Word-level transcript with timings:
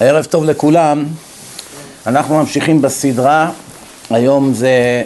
ערב 0.00 0.24
טוב 0.24 0.44
לכולם, 0.44 1.04
אנחנו 2.06 2.38
ממשיכים 2.38 2.82
בסדרה, 2.82 3.50
היום 4.10 4.54
זה 4.54 5.02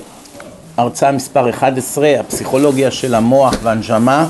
הרצאה 0.77 1.13
מספר 1.13 1.51
11, 1.51 2.21
הפסיכולוגיה 2.21 2.91
של 2.91 3.15
המוח 3.15 3.55
והנשמה. 3.63 4.29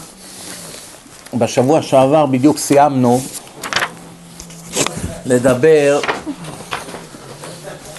בשבוע 1.34 1.82
שעבר 1.82 2.26
בדיוק 2.26 2.58
סיימנו 2.58 3.21
לדבר 5.26 6.01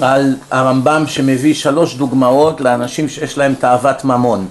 על 0.02 0.36
הרמב"ם 0.52 1.04
שמביא 1.08 1.54
שלוש 1.54 1.96
דוגמאות 1.96 2.62
לאנשים 2.62 3.10
שיש 3.10 3.38
להם 3.38 3.54
תאוות 3.60 4.06
ממון. 4.06 4.48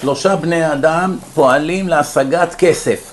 שלושה 0.00 0.36
בני 0.36 0.72
אדם 0.72 1.16
פועלים 1.34 1.88
להשגת 1.88 2.54
כסף. 2.54 3.12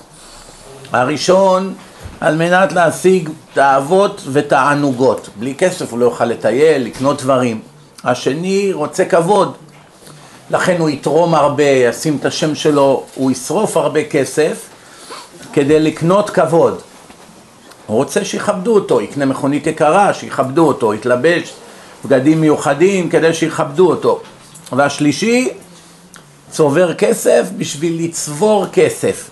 הראשון 0.92 1.74
על 2.22 2.36
מנת 2.36 2.72
להשיג 2.72 3.28
תאוות 3.54 4.22
ותענוגות. 4.32 5.28
בלי 5.36 5.54
כסף 5.54 5.90
הוא 5.92 5.98
לא 5.98 6.04
יוכל 6.04 6.24
לטייל, 6.24 6.82
לקנות 6.82 7.22
דברים. 7.22 7.60
השני 8.04 8.72
רוצה 8.72 9.04
כבוד, 9.04 9.54
לכן 10.50 10.76
הוא 10.80 10.90
יתרום 10.90 11.34
הרבה, 11.34 11.64
ישים 11.64 12.16
את 12.20 12.24
השם 12.24 12.54
שלו, 12.54 13.04
הוא 13.14 13.30
ישרוף 13.30 13.76
הרבה 13.76 14.04
כסף 14.04 14.68
כדי 15.52 15.80
לקנות 15.80 16.30
כבוד. 16.30 16.80
הוא 17.86 17.96
רוצה 17.96 18.24
שיכבדו 18.24 18.74
אותו, 18.74 19.00
יקנה 19.00 19.26
מכונית 19.26 19.66
יקרה, 19.66 20.14
שיכבדו 20.14 20.66
אותו, 20.66 20.94
יתלבש 20.94 21.52
בגדים 22.04 22.40
מיוחדים 22.40 23.08
כדי 23.08 23.34
שיכבדו 23.34 23.90
אותו. 23.90 24.20
והשלישי, 24.72 25.48
צובר 26.50 26.94
כסף 26.94 27.46
בשביל 27.56 28.04
לצבור 28.04 28.66
כסף. 28.72 29.30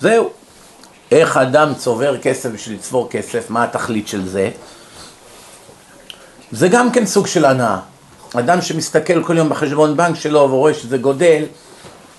זהו. 0.00 0.43
איך 1.14 1.36
אדם 1.36 1.74
צובר 1.74 2.18
כסף 2.18 2.50
בשביל 2.50 2.76
לצבור 2.76 3.08
כסף, 3.10 3.50
מה 3.50 3.64
התכלית 3.64 4.08
של 4.08 4.28
זה? 4.28 4.50
זה 6.52 6.68
גם 6.68 6.92
כן 6.92 7.06
סוג 7.06 7.26
של 7.26 7.44
הנאה. 7.44 7.78
אדם 8.34 8.62
שמסתכל 8.62 9.22
כל 9.22 9.36
יום 9.36 9.48
בחשבון 9.48 9.96
בנק 9.96 10.16
שלו 10.16 10.40
ורואה 10.40 10.74
שזה 10.74 10.98
גודל, 10.98 11.42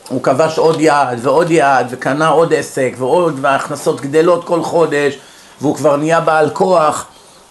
הוא 0.10 0.24
כבש 0.24 0.58
עוד 0.58 0.82
יעד 0.82 1.20
ועוד 1.22 1.52
יעד 1.52 1.88
וקנה 1.90 2.28
עוד 2.28 2.54
עסק 2.54 2.94
ועוד 2.98 3.38
וההכנסות 3.42 4.02
גדלות 4.02 4.44
כל 4.44 4.64
חודש 4.64 5.18
והוא 5.62 5.76
כבר 5.76 5.96
נהיה 5.96 6.20
בעל 6.20 6.50
כוח, 6.50 7.06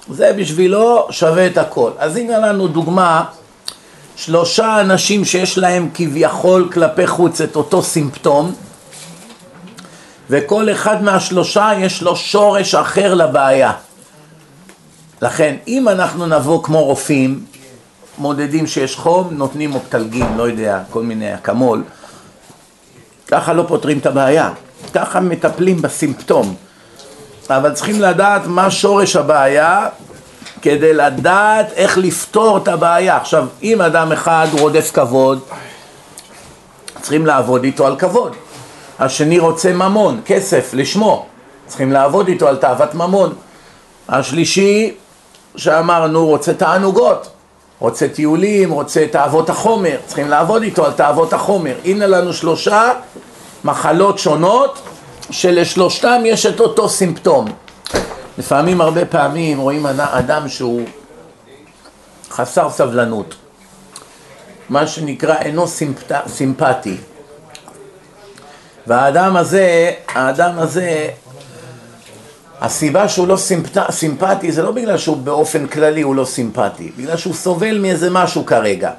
זה 0.08 0.32
בשבילו 0.32 1.06
שווה 1.10 1.46
את 1.46 1.58
הכל. 1.58 1.90
אז 1.98 2.16
הנה 2.16 2.38
לנו 2.38 2.68
דוגמה, 2.68 3.24
שלושה 4.16 4.80
אנשים 4.80 5.24
שיש 5.24 5.58
להם 5.58 5.88
כביכול 5.94 6.70
כלפי 6.72 7.06
חוץ 7.06 7.40
את 7.40 7.56
אותו 7.56 7.82
סימפטום 7.82 8.54
וכל 10.30 10.70
אחד 10.70 11.02
מהשלושה 11.02 11.70
יש 11.78 12.02
לו 12.02 12.16
שורש 12.16 12.74
אחר 12.74 13.14
לבעיה. 13.14 13.72
לכן, 15.22 15.56
אם 15.68 15.88
אנחנו 15.88 16.26
נבוא 16.26 16.62
כמו 16.62 16.84
רופאים, 16.84 17.44
מודדים 18.18 18.66
שיש 18.66 18.96
חום, 18.96 19.28
נותנים 19.30 19.74
אופטלגין, 19.74 20.26
לא 20.36 20.42
יודע, 20.42 20.80
כל 20.90 21.02
מיני 21.02 21.34
אקמול, 21.34 21.82
ככה 23.28 23.52
לא 23.52 23.64
פותרים 23.68 23.98
את 23.98 24.06
הבעיה, 24.06 24.50
ככה 24.94 25.20
מטפלים 25.20 25.82
בסימפטום. 25.82 26.54
אבל 27.50 27.72
צריכים 27.72 28.00
לדעת 28.00 28.46
מה 28.46 28.70
שורש 28.70 29.16
הבעיה 29.16 29.86
כדי 30.62 30.94
לדעת 30.94 31.72
איך 31.72 31.98
לפתור 31.98 32.58
את 32.58 32.68
הבעיה. 32.68 33.16
עכשיו, 33.16 33.46
אם 33.62 33.82
אדם 33.82 34.12
אחד 34.12 34.46
רודף 34.52 34.90
כבוד, 34.94 35.40
צריכים 37.00 37.26
לעבוד 37.26 37.64
איתו 37.64 37.86
על 37.86 37.96
כבוד. 37.96 38.36
השני 38.98 39.38
רוצה 39.38 39.72
ממון, 39.72 40.20
כסף, 40.24 40.70
לשמו, 40.74 41.26
צריכים 41.66 41.92
לעבוד 41.92 42.28
איתו 42.28 42.48
על 42.48 42.56
תאוות 42.56 42.94
ממון. 42.94 43.34
השלישי, 44.08 44.94
שאמרנו, 45.56 46.26
רוצה 46.26 46.54
תענוגות, 46.54 47.30
רוצה 47.78 48.08
טיולים, 48.08 48.70
רוצה 48.70 49.06
תאוות 49.10 49.50
החומר, 49.50 49.96
צריכים 50.06 50.28
לעבוד 50.28 50.62
איתו 50.62 50.86
על 50.86 50.92
תאוות 50.92 51.32
החומר. 51.32 51.74
הנה 51.84 52.06
לנו 52.06 52.32
שלושה 52.32 52.92
מחלות 53.64 54.18
שונות 54.18 54.78
שלשלושתם 55.30 56.22
יש 56.24 56.46
את 56.46 56.60
אותו 56.60 56.88
סימפטום. 56.88 57.44
לפעמים, 58.38 58.80
הרבה 58.80 59.04
פעמים, 59.04 59.58
רואים 59.58 59.86
אדם 59.86 60.48
שהוא 60.48 60.82
חסר 62.30 62.70
סבלנות, 62.70 63.34
מה 64.68 64.86
שנקרא 64.86 65.36
אינו 65.38 65.68
סימפט... 65.68 66.12
סימפטי. 66.26 66.96
והאדם 68.86 69.36
הזה, 69.36 69.92
האדם 70.08 70.58
הזה, 70.58 71.08
הסיבה 72.60 73.08
שהוא 73.08 73.28
לא 73.28 73.36
סימפט... 73.36 73.90
סימפטי 73.90 74.52
זה 74.52 74.62
לא 74.62 74.70
בגלל 74.72 74.98
שהוא 74.98 75.16
באופן 75.16 75.66
כללי 75.66 76.02
הוא 76.02 76.14
לא 76.14 76.24
סימפטי, 76.24 76.92
בגלל 76.96 77.16
שהוא 77.16 77.34
סובל 77.34 77.78
מאיזה 77.78 78.10
משהו 78.10 78.46
כרגע. 78.46 78.90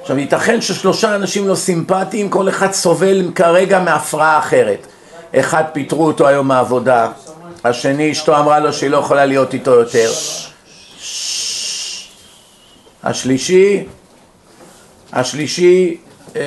עכשיו, 0.00 0.18
ייתכן 0.18 0.60
ששלושה 0.60 1.14
אנשים 1.14 1.48
לא 1.48 1.54
סימפטיים, 1.54 2.28
כל 2.28 2.48
אחד 2.48 2.72
סובל 2.72 3.30
כרגע 3.34 3.80
מהפרעה 3.80 4.38
אחרת. 4.38 4.86
אחד 5.34 5.64
פיטרו 5.72 6.06
אותו 6.06 6.28
היום 6.28 6.48
מהעבודה, 6.48 7.08
השני 7.64 8.12
אשתו 8.12 8.38
אמרה 8.38 8.60
לו 8.60 8.72
שהיא 8.72 8.90
לא 8.90 8.96
יכולה 8.96 9.26
להיות 9.26 9.54
איתו 9.54 9.70
יותר. 9.70 10.10
השלישי, 13.02 13.84
השלישי 15.12 15.96
אה, 16.36 16.42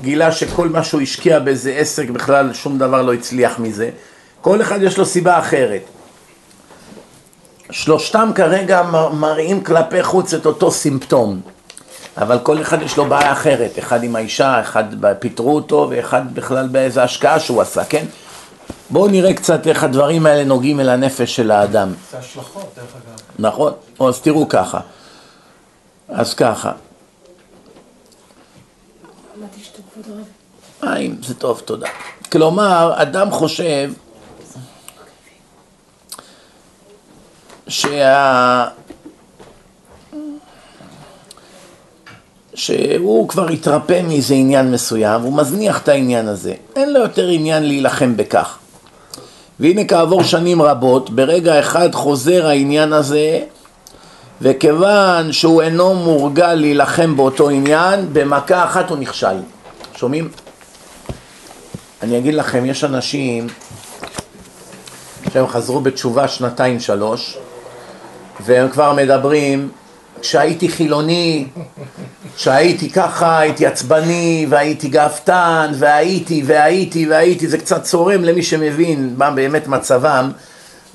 גילה 0.00 0.32
שכל 0.32 0.68
מה 0.68 0.84
שהוא 0.84 1.00
השקיע 1.00 1.38
באיזה 1.38 1.70
עסק 1.70 2.10
בכלל 2.10 2.54
שום 2.54 2.78
דבר 2.78 3.02
לא 3.02 3.14
הצליח 3.14 3.58
מזה. 3.58 3.90
כל 4.40 4.62
אחד 4.62 4.82
יש 4.82 4.98
לו 4.98 5.06
סיבה 5.06 5.38
אחרת. 5.38 5.82
שלושתם 7.70 8.30
כרגע 8.34 8.82
מראים 9.12 9.64
כלפי 9.64 10.02
חוץ 10.02 10.34
את 10.34 10.46
אותו 10.46 10.70
סימפטום, 10.70 11.40
אבל 12.16 12.38
כל 12.38 12.60
אחד 12.60 12.82
יש 12.82 12.96
לו 12.96 13.06
בעיה 13.06 13.32
אחרת, 13.32 13.78
אחד 13.78 14.04
עם 14.04 14.16
האישה, 14.16 14.60
אחד 14.60 14.84
פיטרו 15.18 15.54
אותו 15.54 15.86
ואחד 15.90 16.34
בכלל 16.34 16.68
באיזה 16.68 17.02
השקעה 17.02 17.40
שהוא 17.40 17.62
עשה, 17.62 17.84
כן? 17.84 18.04
בואו 18.90 19.08
נראה 19.08 19.34
קצת 19.34 19.66
איך 19.66 19.84
הדברים 19.84 20.26
האלה 20.26 20.44
נוגעים 20.44 20.80
אל 20.80 20.88
הנפש 20.88 21.36
של 21.36 21.50
האדם. 21.50 21.92
זה 22.12 22.18
השלכות, 22.18 22.72
דרך 22.76 22.94
אגב. 22.94 23.20
נכון, 23.38 23.72
אז 24.00 24.20
תראו 24.20 24.48
ככה. 24.48 24.80
אז 26.08 26.34
ככה. 26.34 26.72
מים, 30.82 31.16
זה 31.22 31.34
טוב, 31.34 31.62
תודה. 31.64 31.88
כלומר, 32.32 32.92
אדם 32.96 33.30
חושב 33.30 33.92
שה... 37.68 38.68
שהוא 42.54 43.28
כבר 43.28 43.48
התרפא 43.48 44.02
מאיזה 44.08 44.34
עניין 44.34 44.72
מסוים, 44.72 45.20
הוא 45.22 45.36
מזניח 45.36 45.82
את 45.82 45.88
העניין 45.88 46.28
הזה. 46.28 46.54
אין 46.76 46.92
לו 46.92 47.00
יותר 47.00 47.28
עניין 47.28 47.62
להילחם 47.62 48.16
בכך. 48.16 48.58
והנה 49.60 49.84
כעבור 49.84 50.22
שנים 50.22 50.62
רבות, 50.62 51.10
ברגע 51.10 51.60
אחד 51.60 51.94
חוזר 51.94 52.46
העניין 52.46 52.92
הזה, 52.92 53.40
וכיוון 54.42 55.32
שהוא 55.32 55.62
אינו 55.62 55.94
מורגל 55.94 56.54
להילחם 56.54 57.16
באותו 57.16 57.48
עניין, 57.48 58.12
במכה 58.12 58.64
אחת 58.64 58.90
הוא 58.90 58.98
נכשל. 58.98 59.36
שומעים? 60.00 60.28
אני 62.02 62.18
אגיד 62.18 62.34
לכם, 62.34 62.64
יש 62.64 62.84
אנשים 62.84 63.46
שהם 65.32 65.46
חזרו 65.46 65.80
בתשובה 65.80 66.28
שנתיים 66.28 66.80
שלוש 66.80 67.38
והם 68.40 68.68
כבר 68.68 68.92
מדברים 68.92 69.68
כשהייתי 70.20 70.68
חילוני, 70.68 71.46
כשהייתי 72.36 72.90
ככה, 72.90 73.38
הייתי 73.38 73.66
עצבני 73.66 74.46
והייתי 74.50 74.88
גאוותן 74.88 75.72
והייתי 75.78 76.42
והייתי 76.46 77.08
והייתי, 77.08 77.48
זה 77.48 77.58
קצת 77.58 77.82
צורם 77.82 78.24
למי 78.24 78.42
שמבין 78.42 79.14
מה 79.16 79.30
באמת 79.30 79.66
מצבם, 79.66 80.30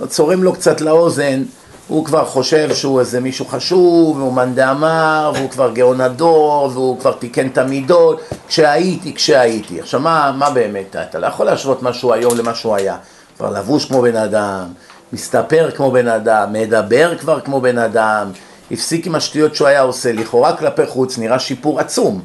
צורם 0.07 0.43
לו 0.43 0.53
קצת 0.53 0.81
לאוזן 0.81 1.43
הוא 1.87 2.05
כבר 2.05 2.25
חושב 2.25 2.75
שהוא 2.75 2.99
איזה 2.99 3.19
מישהו 3.19 3.45
חשוב, 3.45 4.17
והוא 4.17 4.33
מאן 4.33 4.55
דאמר, 4.55 5.31
והוא 5.35 5.49
כבר 5.49 5.71
גאון 5.71 6.01
הדור, 6.01 6.69
והוא 6.73 6.99
כבר 6.99 7.11
תיקן 7.11 7.47
את 7.47 7.57
המידות, 7.57 8.21
כשהייתי, 8.47 9.15
כשהייתי. 9.15 9.79
עכשיו, 9.79 9.99
מה, 9.99 10.31
מה 10.37 10.49
באמת? 10.49 10.95
אתה 10.95 11.19
לא 11.19 11.27
יכול 11.27 11.45
להשוות 11.45 11.83
משהו 11.83 12.13
היום 12.13 12.37
למה 12.37 12.55
שהוא 12.55 12.75
היה. 12.75 12.97
כבר 13.37 13.49
לבוש 13.49 13.85
כמו 13.85 14.01
בן 14.01 14.15
אדם, 14.15 14.65
מסתפר 15.13 15.71
כמו 15.71 15.91
בן 15.91 16.07
אדם, 16.07 16.53
מדבר 16.53 17.17
כבר 17.17 17.39
כמו 17.39 17.61
בן 17.61 17.77
אדם, 17.77 18.31
הפסיק 18.71 19.07
עם 19.07 19.15
השטויות 19.15 19.55
שהוא 19.55 19.67
היה 19.67 19.81
עושה, 19.81 20.11
לכאורה 20.11 20.57
כלפי 20.57 20.85
חוץ 20.85 21.17
נראה 21.17 21.39
שיפור 21.39 21.79
עצום. 21.79 22.21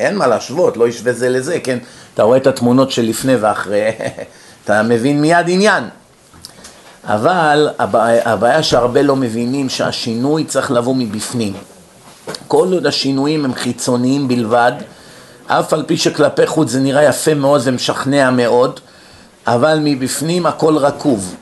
אין 0.00 0.16
מה 0.16 0.26
להשוות, 0.26 0.76
לא 0.76 0.88
ישווה 0.88 1.12
זה 1.12 1.28
לזה, 1.28 1.60
כן? 1.60 1.78
אתה 2.14 2.22
רואה 2.22 2.36
את 2.36 2.46
התמונות 2.46 2.90
של 2.90 3.02
לפני 3.02 3.36
ואחרי, 3.36 3.90
אתה 4.64 4.82
מבין 4.82 5.20
מיד 5.20 5.46
עניין. 5.48 5.84
אבל 7.08 7.68
הבעיה, 8.24 8.62
שהרבה 8.62 9.02
לא 9.02 9.16
מבינים 9.16 9.68
שהשינוי 9.68 10.44
צריך 10.44 10.70
לבוא 10.70 10.94
מבפנים. 10.98 11.52
כל 12.48 12.72
עוד 12.72 12.86
השינויים 12.86 13.44
הם 13.44 13.54
חיצוניים 13.54 14.28
בלבד, 14.28 14.72
אף 15.46 15.72
על 15.72 15.82
פי 15.86 15.96
שכלפי 15.96 16.46
חוץ 16.46 16.70
זה 16.70 16.80
נראה 16.80 17.04
יפה 17.04 17.34
מאוד 17.34 17.60
ומשכנע 17.64 18.30
מאוד, 18.30 18.80
אבל 19.46 19.80
מבפנים 19.82 20.46
הכל 20.46 20.76
רקוב. 20.76 21.34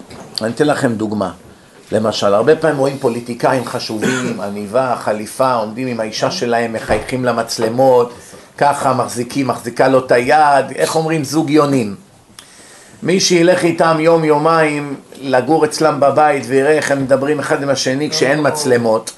אני 0.42 0.50
אתן 0.50 0.66
לכם 0.66 0.92
דוגמה. 0.92 1.30
למשל, 1.92 2.34
הרבה 2.34 2.56
פעמים 2.56 2.78
רואים 2.78 2.98
פוליטיקאים 2.98 3.64
חשובים, 3.64 4.40
עניבה, 4.44 4.96
חליפה, 5.00 5.54
עומדים 5.54 5.88
עם 5.88 6.00
האישה 6.00 6.30
שלהם, 6.30 6.72
מחייכים 6.72 7.24
למצלמות, 7.24 8.12
ככה 8.58 8.94
מחזיקים, 8.94 9.46
מחזיקה 9.46 9.88
לו 9.88 9.98
את 9.98 10.12
היד, 10.12 10.70
איך 10.74 10.96
אומרים? 10.96 11.24
זוג 11.24 11.50
יונים. 11.50 12.05
מי 13.06 13.20
שילך 13.20 13.64
איתם 13.64 13.96
יום 14.00 14.24
יומיים 14.24 14.94
לגור 15.20 15.64
אצלם 15.64 16.00
בבית 16.00 16.44
ויראה 16.46 16.72
איך 16.72 16.90
הם 16.90 17.02
מדברים 17.02 17.38
אחד 17.38 17.62
עם 17.62 17.68
השני 17.68 18.10
כשאין 18.10 18.38
מצלמות, 18.46 19.10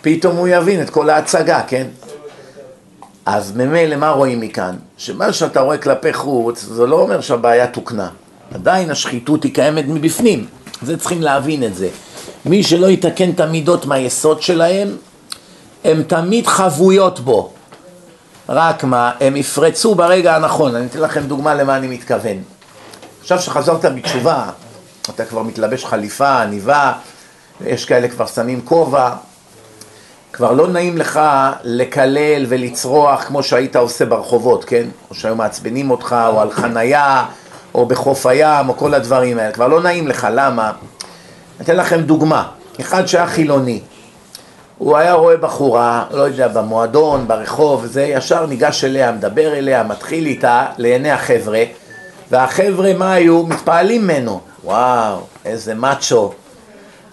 פתאום 0.00 0.36
הוא 0.36 0.48
יבין 0.48 0.82
את 0.82 0.90
כל 0.90 1.10
ההצגה, 1.10 1.60
כן? 1.66 1.86
אז 3.26 3.56
ממילא 3.56 3.96
מה 3.96 4.10
רואים 4.10 4.40
מכאן? 4.40 4.76
שמה 4.96 5.32
שאתה 5.32 5.60
רואה 5.60 5.78
כלפי 5.78 6.12
חוץ, 6.12 6.62
זה 6.62 6.86
לא 6.86 7.00
אומר 7.00 7.20
שהבעיה 7.20 7.66
תוקנה. 7.66 8.08
עדיין 8.54 8.90
השחיתות 8.90 9.44
היא 9.44 9.54
קיימת 9.54 9.84
מבפנים, 9.88 10.46
זה 10.82 10.96
צריכים 10.96 11.22
להבין 11.22 11.62
את 11.64 11.74
זה. 11.74 11.88
מי 12.44 12.62
שלא 12.62 12.86
יתקן 12.86 13.30
את 13.30 13.40
המידות 13.40 13.86
מהיסוד 13.86 14.42
שלהם, 14.42 14.88
הם 15.84 16.02
תמיד 16.02 16.46
חבויות 16.46 17.20
בו. 17.20 17.52
רק 18.48 18.84
מה, 18.84 19.12
הם 19.20 19.36
יפרצו 19.36 19.94
ברגע 19.94 20.36
הנכון. 20.36 20.74
אני 20.74 20.86
אתן 20.86 21.00
לכם 21.00 21.20
דוגמה 21.20 21.54
למה 21.54 21.76
אני 21.76 21.86
מתכוון. 21.86 22.55
עכשיו 23.26 23.40
שחזרת 23.40 23.84
בתשובה, 23.84 24.44
אתה 25.10 25.24
כבר 25.24 25.42
מתלבש 25.42 25.84
חליפה, 25.84 26.42
עניבה, 26.42 26.92
יש 27.60 27.84
כאלה 27.84 28.08
כבר 28.08 28.26
שמים 28.26 28.60
כובע, 28.64 29.10
כבר 30.32 30.52
לא 30.52 30.68
נעים 30.68 30.98
לך 30.98 31.20
לקלל 31.62 32.46
ולצרוח 32.48 33.24
כמו 33.24 33.42
שהיית 33.42 33.76
עושה 33.76 34.04
ברחובות, 34.04 34.64
כן? 34.64 34.86
או 35.10 35.14
שהיו 35.14 35.34
מעצבנים 35.34 35.90
אותך, 35.90 36.16
או 36.28 36.40
על 36.40 36.50
חנייה, 36.50 37.24
או 37.74 37.86
בחוף 37.86 38.26
הים, 38.26 38.68
או 38.68 38.76
כל 38.76 38.94
הדברים 38.94 39.38
האלה. 39.38 39.52
כבר 39.52 39.68
לא 39.68 39.82
נעים 39.82 40.08
לך, 40.08 40.26
למה? 40.30 40.72
אתן 41.60 41.76
לכם 41.76 42.00
דוגמה. 42.00 42.48
אחד 42.80 43.06
שהיה 43.06 43.26
חילוני, 43.26 43.80
הוא 44.78 44.96
היה 44.96 45.12
רואה 45.12 45.36
בחורה, 45.36 46.04
לא 46.10 46.22
יודע, 46.22 46.48
במועדון, 46.48 47.28
ברחוב, 47.28 47.86
זה 47.86 48.02
ישר 48.02 48.46
ניגש 48.46 48.84
אליה, 48.84 49.12
מדבר 49.12 49.54
אליה, 49.54 49.82
מתחיל 49.82 50.26
איתה 50.26 50.66
לעיני 50.78 51.10
החבר'ה, 51.10 51.64
והחבר'ה, 52.30 52.94
מה 52.94 53.12
היו? 53.12 53.46
מתפעלים 53.46 54.02
ממנו. 54.02 54.40
וואו, 54.64 55.20
איזה 55.44 55.74
מאצ'ו. 55.74 56.32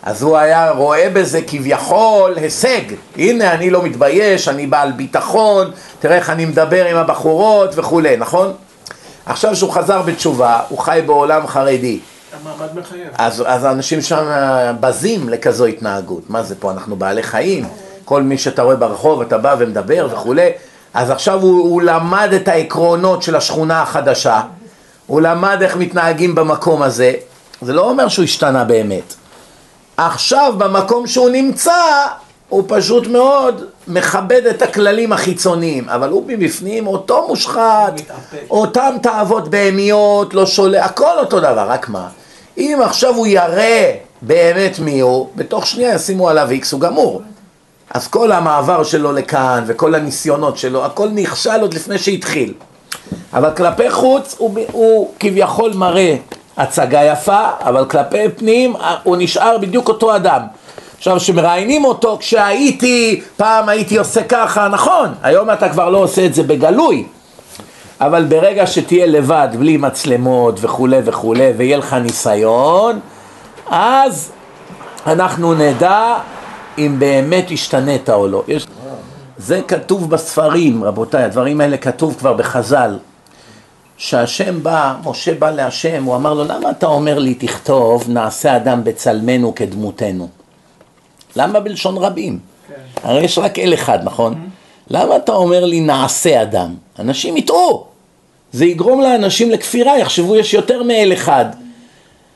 אז 0.03 0.21
הוא 0.23 0.37
היה 0.37 0.71
רואה 0.71 1.09
בזה 1.13 1.41
כביכול 1.47 2.33
הישג. 2.37 2.81
הנה, 3.17 3.53
אני 3.53 3.69
לא 3.69 3.83
מתבייש, 3.83 4.47
אני 4.47 4.67
בעל 4.67 4.91
ביטחון, 4.91 5.71
תראה 5.99 6.15
איך 6.15 6.29
אני 6.29 6.45
מדבר 6.45 6.85
עם 6.85 6.97
הבחורות 6.97 7.69
וכולי, 7.75 8.17
נכון? 8.17 8.53
עכשיו 9.25 9.55
שהוא 9.55 9.71
חזר 9.71 10.01
בתשובה, 10.01 10.59
הוא 10.69 10.79
חי 10.79 11.01
בעולם 11.05 11.47
חרדי. 11.47 11.99
המעמד 12.43 12.79
מחייב. 12.79 13.07
אז, 13.17 13.43
אז 13.47 13.63
האנשים 13.63 14.01
שם 14.01 14.25
בזים 14.79 15.29
לכזו 15.29 15.65
התנהגות. 15.65 16.29
מה 16.29 16.43
זה 16.43 16.55
פה, 16.55 16.71
אנחנו 16.71 16.95
בעלי 16.95 17.23
חיים? 17.23 17.67
כל 18.05 18.21
מי 18.21 18.37
שאתה 18.37 18.61
רואה 18.61 18.75
ברחוב, 18.75 19.21
אתה 19.21 19.37
בא 19.37 19.55
ומדבר 19.59 20.07
וכולי. 20.11 20.49
אז 20.93 21.09
עכשיו 21.09 21.41
הוא, 21.41 21.63
הוא 21.63 21.81
למד 21.81 22.29
את 22.35 22.47
העקרונות 22.47 23.23
של 23.23 23.35
השכונה 23.35 23.81
החדשה, 23.81 24.41
הוא 25.07 25.21
למד 25.21 25.57
איך 25.61 25.75
מתנהגים 25.75 26.35
במקום 26.35 26.81
הזה. 26.81 27.13
זה 27.61 27.73
לא 27.73 27.89
אומר 27.89 28.07
שהוא 28.07 28.23
השתנה 28.23 28.63
באמת. 28.63 29.13
עכשיו 29.97 30.53
במקום 30.57 31.07
שהוא 31.07 31.29
נמצא, 31.29 31.81
הוא 32.49 32.63
פשוט 32.67 33.07
מאוד 33.07 33.63
מכבד 33.87 34.45
את 34.45 34.61
הכללים 34.61 35.13
החיצוניים, 35.13 35.89
אבל 35.89 36.09
הוא 36.09 36.23
מבפנים 36.27 36.87
אותו 36.87 37.27
מושחת, 37.27 37.93
אותם 38.49 38.95
תאוות 39.01 39.47
בהמיות, 39.47 40.33
לא 40.33 40.45
שולה, 40.45 40.85
הכל 40.85 41.19
אותו 41.19 41.39
דבר, 41.39 41.65
רק 41.69 41.89
מה? 41.89 42.07
אם 42.57 42.79
עכשיו 42.83 43.15
הוא 43.15 43.27
יראה 43.27 43.95
באמת 44.21 44.79
מי 44.79 44.99
הוא, 44.99 45.29
בתוך 45.35 45.67
שנייה 45.67 45.95
ישימו 45.95 46.29
עליו 46.29 46.49
איקס, 46.51 46.71
הוא 46.71 46.81
גמור. 46.81 47.21
אז 47.89 48.07
כל 48.07 48.31
המעבר 48.31 48.83
שלו 48.83 49.11
לכאן 49.11 49.63
וכל 49.67 49.95
הניסיונות 49.95 50.57
שלו, 50.57 50.85
הכל 50.85 51.09
נכשל 51.09 51.61
עוד 51.61 51.73
לפני 51.73 51.97
שהתחיל. 51.97 52.53
אבל 53.33 53.51
כלפי 53.51 53.91
חוץ 53.91 54.35
הוא, 54.37 54.59
הוא 54.71 55.11
כביכול 55.19 55.73
מראה 55.73 56.15
הצגה 56.57 57.03
יפה, 57.03 57.49
אבל 57.59 57.85
כלפי 57.85 58.29
פנים 58.37 58.73
הוא 59.03 59.15
נשאר 59.19 59.57
בדיוק 59.57 59.87
אותו 59.87 60.15
אדם. 60.15 60.41
עכשיו, 60.97 61.17
כשמראיינים 61.17 61.85
אותו, 61.85 62.17
כשהייתי, 62.19 63.21
פעם 63.37 63.69
הייתי 63.69 63.97
עושה 63.97 64.23
ככה, 64.23 64.67
נכון, 64.67 65.09
היום 65.23 65.49
אתה 65.51 65.69
כבר 65.69 65.89
לא 65.89 65.97
עושה 65.97 66.25
את 66.25 66.33
זה 66.33 66.43
בגלוי, 66.43 67.05
אבל 68.01 68.23
ברגע 68.23 68.67
שתהיה 68.67 69.05
לבד, 69.05 69.47
בלי 69.59 69.77
מצלמות 69.77 70.59
וכולי 70.61 70.99
וכולי, 71.05 71.51
ויהיה 71.57 71.77
לך 71.77 71.93
ניסיון, 71.93 72.99
אז 73.69 74.31
אנחנו 75.07 75.53
נדע 75.53 76.15
אם 76.77 76.95
באמת 76.99 77.45
השתנית 77.51 78.09
או 78.09 78.27
לא. 78.27 78.43
יש... 78.47 78.67
זה 79.37 79.61
כתוב 79.67 80.09
בספרים, 80.09 80.83
רבותיי, 80.83 81.23
הדברים 81.23 81.61
האלה 81.61 81.77
כתוב 81.77 82.15
כבר 82.19 82.33
בחז"ל. 82.33 82.97
שהשם 83.97 84.63
בא, 84.63 84.95
משה 85.05 85.33
בא 85.33 85.51
להשם, 85.51 86.03
הוא 86.03 86.15
אמר 86.15 86.33
לו, 86.33 86.43
למה 86.43 86.69
אתה 86.69 86.85
אומר 86.85 87.19
לי 87.19 87.33
תכתוב 87.33 88.09
נעשה 88.09 88.55
אדם 88.55 88.83
בצלמנו 88.83 89.55
כדמותנו? 89.55 90.27
למה 91.35 91.59
בלשון 91.59 91.97
רבים? 91.97 92.39
כן. 92.67 92.73
הרי 93.03 93.23
יש 93.23 93.37
רק 93.37 93.59
אל 93.59 93.73
אחד, 93.73 93.99
נכון? 94.03 94.33
Mm-hmm. 94.33 94.93
למה 94.93 95.15
אתה 95.15 95.31
אומר 95.31 95.65
לי 95.65 95.81
נעשה 95.81 96.41
אדם? 96.41 96.75
אנשים 96.99 97.37
יטעו. 97.37 97.85
זה 98.51 98.65
יגרום 98.65 99.01
לאנשים 99.01 99.51
לכפירה, 99.51 99.99
יחשבו 99.99 100.35
יש 100.35 100.53
יותר 100.53 100.83
מאל 100.83 101.13
אחד. 101.13 101.45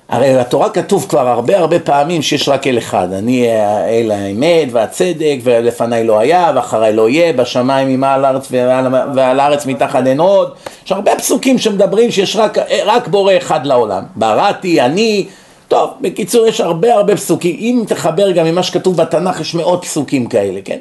הרי 0.09 0.37
בתורה 0.39 0.69
כתוב 0.69 1.05
כבר 1.09 1.27
הרבה 1.27 1.57
הרבה 1.57 1.79
פעמים 1.79 2.21
שיש 2.21 2.49
רק 2.49 2.67
אל 2.67 2.77
אחד, 2.77 3.13
אני 3.13 3.47
אל 3.89 4.11
האמת 4.11 4.67
והצדק 4.71 5.37
ולפניי 5.43 6.03
לא 6.03 6.19
היה 6.19 6.51
ואחריי 6.55 6.93
לא 6.93 7.09
יהיה, 7.09 7.33
בשמיים 7.33 7.87
ממעל 7.87 8.25
הארץ 8.25 8.47
ועל, 8.51 8.87
ועל 9.15 9.39
הארץ 9.39 9.65
מתחת 9.65 10.07
אין 10.07 10.19
עוד, 10.19 10.53
יש 10.85 10.91
הרבה 10.91 11.15
פסוקים 11.15 11.57
שמדברים 11.57 12.11
שיש 12.11 12.35
רק, 12.35 12.57
רק 12.85 13.07
בורא 13.07 13.33
אחד 13.37 13.65
לעולם, 13.65 14.03
בראתי, 14.15 14.81
אני, 14.81 15.27
טוב, 15.67 15.89
בקיצור 16.01 16.47
יש 16.47 16.61
הרבה 16.61 16.93
הרבה 16.93 17.15
פסוקים, 17.15 17.55
אם 17.59 17.83
תחבר 17.87 18.31
גם 18.31 18.45
ממה 18.45 18.63
שכתוב 18.63 18.97
בתנ"ך 18.97 19.41
יש 19.41 19.55
מאות 19.55 19.85
פסוקים 19.85 20.27
כאלה, 20.27 20.59
כן? 20.65 20.79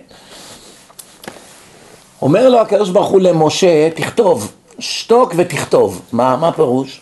אומר 2.23 2.49
לו 2.49 2.61
הקדוש 2.61 2.91
ברוך 2.91 3.09
הוא 3.09 3.21
למשה, 3.21 3.91
תכתוב, 3.91 4.53
שתוק 4.79 5.33
ותכתוב, 5.37 6.01
מה, 6.13 6.37
מה 6.37 6.53
פירוש? 6.53 7.01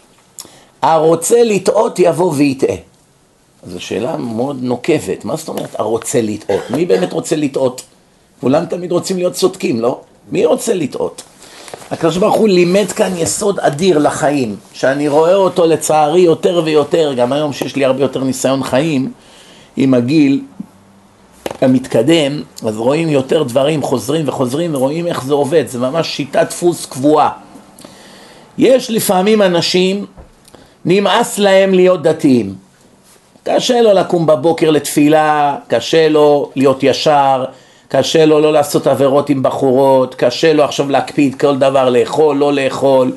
הרוצה 0.85 1.43
לטעות 1.43 1.99
יבוא 1.99 2.33
ויטעה. 2.37 2.77
זו 3.67 3.81
שאלה 3.81 4.17
מאוד 4.17 4.59
נוקבת, 4.63 5.25
מה 5.25 5.37
זאת 5.37 5.49
אומרת 5.49 5.81
הרוצה 5.81 6.21
לטעות? 6.23 6.61
מי 6.71 6.87
באמת 6.87 7.13
רוצה 7.13 7.37
לטעות? 7.37 7.83
כולם 8.41 8.67
תמיד 8.67 8.93
רוצים 8.93 9.17
להיות 9.17 9.33
צודקים, 9.33 9.81
לא? 9.81 10.01
מי 10.33 10.47
רוצה 10.47 10.75
לטעות? 10.75 11.23
הקדוש 11.91 12.17
ברוך 12.17 12.37
הוא 12.37 12.49
לימד 12.49 12.93
כאן 12.93 13.13
יסוד 13.17 13.61
אדיר 13.61 13.99
לחיים, 13.99 14.57
שאני 14.73 15.09
רואה 15.09 15.35
אותו 15.35 15.67
לצערי 15.67 16.21
יותר 16.21 16.63
ויותר, 16.65 17.15
גם 17.17 17.33
היום 17.33 17.53
שיש 17.53 17.77
לי 17.77 17.85
הרבה 17.85 18.03
יותר 18.03 18.25
ניסיון 18.25 18.63
חיים 18.63 19.13
עם 19.77 19.95
הגיל 19.95 20.41
המתקדם, 21.61 22.43
אז 22.67 22.77
רואים 22.77 23.09
יותר 23.09 23.43
דברים 23.43 23.83
חוזרים 23.83 24.29
וחוזרים 24.29 24.75
ורואים 24.75 25.07
איך 25.07 25.25
זה 25.25 25.35
עובד, 25.35 25.65
זה 25.67 25.79
ממש 25.79 26.17
שיטת 26.17 26.47
דפוס 26.51 26.87
קבועה. 26.87 27.31
יש 28.59 28.91
לפעמים 28.91 29.43
אנשים 29.43 30.07
נמאס 30.85 31.39
להם 31.39 31.75
להיות 31.75 32.03
דתיים. 32.03 32.55
קשה 33.45 33.81
לו 33.81 33.93
לקום 33.93 34.27
בבוקר 34.27 34.71
לתפילה, 34.71 35.57
קשה 35.69 36.09
לו 36.09 36.51
להיות 36.57 36.83
ישר, 36.83 37.45
קשה 37.89 38.27
לו 38.27 38.41
לא 38.41 38.53
לעשות 38.53 38.87
עבירות 38.87 39.31
עם 39.31 39.43
בחורות, 39.43 40.15
קשה 40.15 40.53
לו 40.53 40.65
עכשיו 40.65 40.91
להקפיד 40.91 41.35
כל 41.35 41.57
דבר, 41.57 41.91
לאכול, 41.91 42.37
לא 42.37 42.53
לאכול, 42.53 43.13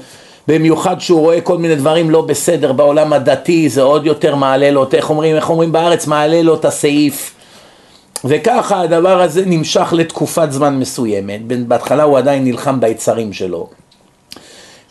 במיוחד 0.47 1.01
שהוא 1.01 1.19
רואה 1.19 1.41
כל 1.41 1.57
מיני 1.57 1.75
דברים 1.75 2.09
לא 2.09 2.21
בסדר 2.21 2.73
בעולם 2.73 3.13
הדתי, 3.13 3.69
זה 3.69 3.81
עוד 3.81 4.05
יותר 4.05 4.35
מעלה 4.35 4.71
לו, 4.71 4.87
איך 4.93 5.09
אומרים, 5.09 5.35
איך 5.35 5.49
אומרים 5.49 5.71
בארץ, 5.71 6.07
מעלה 6.07 6.41
לו 6.41 6.55
את 6.55 6.65
הסעיף. 6.65 7.33
וככה 8.25 8.81
הדבר 8.81 9.21
הזה 9.21 9.43
נמשך 9.45 9.93
לתקופת 9.97 10.51
זמן 10.51 10.79
מסוימת, 10.79 11.41
בהתחלה 11.67 12.03
הוא 12.03 12.17
עדיין 12.17 12.43
נלחם 12.43 12.79
ביצרים 12.79 13.33
שלו. 13.33 13.69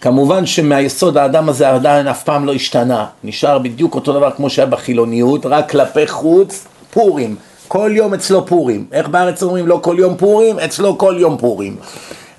כמובן 0.00 0.46
שמהיסוד 0.46 1.16
האדם 1.16 1.48
הזה 1.48 1.70
עדיין 1.70 2.08
אף 2.08 2.22
פעם 2.22 2.46
לא 2.46 2.52
השתנה, 2.52 3.06
נשאר 3.24 3.58
בדיוק 3.58 3.94
אותו 3.94 4.12
דבר 4.12 4.30
כמו 4.30 4.50
שהיה 4.50 4.66
בחילוניות, 4.66 5.46
רק 5.46 5.70
כלפי 5.70 6.06
חוץ, 6.06 6.66
פורים, 6.90 7.36
כל 7.68 7.90
יום 7.94 8.14
אצלו 8.14 8.46
פורים, 8.46 8.86
איך 8.92 9.08
בארץ 9.08 9.42
אומרים 9.42 9.66
לא 9.66 9.78
כל 9.82 9.96
יום 9.98 10.16
פורים? 10.16 10.58
אצלו 10.58 10.98
כל 10.98 11.16
יום 11.18 11.36
פורים. 11.38 11.76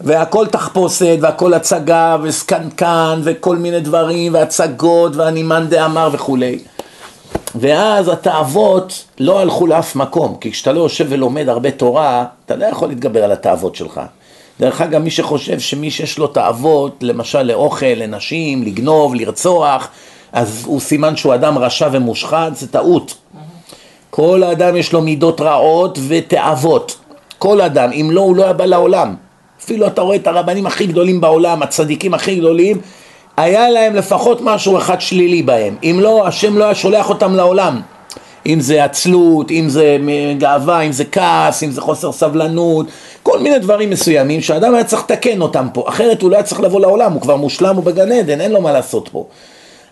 והכל 0.01 0.47
תחפושת 0.47 1.17
והכל 1.21 1.53
הצגה 1.53 2.17
וסקנקן 2.23 3.21
וכל 3.23 3.57
מיני 3.57 3.79
דברים 3.79 4.33
והצגות 4.33 5.15
והנימן 5.15 5.65
דאמר 5.69 6.09
וכולי. 6.13 6.59
ואז 7.55 8.07
התאוות 8.07 9.03
לא 9.19 9.39
הלכו 9.39 9.67
לאף 9.67 9.95
מקום, 9.95 10.37
כי 10.41 10.51
כשאתה 10.51 10.71
לא 10.71 10.79
יושב 10.79 11.05
ולומד 11.09 11.49
הרבה 11.49 11.71
תורה, 11.71 12.25
אתה 12.45 12.55
לא 12.55 12.65
יכול 12.65 12.89
להתגבר 12.89 13.23
על 13.23 13.31
התאוות 13.31 13.75
שלך. 13.75 14.01
דרך 14.59 14.81
אגב, 14.81 15.01
מי 15.01 15.11
שחושב 15.11 15.59
שמי 15.59 15.91
שיש 15.91 16.17
לו 16.17 16.27
תאוות, 16.27 16.97
למשל 17.01 17.41
לאוכל, 17.41 17.85
לנשים, 17.85 18.63
לגנוב, 18.63 19.15
לרצוח, 19.15 19.87
אז 20.33 20.63
הוא 20.65 20.79
סימן 20.79 21.15
שהוא 21.15 21.33
אדם 21.33 21.57
רשע 21.57 21.89
ומושחת, 21.91 22.55
זה 22.55 22.67
טעות. 22.67 23.15
כל 24.09 24.43
האדם 24.43 24.75
יש 24.75 24.93
לו 24.93 25.01
מידות 25.01 25.41
רעות 25.41 25.99
ותאוות. 26.07 26.97
כל 27.39 27.61
אדם, 27.61 27.91
אם 27.91 28.09
לא, 28.11 28.21
הוא 28.21 28.35
לא 28.35 28.43
היה 28.43 28.53
בא 28.53 28.65
לעולם. 28.65 29.15
אפילו 29.61 29.87
אתה 29.87 30.01
רואה 30.01 30.15
את 30.15 30.27
הרבנים 30.27 30.65
הכי 30.65 30.87
גדולים 30.87 31.21
בעולם, 31.21 31.63
הצדיקים 31.63 32.13
הכי 32.13 32.35
גדולים, 32.35 32.81
היה 33.37 33.69
להם 33.69 33.95
לפחות 33.95 34.41
משהו 34.41 34.77
אחד 34.77 35.01
שלילי 35.01 35.43
בהם. 35.43 35.75
אם 35.83 35.97
לא, 36.01 36.27
השם 36.27 36.57
לא 36.57 36.63
היה 36.63 36.75
שולח 36.75 37.09
אותם 37.09 37.35
לעולם. 37.35 37.81
אם 38.47 38.59
זה 38.59 38.83
עצלות, 38.83 39.51
אם 39.51 39.69
זה 39.69 39.97
גאווה, 40.37 40.81
אם 40.81 40.91
זה 40.91 41.05
כעס, 41.05 41.63
אם 41.63 41.71
זה 41.71 41.81
חוסר 41.81 42.11
סבלנות, 42.11 42.85
כל 43.23 43.39
מיני 43.39 43.59
דברים 43.59 43.89
מסוימים 43.89 44.41
שאדם 44.41 44.75
היה 44.75 44.83
צריך 44.83 45.01
לתקן 45.01 45.41
אותם 45.41 45.67
פה, 45.73 45.83
אחרת 45.87 46.21
הוא 46.21 46.31
לא 46.31 46.35
היה 46.35 46.43
צריך 46.43 46.61
לבוא 46.61 46.79
לעולם, 46.79 47.13
הוא 47.13 47.21
כבר 47.21 47.35
מושלם, 47.35 47.75
הוא 47.75 47.83
בגן 47.83 48.11
עדן, 48.11 48.41
אין 48.41 48.51
לו 48.51 48.61
מה 48.61 48.71
לעשות 48.71 49.09
פה. 49.11 49.25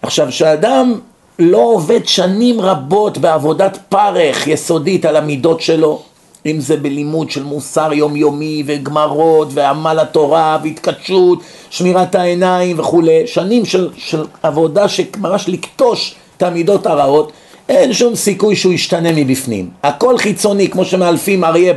עכשיו, 0.02 0.28
כשאדם 0.30 1.00
לא 1.40 1.58
עובד 1.58 2.06
שנים 2.06 2.62
רבות 2.62 3.18
בעבודת 3.18 3.78
פרך 3.90 4.48
יסודית 4.48 5.06
על 5.06 5.16
המידות 5.16 5.62
שלו, 5.62 6.02
אם 6.46 6.60
זה 6.60 6.78
בלימוד 6.78 7.32
של 7.32 7.44
מוסר 7.44 7.94
יומיומי 7.94 8.64
וגמרות 8.66 9.48
ועמל 9.52 10.00
התורה 10.00 10.58
והתקדשות, 10.64 11.40
שמירת 11.70 12.16
העיניים 12.16 12.80
וכולי, 12.80 13.28
שנים 13.28 13.66
של, 13.66 13.90
של 13.98 14.26
עבודה 14.44 14.88
שממש 14.88 15.50
לקטוש 15.50 16.16
את 16.38 16.44
המידות 16.44 16.86
הרעות, 16.86 17.32
אין 17.70 17.94
שום 17.94 18.16
סיכוי 18.16 18.56
שהוא 18.56 18.74
ישתנה 18.74 19.10
מבפנים. 19.12 19.70
הכל 19.84 20.18
חיצוני, 20.18 20.70
כמו 20.70 20.86
שמאלפים 20.86 21.44
אריה 21.44 21.74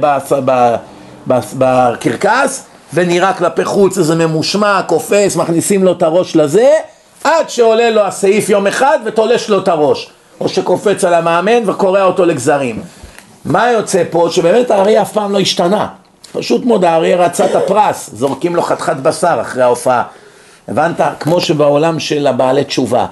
בקרקס, 1.27 2.65
ונראה 2.95 3.33
כלפי 3.33 3.65
חוץ 3.65 3.99
איזה 3.99 4.15
ממושמע, 4.15 4.81
קופץ, 4.87 5.37
מכניסים 5.37 5.85
לו 5.85 5.93
את 5.93 6.03
הראש 6.03 6.37
לזה, 6.37 6.71
עד 7.25 7.51
שעולה 7.51 7.91
לו 7.91 8.01
הסעיף 8.01 8.49
יום 8.49 8.67
אחד 8.67 8.99
ותולש 9.05 9.49
לו 9.49 9.59
את 9.59 9.69
הראש. 9.69 10.11
או 10.41 10.49
שקופץ 10.49 11.05
על 11.05 11.15
המאמן 11.15 11.71
וקורע 11.71 12.03
אותו 12.03 12.27
לגזרים. 12.27 12.83
מה 13.45 13.71
יוצא 13.71 14.03
פה? 14.11 14.29
שבאמת 14.31 14.71
האריה 14.71 15.03
אף 15.03 15.13
פעם 15.13 15.33
לא 15.33 15.41
השתנה. 15.41 15.89
פשוט 16.33 16.65
מאוד 16.65 16.85
האריה 16.85 17.17
רצה 17.17 17.47
את 17.47 17.55
הפרס, 17.55 18.11
זורקים 18.13 18.57
לו 18.57 18.63
חתיכת 18.63 18.97
בשר 18.97 19.39
אחרי 19.41 19.63
ההופעה. 19.63 20.03
הבנת? 20.69 21.01
כמו 21.21 21.41
שבעולם 21.41 22.01
של 22.01 22.27
הבעלי 22.27 22.65
תשובה. 22.65 23.07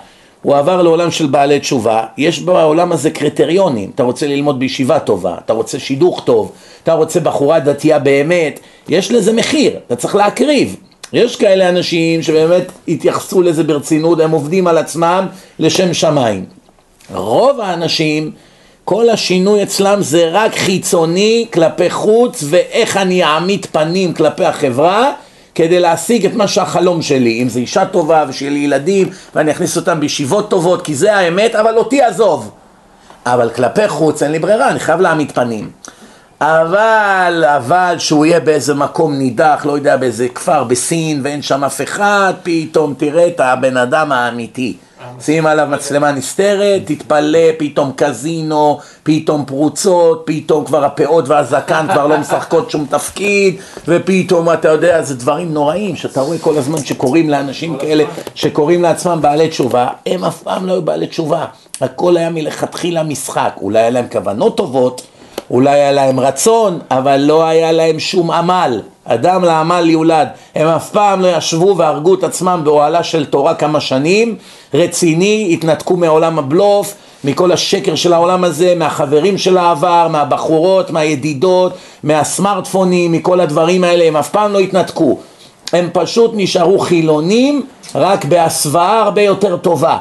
הוא 0.46 0.56
עבר 0.56 0.82
לעולם 0.82 1.10
של 1.10 1.26
בעלי 1.26 1.60
תשובה, 1.60 2.04
יש 2.18 2.40
בעולם 2.40 2.92
הזה 2.92 3.10
קריטריונים, 3.10 3.90
אתה 3.94 4.02
רוצה 4.02 4.26
ללמוד 4.26 4.58
בישיבה 4.58 4.98
טובה, 4.98 5.34
אתה 5.44 5.52
רוצה 5.52 5.78
שידוך 5.78 6.22
טוב, 6.24 6.52
אתה 6.82 6.92
רוצה 6.92 7.20
בחורה 7.20 7.60
דתייה 7.60 7.98
באמת, 7.98 8.60
יש 8.88 9.10
לזה 9.10 9.32
מחיר, 9.32 9.72
אתה 9.86 9.96
צריך 9.96 10.14
להקריב. 10.14 10.76
יש 11.12 11.36
כאלה 11.36 11.68
אנשים 11.68 12.22
שבאמת 12.22 12.72
התייחסו 12.88 13.42
לזה 13.42 13.64
ברצינות, 13.64 14.20
הם 14.20 14.30
עובדים 14.30 14.66
על 14.66 14.78
עצמם 14.78 15.26
לשם 15.58 15.94
שמיים. 15.94 16.44
רוב 17.14 17.60
האנשים, 17.60 18.30
כל 18.84 19.08
השינוי 19.08 19.62
אצלם 19.62 20.02
זה 20.02 20.28
רק 20.32 20.54
חיצוני 20.54 21.46
כלפי 21.52 21.90
חוץ 21.90 22.44
ואיך 22.46 22.96
אני 22.96 23.24
אעמיד 23.24 23.66
פנים 23.72 24.14
כלפי 24.14 24.44
החברה 24.44 25.12
כדי 25.56 25.80
להשיג 25.80 26.26
את 26.26 26.34
מה 26.34 26.48
שהחלום 26.48 27.02
שלי, 27.02 27.42
אם 27.42 27.48
זה 27.48 27.60
אישה 27.60 27.84
טובה 27.84 28.24
ושיהיה 28.28 28.52
לי 28.52 28.58
ילדים 28.58 29.08
ואני 29.34 29.50
אכניס 29.50 29.76
אותם 29.76 30.00
בישיבות 30.00 30.50
טובות 30.50 30.84
כי 30.84 30.94
זה 30.94 31.16
האמת, 31.16 31.54
אבל 31.54 31.76
אותי 31.76 32.02
עזוב. 32.02 32.50
אבל 33.26 33.50
כלפי 33.50 33.88
חוץ 33.88 34.22
אין 34.22 34.32
לי 34.32 34.38
ברירה, 34.38 34.70
אני 34.70 34.80
חייב 34.80 35.00
להעמיד 35.00 35.32
פנים. 35.32 35.70
אבל, 36.40 37.44
אבל 37.56 37.94
שהוא 37.98 38.26
יהיה 38.26 38.40
באיזה 38.40 38.74
מקום 38.74 39.14
נידח, 39.14 39.62
לא 39.66 39.72
יודע, 39.72 39.96
באיזה 39.96 40.28
כפר 40.28 40.64
בסין 40.64 41.20
ואין 41.24 41.42
שם 41.42 41.64
אף 41.64 41.80
אחד, 41.80 42.34
פתאום 42.42 42.94
תראה 42.98 43.26
את 43.26 43.40
הבן 43.40 43.76
אדם 43.76 44.12
האמיתי. 44.12 44.76
שים 45.20 45.46
עליו 45.46 45.66
מצלמה 45.70 46.12
נסתרת, 46.12 46.82
תתפלא, 46.84 47.38
פתאום 47.58 47.92
קזינו, 47.96 48.78
פתאום 49.02 49.44
פרוצות, 49.44 50.22
פתאום 50.26 50.64
כבר 50.64 50.84
הפאות 50.84 51.28
והזקן 51.28 51.86
כבר 51.92 52.06
לא 52.06 52.18
משחקות 52.18 52.70
שום 52.70 52.86
תפקיד, 52.90 53.56
ופתאום 53.88 54.52
אתה 54.52 54.68
יודע, 54.68 55.02
זה 55.02 55.14
דברים 55.14 55.54
נוראים 55.54 55.96
שאתה 55.96 56.20
רואה 56.20 56.38
כל 56.38 56.58
הזמן 56.58 56.84
שקוראים 56.84 57.30
לאנשים 57.30 57.78
כאלה, 57.78 58.04
שקוראים 58.34 58.82
לעצמם 58.82 59.18
בעלי 59.22 59.48
תשובה, 59.48 59.88
הם 60.06 60.24
אף 60.24 60.42
פעם 60.42 60.66
לא 60.66 60.72
היו 60.72 60.82
בעלי 60.82 61.06
תשובה, 61.06 61.44
הכל 61.80 62.16
היה 62.16 62.30
מלכתחילה 62.30 63.02
משחק, 63.02 63.52
אולי 63.62 63.78
היה 63.78 63.90
להם 63.90 64.06
כוונות 64.12 64.56
טובות, 64.56 65.02
אולי 65.50 65.70
היה 65.70 65.92
להם 65.92 66.20
רצון, 66.20 66.78
אבל 66.90 67.16
לא 67.16 67.46
היה 67.46 67.72
להם 67.72 67.98
שום 67.98 68.30
עמל. 68.30 68.80
אדם 69.06 69.44
לעמל 69.44 69.90
יולד. 69.90 70.28
הם 70.54 70.68
אף 70.68 70.90
פעם 70.90 71.20
לא 71.20 71.36
ישבו 71.36 71.76
והרגו 71.76 72.14
את 72.14 72.24
עצמם 72.24 72.60
באוהלה 72.64 73.02
של 73.02 73.24
תורה 73.24 73.54
כמה 73.54 73.80
שנים, 73.80 74.36
רציני, 74.74 75.50
התנתקו 75.52 75.96
מעולם 75.96 76.38
הבלוף, 76.38 76.94
מכל 77.24 77.52
השקר 77.52 77.94
של 77.94 78.12
העולם 78.12 78.44
הזה, 78.44 78.74
מהחברים 78.76 79.38
של 79.38 79.58
העבר, 79.58 80.08
מהבחורות, 80.10 80.90
מהידידות, 80.90 81.72
מהסמארטפונים, 82.02 83.12
מכל 83.12 83.40
הדברים 83.40 83.84
האלה, 83.84 84.04
הם 84.04 84.16
אף 84.16 84.30
פעם 84.30 84.52
לא 84.52 84.58
התנתקו. 84.58 85.18
הם 85.72 85.90
פשוט 85.92 86.30
נשארו 86.34 86.78
חילונים, 86.78 87.66
רק 87.94 88.24
בהסוואה 88.24 89.02
הרבה 89.02 89.22
יותר 89.22 89.56
טובה. 89.56 89.98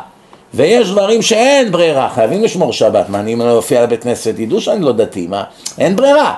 ויש 0.53 0.89
דברים 0.89 1.21
שאין 1.21 1.71
ברירה, 1.71 2.09
חייבים 2.15 2.43
לשמור 2.43 2.73
שבת, 2.73 3.09
מה 3.09 3.19
אני 3.19 3.35
לא 3.35 3.51
אופיע 3.51 3.83
לבית 3.83 4.03
כנסת, 4.03 4.35
ידעו 4.39 4.61
שאני 4.61 4.85
לא 4.85 4.91
דתי, 4.91 5.27
מה? 5.27 5.43
אין 5.77 5.95
ברירה. 5.95 6.33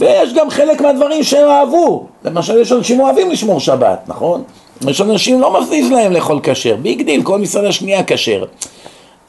ויש 0.00 0.34
גם 0.34 0.50
חלק 0.50 0.80
מהדברים 0.80 1.22
שהם 1.22 1.48
אהבו, 1.48 2.06
למשל 2.24 2.58
יש 2.58 2.72
אנשים 2.72 3.00
אוהבים 3.00 3.30
לשמור 3.30 3.60
שבת, 3.60 3.98
נכון? 4.06 4.42
יש 4.88 5.00
אנשים 5.00 5.40
לא 5.40 5.60
מפריע 5.60 5.90
להם 5.90 6.12
לאכול 6.12 6.40
כשר, 6.42 6.76
big 6.76 7.02
deal, 7.02 7.22
כל 7.22 7.38
מסעדה 7.38 7.64
שנייה 7.64 8.02
כשר. 8.06 8.44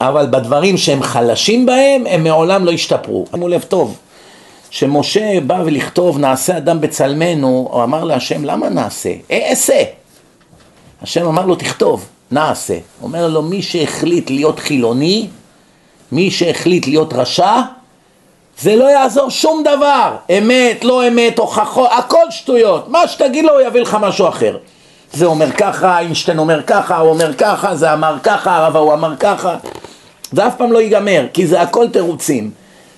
אבל 0.00 0.26
בדברים 0.30 0.76
שהם 0.76 1.02
חלשים 1.02 1.66
בהם, 1.66 2.06
הם 2.06 2.24
מעולם 2.24 2.64
לא 2.64 2.70
השתפרו. 2.70 3.24
שימו 3.30 3.48
לב 3.48 3.62
טוב, 3.62 3.96
שמשה 4.70 5.40
בא 5.46 5.62
ולכתוב 5.64 6.18
נעשה 6.18 6.56
אדם 6.56 6.80
בצלמנו, 6.80 7.68
הוא 7.72 7.82
אמר 7.82 8.04
להשם 8.04 8.44
למה 8.44 8.68
נעשה? 8.68 9.10
אעשה. 9.30 9.82
השם 11.02 11.26
אמר 11.26 11.46
לו 11.46 11.54
תכתוב, 11.54 12.06
נעשה. 12.30 12.78
אומר 13.02 13.28
לו 13.28 13.42
מי 13.42 13.62
שהחליט 13.62 14.30
להיות 14.30 14.58
חילוני, 14.58 15.26
מי 16.12 16.30
שהחליט 16.30 16.86
להיות 16.86 17.12
רשע, 17.12 17.60
זה 18.60 18.76
לא 18.76 18.84
יעזור 18.84 19.30
שום 19.30 19.62
דבר, 19.62 20.12
אמת, 20.38 20.84
לא 20.84 21.08
אמת, 21.08 21.38
הוכחות, 21.38 21.88
הכל 21.92 22.30
שטויות, 22.30 22.88
מה 22.88 23.08
שתגיד 23.08 23.44
לו 23.44 23.52
הוא 23.52 23.60
יביא 23.60 23.80
לך 23.80 23.96
משהו 24.00 24.28
אחר. 24.28 24.56
זה 25.12 25.26
אומר 25.26 25.52
ככה, 25.52 25.98
איינשטיין 25.98 26.38
אומר 26.38 26.62
ככה, 26.62 26.98
הוא 26.98 27.10
אומר 27.10 27.34
ככה, 27.34 27.74
זה 27.76 27.92
אמר 27.92 28.16
ככה, 28.22 28.56
הרב 28.56 28.76
ההוא 28.76 28.92
אמר 28.92 29.16
ככה. 29.16 29.56
זה 30.32 30.46
אף 30.46 30.54
פעם 30.56 30.72
לא 30.72 30.78
ייגמר, 30.78 31.26
כי 31.32 31.46
זה 31.46 31.60
הכל 31.60 31.88
תירוצים. 31.88 32.50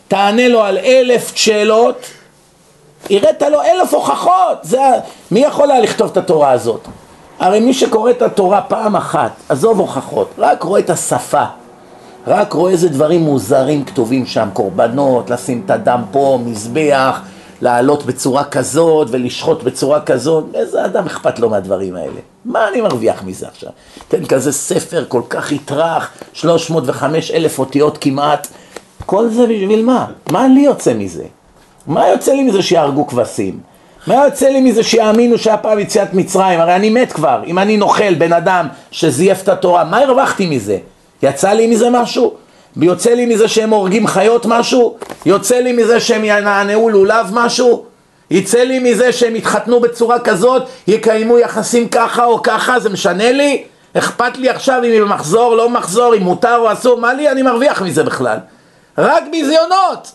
תענה 0.09 0.49
לו 0.49 0.62
על 0.62 0.79
אלף 0.79 1.37
שאלות, 1.37 2.07
הראית 3.11 3.43
לו 3.43 3.62
אלף 3.62 3.95
הוכחות, 3.95 4.59
זה... 4.62 4.79
מי 5.31 5.40
יכול 5.40 5.71
היה 5.71 5.81
לכתוב 5.81 6.11
את 6.11 6.17
התורה 6.17 6.50
הזאת? 6.50 6.88
הרי 7.38 7.61
מי 7.61 7.75
שקורא 7.75 8.11
את 8.11 8.23
התורה 8.23 8.62
פעם 8.62 8.97
אחת, 8.97 9.31
עזוב 9.49 9.81
הוכחות, 9.81 10.31
רק 10.38 10.62
רואה 10.62 10.81
את 10.81 10.90
השפה, 10.90 11.45
רק 12.27 12.53
רואה 12.53 12.73
איזה 12.73 12.89
דברים 12.89 13.21
מוזרים 13.21 13.85
כתובים 13.85 14.27
שם, 14.27 14.49
קורבנות, 14.53 15.31
לשים 15.31 15.62
את 15.65 15.71
הדם 15.71 16.03
פה, 16.11 16.39
מזבח, 16.45 17.21
לעלות 17.61 18.07
בצורה 18.07 18.45
כזאת 18.45 19.09
ולשחוט 19.11 19.62
בצורה 19.62 20.00
כזאת, 20.00 20.45
איזה 20.55 20.85
אדם 20.85 21.07
אכפת 21.07 21.39
לו 21.39 21.50
מהדברים 21.50 21.97
האלה? 21.97 22.21
מה 22.45 22.69
אני 22.69 22.81
מרוויח 22.81 23.25
מזה 23.25 23.49
עכשיו? 23.49 23.71
תן 24.09 24.25
כזה 24.27 24.53
ספר 24.53 25.05
כל 25.09 25.23
כך 25.29 25.53
יטרח, 25.53 26.11
305 26.33 27.31
אלף 27.31 27.59
אותיות 27.59 27.99
כמעט, 27.99 28.47
כל 29.07 29.29
זה 29.29 29.43
בשביל 29.43 29.85
מה? 29.85 30.07
מה 30.31 30.49
לי 30.49 30.61
יוצא 30.61 30.95
מזה? 30.95 31.25
מה 31.87 32.09
יוצא 32.09 32.33
לי 32.33 32.43
מזה 32.43 32.62
שיהרגו 32.62 33.07
כבשים? 33.07 33.61
מה 34.07 34.15
יוצא 34.15 34.49
לי 34.49 34.61
מזה 34.61 34.83
שיאמינו 34.83 35.39
שהיה 35.39 35.57
פעם 35.57 35.79
יציאת 35.79 36.15
מצרים? 36.15 36.61
הרי 36.61 36.77
אני 36.77 36.91
מת 36.91 37.12
כבר, 37.12 37.43
אם 37.47 37.59
אני 37.59 37.77
נוכל 37.77 38.15
בן 38.15 38.33
אדם 38.33 38.69
שזייף 38.91 39.43
את 39.43 39.49
התורה, 39.49 39.85
מה 39.85 39.99
הרווחתי 39.99 40.47
מזה? 40.47 40.79
יצא 41.23 41.50
לי 41.50 41.67
מזה 41.67 41.91
משהו? 41.91 42.35
יוצא 42.77 43.11
לי 43.11 43.27
מזה 43.27 43.49
שהם 43.49 43.71
הורגים 43.71 44.07
חיות 44.07 44.47
משהו? 44.47 44.97
יוצא 45.27 45.57
לי 45.57 45.73
מזה 45.73 46.00
שהם 46.00 46.25
ינענעו 46.25 46.91
לולב 46.91 47.31
משהו? 47.33 47.85
יצא 48.31 48.59
לי 48.59 48.79
מזה 48.79 49.12
שהם 49.12 49.37
יתחתנו 49.37 49.81
בצורה 49.81 50.19
כזאת, 50.19 50.62
יקיימו 50.87 51.39
יחסים 51.39 51.89
ככה 51.89 52.25
או 52.25 52.43
ככה, 52.43 52.81
זה 52.81 52.89
משנה 52.91 53.33
לי? 53.33 53.65
אכפת 53.99 54.37
לי 54.37 54.49
עכשיו 54.49 54.79
אם 54.79 54.91
היא 54.91 55.00
במחזור, 55.00 55.57
לא 55.57 55.69
במחזור, 55.69 56.15
אם 56.15 56.23
מותר 56.23 56.57
או 56.57 56.73
אסור, 56.73 57.00
מה 57.00 57.15
לי 57.15 57.31
אני 57.31 57.43
מרוויח 57.43 57.83
מזה 57.83 58.05
בכלל? 58.05 58.39
רק 58.99 59.23
ביזיונות! 59.31 60.12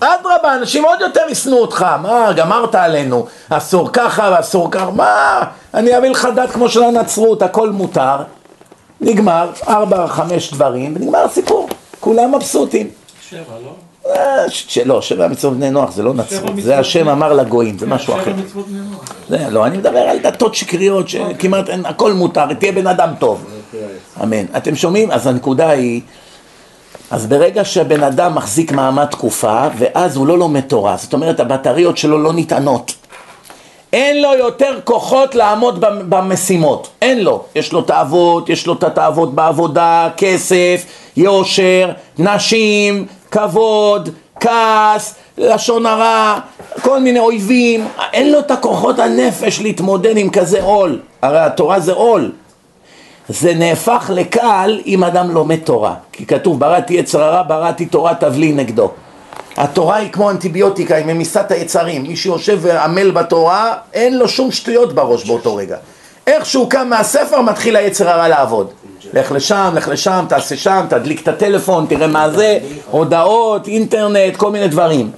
אדרבה, 0.00 0.54
אנשים 0.54 0.84
עוד 0.84 1.00
יותר 1.00 1.20
ישנאו 1.30 1.58
אותך, 1.58 1.86
מה, 2.02 2.32
גמרת 2.32 2.74
עלינו, 2.74 3.26
אסור 3.48 3.90
ככה 3.92 4.34
ואסור 4.36 4.70
ככה, 4.70 4.90
מה, 4.90 5.40
אני 5.74 5.98
אביא 5.98 6.10
לך 6.10 6.28
דת 6.34 6.50
כמו 6.50 6.68
של 6.68 6.82
הנצרות, 6.82 7.42
הכל 7.42 7.70
מותר, 7.70 8.16
נגמר, 9.00 9.50
ארבע, 9.68 10.06
חמש 10.06 10.52
דברים, 10.52 10.94
ונגמר 10.96 11.18
הסיפור. 11.18 11.68
כולם 12.00 12.34
מבסוטים. 12.34 12.88
שבע, 13.30 13.40
לא? 13.64 13.70
אה, 14.14 14.44
לא, 14.84 15.02
שבע 15.02 15.28
מצוות 15.28 15.56
בני 15.56 15.70
נוח 15.70 15.92
זה 15.92 16.02
לא 16.02 16.14
נצרות, 16.14 16.52
זה 16.62 16.78
השם 16.78 17.08
אמר 17.08 17.32
לגויים, 17.32 17.78
זה 17.78 17.86
כן, 17.86 17.92
משהו 17.92 18.14
אחר. 18.14 18.24
שבע 18.24 18.34
מצוות 18.34 18.66
בני 18.68 18.78
נוח. 19.38 19.52
לא, 19.52 19.66
אני 19.66 19.78
מדבר 19.78 19.98
על 19.98 20.18
דתות 20.18 20.54
שקריות 20.54 21.08
שכמעט 21.08 21.68
אין, 21.68 21.86
הכל 21.86 22.12
מותר, 22.12 22.54
תהיה 22.54 22.72
בן 22.72 22.86
אדם 22.86 23.08
טוב. 23.18 23.44
אמן. 24.22 24.44
אתם 24.56 24.76
שומעים? 24.76 25.10
אז 25.10 25.26
הנקודה 25.26 25.70
היא, 25.70 26.00
אז 27.10 27.26
ברגע 27.26 27.64
שהבן 27.64 28.02
אדם 28.02 28.34
מחזיק 28.34 28.72
מעמד 28.72 29.04
תקופה, 29.04 29.66
ואז 29.78 30.16
הוא 30.16 30.26
לא 30.26 30.38
לומד 30.38 30.60
תורה, 30.60 30.96
זאת 30.96 31.12
אומרת 31.12 31.40
הבטריות 31.40 31.98
שלו 31.98 32.18
לא 32.18 32.32
נטענות. 32.32 32.94
אין 33.92 34.22
לו 34.22 34.34
יותר 34.34 34.78
כוחות 34.84 35.34
לעמוד 35.34 35.84
במשימות, 36.08 36.88
אין 37.02 37.24
לו. 37.24 37.44
יש 37.54 37.72
לו 37.72 37.82
תאוות, 37.82 38.48
יש 38.48 38.66
לו 38.66 38.72
את 38.72 38.82
התאוות 38.82 39.34
בעבודה, 39.34 40.08
כסף, 40.16 40.84
יושר, 41.16 41.90
נשים, 42.18 43.06
כבוד, 43.30 44.08
כעס, 44.40 45.14
לשון 45.38 45.86
הרע, 45.86 46.38
כל 46.82 47.00
מיני 47.00 47.18
אויבים, 47.18 47.88
אין 48.12 48.32
לו 48.32 48.38
את 48.38 48.50
הכוחות 48.50 48.98
הנפש 48.98 49.60
להתמודד 49.60 50.16
עם 50.16 50.30
כזה 50.30 50.62
עול, 50.62 51.00
הרי 51.22 51.38
התורה 51.38 51.80
זה 51.80 51.92
עול. 51.92 52.32
זה 53.28 53.54
נהפך 53.54 54.10
לקל 54.14 54.80
אם 54.86 55.04
אדם 55.04 55.30
לומד 55.30 55.56
תורה, 55.56 55.94
כי 56.12 56.26
כתוב 56.26 56.60
בראתי 56.60 56.94
יצר 56.94 57.22
הרע, 57.22 57.42
בראתי 57.42 57.86
תורה 57.86 58.14
תבלי 58.14 58.52
נגדו. 58.52 58.90
התורה 59.56 59.96
היא 59.96 60.12
כמו 60.12 60.30
אנטיביוטיקה, 60.30 60.96
היא 60.96 61.06
ממיסת 61.06 61.50
היצרים. 61.50 62.02
מי 62.02 62.16
שיושב 62.16 62.58
ועמל 62.62 63.10
בתורה, 63.10 63.74
אין 63.92 64.18
לו 64.18 64.28
שום 64.28 64.52
שטויות 64.52 64.92
בראש 64.94 65.24
באותו 65.24 65.56
רגע. 65.56 65.76
איך 66.26 66.46
שהוא 66.46 66.70
קם 66.70 66.88
מהספר, 66.90 67.40
מתחיל 67.40 67.76
היצר 67.76 68.08
הרע 68.08 68.28
לעבוד. 68.28 68.70
לך 69.12 69.32
לשם, 69.32 69.72
לך 69.74 69.88
לשם, 69.88 70.24
תעשה 70.28 70.56
שם, 70.56 70.86
תדליק 70.88 71.22
את 71.22 71.28
הטלפון, 71.28 71.86
תראה 71.88 72.06
מה 72.06 72.30
זה, 72.30 72.58
הודעות, 72.90 73.68
אינטרנט, 73.68 74.36
כל 74.36 74.50
מיני 74.50 74.68
דברים. 74.68 75.10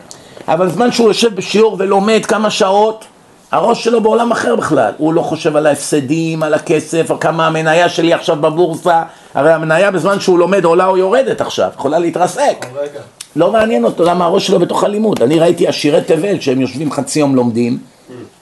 אבל 0.48 0.66
בזמן 0.66 0.92
שהוא 0.92 1.08
יושב 1.08 1.34
בשיעור 1.34 1.76
ולומד 1.78 2.26
כמה 2.26 2.50
שעות, 2.50 3.04
הראש 3.52 3.84
שלו 3.84 4.00
בעולם 4.00 4.32
אחר 4.32 4.56
בכלל. 4.56 4.92
הוא 4.98 5.14
לא 5.14 5.22
חושב 5.22 5.56
על 5.56 5.66
ההפסדים, 5.66 6.42
על 6.42 6.54
הכסף, 6.54 7.10
על 7.10 7.16
כמה 7.20 7.46
המניה 7.46 7.88
שלי 7.88 8.14
עכשיו 8.14 8.36
בבורסה. 8.36 9.02
הרי 9.34 9.52
המניה 9.52 9.90
בזמן 9.90 10.20
שהוא 10.20 10.38
לומד 10.38 10.64
עולה 10.64 10.86
או 10.86 10.96
יורדת 10.96 11.40
עכשיו, 11.40 11.70
יכולה 11.74 11.98
להתרסק. 11.98 12.66
לא 13.38 13.52
מעניין 13.52 13.84
אותו 13.84 14.04
למה 14.04 14.24
הראש 14.24 14.46
שלו 14.46 14.58
בתוך 14.58 14.84
הלימוד. 14.84 15.22
אני 15.22 15.38
ראיתי 15.38 15.68
עשירי 15.68 16.00
תבל 16.00 16.40
שהם 16.40 16.60
יושבים 16.60 16.92
חצי 16.92 17.20
יום 17.20 17.36
לומדים, 17.36 17.78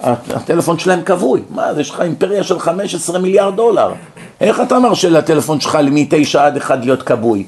הטלפון 0.01 0.79
שלהם 0.79 1.03
כבוי. 1.03 1.41
מה, 1.51 1.67
יש 1.79 1.91
לך 1.91 2.01
אימפריה 2.01 2.45
של 2.45 2.59
15 2.59 3.19
מיליארד 3.19 3.57
דולר. 3.57 3.93
איך 4.41 4.61
אתה 4.61 4.79
מרשה 4.79 5.09
לטלפון 5.09 5.61
שלך 5.61 5.75
מ-9 5.77 6.39
עד 6.39 6.57
1 6.57 6.79
להיות 6.85 7.03
כבוי? 7.03 7.47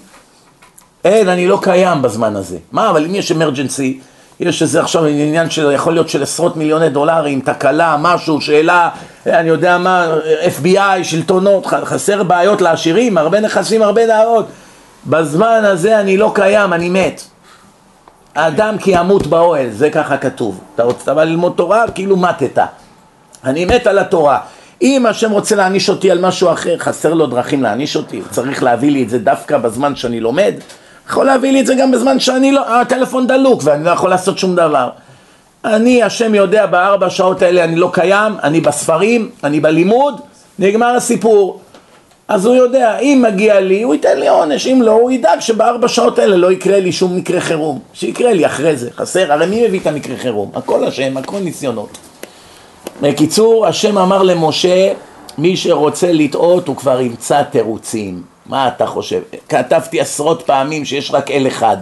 אין, 1.04 1.28
אני 1.28 1.46
לא 1.46 1.58
קיים 1.62 2.02
בזמן 2.02 2.36
הזה. 2.36 2.56
מה, 2.72 2.90
אבל 2.90 3.04
אם 3.04 3.14
יש 3.14 3.32
אמרג'נסי, 3.32 4.00
יש 4.40 4.62
איזה 4.62 4.80
עכשיו 4.80 5.04
עניין 5.04 5.50
של, 5.50 5.72
יכול 5.72 5.92
להיות 5.92 6.08
של 6.08 6.22
עשרות 6.22 6.56
מיליוני 6.56 6.88
דולרים, 6.88 7.40
תקלה, 7.40 7.96
משהו, 8.00 8.40
שאלה, 8.40 8.88
אני 9.26 9.48
יודע 9.48 9.78
מה, 9.78 10.14
FBI, 10.62 11.02
שלטונות, 11.04 11.66
חסר 11.66 12.22
בעיות 12.22 12.60
לעשירים, 12.60 13.18
הרבה 13.18 13.40
נכסים, 13.40 13.82
הרבה 13.82 14.06
דעות. 14.06 14.46
בזמן 15.06 15.60
הזה 15.64 16.00
אני 16.00 16.16
לא 16.16 16.32
קיים, 16.34 16.72
אני 16.72 16.88
מת. 16.88 17.22
האדם 18.34 18.78
כי 18.78 18.90
ימות 18.94 19.26
באוהל, 19.26 19.70
זה 19.70 19.90
ככה 19.90 20.16
כתוב. 20.16 20.60
אתה 20.74 20.82
רוצה 20.82 21.14
בא 21.14 21.24
ללמוד 21.24 21.52
תורה, 21.56 21.84
כאילו 21.94 22.16
מתת. 22.16 22.58
אני 23.44 23.64
מת 23.64 23.86
על 23.86 23.98
התורה. 23.98 24.40
אם 24.82 25.06
השם 25.06 25.30
רוצה 25.30 25.56
להעניש 25.56 25.88
אותי 25.88 26.10
על 26.10 26.20
משהו 26.20 26.52
אחר, 26.52 26.78
חסר 26.78 27.14
לו 27.14 27.26
דרכים 27.26 27.62
להעניש 27.62 27.96
אותי, 27.96 28.22
צריך 28.30 28.62
להביא 28.62 28.90
לי 28.90 29.02
את 29.02 29.10
זה 29.10 29.18
דווקא 29.18 29.58
בזמן 29.58 29.96
שאני 29.96 30.20
לומד, 30.20 30.54
יכול 31.08 31.26
להביא 31.26 31.52
לי 31.52 31.60
את 31.60 31.66
זה 31.66 31.74
גם 31.74 31.90
בזמן 31.90 32.20
שאני 32.20 32.52
לא, 32.52 32.80
הטלפון 32.80 33.26
דלוק 33.26 33.60
ואני 33.64 33.84
לא 33.84 33.90
יכול 33.90 34.10
לעשות 34.10 34.38
שום 34.38 34.56
דבר. 34.56 34.90
אני, 35.64 36.02
השם 36.02 36.34
יודע, 36.34 36.66
בארבע 36.66 37.10
שעות 37.10 37.42
האלה 37.42 37.64
אני 37.64 37.76
לא 37.76 37.90
קיים, 37.92 38.32
אני 38.42 38.60
בספרים, 38.60 39.30
אני 39.44 39.60
בלימוד, 39.60 40.20
נגמר 40.58 40.96
הסיפור. 40.96 41.60
אז 42.28 42.46
הוא 42.46 42.54
יודע, 42.54 42.98
אם 42.98 43.24
מגיע 43.28 43.60
לי, 43.60 43.82
הוא 43.82 43.94
ייתן 43.94 44.20
לי 44.20 44.28
עונש, 44.28 44.66
אם 44.66 44.82
לא, 44.82 44.90
הוא 44.90 45.10
ידאג 45.10 45.40
שבארבע 45.40 45.88
שעות 45.88 46.18
האלה 46.18 46.36
לא 46.36 46.52
יקרה 46.52 46.80
לי 46.80 46.92
שום 46.92 47.16
מקרה 47.16 47.40
חירום. 47.40 47.78
שיקרה 47.92 48.32
לי 48.32 48.46
אחרי 48.46 48.76
זה, 48.76 48.90
חסר, 48.96 49.32
הרי 49.32 49.46
מי 49.46 49.66
מביא 49.68 49.80
את 49.80 49.86
המקרה 49.86 50.16
חירום? 50.16 50.50
הכל 50.54 50.84
השם, 50.84 51.16
הכל 51.16 51.38
ניסיונות. 51.38 51.98
בקיצור, 53.02 53.66
השם 53.66 53.98
אמר 53.98 54.22
למשה, 54.22 54.92
מי 55.38 55.56
שרוצה 55.56 56.12
לטעות 56.12 56.68
הוא 56.68 56.76
כבר 56.76 57.00
ימצא 57.00 57.42
תירוצים. 57.42 58.22
מה 58.46 58.68
אתה 58.68 58.86
חושב? 58.86 59.20
כתבתי 59.48 60.00
עשרות 60.00 60.42
פעמים 60.42 60.84
שיש 60.84 61.10
רק 61.14 61.30
אל 61.30 61.46
אחד. 61.46 61.76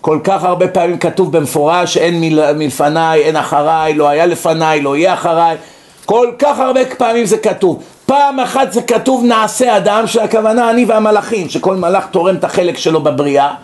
כל 0.00 0.18
כך 0.24 0.44
הרבה 0.44 0.68
פעמים 0.68 0.98
כתוב 0.98 1.36
במפורש 1.36 1.96
אין 1.96 2.20
מל, 2.20 2.52
מלפניי, 2.52 3.22
אין 3.22 3.36
אחריי, 3.36 3.94
לא 3.94 4.08
היה 4.08 4.26
לפניי, 4.26 4.80
לא 4.80 4.96
יהיה 4.96 5.14
אחריי. 5.14 5.56
כל 6.04 6.28
כך 6.38 6.58
הרבה 6.58 6.80
פעמים 6.98 7.26
זה 7.26 7.38
כתוב. 7.38 7.82
פעם 8.06 8.40
אחת 8.40 8.72
זה 8.72 8.82
כתוב 8.82 9.24
נעשה 9.24 9.76
אדם, 9.76 10.06
שהכוונה 10.06 10.70
אני 10.70 10.84
והמלאכים, 10.84 11.48
שכל 11.48 11.76
מלאך 11.76 12.04
תורם 12.10 12.36
את 12.36 12.44
החלק 12.44 12.76
שלו 12.76 13.02
בבריאה. 13.02 13.54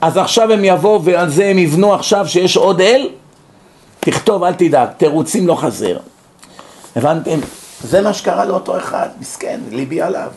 אז 0.00 0.16
עכשיו 0.16 0.52
הם 0.52 0.64
יבואו 0.64 1.04
ועל 1.04 1.30
זה 1.30 1.46
הם 1.46 1.58
יבנו 1.58 1.94
עכשיו 1.94 2.28
שיש 2.28 2.56
עוד 2.56 2.80
אל? 2.80 3.08
תכתוב, 4.00 4.44
אל 4.44 4.54
תדאג, 4.54 4.88
תירוצים 4.96 5.46
לא 5.46 5.54
חסר. 5.54 5.96
הבנתם? 6.96 7.38
זה 7.84 8.00
מה 8.00 8.12
שקרה 8.12 8.44
לאותו 8.44 8.76
אחד, 8.76 9.08
מסכן, 9.20 9.60
ליבי 9.70 10.02
עליו. 10.02 10.28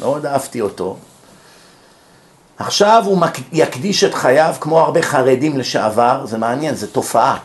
מאוד 0.00 0.26
אהבתי 0.26 0.60
אותו. 0.60 0.96
עכשיו 2.58 3.02
הוא 3.06 3.18
יקדיש 3.52 4.04
את 4.04 4.14
חייו 4.14 4.54
כמו 4.60 4.80
הרבה 4.80 5.02
חרדים 5.02 5.58
לשעבר, 5.58 6.26
זה 6.26 6.38
מעניין, 6.38 6.74
זה 6.74 6.86
תופעה. 6.86 7.38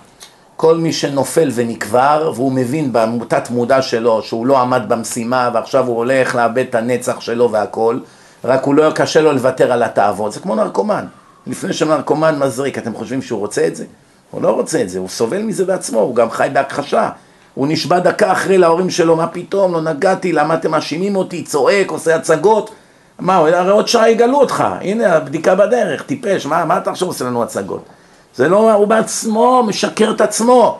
כל 0.58 0.78
מי 0.78 0.94
שנופל 0.94 1.50
ונקבר 1.54 2.32
והוא 2.36 2.52
מבין 2.52 2.94
במותת 2.94 3.50
מודע 3.50 3.82
שלו 3.82 4.22
שהוא 4.22 4.48
לא 4.48 4.62
עמד 4.62 4.82
במשימה 4.88 5.50
ועכשיו 5.54 5.88
הוא 5.88 5.98
הולך 5.98 6.36
לאבד 6.36 6.66
את 6.70 6.76
הנצח 6.76 7.20
שלו 7.20 7.52
והכל, 7.52 8.00
רק 8.44 8.64
הוא 8.64 8.76
לא 8.76 8.92
קשה 8.96 9.22
לו 9.22 9.32
לוותר 9.32 9.72
על 9.72 9.84
התאוות, 9.84 10.32
זה 10.34 10.40
כמו 10.40 10.56
נרקומן. 10.56 11.06
לפני 11.48 11.74
שנרקומן 11.74 12.40
מזריק, 12.40 12.78
אתם 12.78 12.94
חושבים 12.94 13.22
שהוא 13.22 13.40
רוצה 13.40 13.68
את 13.68 13.76
זה? 13.76 13.86
הוא 14.32 14.42
לא 14.42 14.50
רוצה 14.50 14.82
את 14.82 14.90
זה, 14.90 15.00
הוא 15.00 15.10
סובל 15.10 15.42
מזה 15.42 15.66
בעצמו, 15.66 16.00
הוא 16.00 16.16
גם 16.16 16.32
חי 16.32 16.48
בהכחשה. 16.54 17.10
הוא 17.54 17.68
נשבע 17.68 18.00
דקה 18.00 18.32
אחרי 18.32 18.58
להורים 18.58 18.90
שלו, 18.90 19.16
מה 19.16 19.28
פתאום, 19.28 19.74
לא 19.74 19.82
נגעתי, 19.82 20.32
למה 20.32 20.54
אתם 20.54 20.72
מאשימים 20.72 21.16
אותי, 21.16 21.44
צועק, 21.44 21.92
עושה 21.92 22.16
הצגות. 22.16 22.70
מה, 23.20 23.36
הרי 23.38 23.72
עוד 23.72 23.88
שעה 23.88 24.10
יגלו 24.10 24.40
אותך, 24.40 24.64
הנה 24.82 25.16
הבדיקה 25.16 25.56
בדרך, 25.56 26.04
טיפש, 26.04 26.46
מה, 26.46 26.66
מה 26.66 26.78
אתה 26.78 26.92
עכשיו 26.92 27.08
עושה 27.08 27.26
לנו 27.26 27.44
הצגות? 27.44 27.86
זה 28.36 28.50
לא, 28.50 28.74
הוא 28.74 28.88
בעצמו 28.88 29.64
משקר 29.68 30.12
את 30.12 30.22
עצמו. 30.22 30.78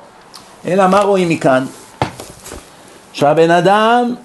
אלא 0.68 0.88
מה 0.88 1.02
רואים 1.02 1.30
מכאן? 1.30 1.66
שהבן 3.14 3.52
אדם 3.52 4.16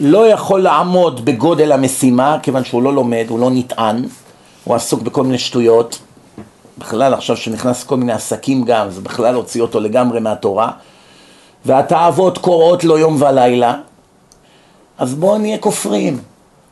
לא 0.00 0.28
יכול 0.28 0.62
לעמוד 0.62 1.24
בגודל 1.24 1.72
המשימה, 1.72 2.38
כיוון 2.42 2.64
שהוא 2.64 2.82
לא 2.82 2.94
לומד, 2.94 3.24
הוא 3.28 3.38
לא 3.38 3.50
נטען, 3.50 4.04
הוא 4.64 4.74
עסוק 4.74 5.02
בכל 5.02 5.22
מיני 5.22 5.38
שטויות. 5.38 5.98
בכלל 6.78 7.14
עכשיו 7.14 7.36
שנכנס 7.36 7.84
כל 7.84 7.96
מיני 7.96 8.12
עסקים 8.12 8.64
גם, 8.64 8.90
זה 8.90 9.00
בכלל 9.00 9.34
הוציא 9.34 9.62
אותו 9.62 9.80
לגמרי 9.80 10.20
מהתורה. 10.20 10.70
והתאוות 11.64 12.38
קוראות 12.38 12.84
לו 12.84 12.98
יום 12.98 13.22
ולילה, 13.22 13.74
אז 14.98 15.14
בואו 15.14 15.38
נהיה 15.38 15.58
כופרים. 15.58 16.18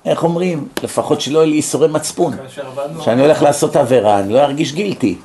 איך 0.05 0.25
אומרים? 0.25 0.69
לפחות 0.83 1.21
שלא 1.21 1.39
יהיו 1.39 1.51
לי 1.51 1.57
ייסורי 1.57 1.89
מצפון. 1.89 2.37
כשאני 3.01 3.23
הולך 3.23 3.43
לעשות 3.43 3.77
עבירה, 3.77 4.19
אני 4.19 4.33
לא 4.33 4.39
ארגיש 4.39 4.73
גילטי. 4.73 5.17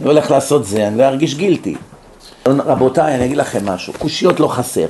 אני 0.00 0.08
הולך 0.08 0.30
לעשות 0.30 0.64
זה, 0.64 0.86
אני 0.86 0.98
לא 0.98 1.04
ארגיש 1.04 1.34
גילטי. 1.34 1.74
רבותיי, 2.46 3.14
אני 3.14 3.24
אגיד 3.24 3.36
לכם 3.36 3.68
משהו, 3.68 3.92
קושיות 3.98 4.40
לא 4.40 4.48
חסר. 4.48 4.86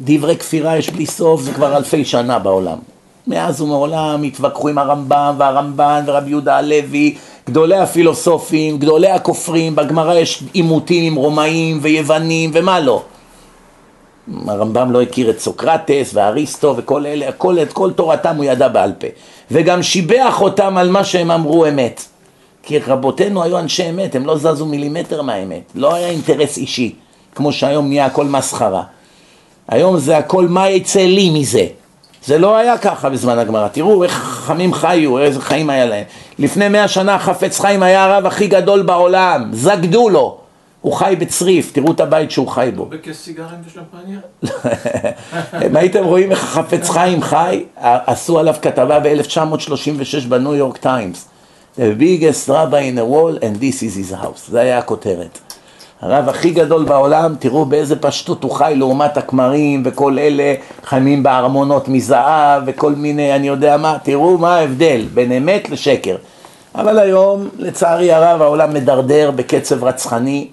דברי 0.00 0.36
כפירה 0.36 0.76
יש 0.76 0.90
בלי 0.90 1.06
סוף, 1.06 1.40
זה 1.40 1.52
כבר 1.52 1.76
אלפי 1.76 2.04
שנה 2.04 2.38
בעולם. 2.38 2.78
מאז 3.26 3.60
ומעולם 3.60 4.22
התווכחו 4.22 4.68
עם 4.68 4.78
הרמב"ם 4.78 5.34
והרמב"ן 5.38 6.04
ורבי 6.06 6.30
יהודה 6.30 6.56
הלוי, 6.56 7.16
גדולי 7.48 7.76
הפילוסופים, 7.76 8.78
גדולי 8.78 9.10
הכופרים, 9.10 9.76
בגמרא 9.76 10.14
יש 10.14 10.42
עימותים 10.52 11.04
עם 11.04 11.14
רומאים 11.14 11.78
ויוונים 11.82 12.50
ומה 12.54 12.80
לא. 12.80 13.02
הרמב"ם 14.46 14.92
לא 14.92 15.02
הכיר 15.02 15.30
את 15.30 15.40
סוקרטס 15.40 16.10
ואריסטו 16.14 16.74
וכל 16.76 17.06
אלה, 17.06 17.32
כל, 17.32 17.58
את 17.62 17.72
כל 17.72 17.92
תורתם 17.92 18.36
הוא 18.36 18.44
ידע 18.44 18.68
בעל 18.68 18.92
פה. 18.98 19.06
וגם 19.50 19.82
שיבח 19.82 20.40
אותם 20.40 20.78
על 20.78 20.90
מה 20.90 21.04
שהם 21.04 21.30
אמרו 21.30 21.66
אמת. 21.66 22.07
כי 22.68 22.78
רבותינו 22.78 23.42
היו 23.42 23.58
אנשי 23.58 23.90
אמת, 23.90 24.14
הם 24.14 24.26
לא 24.26 24.36
זזו 24.36 24.66
מילימטר 24.66 25.22
מהאמת. 25.22 25.62
לא 25.74 25.94
היה 25.94 26.08
אינטרס 26.08 26.56
אישי, 26.56 26.94
כמו 27.34 27.52
שהיום 27.52 27.88
נהיה 27.88 28.06
הכל 28.06 28.24
מסחרה. 28.24 28.82
היום 29.68 29.98
זה 29.98 30.18
הכל 30.18 30.48
מה 30.48 30.68
יצא 30.68 31.00
לי 31.00 31.30
מזה. 31.30 31.66
זה 32.24 32.38
לא 32.38 32.56
היה 32.56 32.78
ככה 32.78 33.10
בזמן 33.10 33.38
הגמרא. 33.38 33.68
תראו 33.68 34.04
איך 34.04 34.12
חכמים 34.12 34.74
חיו, 34.74 35.18
איזה 35.18 35.40
חיים 35.40 35.70
היה 35.70 35.86
להם. 35.86 36.04
לפני 36.38 36.68
מאה 36.68 36.88
שנה 36.88 37.18
חפץ 37.18 37.60
חיים 37.60 37.82
היה 37.82 38.04
הרב 38.04 38.26
הכי 38.26 38.46
גדול 38.46 38.82
בעולם, 38.82 39.50
זגדו 39.52 40.08
לו. 40.08 40.38
הוא 40.80 40.92
חי 40.92 41.16
בצריף, 41.18 41.72
תראו 41.72 41.92
את 41.92 42.00
הבית 42.00 42.30
שהוא 42.30 42.48
חי 42.48 42.70
בו. 42.76 42.86
בכס 42.86 43.24
סיגרים 43.24 43.58
ושמפניה? 43.66 44.20
אם 45.66 45.76
הייתם 45.76 46.04
רואים 46.04 46.30
איך 46.30 46.44
החפץ 46.44 46.90
חיים 46.90 47.22
חי, 47.22 47.64
עשו 47.80 48.38
עליו 48.38 48.54
כתבה 48.62 49.00
ב-1936 49.00 50.28
בניו 50.28 50.54
יורק 50.54 50.76
טיימס. 50.76 51.28
The 51.78 51.94
biggest 51.94 52.48
rabbi 52.48 52.80
in 52.90 52.96
the 52.96 53.04
world 53.04 53.38
and 53.40 53.54
this 53.56 53.82
is 53.82 53.94
his 53.94 54.12
house. 54.12 54.50
זה 54.50 54.60
היה 54.60 54.78
הכותרת. 54.78 55.38
הרב 56.00 56.28
הכי 56.28 56.50
גדול 56.50 56.84
בעולם, 56.84 57.34
תראו 57.38 57.64
באיזה 57.64 57.96
פשטות 57.96 58.42
הוא 58.42 58.50
חי 58.50 58.74
לעומת 58.76 59.16
הכמרים 59.16 59.82
וכל 59.84 60.18
אלה 60.18 60.54
חיימים 60.84 61.22
בארמונות 61.22 61.88
מזהב 61.88 62.62
וכל 62.66 62.92
מיני, 62.92 63.36
אני 63.36 63.48
יודע 63.48 63.76
מה, 63.76 63.96
תראו 64.02 64.38
מה 64.38 64.56
ההבדל 64.56 65.06
בין 65.14 65.32
אמת 65.32 65.70
לשקר. 65.70 66.16
אבל 66.74 66.98
היום, 66.98 67.48
לצערי 67.58 68.12
הרב, 68.12 68.42
העולם 68.42 68.74
מדרדר 68.74 69.30
בקצב 69.30 69.84
רצחני, 69.84 70.48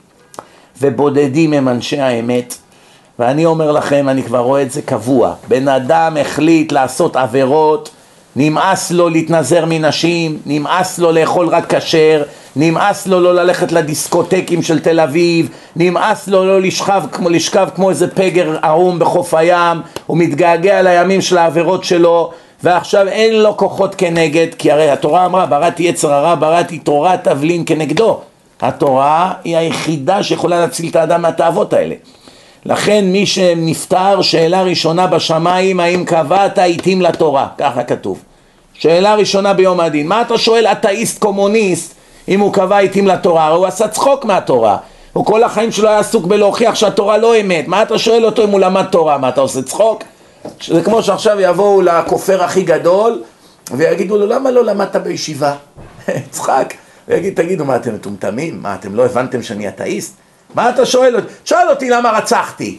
ובודדים 0.81 1.53
הם 1.53 1.67
אנשי 1.67 1.99
האמת. 1.99 2.55
ואני 3.19 3.45
אומר 3.45 3.71
לכם, 3.71 4.09
אני 4.09 4.23
כבר 4.23 4.39
רואה 4.39 4.61
את 4.61 4.71
זה 4.71 4.81
קבוע. 4.81 5.33
בן 5.47 5.67
אדם 5.67 6.17
החליט 6.21 6.71
לעשות 6.71 7.15
עבירות, 7.15 7.89
נמאס 8.35 8.91
לו 8.91 9.09
להתנזר 9.09 9.65
מנשים, 9.65 10.37
נמאס 10.45 10.99
לו 10.99 11.11
לאכול 11.11 11.47
רק 11.47 11.75
כשר, 11.75 12.23
נמאס 12.55 13.07
לו 13.07 13.19
לא 13.19 13.35
ללכת 13.35 13.71
לדיסקוטקים 13.71 14.61
של 14.61 14.79
תל 14.79 14.99
אביב, 14.99 15.49
נמאס 15.75 16.27
לו 16.27 16.45
לא 16.45 16.61
לשכב 16.61 17.03
כמו, 17.11 17.29
לשכב 17.29 17.69
כמו 17.75 17.89
איזה 17.89 18.07
פגר 18.07 18.57
ערום 18.61 18.99
בחוף 18.99 19.33
הים, 19.33 19.81
הוא 20.05 20.17
מתגעגע 20.17 20.81
לימים 20.81 21.21
של 21.21 21.37
העבירות 21.37 21.83
שלו, 21.83 22.31
ועכשיו 22.63 23.07
אין 23.07 23.41
לו 23.41 23.57
כוחות 23.57 23.95
כנגד, 23.95 24.47
כי 24.57 24.71
הרי 24.71 24.89
התורה 24.89 25.25
אמרה, 25.25 25.45
בראתי 25.45 25.83
יצר 25.83 26.13
הרע, 26.13 26.35
בראתי 26.35 26.79
תורה 26.79 27.17
תבלין 27.17 27.63
כנגדו. 27.65 28.19
התורה 28.61 29.33
היא 29.43 29.57
היחידה 29.57 30.23
שיכולה 30.23 30.59
להציל 30.59 30.89
את 30.89 30.95
האדם 30.95 31.21
מהתאוות 31.21 31.73
האלה. 31.73 31.95
לכן 32.65 33.05
מי 33.05 33.25
שנפטר, 33.25 34.21
שאלה 34.21 34.63
ראשונה 34.63 35.07
בשמיים, 35.07 35.79
האם 35.79 36.05
קבעת 36.05 36.59
עיתים 36.59 37.01
לתורה? 37.01 37.47
ככה 37.57 37.83
כתוב. 37.83 38.23
שאלה 38.73 39.15
ראשונה 39.15 39.53
ביום 39.53 39.79
הדין. 39.79 40.07
מה 40.07 40.21
אתה 40.21 40.37
שואל 40.37 40.67
אתאיסט 40.67 41.19
קומוניסט 41.19 41.93
אם 42.27 42.39
הוא 42.39 42.53
קבע 42.53 42.77
עיתים 42.77 43.07
לתורה? 43.07 43.45
הרי 43.45 43.55
הוא 43.57 43.65
עשה 43.65 43.87
צחוק 43.87 44.25
מהתורה. 44.25 44.77
הוא 45.13 45.25
כל 45.25 45.43
החיים 45.43 45.71
שלו 45.71 45.89
היה 45.89 45.99
עסוק 45.99 46.25
בלהוכיח 46.25 46.75
שהתורה 46.75 47.17
לא 47.17 47.39
אמת. 47.39 47.67
מה 47.67 47.81
אתה 47.81 47.97
שואל 47.97 48.25
אותו 48.25 48.43
אם 48.43 48.49
הוא 48.49 48.59
למד 48.59 48.85
תורה? 48.91 49.17
מה 49.17 49.29
אתה 49.29 49.41
עושה 49.41 49.61
צחוק? 49.61 50.03
זה 50.67 50.83
כמו 50.83 51.03
שעכשיו 51.03 51.39
יבואו 51.39 51.81
לכופר 51.81 52.43
הכי 52.43 52.63
גדול 52.63 53.23
ויגידו 53.71 54.17
לו 54.17 54.25
למה 54.27 54.51
לא 54.51 54.63
למדת 54.63 54.95
בישיבה? 54.95 55.55
יצחק. 56.27 56.73
ויגיד 57.07 57.35
תגידו 57.35 57.65
מה 57.65 57.75
אתם 57.75 57.95
מטומטמים? 57.95 58.61
מה 58.61 58.75
אתם 58.75 58.95
לא 58.95 59.05
הבנתם 59.05 59.43
שאני 59.43 59.67
אתאיסט? 59.67 60.24
מה 60.55 60.69
אתה 60.69 60.85
שואל 60.85 61.15
אותי? 61.15 61.27
שאל 61.45 61.69
אותי 61.69 61.89
למה 61.89 62.11
רצחתי. 62.11 62.77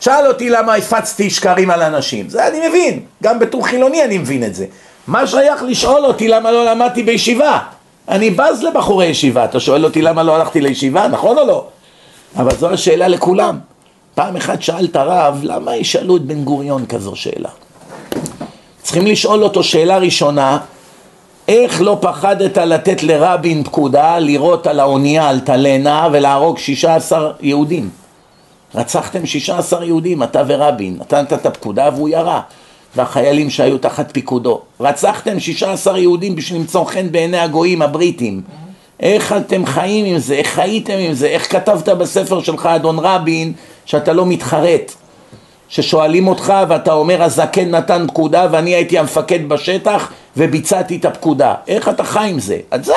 שאל 0.00 0.26
אותי 0.26 0.50
למה 0.50 0.74
הפצתי 0.74 1.30
שקרים 1.30 1.70
על 1.70 1.82
אנשים. 1.82 2.28
זה 2.28 2.48
אני 2.48 2.68
מבין. 2.68 3.00
גם 3.22 3.38
בתור 3.38 3.66
חילוני 3.66 4.04
אני 4.04 4.18
מבין 4.18 4.44
את 4.44 4.54
זה. 4.54 4.66
מה 5.06 5.26
שייך 5.26 5.62
לשאול 5.62 6.04
אותי 6.04 6.28
למה 6.28 6.50
לא 6.50 6.64
למדתי 6.64 7.02
בישיבה? 7.02 7.58
אני 8.08 8.30
בז 8.30 8.62
לבחורי 8.62 9.06
ישיבה. 9.06 9.44
אתה 9.44 9.60
שואל 9.60 9.84
אותי 9.84 10.02
למה 10.02 10.22
לא 10.22 10.36
הלכתי 10.36 10.60
לישיבה? 10.60 11.08
נכון 11.08 11.38
או 11.38 11.46
לא? 11.46 11.66
אבל 12.36 12.56
זו 12.56 12.70
השאלה 12.70 13.08
לכולם. 13.08 13.58
פעם 14.14 14.36
אחת 14.36 14.62
שאלת 14.62 14.96
רב, 14.96 15.40
למה 15.42 15.76
ישאלו 15.76 16.16
את 16.16 16.22
בן 16.22 16.44
גוריון 16.44 16.86
כזו 16.86 17.16
שאלה? 17.16 17.48
צריכים 18.82 19.06
לשאול 19.06 19.42
אותו 19.44 19.62
שאלה 19.62 19.98
ראשונה, 19.98 20.58
איך 21.50 21.80
לא 21.80 21.98
פחדת 22.00 22.58
לתת 22.58 23.02
לרבין 23.02 23.64
פקודה 23.64 24.18
לירות 24.18 24.66
על 24.66 24.80
האונייה 24.80 25.30
אלטלנה 25.30 26.08
ולהרוג 26.12 26.58
שישה 26.58 26.94
עשר 26.94 27.32
יהודים? 27.40 27.88
רצחתם 28.74 29.26
שישה 29.26 29.58
עשר 29.58 29.82
יהודים, 29.82 30.22
אתה 30.22 30.42
ורבין, 30.46 30.98
אתה 31.02 31.22
נתת 31.22 31.46
פקודה 31.46 31.90
והוא 31.94 32.08
ירה 32.08 32.40
והחיילים 32.96 33.50
שהיו 33.50 33.78
תחת 33.78 34.12
פיקודו. 34.12 34.60
רצחתם 34.80 35.40
שישה 35.40 35.72
עשר 35.72 35.96
יהודים 35.96 36.36
בשביל 36.36 36.60
למצוא 36.60 36.84
חן 36.84 37.12
בעיני 37.12 37.38
הגויים 37.38 37.82
הבריטים. 37.82 38.42
איך 39.00 39.32
אתם 39.32 39.66
חיים 39.66 40.04
עם 40.04 40.18
זה? 40.18 40.34
איך 40.34 40.46
חייתם 40.46 40.98
עם 40.98 41.12
זה? 41.12 41.26
איך 41.26 41.52
כתבת 41.52 41.88
בספר 41.88 42.40
שלך, 42.40 42.66
אדון 42.66 42.98
רבין, 42.98 43.52
שאתה 43.84 44.12
לא 44.12 44.26
מתחרט? 44.26 44.94
ששואלים 45.70 46.28
אותך 46.28 46.52
ואתה 46.68 46.92
אומר 46.92 47.22
הזקן 47.22 47.70
נתן 47.70 48.06
פקודה 48.08 48.46
ואני 48.50 48.74
הייתי 48.74 48.98
המפקד 48.98 49.48
בשטח 49.48 50.12
וביצעתי 50.36 50.96
את 50.96 51.04
הפקודה. 51.04 51.54
איך 51.68 51.88
אתה 51.88 52.04
חי 52.04 52.28
עם 52.30 52.38
זה? 52.38 52.58
את 52.74 52.84
זה, 52.84 52.94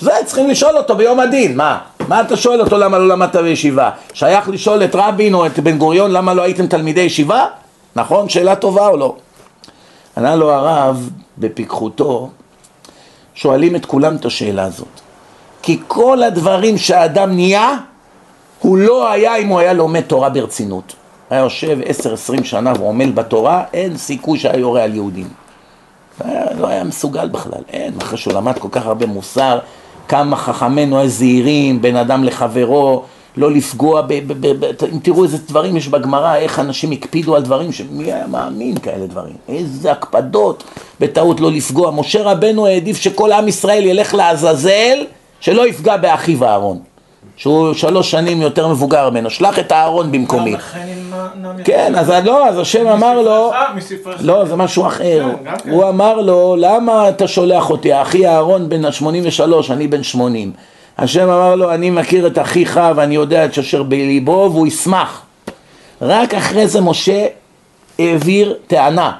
זה 0.00 0.10
צריכים 0.24 0.50
לשאול 0.50 0.76
אותו 0.76 0.96
ביום 0.96 1.20
הדין, 1.20 1.56
מה? 1.56 1.78
מה 2.08 2.20
אתה 2.20 2.36
שואל 2.36 2.60
אותו 2.60 2.78
למה 2.78 2.98
לא 2.98 3.08
למדת 3.08 3.36
בישיבה? 3.36 3.90
שייך 4.12 4.48
לשאול 4.48 4.84
את 4.84 4.94
רבין 4.94 5.34
או 5.34 5.46
את 5.46 5.58
בן 5.58 5.78
גוריון 5.78 6.10
למה 6.10 6.34
לא 6.34 6.42
הייתם 6.42 6.66
תלמידי 6.66 7.00
ישיבה? 7.00 7.46
נכון? 7.96 8.28
שאלה 8.28 8.56
טובה 8.56 8.88
או 8.88 8.96
לא? 8.96 9.16
ענה 10.16 10.36
לו 10.36 10.50
הרב 10.50 11.10
בפיקחותו, 11.38 12.30
שואלים 13.34 13.76
את 13.76 13.86
כולם 13.86 14.16
את 14.16 14.24
השאלה 14.24 14.64
הזאת. 14.64 15.00
כי 15.62 15.80
כל 15.88 16.22
הדברים 16.22 16.78
שהאדם 16.78 17.30
נהיה, 17.32 17.76
הוא 18.60 18.78
לא 18.78 19.10
היה 19.10 19.36
אם 19.36 19.48
הוא 19.48 19.60
היה 19.60 19.72
לומד 19.72 20.00
תורה 20.00 20.28
ברצינות. 20.28 20.99
היה 21.30 21.40
יושב 21.40 21.78
עשר 21.84 22.14
עשרים 22.14 22.44
שנה 22.44 22.72
ועומל 22.78 23.10
בתורה, 23.10 23.64
אין 23.72 23.96
סיכוי 23.96 24.38
שהיה 24.38 24.58
יורה 24.58 24.82
על 24.82 24.94
יהודים. 24.94 25.28
היה, 26.24 26.44
לא 26.58 26.66
היה 26.66 26.84
מסוגל 26.84 27.28
בכלל, 27.28 27.62
אין, 27.72 27.92
אחרי 28.02 28.18
שהוא 28.18 28.32
למד 28.32 28.58
כל 28.58 28.68
כך 28.70 28.86
הרבה 28.86 29.06
מוסר, 29.06 29.58
כמה 30.08 30.36
חכמינו 30.36 30.98
היו 30.98 31.08
זהירים, 31.08 31.82
בין 31.82 31.96
אדם 31.96 32.24
לחברו, 32.24 33.02
לא 33.36 33.50
לפגוע, 33.50 34.02
ב, 34.02 34.06
ב, 34.08 34.32
ב, 34.32 34.66
ב, 34.66 34.84
אם 34.92 34.98
תראו 35.02 35.24
איזה 35.24 35.38
דברים 35.48 35.76
יש 35.76 35.88
בגמרא, 35.88 36.36
איך 36.36 36.58
אנשים 36.58 36.92
הקפידו 36.92 37.36
על 37.36 37.42
דברים, 37.42 37.72
שמי 37.72 38.12
היה 38.12 38.26
מאמין 38.26 38.78
כאלה 38.78 39.06
דברים, 39.06 39.36
איזה 39.48 39.92
הקפדות 39.92 40.64
בטעות 41.00 41.40
לא 41.40 41.50
לפגוע. 41.52 41.90
משה 41.90 42.22
רבנו 42.22 42.66
העדיף 42.66 42.96
שכל 42.96 43.32
עם 43.32 43.48
ישראל 43.48 43.86
ילך 43.86 44.14
לעזאזל, 44.14 45.04
שלא 45.40 45.68
יפגע 45.68 45.96
באחיו 45.96 46.44
אהרון. 46.44 46.78
שהוא 47.40 47.74
שלוש 47.74 48.10
שנים 48.10 48.42
יותר 48.42 48.68
מבוגר 48.68 49.10
ממנו, 49.10 49.30
שלח 49.30 49.58
את 49.58 49.72
אהרון 49.72 50.12
במקומי. 50.12 50.56
כן, 51.64 51.94
אז 51.94 52.10
לא, 52.24 52.48
אז 52.48 52.58
השם 52.58 52.88
אמר 52.88 53.22
לו, 53.22 53.52
לא, 54.20 54.44
זה 54.44 54.56
משהו 54.56 54.86
אחר. 54.86 55.28
כן, 55.44 55.50
כן. 55.64 55.70
הוא 55.70 55.88
אמר 55.88 56.20
לו, 56.20 56.56
למה 56.58 57.08
אתה 57.08 57.28
שולח 57.28 57.70
אותי? 57.70 58.02
אחי 58.02 58.26
אהרון 58.26 58.68
בן 58.68 58.92
83, 58.92 59.70
אני 59.70 59.88
בן 59.88 60.02
80. 60.02 60.52
השם 60.98 61.22
אמר 61.22 61.54
לו, 61.54 61.74
אני 61.74 61.90
מכיר 61.90 62.26
את 62.26 62.38
אחיך 62.38 62.80
ואני 62.96 63.14
יודע 63.14 63.44
את 63.44 63.58
אשר 63.58 63.82
בליבו 63.82 64.50
והוא 64.52 64.66
ישמח. 64.66 65.22
רק 66.02 66.34
אחרי 66.34 66.66
זה 66.66 66.80
משה 66.80 67.26
העביר 67.98 68.56
טענה. 68.66 69.12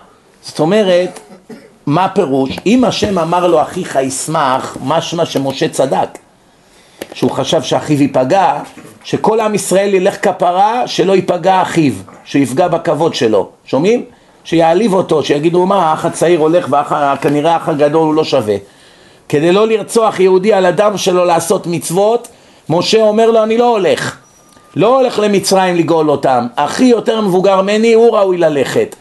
זאת 0.42 0.60
אומרת, 0.60 1.20
מה 1.86 2.08
פירוש? 2.08 2.50
אם 2.66 2.84
השם 2.84 3.18
אמר 3.18 3.46
לו 3.46 3.62
אחיך 3.62 3.98
ישמח, 4.02 4.76
משמע 4.84 5.24
שמשה 5.24 5.68
צדק. 5.68 6.08
שהוא 7.14 7.30
חשב 7.30 7.62
שאחיו 7.62 8.02
ייפגע, 8.02 8.58
שכל 9.04 9.40
עם 9.40 9.54
ישראל 9.54 9.94
ילך 9.94 10.16
כפרה, 10.22 10.86
שלא 10.86 11.12
ייפגע 11.12 11.62
אחיו, 11.62 11.92
שיפגע 12.24 12.68
בכבוד 12.68 13.14
שלו. 13.14 13.48
שומעים? 13.66 14.04
שיעליב 14.44 14.94
אותו, 14.94 15.22
שיגידו 15.22 15.66
מה, 15.66 15.90
האח 15.90 16.04
הצעיר 16.04 16.40
הולך 16.40 16.68
וכנראה 16.68 17.52
האח 17.52 17.68
הגדול 17.68 18.06
הוא 18.06 18.14
לא 18.14 18.24
שווה. 18.24 18.56
כדי 19.28 19.52
לא 19.52 19.68
לרצוח 19.68 20.20
יהודי 20.20 20.52
על 20.52 20.66
הדם 20.66 20.92
שלו 20.96 21.24
לעשות 21.24 21.66
מצוות, 21.66 22.28
משה 22.68 23.02
אומר 23.02 23.30
לו 23.30 23.42
אני 23.42 23.58
לא 23.58 23.68
הולך. 23.68 24.16
לא 24.76 25.00
הולך 25.00 25.18
למצרים 25.18 25.76
לגאול 25.76 26.10
אותם. 26.10 26.46
אחי 26.56 26.84
יותר 26.84 27.20
מבוגר 27.20 27.62
ממני, 27.62 27.92
הוא 27.92 28.16
ראוי 28.16 28.38
ללכת. 28.38 28.96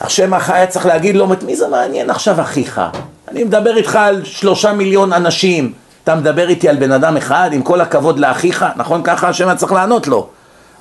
השם 0.00 0.30
היה 0.48 0.66
צריך 0.66 0.86
להגיד 0.86 1.16
לו, 1.16 1.26
מי 1.46 1.56
זה 1.56 1.68
מעניין 1.68 2.10
עכשיו 2.10 2.40
אחיך? 2.40 2.80
אני 3.28 3.44
מדבר 3.44 3.76
איתך 3.76 3.96
על 3.96 4.24
שלושה 4.24 4.72
מיליון 4.72 5.12
אנשים. 5.12 5.72
אתה 6.06 6.14
מדבר 6.14 6.48
איתי 6.48 6.68
על 6.68 6.76
בן 6.76 6.92
אדם 6.92 7.16
אחד, 7.16 7.50
עם 7.52 7.62
כל 7.62 7.80
הכבוד 7.80 8.18
לאחיך, 8.18 8.64
נכון 8.76 9.02
ככה 9.04 9.28
השם 9.28 9.48
היה 9.48 9.56
צריך 9.56 9.72
לענות 9.72 10.06
לו, 10.06 10.28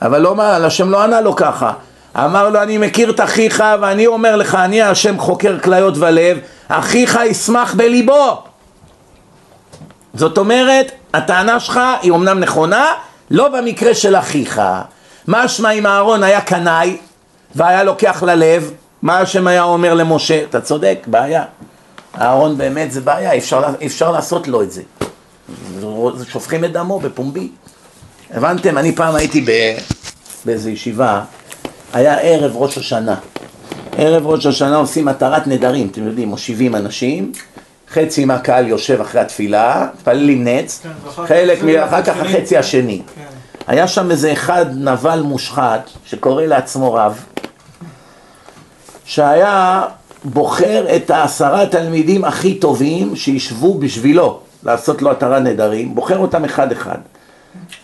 אבל 0.01 0.21
לא, 0.21 0.41
השם 0.41 0.89
לא 0.89 1.03
ענה 1.03 1.21
לו 1.21 1.35
ככה, 1.35 1.73
אמר 2.15 2.49
לו 2.49 2.61
אני 2.61 2.77
מכיר 2.77 3.09
את 3.09 3.21
אחיך 3.21 3.63
ואני 3.81 4.07
אומר 4.07 4.35
לך, 4.35 4.55
אני 4.55 4.81
השם 4.81 5.19
חוקר 5.19 5.59
כליות 5.59 5.93
ולב, 5.97 6.37
אחיך 6.67 7.19
ישמח 7.25 7.73
בליבו. 7.73 8.43
זאת 10.13 10.37
אומרת, 10.37 10.91
הטענה 11.13 11.59
שלך 11.59 11.79
היא 12.01 12.11
אומנם 12.11 12.39
נכונה, 12.39 12.85
לא 13.31 13.47
במקרה 13.47 13.93
של 13.93 14.15
אחיך. 14.15 14.61
משמע 15.27 15.71
אם 15.71 15.85
אהרון 15.85 16.23
היה 16.23 16.41
קנאי 16.41 16.97
והיה 17.55 17.83
לוקח 17.83 18.23
ללב, 18.23 18.71
מה 19.01 19.19
השם 19.19 19.47
היה 19.47 19.63
אומר 19.63 19.93
למשה? 19.93 20.43
אתה 20.49 20.61
צודק, 20.61 20.99
בעיה. 21.07 21.43
אהרון 22.21 22.57
באמת 22.57 22.91
זה 22.91 23.01
בעיה, 23.01 23.37
אפשר, 23.37 23.63
אפשר 23.85 24.11
לעשות 24.11 24.47
לו 24.47 24.61
את 24.61 24.71
זה. 24.71 24.81
שופכים 26.29 26.65
את 26.65 26.71
דמו 26.71 26.99
בפומבי. 26.99 27.49
הבנתם? 28.31 28.77
אני 28.77 28.95
פעם 28.95 29.15
הייתי 29.15 29.45
באיזו 30.45 30.69
ישיבה, 30.69 31.21
היה 31.93 32.19
ערב 32.19 32.51
ראש 32.55 32.77
השנה. 32.77 33.15
ערב 33.97 34.27
ראש 34.27 34.45
השנה 34.45 34.75
עושים 34.75 35.05
מטרת 35.05 35.47
נדרים, 35.47 35.87
אתם 35.87 36.05
יודעים, 36.05 36.27
מושיבים 36.27 36.75
אנשים, 36.75 37.31
חצי 37.89 38.25
מהקהל 38.25 38.67
יושב 38.67 39.01
אחרי 39.01 39.21
התפילה, 39.21 39.87
מתפללים 39.93 40.47
נץ, 40.47 40.81
כן, 40.83 40.89
חלק, 41.27 41.59
אחר 41.63 42.03
כך 42.03 42.17
החצי 42.17 42.57
השני. 42.57 43.01
כן. 43.15 43.21
היה 43.67 43.87
שם 43.87 44.11
איזה 44.11 44.33
אחד 44.33 44.65
נבל 44.73 45.19
מושחת, 45.19 45.89
שקורא 46.05 46.43
לעצמו 46.43 46.93
רב, 46.93 47.23
שהיה 49.05 49.83
בוחר 50.23 50.95
את 50.95 51.09
העשרה 51.09 51.65
תלמידים 51.65 52.25
הכי 52.25 52.55
טובים 52.55 53.15
שישבו 53.15 53.73
בשבילו. 53.73 54.39
לעשות 54.65 55.01
לו 55.01 55.09
עטרה 55.09 55.39
נדרים, 55.39 55.95
בוחר 55.95 56.17
אותם 56.17 56.45
אחד 56.45 56.71
אחד. 56.71 56.97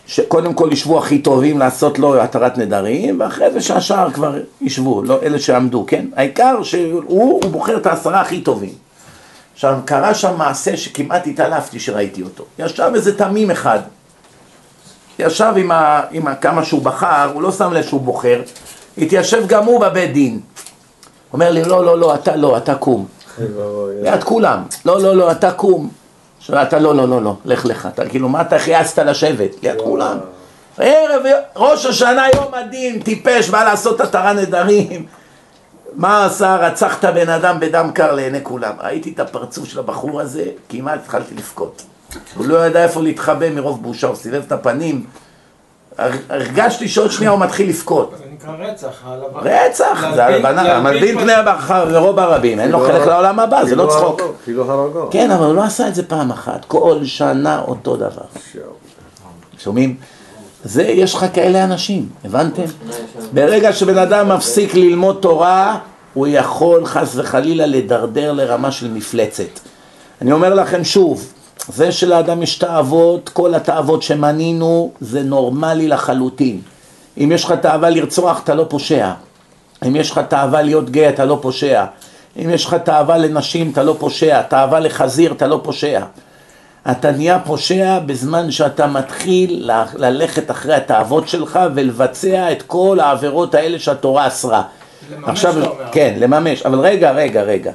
שקודם 0.06 0.54
כל 0.54 0.68
ישבו 0.72 0.98
הכי 0.98 1.18
טובים 1.18 1.58
לעשות 1.58 1.98
לו 1.98 2.20
התרת 2.20 2.58
נדרים, 2.58 3.20
ואחרי 3.20 3.52
זה 3.52 3.60
שהשאר 3.60 4.10
כבר 4.10 4.38
ישבו, 4.60 5.02
לא 5.02 5.18
אלה 5.22 5.38
שעמדו, 5.38 5.84
כן? 5.86 6.06
העיקר 6.16 6.62
שהוא 6.62 7.02
הוא 7.06 7.50
בוחר 7.50 7.76
את 7.76 7.86
העשרה 7.86 8.20
הכי 8.20 8.40
טובים. 8.40 8.72
עכשיו, 9.54 9.78
קרה 9.84 10.14
שם 10.14 10.34
מעשה 10.38 10.76
שכמעט 10.76 11.26
התעלפתי 11.26 11.80
שראיתי 11.80 12.22
אותו. 12.22 12.44
ישב 12.58 12.90
איזה 12.94 13.18
תמים 13.18 13.50
אחד, 13.50 13.78
ישב 15.18 15.52
עם, 15.56 15.70
ה, 15.70 16.00
עם 16.10 16.26
ה, 16.26 16.34
כמה 16.34 16.64
שהוא 16.64 16.82
בחר, 16.82 17.30
הוא 17.34 17.42
לא 17.42 17.52
שם 17.52 17.72
לב 17.72 17.82
שהוא 17.82 18.00
בוחר, 18.00 18.42
התיישב 18.98 19.46
גם 19.46 19.64
הוא 19.64 19.80
בבית 19.80 20.12
דין. 20.12 20.40
אומר 21.32 21.50
לי, 21.50 21.64
לא, 21.64 21.84
לא, 21.84 21.98
לא, 21.98 22.14
אתה 22.14 22.36
לא, 22.36 22.56
אתה 22.56 22.74
קום. 22.74 23.06
ליד 24.02 24.24
כולם, 24.24 24.62
לא, 24.84 25.02
לא, 25.02 25.16
לא, 25.16 25.30
אתה 25.30 25.52
קום. 25.52 26.01
אתה 26.50 26.78
לא, 26.78 26.94
לא, 26.94 27.08
לא, 27.08 27.22
לא, 27.22 27.36
לך 27.44 27.66
לך. 27.66 27.88
אתה 27.94 28.08
כאילו, 28.08 28.28
מה 28.28 28.40
אתה 28.40 28.58
חייצת 28.58 28.98
לשבת? 28.98 29.50
ליד 29.62 29.80
כולם. 29.80 30.18
ערב, 30.78 31.22
ראש 31.56 31.86
השנה, 31.86 32.26
יום 32.34 32.54
הדין, 32.54 33.02
טיפש, 33.02 33.48
בא 33.48 33.64
לעשות 33.64 34.00
עטרה 34.00 34.32
נדרים. 34.32 35.06
מה 35.94 36.24
עשה? 36.24 36.56
רצחת 36.56 37.04
בן 37.04 37.28
אדם 37.28 37.60
בדם 37.60 37.90
קר 37.94 38.12
לעיני 38.12 38.38
כולם. 38.42 38.72
ראיתי 38.80 39.12
את 39.14 39.20
הפרצוף 39.20 39.68
של 39.68 39.78
הבחור 39.78 40.20
הזה, 40.20 40.44
כמעט 40.68 41.00
התחלתי 41.04 41.34
לבכות. 41.34 41.82
הוא 42.36 42.46
לא 42.46 42.66
ידע 42.66 42.84
איפה 42.84 43.02
להתחבא 43.02 43.50
מרוב 43.50 43.82
בושה, 43.82 44.06
הוא 44.06 44.16
סיבב 44.16 44.42
את 44.46 44.52
הפנים. 44.52 45.04
הרגשתי 46.28 46.88
שעוד 46.88 47.10
שנייה 47.10 47.30
הוא 47.30 47.40
מתחיל 47.40 47.68
לבכות. 47.68 48.14
זה 48.18 48.24
נקרא 48.32 48.52
רצח, 48.58 49.02
רצח, 49.34 50.04
זה 50.14 50.24
הלבנה, 50.24 50.80
מלבין 50.80 51.18
פני 51.18 51.32
רוב 51.94 52.18
הרבים, 52.18 52.60
אין 52.60 52.70
לו 52.70 52.80
חלק 52.80 53.06
לעולם 53.06 53.40
הבא, 53.40 53.64
זה 53.64 53.76
לא 53.76 53.86
צחוק. 53.86 54.20
כן, 55.10 55.30
אבל 55.30 55.46
הוא 55.46 55.54
לא 55.54 55.62
עשה 55.64 55.88
את 55.88 55.94
זה 55.94 56.02
פעם 56.02 56.30
אחת, 56.30 56.64
כל 56.64 57.04
שנה 57.04 57.62
אותו 57.68 57.96
דבר. 57.96 58.24
שומעים? 59.58 59.96
זה, 60.64 60.82
יש 60.82 61.14
לך 61.14 61.26
כאלה 61.32 61.64
אנשים, 61.64 62.08
הבנתם? 62.24 62.62
ברגע 63.32 63.72
שבן 63.72 63.98
אדם 63.98 64.28
מפסיק 64.28 64.74
ללמוד 64.74 65.18
תורה, 65.20 65.78
הוא 66.14 66.26
יכול 66.30 66.86
חס 66.86 67.12
וחלילה 67.16 67.66
לדרדר 67.66 68.32
לרמה 68.32 68.70
של 68.70 68.90
מפלצת. 68.90 69.60
אני 70.22 70.32
אומר 70.32 70.54
לכם 70.54 70.84
שוב, 70.84 71.32
זה 71.68 71.92
שלאדם 71.92 72.42
יש 72.42 72.58
תאוות, 72.58 73.28
כל 73.28 73.54
התאוות 73.54 74.02
שמנינו, 74.02 74.92
זה 75.00 75.22
נורמלי 75.22 75.88
לחלוטין. 75.88 76.60
אם 77.18 77.32
יש 77.32 77.44
לך 77.44 77.52
תאווה 77.52 77.90
לרצוח, 77.90 78.40
אתה 78.44 78.54
לא 78.54 78.66
פושע. 78.68 79.12
אם 79.86 79.96
יש 79.96 80.10
לך 80.10 80.18
תאווה 80.18 80.62
להיות 80.62 80.90
גיי, 80.90 81.08
אתה 81.08 81.24
לא 81.24 81.38
פושע. 81.42 81.84
אם 82.36 82.50
יש 82.50 82.64
לך 82.64 82.74
תאווה 82.74 83.18
לנשים, 83.18 83.70
אתה 83.70 83.82
לא 83.82 83.96
פושע. 83.98 84.42
תאווה 84.42 84.80
לחזיר, 84.80 85.32
אתה 85.32 85.46
לא 85.46 85.60
פושע. 85.64 86.00
אתה 86.90 87.10
נהיה 87.10 87.38
פושע 87.38 87.98
בזמן 88.06 88.50
שאתה 88.50 88.86
מתחיל 88.86 89.70
ללכת 89.96 90.50
אחרי 90.50 90.74
התאוות 90.74 91.28
שלך 91.28 91.60
ולבצע 91.74 92.52
את 92.52 92.62
כל 92.62 92.98
העבירות 93.00 93.54
האלה 93.54 93.78
שהתורה 93.78 94.26
אסרה. 94.26 94.62
לממש 95.12 95.28
עכשיו, 95.28 95.58
לא 95.58 95.76
כן, 95.92 96.14
לממש. 96.18 96.62
אבל 96.62 96.78
רגע, 96.80 97.10
רגע, 97.10 97.42
רגע. 97.42 97.72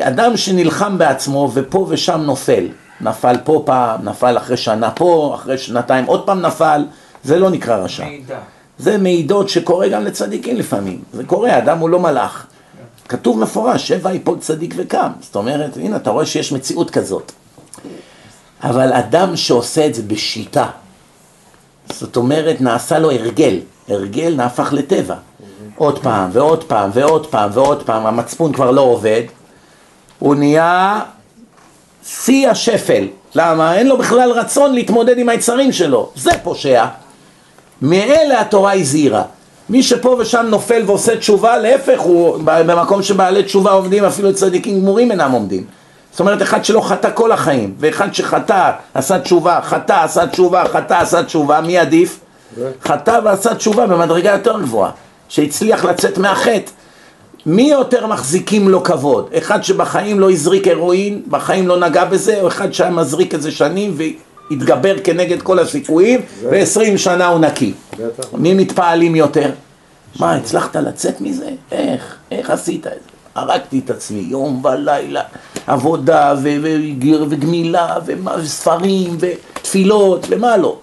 אדם 0.00 0.36
שנלחם 0.36 0.98
בעצמו 0.98 1.50
ופה 1.54 1.86
ושם 1.88 2.20
נופל. 2.20 2.68
נפל 3.02 3.36
פה 3.44 3.62
פעם, 3.66 4.08
נפל 4.08 4.38
אחרי 4.38 4.56
שנה 4.56 4.90
פה, 4.90 5.32
אחרי 5.34 5.58
שנתיים 5.58 6.04
עוד 6.04 6.26
פעם 6.26 6.40
נפל, 6.40 6.84
זה 7.24 7.38
לא 7.38 7.50
נקרא 7.50 7.76
רשע. 7.76 8.04
מידע. 8.04 8.38
זה 8.78 8.98
מעידות 8.98 9.48
שקורה 9.48 9.88
גם 9.88 10.04
לצדיקים 10.04 10.56
לפעמים. 10.56 11.02
זה 11.12 11.24
קורה, 11.24 11.58
אדם 11.58 11.78
הוא 11.78 11.90
לא 11.90 12.00
מלאך. 12.00 12.46
כתוב 13.08 13.38
מפורש, 13.38 13.88
שבע 13.88 14.12
יפול 14.12 14.38
צדיק 14.38 14.74
וקם. 14.76 15.12
זאת 15.20 15.36
אומרת, 15.36 15.76
הנה, 15.76 15.96
אתה 15.96 16.10
רואה 16.10 16.26
שיש 16.26 16.52
מציאות 16.52 16.90
כזאת. 16.90 17.32
אבל 18.62 18.92
אדם 18.92 19.36
שעושה 19.36 19.86
את 19.86 19.94
זה 19.94 20.02
בשיטה, 20.02 20.66
זאת 21.88 22.16
אומרת, 22.16 22.60
נעשה 22.60 22.98
לו 22.98 23.10
הרגל. 23.10 23.58
הרגל 23.88 24.34
נהפך 24.36 24.72
לטבע. 24.72 25.14
עוד 25.76 25.98
פעם, 25.98 26.30
ועוד 26.32 26.64
פעם, 26.64 26.90
ועוד 26.92 27.26
פעם, 27.26 27.50
ועוד 27.52 27.82
פעם, 27.82 28.06
המצפון 28.06 28.52
כבר 28.52 28.70
לא 28.70 28.80
עובד. 28.80 29.22
הוא 30.18 30.34
נהיה 30.34 31.00
שיא 32.06 32.48
השפל. 32.48 33.08
למה? 33.34 33.74
אין 33.74 33.88
לו 33.88 33.98
בכלל 33.98 34.30
רצון 34.30 34.74
להתמודד 34.74 35.18
עם 35.18 35.28
היצרים 35.28 35.72
שלו. 35.72 36.10
זה 36.16 36.30
פושע. 36.42 36.84
מאלה 37.82 38.40
התורה 38.40 38.74
הזהירה. 38.74 39.22
מי 39.68 39.82
שפה 39.82 40.16
ושם 40.18 40.46
נופל 40.48 40.82
ועושה 40.86 41.16
תשובה, 41.16 41.58
להפך, 41.58 42.00
הוא 42.00 42.38
במקום 42.44 43.02
שבעלי 43.02 43.42
תשובה 43.42 43.70
עומדים, 43.72 44.04
אפילו 44.04 44.34
צדיקים 44.34 44.80
גמורים 44.80 45.10
אינם 45.10 45.32
עומדים. 45.32 45.64
זאת 46.10 46.20
אומרת, 46.20 46.42
אחד 46.42 46.64
שלא 46.64 46.80
חטא 46.80 47.08
כל 47.14 47.32
החיים, 47.32 47.74
ואחד 47.78 48.14
שחטא, 48.14 48.70
עשה 48.94 49.18
תשובה, 49.18 49.60
חטא, 49.62 50.04
עשה 50.04 50.26
תשובה, 50.26 50.64
חטא, 50.72 50.94
עשה 50.94 51.22
תשובה, 51.22 51.60
מי 51.60 51.78
עדיף? 51.78 52.20
חטא 52.84 53.20
ועשה 53.24 53.54
תשובה 53.54 53.86
במדרגה 53.86 54.30
יותר 54.30 54.60
גבוהה, 54.60 54.90
שהצליח 55.28 55.84
לצאת 55.84 56.18
מהחטא. 56.18 56.70
מי 57.46 57.70
יותר 57.70 58.06
מחזיקים 58.06 58.68
לו 58.68 58.82
כבוד? 58.82 59.28
אחד 59.38 59.64
שבחיים 59.64 60.20
לא 60.20 60.30
הזריק 60.30 60.68
הרואין, 60.68 61.22
בחיים 61.28 61.68
לא 61.68 61.76
נגע 61.80 62.04
בזה, 62.04 62.40
או 62.40 62.48
אחד 62.48 62.72
שהיה 62.72 62.90
מזריק 62.90 63.34
איזה 63.34 63.50
שנים 63.50 63.96
והתגבר 64.50 64.94
כנגד 65.04 65.42
כל 65.42 65.58
הסיכויים, 65.58 66.20
ועשרים 66.50 66.98
שנה 66.98 67.26
הוא 67.26 67.40
נקי. 67.40 67.72
מי 68.32 68.54
מתפעלים 68.54 69.16
יותר? 69.16 69.50
מה, 70.20 70.34
הצלחת 70.34 70.76
לצאת 70.76 71.20
מזה? 71.20 71.48
איך? 71.72 72.16
איך 72.30 72.50
עשית 72.50 72.86
את 72.86 72.92
זה? 72.92 72.98
הרגתי 73.34 73.80
את 73.84 73.90
עצמי 73.90 74.20
יום 74.20 74.64
ולילה, 74.64 75.22
עבודה 75.66 76.34
וגמילה 77.28 77.96
וספרים 78.38 79.16
ותפילות 79.20 80.26
ומה 80.30 80.56
לא. 80.56 80.76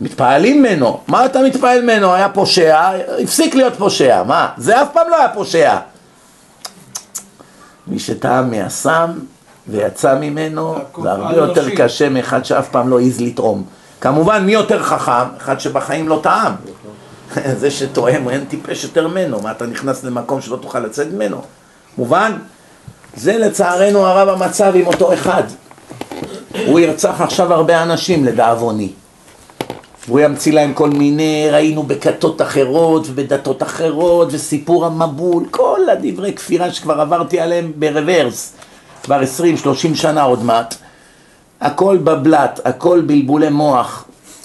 מתפעלים 0.00 0.62
ממנו, 0.62 1.00
מה 1.08 1.26
אתה 1.26 1.42
מתפעל 1.42 1.82
ממנו? 1.82 2.12
היה 2.12 2.28
פושע, 2.28 2.90
הפסיק 3.22 3.54
להיות 3.54 3.74
פושע, 3.78 4.22
מה? 4.22 4.48
זה 4.56 4.82
אף 4.82 4.88
פעם 4.92 5.08
לא 5.10 5.16
היה 5.16 5.28
פושע. 5.28 5.76
מי 7.86 7.98
שטעם 7.98 8.50
מהסם 8.50 9.10
ויצא 9.68 10.18
ממנו, 10.18 10.74
זה 11.02 11.10
הרבה 11.10 11.36
יותר 11.36 11.70
קשה 11.76 12.08
מאחד 12.08 12.44
שאף 12.44 12.68
פעם 12.68 12.88
לא 12.88 13.00
העז 13.00 13.20
לתרום. 13.20 13.64
כמובן, 14.00 14.46
מי 14.46 14.52
יותר 14.52 14.82
חכם? 14.82 15.36
אחד 15.36 15.60
שבחיים 15.60 16.08
לא 16.08 16.20
טעם. 16.22 16.52
זה 17.60 17.70
שטועם, 17.70 18.28
אין 18.28 18.44
טיפש 18.44 18.84
יותר 18.84 19.08
ממנו, 19.08 19.40
מה 19.42 19.50
אתה 19.50 19.66
נכנס 19.66 20.04
למקום 20.04 20.40
שלא 20.40 20.56
תוכל 20.56 20.78
לצאת 20.78 21.06
ממנו? 21.12 21.42
מובן? 21.98 22.32
זה 23.16 23.38
לצערנו 23.38 24.06
הרב 24.06 24.28
המצב 24.28 24.72
עם 24.76 24.86
אותו 24.86 25.14
אחד. 25.14 25.42
הוא 26.66 26.80
ירצח 26.80 27.20
עכשיו 27.20 27.52
הרבה 27.52 27.82
אנשים 27.82 28.24
לדאבוני. 28.24 28.92
והוא 30.08 30.20
ימציא 30.20 30.52
להם 30.52 30.74
כל 30.74 30.90
מיני, 30.90 31.48
ראינו 31.50 31.82
בכתות 31.82 32.42
אחרות 32.42 33.06
ובדתות 33.06 33.62
אחרות 33.62 34.28
וסיפור 34.30 34.86
המבול, 34.86 35.44
כל 35.50 35.80
הדברי 35.92 36.32
כפירה 36.32 36.70
שכבר 36.72 37.00
עברתי 37.00 37.40
עליהם 37.40 37.72
ברוורס, 37.78 38.52
כבר 39.02 39.20
20-30 39.64 39.94
שנה 39.94 40.22
עוד 40.22 40.42
מעט. 40.42 40.74
הכל 41.60 41.96
בבלת, 41.96 42.60
הכל 42.64 43.00
בלבולי 43.00 43.48
מוח, 43.48 44.04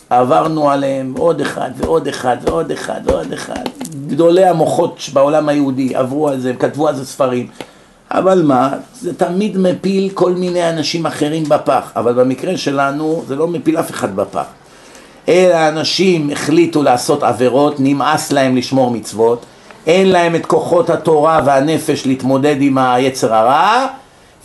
עברנו 0.10 0.72
עליהם 0.72 1.14
עוד 1.18 1.42
אחד 1.42 1.72
ועוד 1.78 2.08
אחד 2.08 2.38
ועוד 2.42 2.72
אחד 2.72 3.02
ועוד 3.06 3.34
אחד. 3.34 3.64
גדולי 4.08 4.46
המוחות 4.46 5.00
בעולם 5.14 5.50
היהודי 5.50 5.96
עברו 5.96 6.28
על 6.28 6.40
זה, 6.40 6.54
כתבו 6.60 6.88
על 6.88 6.96
זה 6.96 7.06
ספרים. 7.06 7.48
אבל 8.12 8.42
מה, 8.42 8.70
זה 9.02 9.14
תמיד 9.14 9.58
מפיל 9.58 10.10
כל 10.14 10.32
מיני 10.32 10.70
אנשים 10.70 11.06
אחרים 11.06 11.44
בפח, 11.44 11.92
אבל 11.96 12.14
במקרה 12.14 12.58
שלנו 12.58 13.24
זה 13.28 13.36
לא 13.36 13.48
מפיל 13.48 13.78
אף 13.78 13.92
אחד 13.92 14.16
בפח. 14.16 14.46
אלא 15.30 15.68
אנשים 15.68 16.30
החליטו 16.32 16.84
לעשות 16.84 17.24
עבירות, 17.24 17.76
נמאס 17.80 18.32
להם 18.32 18.58
לשמור 18.58 18.92
מצוות, 18.92 19.46
אין 19.88 20.10
להם 20.12 20.36
את 20.36 20.46
כוחות 20.46 20.90
התורה 20.90 21.42
והנפש 21.46 22.06
להתמודד 22.06 22.56
עם 22.60 22.78
היצר 22.78 23.34
הרע, 23.34 23.88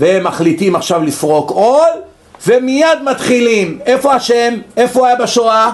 והם 0.00 0.24
מחליטים 0.24 0.76
עכשיו 0.76 1.02
לפרוק 1.02 1.50
עול, 1.50 1.88
ומיד 2.46 3.02
מתחילים. 3.10 3.78
איפה 3.86 4.14
השם? 4.14 4.54
איפה 4.76 5.06
היה 5.06 5.16
בשואה? 5.16 5.70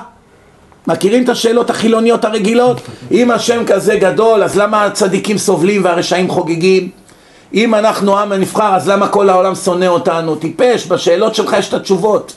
מכירים 0.86 1.24
את 1.24 1.28
השאלות 1.28 1.70
החילוניות 1.70 2.24
הרגילות? 2.24 2.80
אם 3.10 3.30
השם 3.30 3.64
כזה 3.66 3.96
גדול, 3.96 4.42
אז 4.42 4.56
למה 4.56 4.84
הצדיקים 4.84 5.38
סובלים 5.38 5.84
והרשעים 5.84 6.30
חוגגים? 6.30 6.88
אם 7.54 7.74
אנחנו 7.74 8.18
עם 8.18 8.32
הנבחר, 8.32 8.74
אז 8.74 8.88
למה 8.88 9.08
כל 9.08 9.28
העולם 9.28 9.54
שונא 9.54 9.84
אותנו? 9.84 10.36
טיפש, 10.36 10.86
בשאלות 10.86 11.34
שלך 11.34 11.56
יש 11.58 11.68
את 11.68 11.74
התשובות. 11.74 12.32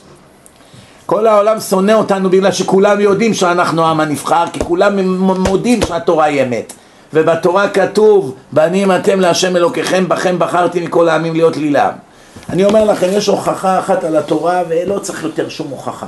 כל 1.06 1.26
העולם 1.26 1.60
שונא 1.60 1.92
אותנו 1.92 2.30
בגלל 2.30 2.52
שכולם 2.52 3.00
יודעים 3.00 3.34
שאנחנו 3.34 3.84
העם 3.84 4.00
הנבחר, 4.00 4.44
כי 4.52 4.60
כולם 4.60 4.98
מודים 5.18 5.82
שהתורה 5.82 6.24
היא 6.24 6.42
אמת. 6.42 6.72
ובתורה 7.12 7.68
כתוב, 7.68 8.34
בנים 8.52 8.92
אתם 8.92 9.20
להשם 9.20 9.56
אלוקיכם, 9.56 10.08
בכם 10.08 10.38
בחרתי 10.38 10.80
מכל 10.80 11.08
העמים 11.08 11.32
להיות 11.32 11.56
לי 11.56 11.70
לעם. 11.70 11.94
אני 12.50 12.64
אומר 12.64 12.84
לכם, 12.84 13.06
יש 13.10 13.26
הוכחה 13.26 13.78
אחת 13.78 14.04
על 14.04 14.16
התורה 14.16 14.62
ולא 14.68 14.98
צריך 14.98 15.22
יותר 15.22 15.48
שום 15.48 15.68
הוכחה. 15.68 16.06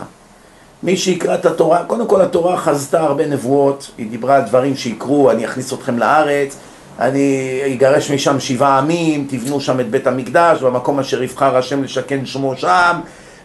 מי 0.83 0.97
שיקרא 0.97 1.35
את 1.35 1.47
התורה, 1.47 1.85
קודם 1.87 2.07
כל 2.07 2.21
התורה 2.21 2.57
חזתה 2.57 3.01
הרבה 3.01 3.27
נבואות, 3.27 3.91
היא 3.99 4.11
דיברה 4.11 4.37
על 4.37 4.43
דברים 4.43 4.77
שיקרו, 4.77 5.31
אני 5.31 5.45
אכניס 5.45 5.73
אתכם 5.73 5.99
לארץ, 5.99 6.57
אני 7.01 7.61
אגרש 7.75 8.11
משם 8.11 8.41
שבעה 8.41 8.79
עמים, 8.79 9.27
תבנו 9.31 9.61
שם 9.61 9.81
את 9.81 9.91
בית 9.91 10.07
המקדש, 10.07 10.63
במקום 10.63 11.01
אשר 11.01 11.23
יבחר 11.23 11.57
השם 11.57 11.83
לשכן 11.83 12.27
שמו 12.27 12.57
שם, 12.57 13.01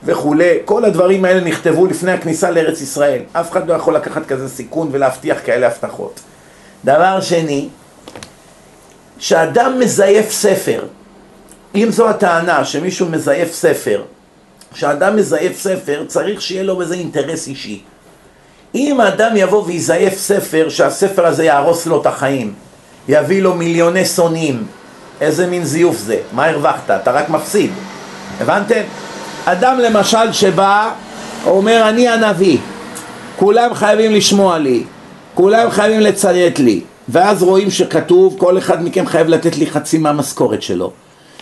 וכולי, 0.05 0.57
כל 0.65 0.85
הדברים 0.85 1.25
האלה 1.25 1.39
נכתבו 1.41 1.85
לפני 1.85 2.11
הכניסה 2.11 2.51
לארץ 2.51 2.81
ישראל. 2.81 3.21
אף 3.33 3.51
אחד 3.51 3.67
לא 3.67 3.73
יכול 3.73 3.95
לקחת 3.95 4.25
כזה 4.25 4.49
סיכון 4.49 4.89
ולהבטיח 4.91 5.37
כאלה 5.45 5.67
הבטחות. 5.67 6.19
דבר 6.85 7.21
שני, 7.21 7.69
שאדם 9.19 9.79
מזייף 9.79 10.31
ספר, 10.31 10.85
אם 11.75 11.87
זו 11.91 12.09
הטענה 12.09 12.65
שמישהו 12.65 13.09
מזייף 13.09 13.53
ספר, 13.53 14.03
כשאדם 14.73 15.15
מזייף 15.15 15.59
ספר 15.59 16.03
צריך 16.07 16.41
שיהיה 16.41 16.63
לו 16.63 16.77
בזה 16.77 16.95
אינטרס 16.95 17.47
אישי. 17.47 17.81
אם 18.75 18.99
האדם 18.99 19.31
יבוא 19.35 19.63
ויזייף 19.65 20.17
ספר, 20.17 20.69
שהספר 20.69 21.25
הזה 21.25 21.43
יהרוס 21.43 21.85
לו 21.85 22.01
את 22.01 22.05
החיים, 22.05 22.53
יביא 23.07 23.41
לו 23.41 23.53
מיליוני 23.53 24.05
שונאים, 24.05 24.67
איזה 25.21 25.47
מין 25.47 25.65
זיוף 25.65 25.97
זה? 25.97 26.19
מה 26.31 26.45
הרווחת? 26.45 26.91
אתה 26.91 27.11
רק 27.11 27.29
מפסיד. 27.29 27.71
הבנתם? 28.39 28.81
אדם 29.45 29.79
למשל 29.79 30.31
שבא, 30.31 30.89
אומר 31.45 31.89
אני 31.89 32.07
הנביא, 32.07 32.57
כולם 33.35 33.73
חייבים 33.73 34.11
לשמוע 34.11 34.57
לי, 34.57 34.83
כולם 35.33 35.69
חייבים 35.69 35.99
לציית 35.99 36.59
לי, 36.59 36.81
ואז 37.09 37.43
רואים 37.43 37.71
שכתוב 37.71 38.35
כל 38.37 38.57
אחד 38.57 38.83
מכם 38.83 39.05
חייב 39.05 39.27
לתת 39.27 39.57
לי 39.57 39.67
חצי 39.67 39.97
מהמשכורת 39.97 40.61
שלו. 40.61 40.91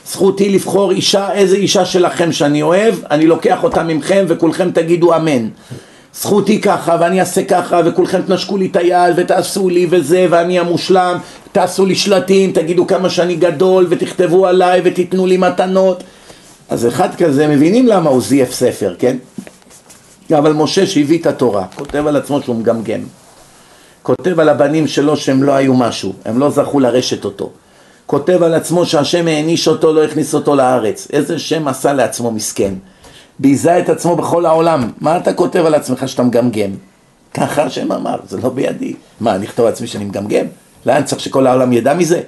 זכותי 0.07 0.49
לבחור 0.49 0.91
אישה, 0.91 1.31
איזה 1.33 1.55
אישה 1.55 1.85
שלכם 1.85 2.31
שאני 2.31 2.61
אוהב, 2.61 2.95
אני 3.11 3.27
לוקח 3.27 3.63
אותה 3.63 3.83
ממכם 3.83 4.25
וכולכם 4.27 4.71
תגידו 4.71 5.15
אמן. 5.15 5.47
זכותי 6.13 6.61
ככה 6.61 6.97
ואני 6.99 7.19
אעשה 7.19 7.43
ככה 7.43 7.81
וכולכם 7.85 8.21
תנשקו 8.21 8.57
לי 8.57 8.65
את 8.71 8.75
היד 8.75 9.13
ותעשו 9.15 9.69
לי 9.69 9.87
וזה 9.89 10.27
ואני 10.29 10.59
המושלם 10.59 11.17
תעשו 11.51 11.85
לי 11.85 11.95
שלטים, 11.95 12.51
תגידו 12.51 12.87
כמה 12.87 13.09
שאני 13.09 13.35
גדול 13.35 13.87
ותכתבו 13.89 14.47
עליי 14.47 14.81
ותיתנו 14.83 15.25
לי 15.25 15.37
מתנות 15.37 16.03
אז 16.71 16.87
אחד 16.87 17.15
כזה 17.15 17.47
מבינים 17.47 17.87
למה 17.87 18.09
הוא 18.09 18.21
זייף 18.21 18.51
ספר, 18.51 18.95
כן? 18.99 19.17
אבל 20.37 20.53
משה 20.53 20.85
שהביא 20.85 21.19
את 21.19 21.25
התורה, 21.25 21.65
כותב 21.75 22.07
על 22.07 22.15
עצמו 22.15 22.41
שהוא 22.41 22.55
מגמגם 22.55 23.01
כותב 24.03 24.39
על 24.39 24.49
הבנים 24.49 24.87
שלו 24.87 25.17
שהם 25.17 25.43
לא 25.43 25.51
היו 25.51 25.73
משהו, 25.73 26.13
הם 26.25 26.39
לא 26.39 26.49
זכו 26.49 26.79
לרשת 26.79 27.25
אותו 27.25 27.51
כותב 28.05 28.43
על 28.43 28.53
עצמו 28.53 28.85
שהשם 28.85 29.27
העניש 29.27 29.67
אותו, 29.67 29.93
לא 29.93 30.03
הכניס 30.03 30.33
אותו 30.33 30.55
לארץ 30.55 31.07
איזה 31.13 31.39
שם 31.39 31.67
עשה 31.67 31.93
לעצמו 31.93 32.31
מסכן 32.31 32.73
ביזה 33.39 33.79
את 33.79 33.89
עצמו 33.89 34.15
בכל 34.15 34.45
העולם. 34.45 34.91
מה 35.01 35.17
אתה 35.17 35.33
כותב 35.33 35.65
על 35.65 35.75
עצמך 35.75 36.09
שאתה 36.09 36.23
מגמגם? 36.23 36.71
ככה 37.33 37.63
השם 37.63 37.91
אמר, 37.91 38.15
זה 38.27 38.37
לא 38.37 38.49
בידי. 38.49 38.93
מה, 39.19 39.35
אני 39.35 39.45
אכתוב 39.45 39.65
לעצמי 39.65 39.87
שאני 39.87 40.05
מגמגם? 40.05 40.45
לאן 40.85 41.03
צריך 41.03 41.21
שכל 41.21 41.47
העולם 41.47 41.73
ידע 41.73 41.93
מזה? 41.93 42.21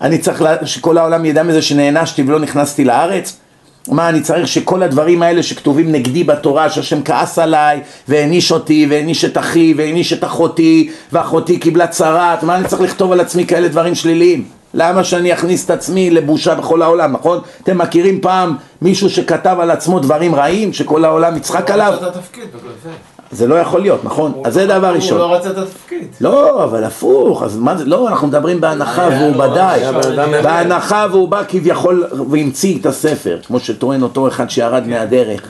אני 0.00 0.18
צריך 0.18 0.42
שכל 0.64 0.98
העולם 0.98 1.24
ידע 1.24 1.42
מזה 1.42 1.62
שנענשתי 1.62 2.22
ולא 2.22 2.38
נכנסתי 2.38 2.84
לארץ? 2.84 3.36
מה, 3.88 4.08
אני 4.08 4.20
צריך 4.20 4.48
שכל 4.48 4.82
הדברים 4.82 5.22
האלה 5.22 5.42
שכתובים 5.42 5.92
נגדי 5.92 6.24
בתורה, 6.24 6.70
שהשם 6.70 7.02
כעס 7.04 7.38
עליי, 7.38 7.80
והעניש 8.08 8.52
אותי, 8.52 8.86
והעניש 8.90 9.24
את 9.24 9.38
אחי, 9.38 9.74
והעניש 9.76 10.12
את 10.12 10.24
אחותי, 10.24 10.90
ואחותי 11.12 11.58
קיבלה 11.58 11.86
צרת, 11.86 12.42
מה 12.42 12.56
אני 12.56 12.68
צריך 12.68 12.82
לכתוב 12.82 13.12
על 13.12 13.20
עצמי 13.20 13.46
כאלה 13.46 13.68
דברים 13.68 13.94
שליליים? 13.94 14.44
למה 14.74 15.04
שאני 15.04 15.32
אכניס 15.32 15.64
את 15.64 15.70
עצמי 15.70 16.10
לבושה 16.10 16.54
בכל 16.54 16.82
העולם, 16.82 17.12
נכון? 17.12 17.40
אתם 17.62 17.78
מכירים 17.78 18.20
פעם 18.20 18.56
מישהו 18.82 19.10
שכתב 19.10 19.56
על 19.60 19.70
עצמו 19.70 20.00
דברים 20.00 20.34
רעים, 20.34 20.72
שכל 20.72 21.04
העולם 21.04 21.36
יצחק 21.36 21.70
עליו? 21.70 21.94
לא 23.32 23.38
זה. 23.38 23.46
לא 23.46 23.54
יכול 23.54 23.80
להיות, 23.80 24.04
נכון? 24.04 24.32
אז 24.44 24.54
זה 24.54 24.66
דבר 24.66 24.94
ראשון. 24.94 25.20
הוא 25.20 25.28
לא 25.28 25.34
רצה 25.34 25.50
את 25.50 25.58
התפקיד. 25.58 26.08
לא, 26.20 26.64
אבל 26.64 26.84
הפוך, 26.84 27.42
אז 27.42 27.56
מה 27.56 27.76
זה, 27.76 27.84
לא, 27.84 28.08
אנחנו 28.08 28.26
מדברים 28.26 28.60
בהנחה 28.60 29.08
והוא 29.12 29.42
עכשיו- 29.42 29.94
בהנחה 30.42 31.06
והוא 31.10 31.28
בא 31.28 31.42
כביכול 31.48 32.06
והמציא 32.30 32.78
את 32.80 32.86
הספר, 32.86 33.38
כמו 33.46 33.60
שטוען 33.60 34.02
אותו 34.02 34.28
אחד 34.28 34.50
שירד 34.50 34.86
מהדרך, 34.86 35.40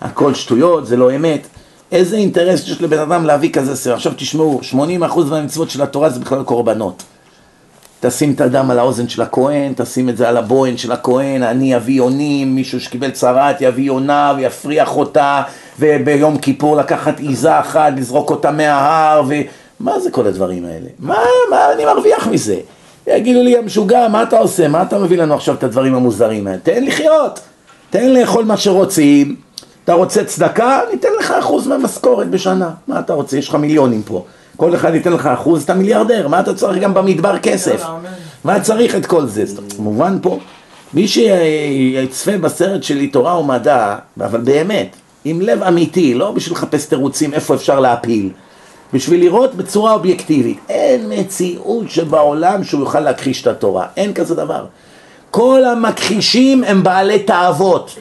הכל 0.00 0.34
שטויות, 0.34 0.86
זה 0.86 0.96
לא 0.96 1.16
אמת. 1.16 1.46
איזה 1.92 2.16
אינטרס 2.16 2.68
יש 2.68 2.82
לבן 2.82 2.98
אדם 2.98 3.26
להביא 3.26 3.52
כזה 3.52 3.76
ספר? 3.76 3.94
עכשיו 3.94 4.12
תשמעו, 4.16 4.60
80% 4.62 4.74
מהמצוות 5.30 5.70
של 5.70 5.82
התורה 5.82 6.10
זה 6.10 6.20
בכלל 6.20 6.42
קורבנות. 6.42 7.02
תשים 8.00 8.32
את 8.32 8.40
הדם 8.40 8.70
על 8.70 8.78
האוזן 8.78 9.08
של 9.08 9.22
הכהן, 9.22 9.72
תשים 9.76 10.08
את 10.08 10.16
זה 10.16 10.28
על 10.28 10.36
הבוהן 10.36 10.76
של 10.76 10.92
הכהן, 10.92 11.42
אני 11.42 11.76
אביא 11.76 12.00
אונים, 12.00 12.54
מישהו 12.54 12.80
שקיבל 12.80 13.10
צרת 13.10 13.56
יביא 13.60 13.84
יונה 13.84 14.34
ויפריח 14.36 14.96
אותה, 14.96 15.42
וביום 15.80 16.38
כיפור 16.38 16.76
לקחת 16.76 17.20
עיזה 17.20 17.60
אחת, 17.60 17.92
לזרוק 17.96 18.30
אותה 18.30 18.50
מההר, 18.50 19.22
ומה 19.28 20.00
זה 20.00 20.10
כל 20.10 20.26
הדברים 20.26 20.64
האלה? 20.64 20.88
מה, 20.98 21.18
מה 21.50 21.72
אני 21.72 21.84
מרוויח 21.84 22.26
מזה? 22.26 22.56
יגידו 23.06 23.42
לי, 23.42 23.56
המשוגע, 23.56 24.08
מה 24.08 24.22
אתה 24.22 24.38
עושה? 24.38 24.68
מה 24.68 24.82
אתה 24.82 24.98
מביא 24.98 25.18
לנו 25.18 25.34
עכשיו 25.34 25.54
את 25.54 25.64
הדברים 25.64 25.94
המוזרים 25.94 26.46
האלה? 26.46 26.58
תן 26.58 26.84
לחיות, 26.84 27.40
תן 27.90 28.08
לאכול 28.08 28.44
מה 28.44 28.56
שרוצים, 28.56 29.36
אתה 29.84 29.94
רוצה 29.94 30.24
צדקה? 30.24 30.80
ניתן 30.92 31.08
לך 31.20 31.30
אחוז 31.30 31.66
מהמשכורת 31.66 32.30
בשנה. 32.30 32.70
מה 32.88 32.98
אתה 32.98 33.12
רוצה? 33.12 33.38
יש 33.38 33.48
לך 33.48 33.54
מיליונים 33.54 34.02
פה. 34.02 34.24
כל 34.56 34.74
אחד 34.74 34.94
ייתן 34.94 35.12
לך 35.12 35.26
אחוז, 35.26 35.62
אתה 35.62 35.74
מיליארדר, 35.74 36.28
מה 36.28 36.40
אתה 36.40 36.54
צריך 36.54 36.78
גם 36.78 36.94
במדבר 36.94 37.38
כסף? 37.38 37.84
מה 38.44 38.60
צריך 38.60 38.94
את 38.94 39.06
כל 39.06 39.26
זה? 39.26 39.44
כמובן 39.76 40.18
פה, 40.22 40.38
מי 40.94 41.08
שיצפה 41.08 42.38
בסרט 42.38 42.82
שלי 42.82 43.06
תורה 43.06 43.38
ומדע, 43.40 43.96
אבל 44.20 44.40
באמת, 44.40 44.96
עם 45.24 45.40
לב 45.40 45.62
אמיתי, 45.62 46.14
לא 46.14 46.30
בשביל 46.30 46.56
לחפש 46.56 46.86
תירוצים 46.86 47.34
איפה 47.34 47.54
אפשר 47.54 47.80
להפיל, 47.80 48.30
בשביל 48.92 49.20
לראות 49.20 49.54
בצורה 49.54 49.92
אובייקטיבית, 49.92 50.58
אין 50.68 51.12
מציאות 51.12 51.90
שבעולם 51.90 52.64
שהוא 52.64 52.80
יוכל 52.80 53.00
להכחיש 53.00 53.42
את 53.42 53.46
התורה, 53.46 53.86
אין 53.96 54.14
כזה 54.14 54.34
דבר. 54.34 54.66
כל 55.30 55.64
המכחישים 55.64 56.64
הם 56.64 56.82
בעלי 56.82 57.18
תאוות. 57.18 57.96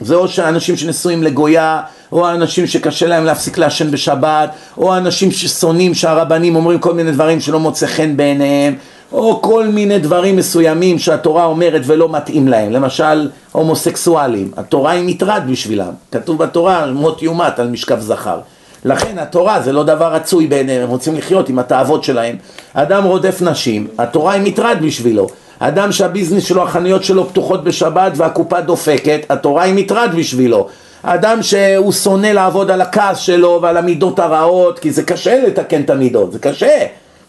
זה 0.00 0.14
או 0.14 0.28
שאנשים 0.28 0.76
שנשואים 0.76 1.22
לגויה, 1.22 1.82
או 2.12 2.26
האנשים 2.26 2.66
שקשה 2.66 3.06
להם 3.06 3.24
להפסיק 3.24 3.58
לעשן 3.58 3.90
בשבת, 3.90 4.50
או 4.78 4.94
האנשים 4.94 5.30
ששונאים 5.30 5.94
שהרבנים 5.94 6.56
אומרים 6.56 6.78
כל 6.78 6.94
מיני 6.94 7.12
דברים 7.12 7.40
שלא 7.40 7.60
מוצא 7.60 7.86
חן 7.86 8.16
בעיניהם, 8.16 8.74
או 9.12 9.42
כל 9.42 9.66
מיני 9.66 9.98
דברים 9.98 10.36
מסוימים 10.36 10.98
שהתורה 10.98 11.44
אומרת 11.44 11.82
ולא 11.84 12.08
מתאים 12.08 12.48
להם. 12.48 12.72
למשל, 12.72 13.28
הומוסקסואלים, 13.52 14.50
התורה 14.56 14.90
היא 14.90 15.02
מטרד 15.06 15.42
בשבילם. 15.50 15.92
כתוב 16.12 16.38
בתורה, 16.38 16.86
מות 16.86 17.22
יומת 17.22 17.58
על 17.58 17.68
משכב 17.68 18.00
זכר. 18.00 18.38
לכן 18.84 19.18
התורה 19.18 19.60
זה 19.60 19.72
לא 19.72 19.82
דבר 19.82 20.14
רצוי 20.14 20.46
בעיניהם, 20.46 20.82
הם 20.82 20.88
רוצים 20.88 21.14
לחיות 21.16 21.48
עם 21.48 21.58
התאוות 21.58 22.04
שלהם. 22.04 22.36
אדם 22.74 23.04
רודף 23.04 23.42
נשים, 23.42 23.86
התורה 23.98 24.32
היא 24.32 24.42
מטרד 24.42 24.76
בשבילו. 24.82 25.26
אדם 25.58 25.92
שהביזנס 25.92 26.44
שלו, 26.44 26.62
החנויות 26.62 27.04
שלו 27.04 27.28
פתוחות 27.28 27.64
בשבת 27.64 28.12
והקופה 28.16 28.60
דופקת, 28.60 29.20
התורה 29.28 29.62
היא 29.62 29.74
מטרד 29.74 30.10
בשבילו. 30.16 30.68
אדם 31.08 31.42
שהוא 31.42 31.92
שונא 31.92 32.26
לעבוד 32.26 32.70
על 32.70 32.80
הכעס 32.80 33.18
שלו 33.18 33.58
ועל 33.62 33.76
המידות 33.76 34.18
הרעות, 34.18 34.78
כי 34.78 34.92
זה 34.92 35.02
קשה 35.02 35.42
לתקן 35.46 35.82
את 35.82 35.90
המידות, 35.90 36.32
זה 36.32 36.38
קשה. 36.38 36.78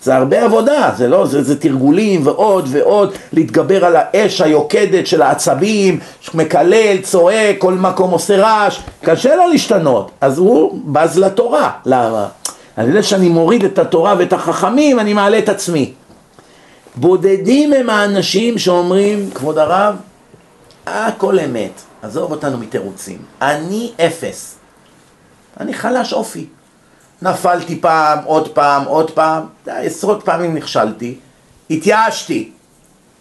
זה 0.03 0.15
הרבה 0.15 0.43
עבודה, 0.43 0.91
זה 0.97 1.07
לא, 1.07 1.25
זה, 1.25 1.43
זה 1.43 1.59
תרגולים 1.59 2.27
ועוד 2.27 2.67
ועוד, 2.71 3.13
להתגבר 3.33 3.85
על 3.85 3.95
האש 3.95 4.41
היוקדת 4.41 5.07
של 5.07 5.21
העצבים, 5.21 5.99
מקלל, 6.33 6.97
צועק, 7.01 7.55
כל 7.57 7.73
מקום 7.73 8.11
עושה 8.11 8.37
רעש, 8.37 8.79
קשה 9.03 9.35
לו 9.35 9.47
להשתנות, 9.47 10.11
אז 10.21 10.37
הוא 10.37 10.79
בז 10.85 11.19
לתורה, 11.19 11.71
למה? 11.85 12.27
על 12.77 12.89
ידי 12.89 13.03
שאני 13.03 13.29
מוריד 13.29 13.63
את 13.63 13.79
התורה 13.79 14.15
ואת 14.17 14.33
החכמים, 14.33 14.99
אני 14.99 15.13
מעלה 15.13 15.37
את 15.37 15.49
עצמי. 15.49 15.91
בודדים 16.95 17.73
הם 17.73 17.89
האנשים 17.89 18.57
שאומרים, 18.57 19.29
כבוד 19.33 19.57
הרב, 19.57 19.95
הכל 20.85 21.39
אמת, 21.39 21.81
עזוב 22.01 22.31
אותנו 22.31 22.57
מתירוצים, 22.57 23.25
אני 23.41 23.91
אפס, 24.05 24.55
אני 25.59 25.73
חלש 25.73 26.13
אופי. 26.13 26.47
נפלתי 27.21 27.81
פעם, 27.81 28.23
עוד 28.23 28.47
פעם, 28.47 28.85
עוד 28.85 29.11
פעם, 29.11 29.45
עשרות 29.65 30.25
פעמים 30.25 30.55
נכשלתי, 30.55 31.19
התייאשתי. 31.69 32.51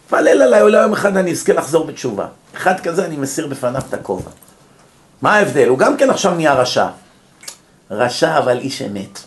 פלל 0.09 0.43
עליי, 0.43 0.63
אולי 0.63 0.83
יום 0.83 0.93
אחד 0.93 1.17
אני 1.17 1.33
אזכה 1.33 1.53
לחזור 1.53 1.87
בתשובה. 1.87 2.27
אחד 2.57 2.81
כזה 2.81 3.05
אני 3.05 3.17
מסיר 3.17 3.47
בפניו 3.47 3.83
את 3.89 3.95
הכובע. 3.95 4.31
מה 5.23 5.35
ההבדל? 5.35 5.69
הוא 5.69 5.79
גם 5.79 5.97
כן 5.97 6.11
עכשיו 6.11 6.35
נהיה 6.35 6.55
רשע. 6.55 6.87
רשע 7.91 8.39
אבל 8.39 8.59
איש 8.59 8.83
אמת. 8.83 9.19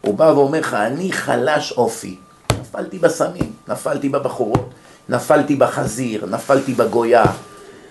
הוא 0.00 0.14
בא 0.14 0.24
ואומר 0.24 0.60
לך, 0.60 0.74
אני 0.74 1.12
חלש 1.12 1.72
אופי. 1.72 2.16
נפלתי 2.60 2.98
בסמים, 2.98 3.52
נפלתי 3.68 4.08
בבחורות, 4.08 4.70
נפלתי 5.08 5.56
בחזיר, 5.56 6.26
נפלתי 6.26 6.74
בגויה, 6.74 7.24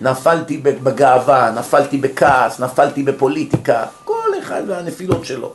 נפלתי 0.02 0.58
בגאווה, 0.58 1.52
נפלתי 1.52 1.98
בכעס, 1.98 2.60
נפלתי 2.60 3.04
בפוליטיקה, 3.04 3.84
כל 4.06 4.30
אחד 4.41 4.62
והנפילות 4.68 5.26
שלו. 5.26 5.54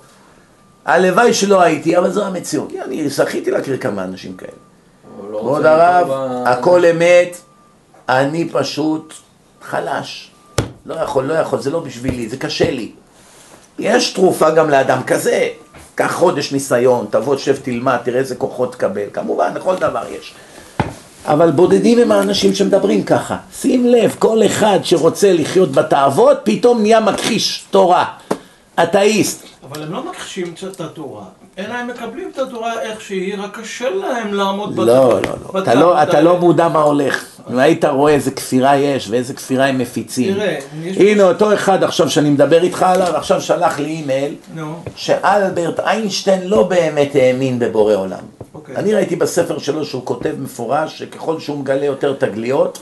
הלוואי 0.84 1.34
שלא 1.34 1.60
הייתי, 1.62 1.98
אבל 1.98 2.10
זו 2.10 2.24
המציאות. 2.24 2.72
אני 2.84 3.08
זכיתי 3.08 3.50
להכיר 3.50 3.76
כמה 3.76 4.04
אנשים 4.04 4.36
כאלה. 4.36 4.50
לא 5.30 5.38
כבוד 5.38 5.56
רוצה 5.56 5.98
הרב, 5.98 6.08
ב- 6.10 6.44
הכל 6.46 6.84
אמת, 6.84 7.36
אני 8.08 8.48
פשוט 8.52 9.14
חלש. 9.62 10.30
לא 10.86 10.94
יכול, 10.94 11.24
לא 11.24 11.34
יכול, 11.34 11.60
זה 11.60 11.70
לא 11.70 11.80
בשבילי, 11.80 12.28
זה 12.28 12.36
קשה 12.36 12.70
לי. 12.70 12.92
יש 13.78 14.12
תרופה 14.12 14.50
גם 14.50 14.70
לאדם 14.70 15.02
כזה. 15.02 15.48
קח 15.94 16.12
חודש 16.12 16.52
ניסיון, 16.52 17.06
תבוא, 17.10 17.36
שב, 17.36 17.56
תלמד, 17.56 17.96
תראה 18.04 18.18
איזה 18.18 18.34
כוחות 18.34 18.72
תקבל. 18.72 19.06
כמובן, 19.12 19.52
לכל 19.54 19.76
דבר 19.76 20.02
יש. 20.10 20.34
אבל 21.26 21.50
בודדים 21.50 21.98
הם 21.98 22.12
האנשים 22.12 22.54
שמדברים 22.54 23.02
ככה. 23.02 23.36
שים 23.60 23.86
לב, 23.86 24.16
כל 24.18 24.46
אחד 24.46 24.78
שרוצה 24.82 25.32
לחיות 25.32 25.72
בתאוות, 25.72 26.38
פתאום 26.44 26.82
נהיה 26.82 27.00
מכחיש 27.00 27.64
תורה. 27.70 28.04
אתאיסט. 28.82 29.46
אבל 29.70 29.82
הם 29.82 29.92
לא 29.92 30.10
מכחישים 30.10 30.54
את 30.72 30.80
התורה, 30.80 31.24
אלא 31.58 31.74
הם 31.74 31.88
מקבלים 31.88 32.30
את 32.34 32.38
התורה 32.38 32.82
איך 32.82 33.00
שהיא, 33.00 33.34
רק 33.38 33.58
קשה 33.60 33.90
להם 33.90 34.34
לעמוד 34.34 34.76
לא, 34.76 34.86
לא, 34.86 35.20
לא. 35.54 35.58
אתה 35.58 35.74
לא, 35.74 36.02
אתה 36.02 36.20
לא 36.20 36.38
מודע 36.38 36.68
מה 36.68 36.82
הולך. 36.82 37.24
אם 37.50 37.58
היית 37.58 37.84
רואה 37.84 38.12
איזה 38.12 38.30
כפירה 38.30 38.76
יש 38.76 39.10
ואיזה 39.10 39.34
כפירה 39.34 39.66
הם 39.66 39.78
מפיצים. 39.78 40.34
תראה, 40.34 40.58
הנה 40.96 41.22
אותו 41.22 41.54
אחד 41.54 41.84
עכשיו 41.84 42.10
שאני 42.10 42.30
מדבר 42.30 42.62
איתך 42.62 42.82
עליו, 42.82 43.16
עכשיו 43.16 43.40
שלח 43.40 43.78
לי 43.78 43.90
אימייל, 43.90 44.34
נו, 44.54 44.74
שאלברט 44.96 45.80
איינשטיין 45.80 46.48
לא 46.48 46.62
באמת 46.62 47.14
האמין 47.14 47.58
בבורא 47.58 47.94
עולם. 47.94 48.39
אוקיי. 48.60 48.76
אני 48.76 48.94
ראיתי 48.94 49.16
בספר 49.16 49.58
שלו 49.58 49.84
שהוא 49.84 50.02
כותב 50.04 50.34
מפורש 50.38 50.98
שככל 50.98 51.40
שהוא 51.40 51.58
מגלה 51.58 51.84
יותר 51.84 52.12
תגליות, 52.12 52.78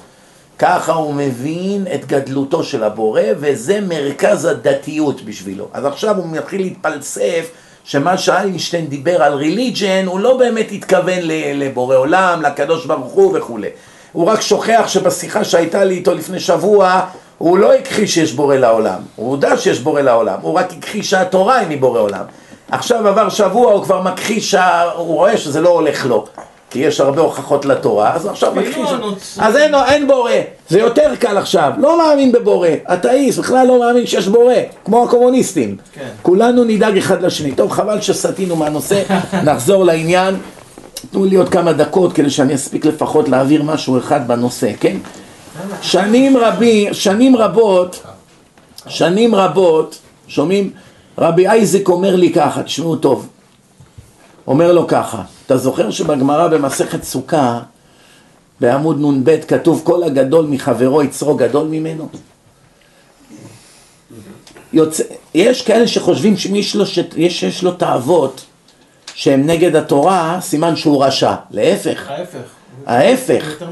ככה 0.59 0.93
הוא 0.93 1.15
מבין 1.15 1.87
את 1.95 2.07
גדלותו 2.07 2.65
של 2.65 2.85
הבורא, 2.85 3.23
וזה 3.39 3.81
מרכז 3.81 4.45
הדתיות 4.45 5.23
בשבילו. 5.23 5.69
אז 5.73 5.85
עכשיו 5.85 6.17
הוא 6.17 6.27
מתחיל 6.27 6.61
להתפלסף 6.61 7.51
שמה 7.85 8.19
שאיינשטיין 8.19 8.87
דיבר 8.87 9.23
על 9.23 9.35
ריליג'ן, 9.35 10.07
הוא 10.07 10.21
לא 10.21 10.37
באמת 10.37 10.67
התכוון 10.73 11.19
לבורא 11.55 11.97
עולם, 11.97 12.43
לקדוש 12.43 12.87
ברוך 12.87 13.13
הוא 13.13 13.39
וכולי. 13.39 13.69
הוא 14.13 14.27
רק 14.27 14.41
שוכח 14.41 14.85
שבשיחה 14.87 15.45
שהייתה 15.45 15.85
לי 15.85 15.95
איתו 15.95 16.15
לפני 16.15 16.41
שבוע, 16.41 17.01
הוא 17.39 17.59
לא 17.59 17.75
הכחיש 17.75 18.15
שיש 18.15 18.33
בורא 18.33 18.57
לעולם. 18.57 19.01
הוא 19.17 19.31
הודע 19.31 19.57
שיש 19.57 19.81
בורא 19.81 20.01
לעולם, 20.01 20.39
הוא 20.43 20.55
רק 20.55 20.73
הכחיש 20.79 21.11
שהתורה 21.11 21.59
היא 21.59 21.77
מבורא 21.77 22.01
עולם. 22.01 22.25
עכשיו 22.71 23.09
עבר 23.09 23.29
שבוע, 23.29 23.73
הוא 23.73 23.83
כבר 23.85 24.03
מכחיש, 24.03 24.55
הוא 24.97 25.07
רואה 25.07 25.37
שזה 25.37 25.61
לא 25.61 25.69
הולך 25.69 26.07
לו. 26.07 26.25
כי 26.71 26.79
יש 26.79 27.01
הרבה 27.01 27.23
הוכחות 27.23 27.65
לתורה, 27.65 28.15
אז 28.15 28.27
עכשיו 28.27 28.53
מכחיש. 28.55 28.77
הנוצרים- 28.91 29.47
אז 29.47 29.57
אין, 29.57 29.75
אין 29.75 30.07
בורא, 30.07 30.31
זה 30.69 30.79
יותר 30.79 31.15
קל 31.19 31.37
עכשיו, 31.39 31.73
לא 31.79 31.99
מאמין 31.99 32.33
בבורא, 32.33 32.69
אתאיסט, 32.93 33.39
בכלל 33.39 33.67
לא 33.67 33.81
מאמין 33.81 34.07
שיש 34.07 34.29
בורא, 34.29 34.55
כמו 34.85 35.05
הקומוניסטים. 35.05 35.77
כן. 35.95 36.09
כולנו 36.23 36.65
נדאג 36.65 36.97
אחד 36.99 37.23
לשני. 37.23 37.53
טוב, 37.53 37.71
חבל 37.71 38.01
שסטינו 38.01 38.57
מהנושא, 38.57 39.03
נחזור 39.47 39.85
לעניין. 39.85 40.37
תנו 41.11 41.25
לי 41.25 41.37
עוד 41.37 41.49
כמה 41.49 41.73
דקות 41.73 42.13
כדי 42.13 42.31
שאני 42.31 42.55
אספיק 42.55 42.85
לפחות 42.85 43.29
להעביר 43.29 43.63
משהו 43.63 43.99
אחד 43.99 44.29
בנושא, 44.29 44.71
כן? 44.81 44.97
שנים 45.83 46.37
רבים, 46.37 46.95
שנים 46.95 47.37
רבות, 47.37 48.01
שנים 48.87 49.35
רבות, 49.35 49.99
שומעים? 50.29 50.71
רבי 51.19 51.49
אייזק 51.49 51.89
אומר 51.89 52.17
לי 52.17 52.33
ככה, 52.33 52.63
תשמעו 52.63 52.97
טוב, 52.97 53.29
אומר 54.47 54.73
לו 54.73 54.87
ככה, 54.87 55.23
אתה 55.47 55.57
זוכר 55.57 55.91
שבגמרא 55.91 56.49
במסכת 56.49 57.03
סוכה, 57.03 57.61
בעמוד 58.61 59.01
נ"ב 59.01 59.37
כתוב 59.49 59.83
כל 59.85 60.03
הגדול 60.03 60.47
מחברו 60.47 61.03
יצרו 61.03 61.37
גדול 61.37 61.69
ממנו? 61.69 62.09
יוצא, 64.73 65.03
יש 65.35 65.63
כאלה 65.63 65.89
שחושבים 65.89 66.37
שמי 66.37 66.63
שיש 66.63 67.63
לו, 67.63 67.73
תאוות 67.73 68.45
שהם 69.15 69.47
נגד 69.47 69.77
התורה, 69.77 70.39
סימן 70.41 70.77
שהוא 70.77 71.05
רשע. 71.05 71.35
להפך, 71.51 72.11
ההפך. 72.11 72.58
ההפך. 72.87 73.63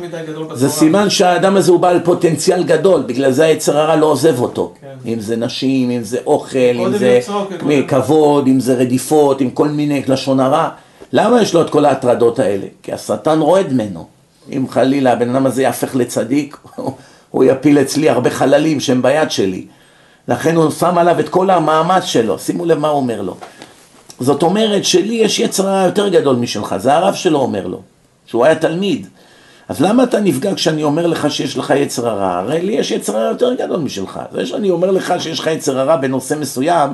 זה 0.54 0.68
סימן 0.68 1.10
שהאדם 1.10 1.56
הזה 1.56 1.72
הוא 1.72 1.80
בעל 1.80 2.00
פוטנציאל 2.04 2.62
גדול, 2.62 3.02
בגלל 3.02 3.32
זה 3.32 3.44
היצר 3.44 3.78
הרע 3.78 3.96
לא 3.96 4.06
עוזב 4.06 4.40
אותו. 4.40 4.72
כן. 4.80 4.86
אם 5.06 5.20
זה 5.20 5.36
נשים, 5.36 5.90
אם 5.90 6.02
זה 6.02 6.18
אוכל, 6.26 6.58
אם 6.58 6.98
זה 6.98 7.20
קודם. 7.60 7.86
כבוד, 7.86 8.46
אם 8.46 8.60
זה 8.60 8.74
רדיפות, 8.74 9.40
עם 9.40 9.50
כל 9.50 9.68
מיני 9.68 10.02
לשון 10.06 10.40
הרע. 10.40 10.68
למה 11.12 11.42
יש 11.42 11.54
לו 11.54 11.62
את 11.62 11.70
כל 11.70 11.84
ההטרדות 11.84 12.38
האלה? 12.38 12.66
כי 12.82 12.92
השטן 12.92 13.40
רועד 13.40 13.72
ממנו. 13.72 14.06
אם 14.52 14.68
חלילה 14.68 15.12
הבן 15.12 15.30
אדם 15.30 15.46
הזה 15.46 15.62
יהפך 15.62 15.96
לצדיק, 15.96 16.56
הוא 17.30 17.44
יפיל 17.44 17.78
אצלי 17.78 18.10
הרבה 18.10 18.30
חללים 18.30 18.80
שהם 18.80 19.02
ביד 19.02 19.30
שלי. 19.30 19.66
לכן 20.28 20.56
הוא 20.56 20.70
שם 20.70 20.98
עליו 20.98 21.20
את 21.20 21.28
כל 21.28 21.50
המאמץ 21.50 22.04
שלו. 22.04 22.38
שימו 22.38 22.64
לב 22.64 22.78
מה 22.78 22.88
הוא 22.88 22.96
אומר 22.96 23.22
לו. 23.22 23.36
זאת 24.20 24.42
אומרת 24.42 24.84
שלי 24.84 25.14
יש 25.14 25.40
יצר 25.40 25.68
הרע 25.68 25.86
יותר 25.86 26.08
גדול 26.08 26.36
משלך, 26.36 26.76
זה 26.76 26.94
הרב 26.94 27.14
שלו 27.14 27.38
אומר 27.38 27.66
לו, 27.66 27.80
שהוא 28.26 28.44
היה 28.44 28.54
תלמיד. 28.54 29.06
אז 29.68 29.80
למה 29.80 30.02
אתה 30.02 30.20
נפגע 30.20 30.54
כשאני 30.54 30.82
אומר 30.82 31.06
לך 31.06 31.30
שיש 31.30 31.58
לך 31.58 31.72
יצר 31.76 32.08
הרע? 32.08 32.38
הרי 32.38 32.62
לי 32.62 32.72
יש 32.72 32.90
יצר 32.90 33.16
הרע 33.16 33.28
יותר 33.28 33.54
גדול 33.54 33.80
משלך. 33.80 34.20
זה 34.32 34.46
שאני 34.46 34.70
אומר 34.70 34.90
לך 34.90 35.14
שיש 35.18 35.40
לך 35.40 35.46
יצר 35.46 35.78
הרע 35.78 35.96
בנושא 35.96 36.34
מסוים, 36.40 36.90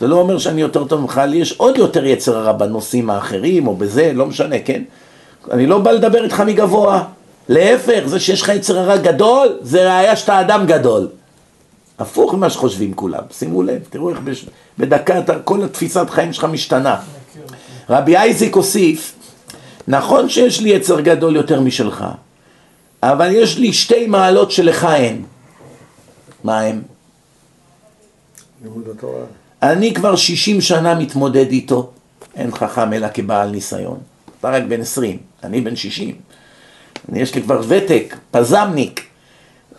זה 0.00 0.08
לא 0.08 0.16
אומר 0.16 0.38
שאני 0.38 0.60
יותר 0.60 0.84
טוב 0.84 1.00
ממך, 1.00 1.20
לי 1.28 1.36
יש 1.36 1.52
עוד 1.52 1.78
יותר 1.78 2.04
יצר 2.04 2.36
הרע 2.36 2.52
בנושאים 2.52 3.10
האחרים 3.10 3.66
או 3.66 3.76
בזה, 3.76 4.12
לא 4.14 4.26
משנה, 4.26 4.56
כן? 4.64 4.82
אני 5.50 5.66
לא 5.66 5.78
בא 5.78 5.90
לדבר 5.90 6.24
איתך 6.24 6.40
מגבוה. 6.40 7.04
להפך, 7.48 8.02
זה 8.06 8.20
שיש 8.20 8.42
לך 8.42 8.48
יצר 8.48 8.78
הרע 8.78 8.96
גדול, 8.96 9.48
זה 9.60 9.96
ראיה 9.96 10.16
שאתה 10.16 10.40
אדם 10.40 10.66
גדול. 10.66 11.08
הפוך 11.98 12.34
ממה 12.34 12.50
שחושבים 12.50 12.94
כולם, 12.94 13.22
שימו 13.30 13.62
לב, 13.62 13.80
תראו 13.90 14.10
איך 14.10 14.18
בש... 14.24 14.46
בדקה 14.78 15.18
אתה, 15.18 15.38
כל 15.38 15.64
התפיסת 15.64 16.10
חיים 16.10 16.32
שלך 16.32 16.44
משתנה. 16.44 16.96
רבי 17.90 18.16
אייזיק 18.16 18.56
הוסיף, 18.56 19.14
נכון 19.90 20.28
שיש 20.28 20.60
לי 20.60 20.70
יצר 20.70 21.00
גדול 21.00 21.36
יותר 21.36 21.60
משלך, 21.60 22.04
אבל 23.02 23.30
יש 23.32 23.58
לי 23.58 23.72
שתי 23.72 24.06
מעלות 24.06 24.50
שלך 24.50 24.88
אין. 24.94 25.24
מה 26.44 26.60
הם? 26.60 26.82
אני 29.62 29.94
כבר 29.94 30.16
60 30.16 30.60
שנה 30.60 30.94
מתמודד 30.94 31.50
איתו, 31.50 31.90
אין 32.36 32.50
חכם 32.50 32.92
אלא 32.92 33.08
כבעל 33.14 33.50
ניסיון. 33.50 33.98
אתה 34.40 34.50
רק 34.50 34.62
בן 34.68 34.80
20, 34.80 35.18
אני 35.44 35.60
בן 35.60 35.76
60. 35.76 36.14
אני, 37.08 37.20
יש 37.20 37.34
לי 37.34 37.42
כבר 37.42 37.60
ותק, 37.68 38.16
פזמניק. 38.30 39.00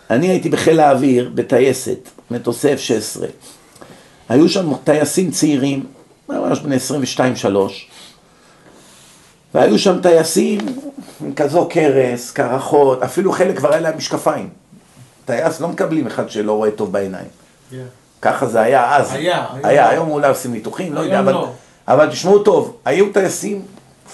אני 0.10 0.28
הייתי 0.28 0.50
בחיל 0.50 0.80
האוויר, 0.80 1.32
בטייסת, 1.36 2.10
מטוסי 2.32 2.74
F-16. 2.74 3.22
היו 4.30 4.50
שם 4.50 4.74
טייסים 4.84 5.32
צעירים, 5.32 5.86
ממש 6.30 6.60
בני 6.60 6.76
22-3, 7.48 7.91
והיו 9.54 9.80
שם 9.80 10.02
טייסים 10.02 10.60
עם 11.22 11.34
כזו 11.34 11.68
קרס, 11.70 12.32
קרחות, 12.32 13.04
אפילו 13.04 13.32
חלק 13.32 13.58
כבר 13.58 13.72
היה 13.72 13.82
להם 13.82 13.98
משקפיים. 13.98 14.50
טייס 15.26 15.60
לא 15.60 15.68
מקבלים 15.68 16.08
אחד 16.08 16.30
שלא 16.30 16.52
רואה 16.52 16.72
טוב 16.72 16.92
בעיניים. 16.92 17.28
כן. 17.72 17.78
ככה 18.22 18.46
זה 18.46 18.62
היה 18.62 18.96
אז. 18.96 19.14
היה, 19.14 19.46
היה, 19.64 19.86
לא. 19.86 19.90
היום 19.90 20.10
אולי 20.12 20.28
עושים 20.28 20.52
ניתוחים, 20.52 20.94
לא 20.94 21.00
יודע, 21.00 21.20
אבל, 21.20 21.34
לא. 21.34 21.50
אבל 21.88 22.10
תשמעו 22.10 22.40
טוב, 22.40 22.78
היו 22.86 23.14
טייסים 23.14 23.62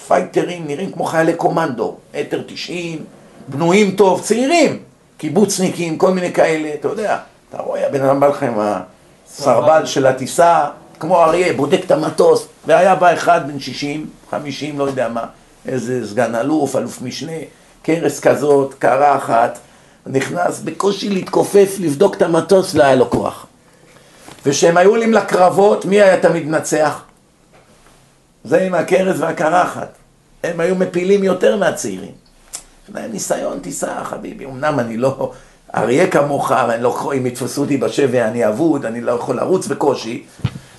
פייטרים, 0.06 0.66
נראים 0.66 0.92
כמו 0.92 1.04
חיילי 1.04 1.34
קומנדו, 1.34 1.96
מטר 2.14 2.42
תשעים, 2.46 3.04
בנויים 3.48 3.90
טוב, 3.90 4.20
צעירים, 4.20 4.78
קיבוצניקים, 5.18 5.98
כל 5.98 6.10
מיני 6.10 6.32
כאלה, 6.32 6.74
אתה 6.74 6.88
יודע, 6.88 7.18
אתה 7.48 7.62
רואה, 7.62 7.86
הבן 7.86 8.04
אדם 8.04 8.20
בא 8.20 8.26
לך 8.26 8.42
עם 8.42 8.54
הסרבל 8.58 9.86
של 9.86 10.06
הטיסה, 10.06 10.64
כמו 11.00 11.24
אריה, 11.24 11.52
בודק 11.52 11.80
את 11.86 11.90
המטוס, 11.90 12.46
והיה 12.68 12.94
בא 12.94 13.12
אחד 13.12 13.40
בן 13.46 13.60
60, 13.60 14.06
50, 14.30 14.78
לא 14.78 14.84
יודע 14.84 15.08
מה, 15.08 15.24
איזה 15.66 16.08
סגן 16.08 16.34
אלוף, 16.34 16.76
אלוף 16.76 17.02
משנה, 17.02 17.32
קרס 17.82 18.20
כזאת, 18.20 18.74
קרחת, 18.78 19.58
נכנס 20.06 20.60
בקושי 20.60 21.08
להתכופף, 21.08 21.76
לבדוק 21.80 22.14
את 22.14 22.22
המטוס, 22.22 22.74
לא 22.74 22.82
היה 22.82 22.94
לו 22.94 23.10
כוח. 23.10 23.46
וכשהם 24.46 24.76
היו 24.76 24.90
עולים 24.90 25.12
לקרבות, 25.12 25.84
מי 25.84 26.00
היה 26.00 26.20
תמיד 26.20 26.46
מנצח? 26.46 27.02
זה 28.44 28.62
עם 28.62 28.74
הכרס 28.74 29.16
והקרחת. 29.18 29.88
הם 30.44 30.60
היו 30.60 30.74
מפילים 30.74 31.24
יותר 31.24 31.56
מהצעירים. 31.56 32.12
יש 32.84 32.94
להם 32.94 33.12
ניסיון 33.12 33.60
טיסה, 33.60 34.04
חביבי. 34.04 34.44
אמנם 34.44 34.80
אני 34.80 34.96
לא 34.96 35.32
אריה 35.74 36.10
כמוך, 36.10 36.50
ואני 36.68 36.82
לא, 36.82 37.12
אם 37.16 37.26
יתפסו 37.26 37.60
אותי 37.60 37.76
בשבי 37.76 38.22
אני 38.22 38.48
אבוד, 38.48 38.84
אני 38.84 39.00
לא 39.00 39.12
יכול 39.12 39.36
לרוץ 39.36 39.66
בקושי, 39.66 40.24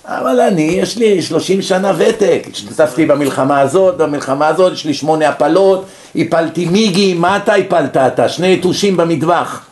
אבל 0.05 0.39
אני, 0.41 0.61
יש 0.61 0.97
לי 0.97 1.21
30 1.21 1.61
שנה 1.61 1.93
ותק. 1.97 2.47
השתתפתי 2.51 3.05
במלחמה 3.05 3.59
הזאת, 3.59 3.97
במלחמה 3.97 4.47
הזאת 4.47 4.73
יש 4.73 4.85
לי 4.85 4.93
שמונה 4.93 5.29
הפלות, 5.29 5.85
הפלתי 6.15 6.65
מיגי, 6.65 7.13
מה 7.13 7.37
אתה 7.37 7.53
הפלת 7.55 7.97
אתה? 7.97 8.29
שני 8.29 8.47
יתושים 8.47 8.97
במטווח. 8.97 9.65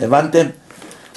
הבנתם? 0.00 0.46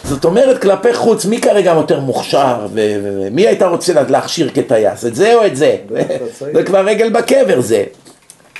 זאת 0.04 0.26
אומרת, 0.26 0.62
כלפי 0.62 0.94
חוץ, 0.94 1.26
מי 1.26 1.42
כרגע 1.42 1.72
יותר 1.72 2.00
מוכשר, 2.00 2.68
ומי 2.74 3.48
היית 3.48 3.62
רוצה 3.64 3.94
לה- 3.94 4.04
להכשיר 4.10 4.50
כטייס? 4.54 5.06
את 5.06 5.16
זה 5.16 5.36
או 5.36 5.46
את 5.46 5.56
זה? 5.56 5.78
זה 6.54 6.64
כבר 6.64 6.80
רגל 6.86 7.10
בקבר 7.10 7.62
זה. 7.62 7.84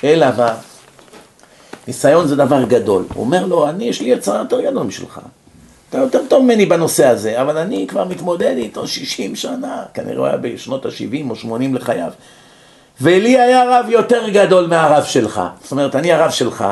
אלא 0.04 0.28
מה? 0.38 0.54
ניסיון 1.88 2.28
זה 2.28 2.36
דבר 2.36 2.64
גדול. 2.64 3.04
הוא 3.14 3.24
אומר 3.26 3.46
לו, 3.46 3.70
אני, 3.70 3.84
יש 3.86 4.02
לי 4.02 4.10
יצר 4.10 4.36
יותר 4.36 4.62
גדול 4.62 4.84
משלך. 4.84 5.20
אתה 5.94 6.02
יותר 6.02 6.22
טוב 6.28 6.44
ממני 6.44 6.66
בנושא 6.66 7.08
הזה, 7.08 7.42
אבל 7.42 7.58
אני 7.58 7.88
כבר 7.88 8.04
מתמודד 8.04 8.54
איתו 8.58 8.88
60 8.88 9.36
שנה, 9.36 9.84
כנראה 9.94 10.18
הוא 10.18 10.26
היה 10.26 10.38
בשנות 10.38 10.86
ה-70 10.86 11.30
או 11.30 11.36
80 11.36 11.76
לחייו. 11.76 12.10
ולי 13.02 13.40
היה 13.40 13.64
רב 13.70 13.86
יותר 13.90 14.30
גדול 14.30 14.68
מהרב 14.68 15.04
שלך. 15.04 15.42
זאת 15.62 15.72
אומרת, 15.72 15.96
אני 15.96 16.14
הרב 16.14 16.32
שלך, 16.32 16.66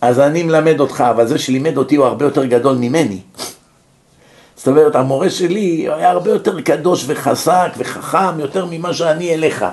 אז 0.00 0.20
אני 0.20 0.42
מלמד 0.42 0.80
אותך, 0.80 1.04
אבל 1.10 1.26
זה 1.26 1.38
שלימד 1.38 1.76
אותי 1.76 1.96
הוא 1.96 2.06
הרבה 2.06 2.24
יותר 2.24 2.44
גדול 2.44 2.76
ממני. 2.76 3.18
זאת 4.56 4.68
אומרת, 4.68 4.96
המורה 4.96 5.30
שלי 5.30 5.88
היה 5.96 6.10
הרבה 6.10 6.30
יותר 6.30 6.60
קדוש 6.60 7.04
וחזק 7.06 7.72
וחכם 7.76 8.40
יותר 8.40 8.66
ממה 8.70 8.94
שאני 8.94 9.34
אליך. 9.34 9.64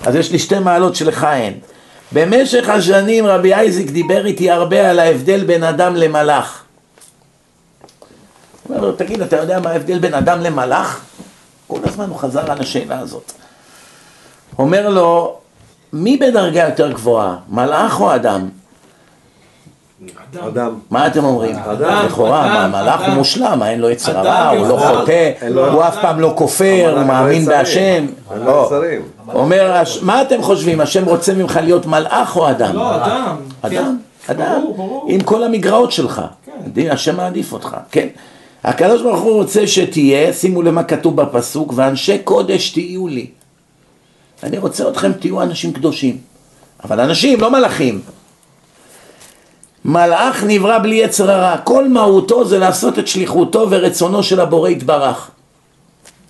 אז 0.00 0.14
יש 0.14 0.32
לי 0.32 0.38
שתי 0.38 0.58
מעלות 0.58 0.96
שלך 0.96 1.26
אין. 1.32 1.54
במשך 2.12 2.68
השנים 2.68 3.26
רבי 3.26 3.54
אייזיק 3.54 3.90
דיבר 3.90 4.26
איתי 4.26 4.50
הרבה 4.50 4.90
על 4.90 4.98
ההבדל 4.98 5.44
בין 5.44 5.64
אדם 5.64 5.96
למלאך. 5.96 6.64
הוא 8.70 8.76
אומר 8.76 8.88
לו, 8.88 8.96
תגיד, 8.96 9.22
אתה 9.22 9.36
יודע 9.36 9.60
מה 9.60 9.70
ההבדל 9.70 9.98
בין 9.98 10.14
אדם 10.14 10.40
למלאך? 10.40 11.00
כל 11.66 11.78
הזמן 11.84 12.08
הוא 12.08 12.16
חזר 12.16 12.52
על 12.52 12.60
השאלה 12.60 12.98
הזאת. 12.98 13.32
אומר 14.58 14.88
לו, 14.88 15.36
מי 15.92 16.16
בדרגה 16.16 16.64
יותר 16.68 16.92
גבוהה, 16.92 17.36
מלאך 17.48 18.00
או 18.00 18.14
אדם? 18.14 18.48
אדם. 20.32 20.46
אדם. 20.48 20.74
מה 20.90 21.06
אתם 21.06 21.24
אומרים? 21.24 21.56
אדם, 21.56 22.06
לכאורה, 22.06 22.46
אדם, 22.46 22.72
מה, 22.72 22.82
מלאך 22.82 23.00
אדם. 23.00 23.10
הוא 23.10 23.18
מושלם, 23.18 23.62
אין 23.62 23.80
לו 23.80 23.90
יצר 23.90 24.18
הרע, 24.18 24.48
הוא 24.50 24.68
לא. 24.68 24.76
חוטא, 24.76 25.32
הוא 25.72 25.84
אף 25.84 25.96
פעם 26.00 26.20
לא 26.20 26.32
כופר, 26.36 26.80
הוא 26.80 26.98
המלאך 26.98 27.06
מאמין 27.06 27.42
לא. 27.44 27.48
בהשם. 27.48 28.06
לא. 28.44 28.70
אומר, 29.34 29.82
מה 30.02 30.22
אתם 30.22 30.42
חושבים, 30.42 30.80
השם 30.80 31.04
רוצה 31.04 31.34
ממך 31.34 31.58
להיות 31.62 31.86
מלאך 31.86 32.36
או 32.36 32.50
אדם? 32.50 32.74
לא, 32.74 32.96
אדם. 32.96 33.36
אדם, 33.62 33.96
כן. 34.26 34.32
אדם. 34.32 34.62
עם 35.06 35.20
כל 35.20 35.44
המגרעות 35.44 35.92
שלך. 35.92 36.22
כן. 36.74 36.90
השם 36.90 37.16
מעדיף 37.16 37.52
אותך, 37.52 37.76
כן. 37.90 38.08
הקדוש 38.64 39.02
ברוך 39.02 39.20
הוא 39.20 39.32
רוצה 39.32 39.66
שתהיה, 39.66 40.32
שימו 40.32 40.62
למה 40.62 40.84
כתוב 40.84 41.16
בפסוק, 41.16 41.72
ואנשי 41.76 42.18
קודש 42.18 42.70
תהיו 42.70 43.08
לי. 43.08 43.26
אני 44.42 44.58
רוצה 44.58 44.88
אתכם 44.88 45.12
תהיו 45.12 45.42
אנשים 45.42 45.72
קדושים. 45.72 46.18
אבל 46.84 47.00
אנשים, 47.00 47.40
לא 47.40 47.50
מלאכים. 47.50 48.00
מלאך 49.84 50.44
נברא 50.46 50.78
בלי 50.78 50.96
יצר 50.96 51.30
הרע, 51.30 51.58
כל 51.58 51.88
מהותו 51.88 52.44
זה 52.44 52.58
לעשות 52.58 52.98
את 52.98 53.08
שליחותו 53.08 53.66
ורצונו 53.70 54.22
של 54.22 54.40
הבורא 54.40 54.68
יתברך. 54.68 55.30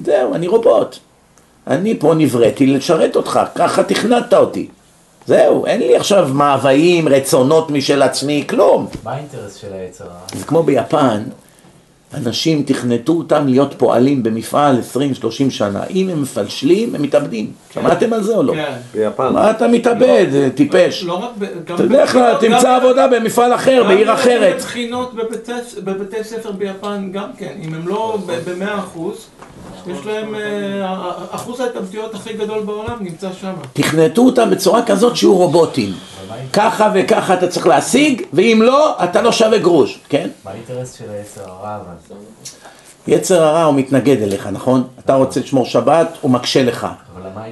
זהו, 0.00 0.34
אני 0.34 0.48
רובוט. 0.48 0.96
אני 1.66 1.98
פה 1.98 2.14
נבראתי 2.14 2.66
לשרת 2.66 3.16
אותך, 3.16 3.40
ככה 3.54 3.82
תכננת 3.82 4.34
אותי. 4.34 4.68
זהו, 5.26 5.66
אין 5.66 5.80
לי 5.80 5.96
עכשיו 5.96 6.28
מאוויים, 6.32 7.08
רצונות 7.08 7.70
משל 7.70 8.02
עצמי, 8.02 8.44
כלום. 8.48 8.86
מה 9.04 9.12
האינטרס 9.12 9.54
של 9.54 9.72
היצר 9.72 10.04
הרע? 10.04 10.38
זה 10.38 10.44
כמו 10.44 10.62
ביפן, 10.62 11.22
אנשים 12.14 12.62
תכנתו 12.62 13.12
אותם 13.12 13.46
להיות 13.48 13.74
פועלים 13.78 14.22
במפעל 14.22 14.78
20-30 14.96 15.00
שנה. 15.50 15.82
אם 15.90 16.08
הם 16.08 16.22
מפשלים, 16.22 16.94
הם 16.94 17.02
מתאבדים. 17.02 17.52
שמעתם 17.74 18.12
על 18.12 18.22
זה 18.22 18.36
או 18.36 18.42
לא? 18.42 18.52
כן. 18.52 18.72
ביפן. 18.94 19.32
מה 19.32 19.50
אתה 19.50 19.68
מתאבד, 19.68 20.26
טיפש? 20.54 21.02
לא 21.04 21.14
רק 21.14 21.30
ב... 21.38 21.44
גם 21.66 21.76
תלך, 21.76 22.16
לה, 22.16 22.32
גם- 22.32 22.40
תמצא 22.40 22.62
גם- 22.64 22.80
עבודה 22.80 23.08
במפעל 23.08 23.54
אחר, 23.54 23.80
גם 23.82 23.88
בעיר 23.88 24.14
אחרת. 24.14 24.54
בבחינות 24.56 25.14
בבתי- 25.14 25.52
בבתי 25.84 26.24
ספר 26.24 26.52
ביפן 26.52 27.08
גם 27.12 27.28
כן, 27.38 27.52
אם 27.64 27.74
הם 27.74 27.88
לא 27.88 28.18
במאה 28.46 28.78
אחוז, 28.78 29.26
יש 29.86 30.06
להם, 30.06 30.34
אה, 30.34 31.12
אחוז 31.30 31.60
ההתאבדויות 31.60 32.14
הכי 32.14 32.32
גדול 32.32 32.62
בעולם 32.62 32.96
נמצא 33.00 33.28
שם. 33.40 33.52
תכנתו 33.72 34.22
אותם 34.22 34.50
בצורה 34.50 34.82
כזאת 34.82 35.16
שיהיו 35.16 35.36
רובוטים. 35.36 35.92
ככה 36.52 36.90
וככה 36.94 37.34
אתה 37.34 37.48
צריך 37.48 37.66
להשיג, 37.66 38.22
ואם 38.32 38.60
לא, 38.64 39.04
אתה 39.04 39.22
לא 39.22 39.32
שווה 39.32 39.58
גרוש, 39.58 40.00
כן? 40.08 40.28
מה 40.44 40.50
האינטרס 40.50 40.98
של 40.98 41.04
היצר 41.10 41.40
הרע 41.50 41.76
אבל? 41.76 42.16
יצר 43.08 43.42
הרע 43.42 43.62
הוא 43.62 43.74
מתנגד 43.74 44.22
אליך, 44.22 44.46
נכון? 44.46 44.82
אתה 44.98 45.14
רוצה 45.14 45.40
לשמור 45.40 45.64
שבת, 45.64 46.08
הוא 46.20 46.30
מקשה 46.30 46.62
לך. 46.64 46.86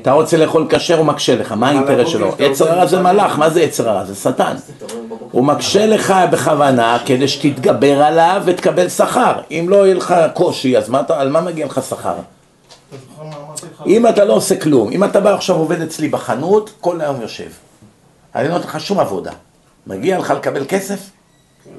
אתה 0.03 0.13
רוצה 0.13 0.37
לאכול 0.37 0.67
כשר, 0.71 0.99
הוא 0.99 1.07
מקשה 1.07 1.37
לך. 1.37 1.53
מה 1.53 1.69
האינטרס 1.69 2.09
שלו? 2.09 2.35
יצר 2.39 2.71
הרע 2.73 2.87
זה 2.87 3.01
מלאך, 3.03 3.39
מה 3.39 3.51
זה 3.51 3.63
יצר 3.63 3.89
הרע? 3.89 4.05
זה 4.05 4.15
שטן. 4.15 4.57
הוא 5.31 5.45
מקשה 5.45 5.87
לך 5.87 6.15
בכוונה 6.33 6.99
כדי 7.07 7.29
שתתגבר 7.29 8.03
עליו 8.03 8.43
ותקבל 8.45 8.89
שכר. 8.89 9.41
אם 9.51 9.67
לא 9.69 9.85
יהיה 9.85 9.95
לך 9.95 10.15
קושי, 10.35 10.79
אז 10.79 10.89
מה 10.89 11.03
על 11.09 11.31
מה 11.31 11.41
מגיע 11.41 11.67
לך 11.67 11.81
שכר? 11.89 12.15
אם 13.87 14.07
אתה 14.07 14.25
לא 14.25 14.33
עושה 14.33 14.61
כלום, 14.61 14.91
אם 14.91 15.05
אתה 15.05 15.21
בא 15.21 15.35
עכשיו 15.35 15.57
עובד 15.57 15.81
אצלי 15.81 16.09
בחנות, 16.09 16.71
כל 16.81 17.01
היום 17.01 17.21
יושב. 17.21 17.51
אני 18.35 18.49
לא 18.49 18.55
נותן 18.55 18.69
לך 18.69 18.81
שום 18.81 19.01
עבודה. 19.01 19.33
מגיע 19.87 20.19
לך 20.19 20.31
לקבל 20.31 20.65
כסף? 20.69 21.01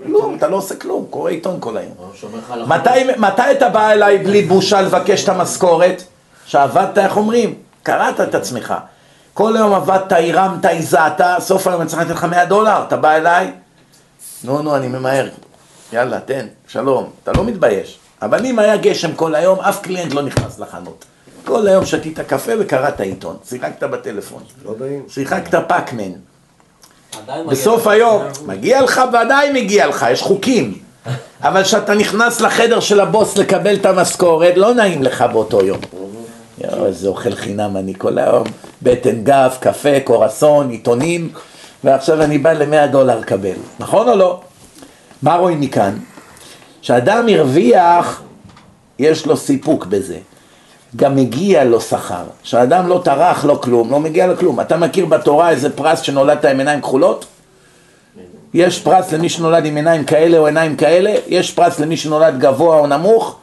כלום, 0.04 0.36
אתה 0.36 0.48
לא 0.48 0.56
עושה 0.56 0.76
כלום, 0.76 1.06
קורא 1.10 1.32
עיתון 1.32 1.58
כל 1.60 1.78
היום. 1.78 1.94
מתי, 2.68 2.90
מתי 3.18 3.52
אתה 3.52 3.70
בא 3.70 3.92
אליי 3.92 4.18
בלי 4.18 4.42
בושה 4.42 4.82
לבקש 4.82 5.24
את 5.24 5.30
המשכורת? 5.30 6.04
שעבדת, 6.46 6.98
איך 6.98 7.18
אומרים? 7.18 7.54
קראת 7.84 8.22
את 8.22 8.36
עצמך. 8.36 8.74
כל 9.40 9.56
היום 9.56 9.74
עבדת, 9.74 10.12
הרמת, 10.12 10.66
הזעת, 10.66 11.22
סוף 11.40 11.68
היום 11.68 11.82
אני 11.82 11.90
צריך 11.90 12.02
לתת 12.02 12.12
לך 12.12 12.24
100 12.24 12.46
דולר, 12.46 12.84
אתה 12.88 12.98
בא 12.98 13.16
אליי? 13.16 13.52
נו, 14.44 14.62
נו, 14.62 14.76
אני 14.76 14.88
ממהר. 14.88 15.30
יאללה, 15.94 16.20
תן, 16.20 16.48
שלום. 16.68 17.10
אתה 17.24 17.32
לא 17.32 17.44
מתבייש. 17.44 18.00
אבל 18.22 18.46
אם 18.46 18.60
היה 18.60 18.78
גשם 18.78 19.14
כל 19.16 19.36
היום, 19.36 19.60
אף 19.60 19.82
קליינט 19.82 20.14
לא 20.14 20.22
נכנס 20.22 20.60
לחנות. 20.60 21.06
כל 21.46 21.68
היום 21.68 21.86
שתית 21.86 22.20
קפה 22.20 22.52
וקראת 22.60 23.02
עיתון. 23.02 23.38
שיחקת 23.46 23.84
בטלפון. 23.84 24.44
לא. 24.66 24.74
שיחקת 25.08 25.68
פאקמן. 25.68 26.12
בסוף 27.50 27.88
היום, 27.88 28.24
מגיע 28.46 28.82
לך, 28.82 29.02
ודאי 29.10 29.64
מגיע 29.64 29.88
לך, 29.88 30.06
יש 30.12 30.22
חוקים. 30.22 30.78
אבל 31.48 31.64
כשאתה 31.64 31.94
נכנס 31.94 32.42
לחדר 32.42 32.80
של 32.80 33.00
הבוס 33.00 33.38
לקבל 33.38 33.76
את 33.76 33.86
המשכורת, 33.86 34.54
לא 34.58 34.74
נעים 34.74 35.04
לך 35.04 35.22
באותו 35.22 35.66
יום. 35.66 35.80
יואו, 36.64 36.86
איזה 36.86 37.08
אוכל 37.08 37.36
חינם 37.36 37.78
אני 37.78 37.94
כל 37.98 38.18
היום, 38.18 38.44
בטן 38.82 39.24
גף, 39.24 39.58
קפה, 39.60 40.00
קורסון, 40.04 40.70
עיתונים, 40.70 41.30
ועכשיו 41.84 42.22
אני 42.22 42.38
בא 42.38 42.54
למאה 42.54 42.88
דולר 42.88 43.20
לקבל. 43.20 43.56
נכון 43.80 44.10
או 44.10 44.16
לא? 44.16 44.42
מה 45.22 45.36
רואים 45.36 45.62
מכאן? 45.62 45.98
כשאדם 46.82 47.28
הרוויח, 47.30 48.22
יש 49.00 49.26
לו 49.26 49.38
סיפוק 49.38 49.86
בזה. 49.86 50.18
גם 50.96 51.16
מגיע 51.16 51.64
לו 51.64 51.82
שכר. 51.82 52.24
כשאדם 52.44 52.88
לא 52.88 53.02
טרח, 53.04 53.46
לא 53.46 53.60
כלום, 53.64 53.92
לא 53.92 54.00
מגיע 54.00 54.28
לו 54.28 54.38
כלום. 54.38 54.60
אתה 54.60 54.78
מכיר 54.78 55.06
בתורה 55.06 55.50
איזה 55.50 55.70
פרס 55.70 56.02
שנולדת 56.02 56.46
עם 56.46 56.60
עיניים 56.60 56.82
כחולות? 56.82 57.26
יש 58.54 58.80
פרס 58.80 59.12
למי 59.12 59.30
שנולד 59.30 59.66
עם 59.66 59.76
עיניים 59.76 60.04
כאלה 60.04 60.38
או 60.38 60.46
עיניים 60.46 60.76
כאלה, 60.76 61.14
יש 61.28 61.52
פרס 61.52 61.80
למי 61.80 61.98
שנולד 61.98 62.40
גבוה 62.40 62.80
או 62.80 62.88
נמוך, 62.88 63.40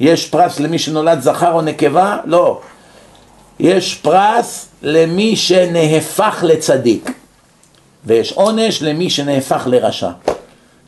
יש 0.00 0.26
פרס 0.26 0.60
למי 0.60 0.78
שנולד 0.78 1.20
זכר 1.20 1.52
או 1.52 1.62
נקבה, 1.62 2.16
לא. 2.24 2.60
יש 3.60 3.94
פרס 3.94 4.68
למי 4.82 5.36
שנהפך 5.36 6.38
לצדיק, 6.42 7.12
ויש 8.04 8.32
עונש 8.32 8.82
למי 8.82 9.10
שנהפך 9.10 9.62
לרשע. 9.66 10.10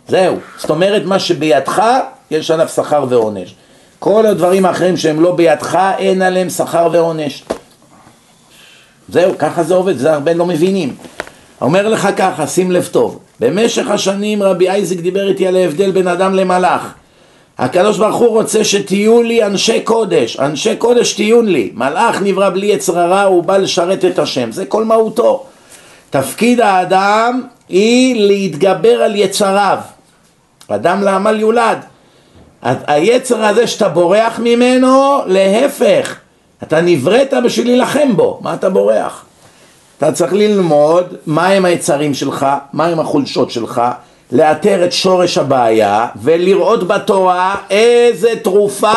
זהו. 0.09 0.37
זאת 0.59 0.71
אומרת, 0.71 1.03
מה 1.05 1.19
שבידך, 1.19 1.83
יש 2.31 2.51
עליו 2.51 2.69
שכר 2.69 3.07
ועונש. 3.09 3.55
כל 3.99 4.27
הדברים 4.27 4.67
האחרים 4.67 4.97
שהם 4.97 5.21
לא 5.21 5.37
בידך, 5.37 5.79
אין 5.99 6.23
עליהם 6.23 6.51
שכר 6.51 6.89
ועונש. 6.93 7.45
זהו, 9.09 9.39
ככה 9.39 9.63
זה 9.63 9.75
עובד, 9.75 9.97
זה 9.99 10.13
הרבה 10.13 10.35
לא 10.35 10.47
מבינים. 10.47 10.97
אומר 11.61 11.89
לך 11.89 12.09
ככה, 12.17 12.47
שים 12.47 12.71
לב 12.71 12.89
טוב, 12.93 13.19
במשך 13.41 13.91
השנים 13.91 14.43
רבי 14.43 14.69
אייזיק 14.69 15.01
דיבר 15.01 15.29
איתי 15.29 15.47
על 15.47 15.57
ההבדל 15.57 15.91
בין 15.91 16.09
אדם 16.09 16.35
למלאך. 16.35 16.95
הקדוש 17.63 17.99
ברוך 17.99 18.17
הוא 18.17 18.29
רוצה 18.29 18.65
שתהיו 18.65 19.23
לי 19.23 19.45
אנשי 19.45 19.81
קודש, 19.81 20.41
אנשי 20.41 20.77
קודש 20.77 21.13
תהיו 21.13 21.43
לי. 21.43 21.71
מלאך 21.75 22.23
נברא 22.23 22.51
בלי 22.51 22.67
יצר 22.67 22.99
הרע, 22.99 23.23
הוא 23.23 23.45
בא 23.45 23.57
לשרת 23.57 24.05
את 24.05 24.19
השם, 24.19 24.53
זה 24.53 24.65
כל 24.67 24.85
מהותו. 24.85 25.45
תפקיד 26.11 26.61
האדם 26.61 27.43
היא 27.69 28.27
להתגבר 28.27 29.03
על 29.03 29.17
יצריו. 29.17 29.79
אדם 30.69 31.03
לעמל 31.03 31.41
יולד. 31.41 31.79
היצר 32.63 33.45
הזה 33.45 33.67
שאתה 33.67 33.89
בורח 33.89 34.39
ממנו, 34.39 35.19
להפך, 35.27 36.17
אתה 36.63 36.81
נבראת 36.81 37.35
בשביל 37.45 37.67
להילחם 37.67 38.17
בו, 38.17 38.39
מה 38.43 38.55
אתה 38.55 38.71
בורח? 38.71 39.25
אתה 39.99 40.13
צריך 40.13 40.33
ללמוד 40.33 41.15
מהם 41.27 41.65
היצרים 41.65 42.15
שלך, 42.15 42.47
מהם 42.73 43.01
החולשות 43.01 43.51
שלך, 43.51 43.83
לאתר 44.33 44.85
את 44.85 44.93
שורש 44.93 45.39
הבעיה 45.39 46.07
ולראות 46.23 46.87
בתורה 46.87 47.57
איזה 47.71 48.31
תרופה 48.43 48.93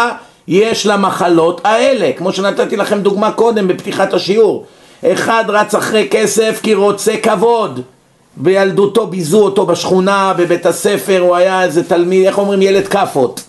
יש 0.48 0.86
למחלות 0.86 1.62
האלה, 1.64 2.12
כמו 2.18 2.34
שנתתי 2.34 2.78
לכם 2.78 3.02
דוגמה 3.02 3.32
קודם 3.32 3.68
בפתיחת 3.68 4.14
השיעור. 4.14 4.66
אחד 5.06 5.44
רץ 5.48 5.76
אחרי 5.76 6.08
כסף 6.12 6.60
כי 6.64 6.74
רוצה 6.74 7.18
כבוד. 7.18 7.82
בילדותו 8.38 9.08
ביזו 9.08 9.42
אותו 9.42 9.66
בשכונה, 9.66 10.34
בבית 10.38 10.66
הספר, 10.66 11.20
הוא 11.20 11.36
היה 11.36 11.64
איזה 11.64 11.84
תלמיד, 11.84 12.28
איך 12.28 12.38
אומרים, 12.38 12.62
ילד 12.62 12.88
כאפות. 12.88 13.44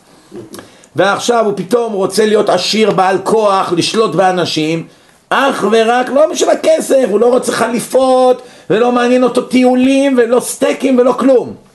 ועכשיו 0.97 1.45
הוא 1.45 1.53
פתאום 1.57 1.93
רוצה 1.93 2.26
להיות 2.26 2.49
עשיר, 2.49 2.91
בעל 2.91 3.18
כוח, 3.24 3.72
לשלוט 3.76 4.14
באנשים, 4.14 4.87
אך 5.30 5.64
ורק 5.70 6.09
לא 6.09 6.26
בשביל 6.32 6.51
הכסף, 6.51 7.05
הוא 7.11 7.20
לא 7.20 7.26
רוצה 7.26 7.53
חליפות, 7.53 8.43
ולא 8.70 8.93
מעניין 8.93 9.24
אותו 9.24 9.43
טיולים, 9.43 10.18
ולא 10.18 10.41
סטייקים 10.41 10.99
ולא 10.99 11.12
כלום. 11.12 11.65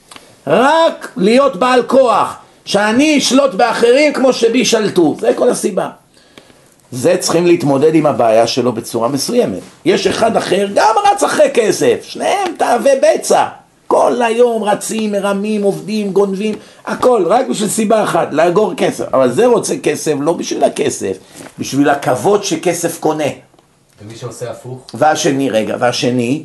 רק 0.47 1.11
להיות 1.17 1.55
בעל 1.55 1.83
כוח, 1.83 2.35
שאני 2.65 3.17
אשלוט 3.17 3.53
באחרים 3.53 4.13
כמו 4.13 4.33
שבי 4.33 4.65
שלטו, 4.65 5.15
זה 5.19 5.33
כל 5.35 5.49
הסיבה. 5.49 5.89
זה 6.91 7.17
צריכים 7.19 7.45
להתמודד 7.45 7.95
עם 7.95 8.05
הבעיה 8.05 8.47
שלו 8.47 8.71
בצורה 8.71 9.07
מסוימת. 9.07 9.59
יש 9.85 10.07
אחד 10.07 10.37
אחר, 10.37 10.67
גם 10.73 10.95
רץ 11.11 11.23
אחרי 11.23 11.49
כסף, 11.53 12.03
שניהם 12.03 12.53
תאווה 12.57 12.91
בצע. 13.01 13.45
כל 13.87 14.21
היום 14.21 14.63
רצים, 14.63 15.11
מרמים, 15.11 15.63
עובדים, 15.63 16.11
גונבים, 16.11 16.55
הכל, 16.85 17.23
רק 17.27 17.47
בשביל 17.47 17.69
סיבה 17.69 18.03
אחת, 18.03 18.27
לאגור 18.31 18.73
כסף. 18.77 19.13
אבל 19.13 19.31
זה 19.31 19.45
רוצה 19.45 19.77
כסף 19.83 20.13
לא 20.19 20.33
בשביל 20.33 20.63
הכסף, 20.63 21.17
בשביל 21.59 21.89
הכבוד 21.89 22.43
שכסף 22.43 22.99
קונה. 22.99 23.23
ומי 24.01 24.15
שעושה 24.15 24.51
הפוך? 24.51 24.87
והשני, 24.93 25.49
רגע, 25.49 25.75
והשני, 25.79 26.43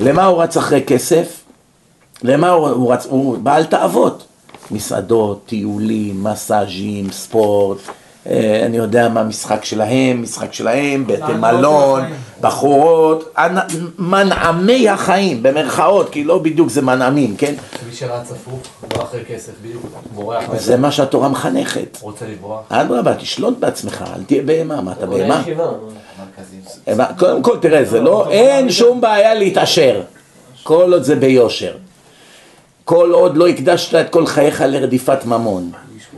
למה 0.00 0.24
הוא 0.24 0.42
רץ 0.42 0.56
אחרי 0.56 0.82
כסף? 0.86 1.45
למה 2.22 2.50
הוא, 2.50 2.68
הוא 2.68 2.92
רץ? 2.92 3.06
הוא 3.10 3.38
בעל 3.38 3.64
תאוות. 3.64 4.22
מסעדות, 4.70 5.40
טיולים, 5.46 6.24
מסאז'ים, 6.24 7.10
ספורט, 7.12 7.78
אה, 8.26 8.62
אני 8.66 8.76
יודע 8.76 9.08
מה 9.08 9.20
המשחק 9.20 9.64
שלהם, 9.64 10.22
משחק 10.22 10.52
שלהם, 10.52 11.06
בתי 11.06 11.22
הנאות 11.22 11.38
מלון. 11.54 12.02
בחורות, 12.40 13.34
מנעמי 13.98 14.88
החיים, 14.88 15.42
במרכאות, 15.42 16.10
כי 16.10 16.24
לא 16.24 16.38
בדיוק 16.38 16.68
זה 16.70 16.82
מנעמים, 16.82 17.36
כן? 17.36 17.54
מי 17.88 17.94
שרץ 17.94 18.32
הפוך, 18.32 18.58
לא 18.96 19.02
אחרי 19.02 19.20
כסף, 19.28 19.52
בדיוק, 19.62 19.82
בורח, 20.14 20.44
זה 20.56 20.76
מה 20.76 20.90
שהתורה 20.92 21.28
מחנכת. 21.28 21.98
רוצה 22.02 22.24
לברוח. 22.32 22.60
אדרבה, 22.68 23.14
תשלוט 23.14 23.58
בעצמך, 23.58 24.04
אל 24.16 24.22
תהיה 24.22 24.42
בהמה, 24.42 24.80
מה 24.80 24.92
אתה 24.92 25.06
בהמה? 25.06 25.42
הבנ- 26.88 27.18
קודם 27.18 27.42
כל 27.42 27.58
תראה, 27.60 27.84
זה 27.84 28.00
לא, 28.00 28.30
אין 28.30 28.70
שום 28.70 29.00
בעיה 29.00 29.34
להתעשר, 29.34 30.00
כל 30.62 30.92
עוד 30.92 31.02
זה 31.02 31.16
ביושר. 31.16 31.72
כל 32.86 33.10
עוד 33.12 33.36
לא 33.36 33.48
הקדשת 33.48 33.94
את 33.94 34.10
כל 34.10 34.26
חייך 34.26 34.60
לרדיפת 34.60 35.24
ממון. 35.24 35.70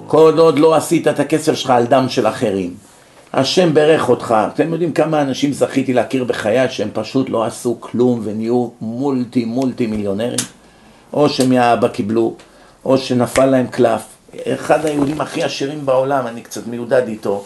כל 0.07 0.35
עוד 0.39 0.59
לא 0.59 0.75
עשית 0.75 1.09
את 1.09 1.21
הכסף 1.21 1.55
שלך 1.55 1.71
על 1.71 1.87
דם 1.87 2.07
של 2.09 2.27
אחרים. 2.27 2.75
השם 3.33 3.75
ברך 3.75 4.09
אותך. 4.09 4.35
אתם 4.55 4.73
יודעים 4.73 4.93
כמה 4.93 5.23
אנשים 5.23 5.53
זכיתי 5.53 5.93
להכיר 5.93 6.25
בחיי 6.25 6.71
שהם 6.71 6.89
פשוט 6.93 7.31
לא 7.31 7.45
עשו 7.45 7.77
כלום 7.81 8.21
ונהיו 8.25 8.69
מולטי 8.81 9.45
מולטי 9.45 9.87
מיליונרים? 9.87 10.39
או 11.13 11.29
שמהאבא 11.29 11.89
קיבלו, 11.89 12.35
או 12.85 12.99
שנפל 12.99 13.47
להם 13.47 13.67
קלף. 13.67 14.03
אחד 14.47 14.87
היהודים 14.87 15.21
הכי 15.21 15.43
עשירים 15.43 15.87
בעולם, 15.87 16.27
אני 16.27 16.41
קצת 16.41 16.67
מיודד 16.67 17.09
איתו. 17.09 17.45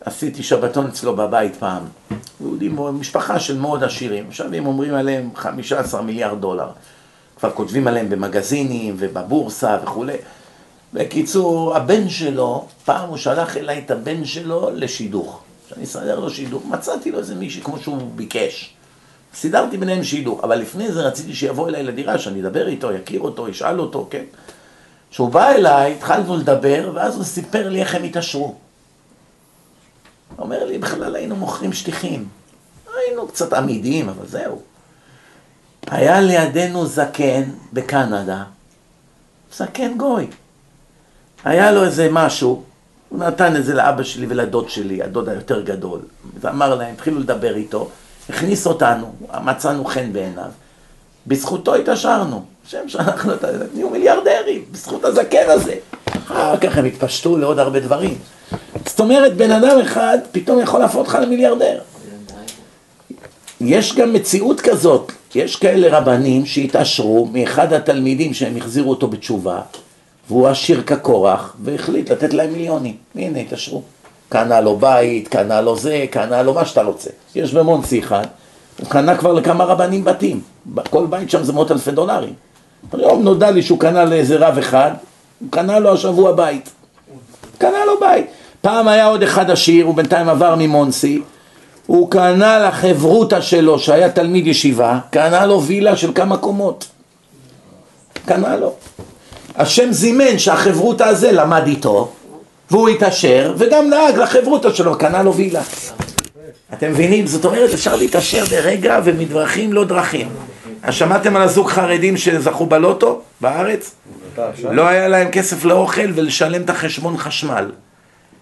עשיתי 0.00 0.42
שבתון 0.42 0.86
אצלו 0.86 1.16
בבית 1.16 1.56
פעם. 1.56 1.82
יהודים, 2.40 2.76
משפחה 3.00 3.40
של 3.40 3.58
מאוד 3.58 3.84
עשירים. 3.84 4.24
עכשיו 4.28 4.54
הם 4.54 4.66
אומרים 4.66 4.94
עליהם 4.94 5.30
15 5.34 6.02
מיליארד 6.02 6.40
דולר. 6.40 6.68
כבר 7.38 7.50
כותבים 7.50 7.86
עליהם 7.86 8.10
במגזינים 8.10 8.96
ובבורסה 8.98 9.78
וכולי. 9.82 10.16
בקיצור, 10.92 11.76
הבן 11.76 12.08
שלו, 12.08 12.66
פעם 12.84 13.08
הוא 13.08 13.16
שלח 13.16 13.56
אליי 13.56 13.82
את 13.86 13.90
הבן 13.90 14.24
שלו 14.24 14.70
לשידוך. 14.74 15.40
שאני 15.68 15.84
אסדר 15.84 16.20
לו 16.20 16.30
שידוך. 16.30 16.62
מצאתי 16.66 17.10
לו 17.10 17.18
איזה 17.18 17.34
מישהי 17.34 17.62
כמו 17.62 17.78
שהוא 17.78 17.98
ביקש. 18.14 18.74
סידרתי 19.34 19.76
ביניהם 19.76 20.04
שידוך, 20.04 20.44
אבל 20.44 20.56
לפני 20.58 20.92
זה 20.92 21.02
רציתי 21.02 21.34
שיבוא 21.34 21.68
אליי 21.68 21.82
לדירה, 21.82 22.18
שאני 22.18 22.40
אדבר 22.40 22.68
איתו, 22.68 22.92
יכיר 22.92 23.20
אותו, 23.20 23.48
ישאל 23.48 23.80
אותו, 23.80 24.06
כן? 24.10 24.24
כשהוא 25.10 25.28
בא 25.28 25.50
אליי, 25.50 25.92
התחלנו 25.92 26.36
לדבר, 26.36 26.90
ואז 26.94 27.16
הוא 27.16 27.24
סיפר 27.24 27.68
לי 27.68 27.80
איך 27.80 27.94
הם 27.94 28.04
התעשרו. 28.04 28.46
הוא 30.36 30.44
אומר 30.44 30.64
לי, 30.64 30.78
בכלל 30.78 31.16
היינו 31.16 31.36
מוכרים 31.36 31.72
שטיחים. 31.72 32.28
היינו 32.96 33.28
קצת 33.28 33.52
עמידים, 33.52 34.08
אבל 34.08 34.26
זהו. 34.26 34.62
היה 35.90 36.20
לידינו 36.20 36.86
זקן 36.86 37.42
בקנדה, 37.72 38.42
זקן 39.56 39.98
גוי. 39.98 40.26
היה 41.44 41.72
לו 41.72 41.84
איזה 41.84 42.08
משהו, 42.12 42.62
הוא 43.08 43.18
נתן 43.18 43.56
את 43.56 43.64
זה 43.64 43.74
לאבא 43.74 44.02
שלי 44.02 44.26
ולדוד 44.28 44.70
שלי, 44.70 45.02
הדוד 45.02 45.28
היותר 45.28 45.60
גדול. 45.60 46.00
ואמר 46.40 46.74
להם, 46.74 46.94
התחילו 46.94 47.20
לדבר 47.20 47.56
איתו, 47.56 47.88
הכניס 48.28 48.66
אותנו, 48.66 49.14
מצאנו 49.44 49.84
חן 49.84 50.12
בעיניו. 50.12 50.50
בזכותו 51.26 51.74
התעשרנו. 51.74 52.44
שם 52.68 52.88
שאנחנו 52.88 53.32
נהיו 53.74 53.90
מיליארדרים, 53.90 54.64
בזכות 54.72 55.04
הזקן 55.04 55.44
הזה. 55.48 55.74
אחר 56.26 56.56
כך 56.56 56.78
הם 56.78 56.84
התפשטו 56.84 57.36
לעוד 57.36 57.58
הרבה 57.58 57.80
דברים. 57.80 58.18
זאת 58.86 59.00
אומרת, 59.00 59.36
בן 59.36 59.50
אדם 59.50 59.78
אחד 59.78 60.18
פתאום 60.32 60.60
יכול 60.60 60.80
להפוך 60.80 60.96
אותך 60.96 61.18
למיליארדר. 61.22 61.78
יש 63.60 63.94
גם 63.94 64.12
מציאות 64.12 64.60
כזאת, 64.60 65.12
יש 65.36 65.56
כאלה 65.56 65.98
רבנים 65.98 66.46
שהתעשרו 66.46 67.28
מאחד 67.32 67.72
התלמידים 67.72 68.34
שהם 68.34 68.56
החזירו 68.56 68.90
אותו 68.90 69.08
בתשובה, 69.08 69.60
והוא 70.28 70.48
עשיר 70.48 70.82
כקורח, 70.82 71.56
והחליט 71.64 72.10
לתת 72.10 72.34
להם 72.34 72.52
מיליונים. 72.52 72.94
הנה, 73.14 73.38
התעשרו. 73.38 73.82
קנה 74.28 74.60
לו 74.60 74.76
בית, 74.76 75.28
קנה 75.28 75.60
לו 75.60 75.76
זה, 75.76 76.04
קנה 76.10 76.42
לו 76.42 76.54
מה 76.54 76.64
שאתה 76.64 76.82
רוצה. 76.82 77.10
יש 77.34 77.54
במונסי 77.54 77.98
אחד, 78.00 78.26
הוא 78.80 78.88
קנה 78.88 79.16
כבר 79.16 79.32
לכמה 79.32 79.64
רבנים 79.64 80.04
בתים. 80.04 80.40
כל 80.90 81.06
בית 81.06 81.30
שם 81.30 81.42
זה 81.42 81.52
מאות 81.52 81.70
אלפי 81.70 81.90
דולרים. 81.90 82.34
היום 82.92 83.22
נודע 83.22 83.50
לי 83.50 83.62
שהוא 83.62 83.78
קנה 83.78 84.04
לאיזה 84.04 84.36
רב 84.36 84.58
אחד, 84.58 84.90
הוא 85.40 85.48
קנה 85.50 85.78
לו 85.78 85.92
השבוע 85.92 86.32
בית. 86.32 86.70
קנה 87.58 87.84
לו 87.86 88.00
בית. 88.00 88.26
פעם 88.60 88.88
היה 88.88 89.06
עוד 89.06 89.22
אחד 89.22 89.50
עשיר, 89.50 89.84
הוא 89.84 89.94
בינתיים 89.94 90.28
עבר 90.28 90.54
ממונסי, 90.58 91.22
הוא 91.86 92.10
קנה 92.10 92.58
לחברותא 92.58 93.40
שלו, 93.40 93.78
שהיה 93.78 94.10
תלמיד 94.10 94.46
ישיבה, 94.46 94.98
קנה 95.10 95.46
לו 95.46 95.62
וילה 95.62 95.96
של 95.96 96.12
כמה 96.14 96.36
קומות. 96.36 96.86
קנה 98.26 98.56
לו. 98.56 98.72
השם 99.56 99.92
זימן 99.92 100.38
שהחברותא 100.38 101.04
הזה 101.04 101.32
למד 101.32 101.66
איתו, 101.66 102.12
והוא 102.70 102.88
התעשר, 102.88 103.54
וגם 103.58 103.90
נהג 103.90 104.16
לחברותא 104.18 104.72
שלו, 104.72 104.98
קנה 104.98 105.22
לו 105.22 105.34
וילה. 105.34 105.62
אתם 106.72 106.90
מבינים? 106.90 107.26
זאת 107.26 107.44
אומרת, 107.44 107.74
אפשר 107.74 107.96
להתעשר 107.96 108.44
ברגע 108.44 109.00
ומדרכים 109.04 109.72
לא 109.72 109.84
דרכים. 109.84 110.28
אז 110.82 110.94
שמעתם 110.94 111.36
על 111.36 111.42
הזוג 111.42 111.70
חרדים 111.70 112.16
שזכו 112.16 112.66
בלוטו 112.66 113.20
בארץ? 113.40 113.94
לא 114.70 114.86
היה 114.86 115.08
להם 115.08 115.30
כסף 115.30 115.64
לאוכל 115.64 116.10
ולשלם 116.14 116.62
את 116.62 116.70
החשבון 116.70 117.16
חשמל. 117.16 117.70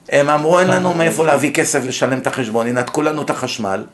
הם 0.08 0.28
אמרו, 0.28 0.60
אין 0.60 0.68
לנו 0.68 0.94
מאיפה 0.94 1.26
להביא 1.26 1.52
כסף 1.52 1.84
לשלם 1.84 2.18
את 2.18 2.26
החשבון, 2.26 2.66
ינתקו 2.66 3.02
לנו 3.02 3.22
את 3.22 3.30
החשמל. 3.30 3.84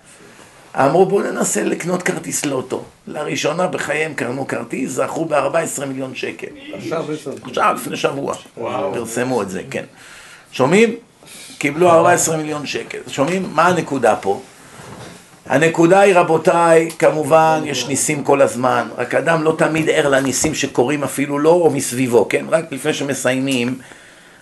אמרו, 0.76 1.06
בואו 1.06 1.22
ננסה 1.22 1.64
לקנות 1.64 2.02
כרטיס 2.02 2.44
לוטו. 2.44 2.84
לראשונה 3.06 3.66
בחייהם 3.66 4.14
קרנו 4.14 4.46
כרטיס, 4.46 4.90
זכו 4.90 5.24
ב-14 5.24 5.84
מיליון 5.86 6.14
שקל. 6.14 6.46
עכשיו 7.44 7.74
לפני 7.74 7.96
שבוע. 7.96 8.34
פרסמו 8.94 9.42
את 9.42 9.50
זה, 9.50 9.62
כן. 9.70 9.84
שומעים? 10.52 10.94
קיבלו 11.58 11.90
14 11.90 12.36
מיליון 12.36 12.66
שקל. 12.66 12.98
שומעים? 13.08 13.48
מה 13.52 13.66
הנקודה 13.66 14.16
פה? 14.16 14.40
הנקודה 15.46 16.00
היא, 16.00 16.14
רבותיי, 16.14 16.90
כמובן, 16.98 17.62
יש 17.64 17.88
ניסים 17.88 18.24
כל 18.24 18.42
הזמן, 18.42 18.88
רק 18.96 19.14
אדם 19.14 19.42
לא 19.42 19.54
תמיד 19.58 19.90
ער 19.90 20.08
לניסים 20.08 20.54
שקורים 20.54 21.04
אפילו 21.04 21.38
לו 21.38 21.50
או 21.50 21.70
מסביבו, 21.70 22.26
כן? 22.28 22.44
רק 22.48 22.64
לפני 22.70 22.94
שמסיימים, 22.94 23.78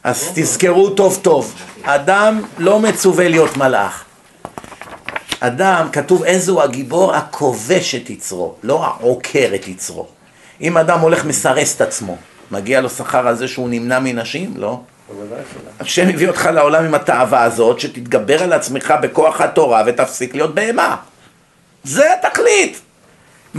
אז 0.08 0.30
תזכרו 0.34 0.90
טוב 0.90 1.18
טוב, 1.22 1.54
אדם 1.82 2.42
לא 2.58 2.80
מצווה 2.80 3.28
להיות 3.28 3.56
מלאך. 3.56 4.04
אדם, 5.40 5.88
כתוב 5.92 6.22
איזהו 6.22 6.62
הגיבור 6.62 7.14
הכובש 7.14 7.94
את 7.94 8.10
יצרו, 8.10 8.54
לא 8.62 8.84
העוקר 8.84 9.48
את 9.54 9.68
יצרו. 9.68 10.06
אם 10.60 10.76
אדם 10.76 11.00
הולך 11.00 11.24
מסרס 11.24 11.76
את 11.76 11.80
עצמו, 11.80 12.16
מגיע 12.50 12.80
לו 12.80 12.90
שכר 12.90 13.28
על 13.28 13.36
זה 13.36 13.48
שהוא 13.48 13.68
נמנע 13.68 13.98
מנשים? 13.98 14.54
לא. 14.56 14.80
השם 15.80 16.08
הביא 16.08 16.28
אותך 16.28 16.48
לעולם 16.52 16.84
עם 16.84 16.94
התאווה 16.94 17.42
הזאת, 17.42 17.80
שתתגבר 17.80 18.42
על 18.42 18.52
עצמך 18.52 18.94
בכוח 19.02 19.40
התורה 19.40 19.82
ותפסיק 19.86 20.34
להיות 20.34 20.54
בהמה. 20.54 20.96
זה 21.84 22.04
התכלית. 22.14 22.80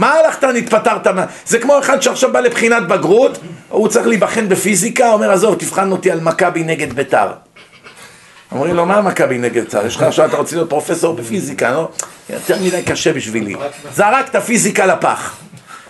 מה 0.00 0.12
הלכת, 0.12 0.44
נתפטרת? 0.44 1.06
זה 1.46 1.58
כמו 1.58 1.78
אחד 1.78 2.02
שעכשיו 2.02 2.32
בא 2.32 2.40
לבחינת 2.40 2.88
בגרות, 2.88 3.38
הוא 3.68 3.88
צריך 3.88 4.06
להיבחן 4.06 4.48
בפיזיקה, 4.48 5.12
אומר, 5.12 5.30
עזוב, 5.30 5.54
תבחן 5.54 5.92
אותי 5.92 6.10
על 6.10 6.20
מכבי 6.20 6.64
נגד 6.64 6.92
ביתר. 6.92 7.28
אומרים 8.52 8.74
לו, 8.74 8.86
מה 8.86 9.00
מכבי 9.00 9.38
נגד 9.38 9.64
ביתר? 9.64 9.86
יש 9.86 9.96
לך 9.96 10.02
עכשיו, 10.02 10.26
אתה 10.26 10.36
רוצה 10.36 10.56
להיות 10.56 10.70
פרופסור 10.70 11.14
בפיזיקה, 11.14 11.70
לא? 11.72 11.88
יותר 12.30 12.56
מדי 12.62 12.82
קשה 12.82 13.12
בשבילי. 13.12 13.54
זרק 13.94 14.28
את 14.28 14.34
הפיזיקה 14.34 14.86
לפח. 14.86 15.36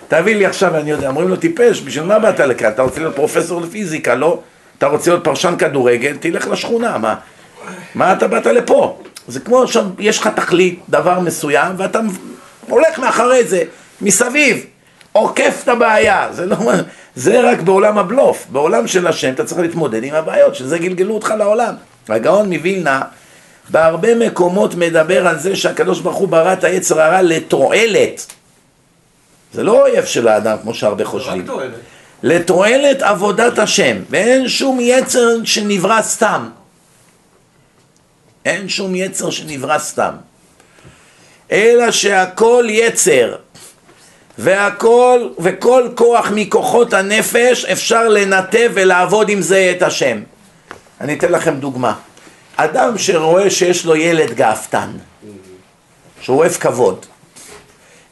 תביא 0.08 0.36
לי 0.36 0.46
עכשיו, 0.46 0.76
אני 0.76 0.90
יודע, 0.90 1.08
אומרים 1.08 1.28
לו, 1.28 1.36
טיפש, 1.36 1.80
בשביל 1.80 2.04
מה 2.04 2.18
באת 2.18 2.40
לכאן? 2.40 2.68
אתה 2.68 2.82
רוצה 2.82 3.00
להיות 3.00 3.16
פרופסור 3.16 3.60
לפיזיקה, 3.60 4.14
לא? 4.14 4.40
אתה 4.78 4.86
רוצה 4.86 5.10
להיות 5.10 5.24
פרשן 5.24 5.54
כדורגל, 5.58 6.16
תלך 6.20 6.48
לשכונה, 6.48 6.98
מה? 6.98 7.14
מה 7.94 8.12
אתה 8.12 8.28
באת 8.28 8.46
לפה? 8.46 8.98
זה 9.28 9.40
כמו 9.40 9.62
עכשיו, 9.62 9.84
יש 9.98 10.18
לך 10.18 10.26
תכלית, 10.26 10.80
דבר 10.88 11.20
מסוים, 11.20 11.72
ואתה 11.76 12.00
הולך 12.68 12.98
מאחורי 12.98 13.44
זה, 13.44 13.62
מסביב, 14.02 14.66
עוקף 15.12 15.60
את 15.64 15.68
הבעיה, 15.68 16.28
זה 16.32 16.46
לא... 16.46 16.56
זה 17.14 17.40
רק 17.40 17.60
בעולם 17.60 17.98
הבלוף, 17.98 18.46
בעולם 18.48 18.86
של 18.86 19.06
השם 19.06 19.32
אתה 19.32 19.44
צריך 19.44 19.60
להתמודד 19.60 20.04
עם 20.04 20.14
הבעיות, 20.14 20.54
שזה 20.54 20.78
גלגלו 20.78 21.14
אותך 21.14 21.34
לעולם. 21.38 21.74
הגאון 22.08 22.52
מווילנה 22.52 23.02
בהרבה 23.68 24.14
מקומות 24.14 24.74
מדבר 24.74 25.26
על 25.26 25.38
זה 25.38 25.56
שהקדוש 25.56 26.00
ברוך 26.00 26.16
הוא 26.16 26.28
ברא 26.28 26.52
את 26.52 26.64
היצר 26.64 27.00
הרע 27.00 27.22
לתועלת. 27.22 28.26
זה 29.52 29.62
לא 29.62 29.82
אויב 29.82 30.04
של 30.04 30.28
האדם 30.28 30.56
כמו 30.62 30.74
שהרבה 30.74 31.04
חושבים. 31.04 31.46
תועלת. 31.46 31.70
לתועלת 32.22 33.02
עבודת 33.02 33.58
השם, 33.58 33.96
ואין 34.10 34.48
שום 34.48 34.78
יצר 34.80 35.28
שנברא 35.44 36.02
סתם. 36.02 36.48
אין 38.44 38.68
שום 38.68 38.94
יצר 38.94 39.30
שנברא 39.30 39.78
סתם. 39.78 40.12
אלא 41.52 41.90
שהכל 41.90 42.64
יצר, 42.68 43.34
והכל, 44.42 45.28
וכל 45.38 45.88
כוח 45.94 46.30
מכוחות 46.34 46.92
הנפש 46.92 47.64
אפשר 47.64 48.08
לנתב 48.08 48.70
ולעבוד 48.74 49.28
עם 49.28 49.42
זה 49.42 49.72
את 49.76 49.82
השם. 49.82 50.20
אני 51.00 51.14
אתן 51.14 51.32
לכם 51.32 51.56
דוגמה. 51.56 51.94
אדם 52.56 52.98
שרואה 52.98 53.50
שיש 53.50 53.84
לו 53.84 53.96
ילד 53.96 54.34
גאוותן, 54.34 54.90
שהוא 56.20 56.38
אוהב 56.38 56.52
כבוד, 56.52 57.06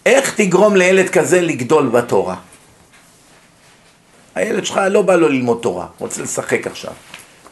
איך 0.07 0.35
תגרום 0.35 0.77
לילד 0.77 1.09
כזה 1.09 1.41
לגדול 1.41 1.89
בתורה? 1.89 2.37
הילד 4.35 4.67
שלך 4.67 4.81
לא 4.91 5.03
בא 5.03 5.15
לו 5.17 5.29
ללמוד 5.29 5.59
תורה, 5.63 5.87
רוצה 5.99 6.23
לשחק 6.23 6.67
עכשיו. 6.67 6.93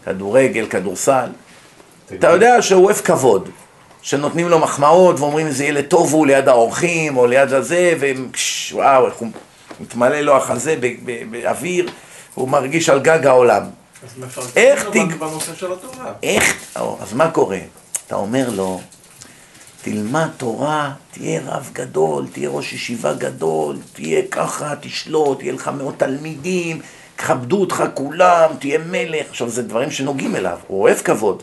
כדורגל, 0.05 0.67
כדורסל. 0.67 1.29
אתה 2.15 2.31
יודע 2.31 2.63
שהוא 2.63 2.85
אוהב 2.85 2.97
כבוד, 2.97 3.49
שנותנים 4.07 4.49
לו 4.49 4.59
מחמאות 4.59 5.21
ואומרים 5.21 5.47
איזה 5.47 5.65
ילד 5.65 5.85
טוב 5.85 6.13
הוא 6.13 6.27
ליד 6.27 6.49
האורחים 6.49 7.17
או 7.17 7.27
ליד 7.27 7.53
הזה, 7.53 7.95
ווואו, 8.73 9.07
איך 9.07 9.15
הוא 9.15 9.29
מתמלא 9.81 10.21
לו 10.21 10.37
החזה 10.37 10.77
באוויר, 11.31 11.91
הוא 12.35 12.49
מרגיש 12.49 12.89
על 12.89 13.01
גג 13.01 13.27
העולם. 13.27 13.63
איך 14.57 14.89
תג-. 14.93 15.13
איך, 16.23 16.77
אז 17.01 17.13
מה 17.13 17.31
קורה? 17.31 17.59
אתה 18.07 18.15
אומר 18.15 18.51
לו, 18.51 18.81
תלמד 19.83 20.29
תורה, 20.37 20.93
תהיה 21.11 21.41
רב 21.47 21.71
גדול, 21.73 22.27
תהיה 22.33 22.49
ראש 22.49 22.73
ישיבה 22.73 23.15
גדול, 23.15 23.77
תהיה 23.93 24.23
ככה, 24.31 24.75
תשלוט, 24.81 25.39
תהיה 25.39 25.53
לך 25.53 25.69
מאות 25.69 25.95
תלמידים, 25.99 26.81
יכבדו 27.19 27.61
אותך 27.61 27.85
כולם, 27.95 28.51
תהיה 28.59 28.79
מלך. 28.79 29.27
עכשיו, 29.31 29.49
זה 29.49 29.63
דברים 29.63 29.91
שנוגעים 29.91 30.37
אליו, 30.37 30.59
הוא 30.67 30.83
אוהב 30.83 30.99
כבוד. 30.99 31.43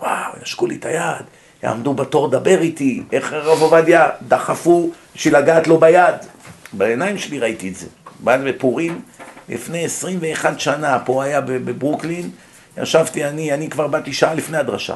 וואו, 0.00 0.32
ינשקו 0.38 0.66
לי 0.66 0.76
את 0.76 0.84
היד, 0.84 1.24
יעמדו 1.62 1.94
בתור 1.94 2.28
לדבר 2.28 2.60
איתי, 2.60 3.02
איך 3.12 3.32
הרב 3.32 3.62
עובדיה 3.62 4.08
דחפו 4.28 4.90
בשביל 5.14 5.36
לגעת 5.36 5.66
לו 5.66 5.78
ביד. 5.78 6.14
בעיניים 6.72 7.18
שלי 7.18 7.38
ראיתי 7.38 7.68
את 7.68 7.76
זה. 7.76 7.86
באנו 8.20 8.44
בפורים 8.44 9.00
לפני 9.48 9.84
21 9.84 10.60
שנה, 10.60 10.98
פה 10.98 11.24
היה 11.24 11.40
בברוקלין, 11.40 12.30
ישבתי 12.76 13.24
אני, 13.24 13.52
אני 13.52 13.70
כבר 13.70 13.86
באתי 13.86 14.12
שעה 14.12 14.34
לפני 14.34 14.58
הדרשה. 14.58 14.94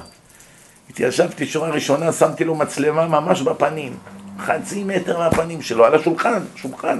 התיישבתי 0.90 1.46
שורה 1.46 1.70
ראשונה, 1.70 2.12
שמתי 2.12 2.44
לו 2.44 2.54
מצלמה 2.54 3.06
ממש 3.06 3.42
בפנים, 3.42 3.96
חצי 4.38 4.84
מטר 4.84 5.18
מהפנים 5.18 5.62
שלו, 5.62 5.84
על 5.84 5.94
השולחן, 5.94 6.40
שולחן. 6.56 6.98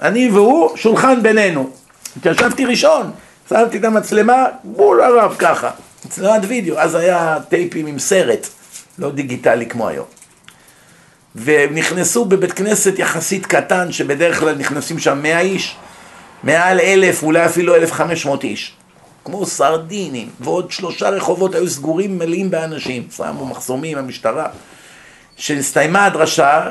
אני 0.00 0.30
והוא, 0.30 0.76
שולחן 0.76 1.22
בינינו. 1.22 1.70
התיישבתי 2.16 2.64
ראשון, 2.64 3.10
שמתי 3.48 3.78
את 3.78 3.84
המצלמה, 3.84 4.46
בול 4.64 5.00
הרב 5.00 5.36
ככה. 5.38 5.70
מצלמת 6.06 6.42
וידאו, 6.48 6.78
אז 6.78 6.94
היה 6.94 7.38
טייפים 7.48 7.86
עם 7.86 7.98
סרט, 7.98 8.46
לא 8.98 9.10
דיגיטלי 9.10 9.66
כמו 9.66 9.88
היום. 9.88 10.06
והם 11.34 11.74
נכנסו 11.74 12.24
בבית 12.24 12.52
כנסת 12.52 12.98
יחסית 12.98 13.46
קטן, 13.46 13.92
שבדרך 13.92 14.40
כלל 14.40 14.54
נכנסים 14.54 14.98
שם 14.98 15.22
100 15.22 15.40
איש, 15.40 15.76
מעל 16.42 16.80
אלף, 16.80 17.22
אולי 17.22 17.46
אפילו 17.46 17.74
1,500 17.74 18.44
איש. 18.44 18.76
כמו 19.24 19.46
סרדינים, 19.46 20.28
ועוד 20.40 20.70
שלושה 20.70 21.08
רחובות 21.08 21.54
היו 21.54 21.68
סגורים 21.68 22.18
מלאים 22.18 22.50
באנשים, 22.50 23.06
שמו 23.16 23.46
מחסומים, 23.46 23.98
המשטרה. 23.98 24.46
כשנסתיימה 25.36 26.04
הדרשה, 26.04 26.70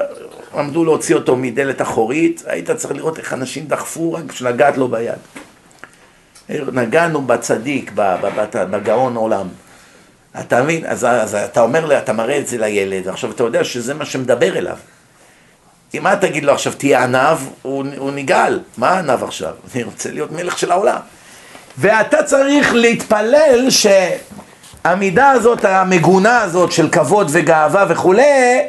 עמדו 0.54 0.86
להוציא 0.86 1.16
אותו 1.16 1.36
מדלת 1.36 1.82
אחורית, 1.82 2.44
היית 2.46 2.72
צריך 2.72 2.94
לראות 2.94 3.20
איך 3.20 3.34
אנשים 3.34 3.68
דחפו 3.68 4.14
רק 4.14 4.24
בשביל 4.24 4.50
לגעת 4.50 4.78
לו 4.78 4.88
ביד. 4.88 5.20
נגענו 6.50 7.22
בצדיק, 7.22 7.92
בגאון 8.54 9.16
עולם. 9.16 9.48
אתה 10.40 10.64
מבין? 10.64 10.86
אז, 10.86 11.06
אז 11.06 11.36
אתה 11.36 11.62
אומר, 11.62 11.98
אתה 11.98 12.14
מראה 12.14 12.38
את 12.38 12.48
זה 12.48 12.58
לילד, 12.58 13.08
עכשיו 13.08 13.32
אתה 13.32 13.44
יודע 13.44 13.64
שזה 13.64 13.94
מה 13.94 14.06
שמדבר 14.06 14.58
אליו. 14.58 14.78
אם 15.94 16.04
מה 16.04 16.16
תגיד 16.16 16.44
לו 16.44 16.54
עכשיו, 16.54 16.74
תהיה 16.74 17.04
עניו, 17.04 17.40
הוא, 17.62 17.86
הוא 17.98 18.12
נגעל. 18.12 18.60
מה 18.78 19.00
עניו 19.00 19.26
עכשיו? 19.26 19.54
אני 19.76 19.84
רוצה 19.84 20.12
להיות 20.12 20.32
מלך 20.32 20.58
של 20.58 20.72
העולם. 20.72 20.98
ואתה 21.78 22.24
צריך 22.24 22.74
להתפלל 22.74 23.68
שהמידה 23.70 25.32
הזאת, 25.32 25.66
המגונה 25.66 26.42
הזאת 26.42 26.72
של 26.72 26.90
כבוד 26.90 27.28
וגאווה 27.32 27.86
וכולי, 27.90 28.62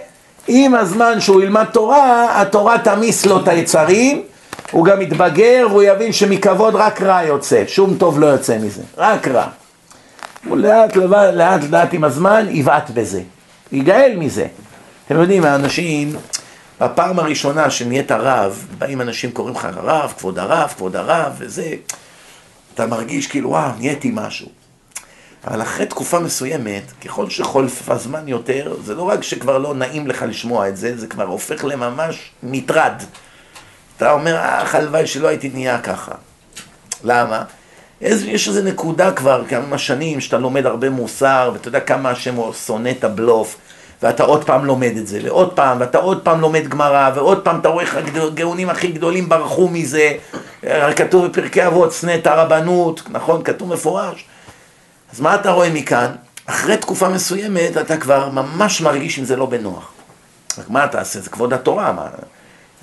עם 0.48 0.74
הזמן 0.74 1.20
שהוא 1.20 1.42
ילמד 1.42 1.64
תורה, 1.72 2.40
התורה 2.40 2.78
תמיס 2.78 3.26
לו 3.26 3.40
את 3.40 3.48
היצרים, 3.48 4.22
הוא 4.70 4.84
גם 4.84 5.02
יתבגר 5.02 5.66
והוא 5.70 5.82
יבין 5.82 6.12
שמכבוד 6.12 6.74
רק 6.74 7.02
רע 7.02 7.22
יוצא, 7.22 7.64
שום 7.66 7.96
טוב 7.98 8.20
לא 8.20 8.26
יוצא 8.26 8.58
מזה, 8.58 8.82
רק 8.98 9.28
רע. 9.28 9.46
הוא 10.44 10.56
לאט 10.56 10.96
לאט, 10.96 11.34
לאט 11.34 11.60
לאט 11.70 11.88
עם 11.92 12.04
הזמן 12.04 12.46
יבעט 12.50 12.90
בזה, 12.90 13.22
ייגאל 13.72 14.16
מזה. 14.18 14.46
אתם 15.06 15.20
יודעים, 15.20 15.44
האנשים, 15.44 16.16
בפעם 16.80 17.18
הראשונה 17.18 17.70
שנהיית 17.70 18.12
רב, 18.12 18.66
באים 18.78 19.00
אנשים 19.00 19.32
קוראים 19.32 19.54
לך 19.54 19.68
רב, 19.76 20.14
כבוד 20.18 20.38
הרב, 20.38 20.74
כבוד 20.76 20.96
הרב, 20.96 21.32
וזה, 21.38 21.74
אתה 22.74 22.86
מרגיש 22.86 23.26
כאילו, 23.26 23.50
וואו, 23.50 23.70
נהייתי 23.78 24.10
משהו. 24.14 24.48
אבל 25.46 25.62
אחרי 25.62 25.86
תקופה 25.86 26.18
מסוימת, 26.18 26.82
ככל 27.04 27.30
שחולף 27.30 27.90
הזמן 27.90 28.28
יותר, 28.28 28.74
זה 28.84 28.94
לא 28.94 29.02
רק 29.02 29.22
שכבר 29.22 29.58
לא 29.58 29.74
נעים 29.74 30.06
לך 30.06 30.24
לשמוע 30.28 30.68
את 30.68 30.76
זה, 30.76 30.96
זה 30.96 31.06
כבר 31.06 31.24
הופך 31.24 31.64
לממש 31.64 32.30
מטרד. 32.42 33.02
אתה 33.96 34.12
אומר, 34.12 34.36
אה, 34.36 34.78
הלוואי 34.78 35.06
שלא 35.06 35.28
הייתי 35.28 35.50
נהיה 35.54 35.80
ככה. 35.80 36.12
למה? 37.04 37.44
איז, 38.02 38.24
יש 38.24 38.48
איזו 38.48 38.62
נקודה 38.62 39.12
כבר, 39.12 39.42
כמה 39.48 39.78
שנים, 39.78 40.20
שאתה 40.20 40.38
לומד 40.38 40.66
הרבה 40.66 40.90
מוסר, 40.90 41.50
ואתה 41.52 41.68
יודע 41.68 41.80
כמה 41.80 42.10
השם 42.10 42.34
שונא 42.66 42.88
את 42.98 43.04
הבלוף, 43.04 43.56
ואתה 44.02 44.22
עוד 44.22 44.44
פעם 44.44 44.64
לומד 44.64 44.92
את 44.96 45.06
זה, 45.06 45.20
ועוד 45.22 45.52
פעם, 45.52 45.80
ואתה 45.80 45.98
עוד 45.98 46.20
פעם 46.22 46.40
לומד 46.40 46.68
גמרא, 46.68 47.10
ועוד 47.14 47.44
פעם 47.44 47.60
אתה 47.60 47.68
רואה 47.68 47.84
איך 47.84 47.96
הגאונים 47.96 48.70
הכי 48.70 48.88
גדולים 48.88 49.28
ברחו 49.28 49.68
מזה, 49.68 50.12
אה, 50.66 50.92
כתוב 50.92 51.26
בפרקי 51.26 51.66
אבות, 51.66 51.92
שנא 51.92 52.14
את 52.14 52.26
הרבנות, 52.26 53.02
נכון? 53.10 53.42
כתוב 53.42 53.72
מפורש. 53.72 54.24
אז 55.12 55.20
מה 55.20 55.34
אתה 55.34 55.50
רואה 55.50 55.70
מכאן? 55.70 56.10
אחרי 56.46 56.76
תקופה 56.76 57.08
מסוימת 57.08 57.76
אתה 57.76 57.96
כבר 57.96 58.28
ממש 58.28 58.80
מרגיש 58.80 59.18
עם 59.18 59.24
זה 59.24 59.36
לא 59.36 59.46
בנוח. 59.46 59.90
רק 60.58 60.70
מה 60.70 60.84
אתה 60.84 61.00
עושה? 61.00 61.20
זה 61.20 61.30
כבוד 61.30 61.52
התורה, 61.52 61.92
מה? 61.92 62.06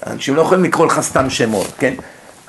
אנשים 0.07 0.35
לא 0.35 0.41
יכולים 0.41 0.63
לקרוא 0.63 0.85
לך 0.85 0.99
סתם 1.01 1.29
שמות, 1.29 1.67
כן? 1.79 1.93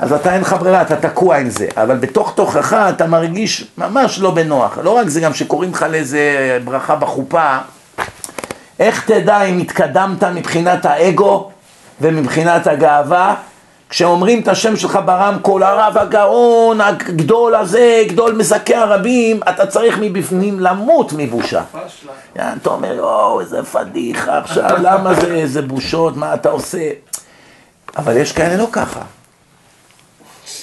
אז 0.00 0.12
אתה 0.12 0.34
אין 0.34 0.40
לך 0.40 0.56
ברירה, 0.60 0.82
אתה 0.82 0.96
תקוע 0.96 1.36
עם 1.36 1.50
זה, 1.50 1.68
אבל 1.76 1.96
בתוך 1.96 2.32
תוכך 2.34 2.72
אתה 2.72 3.06
מרגיש 3.06 3.64
ממש 3.78 4.18
לא 4.18 4.30
בנוח. 4.30 4.78
לא 4.82 4.90
רק 4.90 5.08
זה, 5.08 5.20
גם 5.20 5.34
שקוראים 5.34 5.70
לך 5.70 5.86
לאיזה 5.90 6.58
ברכה 6.64 6.96
בחופה, 6.96 7.58
איך 8.78 9.04
תדע 9.06 9.42
אם 9.42 9.58
התקדמת 9.58 10.24
מבחינת 10.24 10.84
האגו 10.84 11.50
ומבחינת 12.00 12.66
הגאווה? 12.66 13.34
כשאומרים 13.88 14.40
את 14.40 14.48
השם 14.48 14.76
שלך 14.76 14.98
ברמקול, 15.04 15.62
הרב 15.62 15.98
הגאון, 15.98 16.80
הגדול 16.80 17.54
הזה, 17.54 18.02
גדול 18.08 18.34
מזכה 18.34 18.78
הרבים, 18.78 19.40
אתה 19.48 19.66
צריך 19.66 19.98
מבפנים 20.00 20.60
למות 20.60 21.12
מבושה. 21.16 21.62
יען, 22.36 22.58
אתה 22.62 22.70
אומר, 22.70 22.92
יואו, 22.92 23.40
איזה 23.40 23.62
פדיחה 23.62 24.38
עכשיו, 24.38 24.70
למה 24.82 25.14
זה, 25.14 25.34
איזה 25.34 25.62
בושות, 25.62 26.16
מה 26.16 26.34
אתה 26.34 26.48
עושה? 26.48 26.90
אבל 27.96 28.16
יש 28.16 28.32
כאלה 28.32 28.56
לא 28.56 28.66
ככה. 28.72 29.00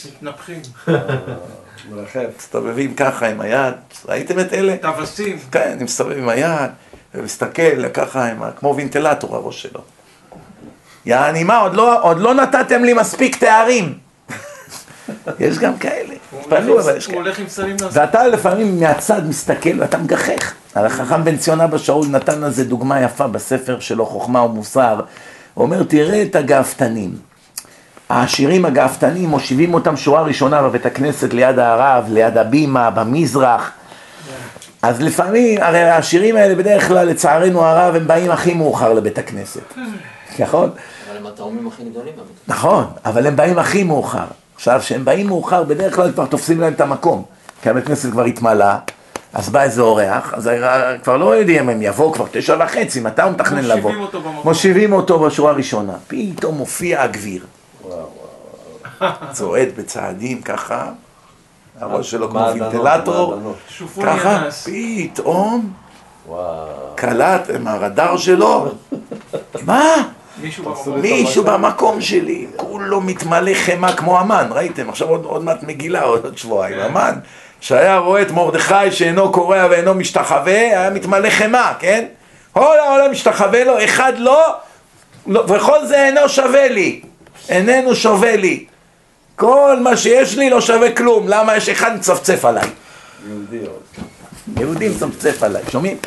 מתנפחים. 0.06 0.62
מסתובבים 2.38 2.94
ככה 2.94 3.28
עם 3.28 3.42
היד, 3.42 3.74
ראיתם 4.06 4.40
את 4.40 4.54
אלה? 4.54 4.76
טווסים. 4.82 5.40
כן, 5.52 5.72
אני 5.74 5.84
מסתובב 5.84 6.18
עם 6.18 6.30
היד, 6.30 6.72
ומסתכל 7.16 7.90
ככה, 7.90 8.26
עם 8.26 8.42
כמו 8.60 8.76
וינטלטור 8.76 9.36
הראש 9.36 9.62
שלו. 9.62 9.82
יעני 11.06 11.44
מה, 11.44 11.58
עוד 11.58 11.74
לא, 11.74 12.04
עוד 12.04 12.20
לא 12.20 12.34
נתתם 12.34 12.84
לי 12.84 12.94
מספיק 12.94 13.36
תארים. 13.36 13.98
יש 15.40 15.60
גם 15.60 15.78
כאלה, 15.78 16.14
הוא 16.32 16.42
תתפלאו, 16.42 16.80
אבל 16.80 16.98
יש 16.98 17.06
הוא 17.06 17.12
כאלה. 17.12 17.24
הולך 17.24 17.40
עם 17.40 17.50
סלים 17.50 17.76
לעשות. 17.82 17.98
ואתה 17.98 18.28
לפעמים 18.28 18.80
מהצד 18.80 19.28
מסתכל 19.28 19.80
ואתה 19.80 19.98
מגחך. 19.98 20.54
על 20.76 20.86
החכם 20.86 21.24
בן 21.24 21.38
ציון 21.38 21.62
אבא 21.62 21.78
שאול 21.78 22.08
נתן 22.08 22.42
לזה 22.42 22.64
דוגמה 22.64 23.02
יפה 23.02 23.28
בספר 23.28 23.80
שלו, 23.80 24.06
חוכמה 24.06 24.42
ומוסר. 24.42 25.00
הוא 25.54 25.66
אומר, 25.66 25.84
תראה 25.84 26.22
את 26.22 26.36
הגאוותנים. 26.36 27.18
העשירים 28.10 28.66
הגאוותנים, 28.66 29.30
מושיבים 29.30 29.74
אותם 29.74 29.98
שורה 29.98 30.22
ראשונה 30.22 30.62
בבית 30.62 30.86
הכנסת 30.86 31.34
ליד 31.34 31.60
הרב, 31.60 32.06
ליד 32.10 32.38
הבימה, 32.38 32.90
במזרח. 32.90 33.72
אז 34.82 35.02
לפעמים, 35.02 35.62
הרי 35.62 35.80
העשירים 35.80 36.36
האלה 36.36 36.56
בדרך 36.56 36.88
כלל, 36.88 37.08
לצערנו 37.08 37.66
הרב, 37.66 37.96
הם 37.96 38.08
באים 38.08 38.32
הכי 38.32 38.54
מאוחר 38.54 38.94
לבית 38.94 39.18
הכנסת. 39.18 39.74
נכון? 40.40 40.70
אבל 41.10 41.18
הם 41.18 41.28
התאומים 41.28 41.68
הכי 41.68 41.84
גדולים 41.84 42.14
באמת. 42.16 42.28
נכון, 42.48 42.86
אבל 43.06 43.28
הם 43.28 43.36
באים 43.36 43.60
הכי 43.60 43.84
מאוחר. 43.84 44.26
עכשיו, 44.56 44.80
כשהם 44.80 45.06
באים 45.06 45.28
מאוחר, 45.28 45.64
בדרך 45.64 45.96
כלל 45.96 46.12
כבר 46.12 46.26
תופסים 46.26 46.62
להם 46.62 46.74
את 46.74 46.82
המקום. 46.82 47.24
כי 47.62 47.70
הבית 47.70 47.86
כנסת 47.86 48.12
כבר 48.12 48.24
התמלא, 48.24 48.66
אז 49.34 49.50
בא 49.50 49.62
איזה 49.64 49.82
אורח, 49.82 50.34
אז 50.34 50.50
כבר 51.04 51.18
לא 51.18 51.36
יודעים 51.36 51.64
אם 51.64 51.70
הם 51.70 51.82
יבואו 51.82 52.14
כבר 52.14 52.26
תשע 52.32 52.58
וחצי, 52.60 53.00
מתי 53.00 53.22
הוא 53.22 53.32
מתכנן 53.32 53.58
מושיבים 53.58 53.78
לבוא? 53.78 53.92
אותו 53.96 54.22
במקום. 54.22 54.42
מושיבים 54.44 54.94
אותו 54.94 55.20
בשורה 55.20 55.52
הראשונה. 55.52 55.94
פתאום 56.08 56.58
מופיע 56.58 57.02
הגביר. 57.02 57.46
צועד 59.32 59.68
בצעדים 59.78 60.42
ככה, 60.42 60.86
הראש 61.80 62.12
שלו 62.12 62.30
כמו 62.30 62.40
וינטלטור, 62.54 63.40
ככה. 64.06 64.44
פתאום. 64.66 65.74
קלט 66.96 67.50
עם 67.56 67.68
הרדאר 67.68 68.18
שלו, 68.18 68.72
מה? 69.66 69.96
מישהו 71.02 71.44
במקום. 71.44 72.02
שלי, 72.02 72.48
כולו 72.56 73.02
מתמלא 73.02 73.54
חמאה 73.54 73.94
כמו 73.94 74.20
המן, 74.20 74.48
ראיתם? 74.52 74.90
עכשיו 74.90 75.08
עוד, 75.08 75.26
עוד 75.26 75.44
מעט 75.44 75.64
מגילה, 75.64 76.02
עוד, 76.02 76.24
עוד 76.26 76.38
שבועיים, 76.38 76.80
המן, 76.80 77.14
שהיה 77.60 77.98
רואה 77.98 78.22
את 78.22 78.32
מרדכי 78.32 78.92
שאינו 78.92 79.32
קורע 79.32 79.68
ואינו 79.70 79.94
משתחווה, 79.94 80.54
היה 80.54 80.90
מתמלא 80.90 81.30
חמאה, 81.30 81.74
כן? 81.80 82.06
כל 82.54 82.78
העולם 82.80 83.12
משתחווה 83.12 83.64
לו, 83.64 83.84
אחד 83.84 84.14
לא, 84.18 84.56
לא, 85.28 85.44
וכל 85.48 85.86
זה 85.86 86.06
אינו 86.06 86.30
שווה 86.30 86.68
לי, 86.68 87.02
איננו 87.50 87.96
שווה 87.96 88.36
לי. 88.36 88.66
כל 89.38 89.78
מה 89.82 89.98
שיש 89.98 90.38
לי 90.38 90.50
לא 90.50 90.62
שווה 90.62 90.92
כלום, 90.92 91.28
למה 91.28 91.56
יש 91.58 91.70
אחד 91.70 91.96
מצפצף 91.96 92.46
עליי? 92.46 92.70
יהודי. 93.28 93.58
יהודי 94.60 94.90
מצפצף 94.90 95.44
עליי, 95.44 95.64
שומעים? 95.72 95.98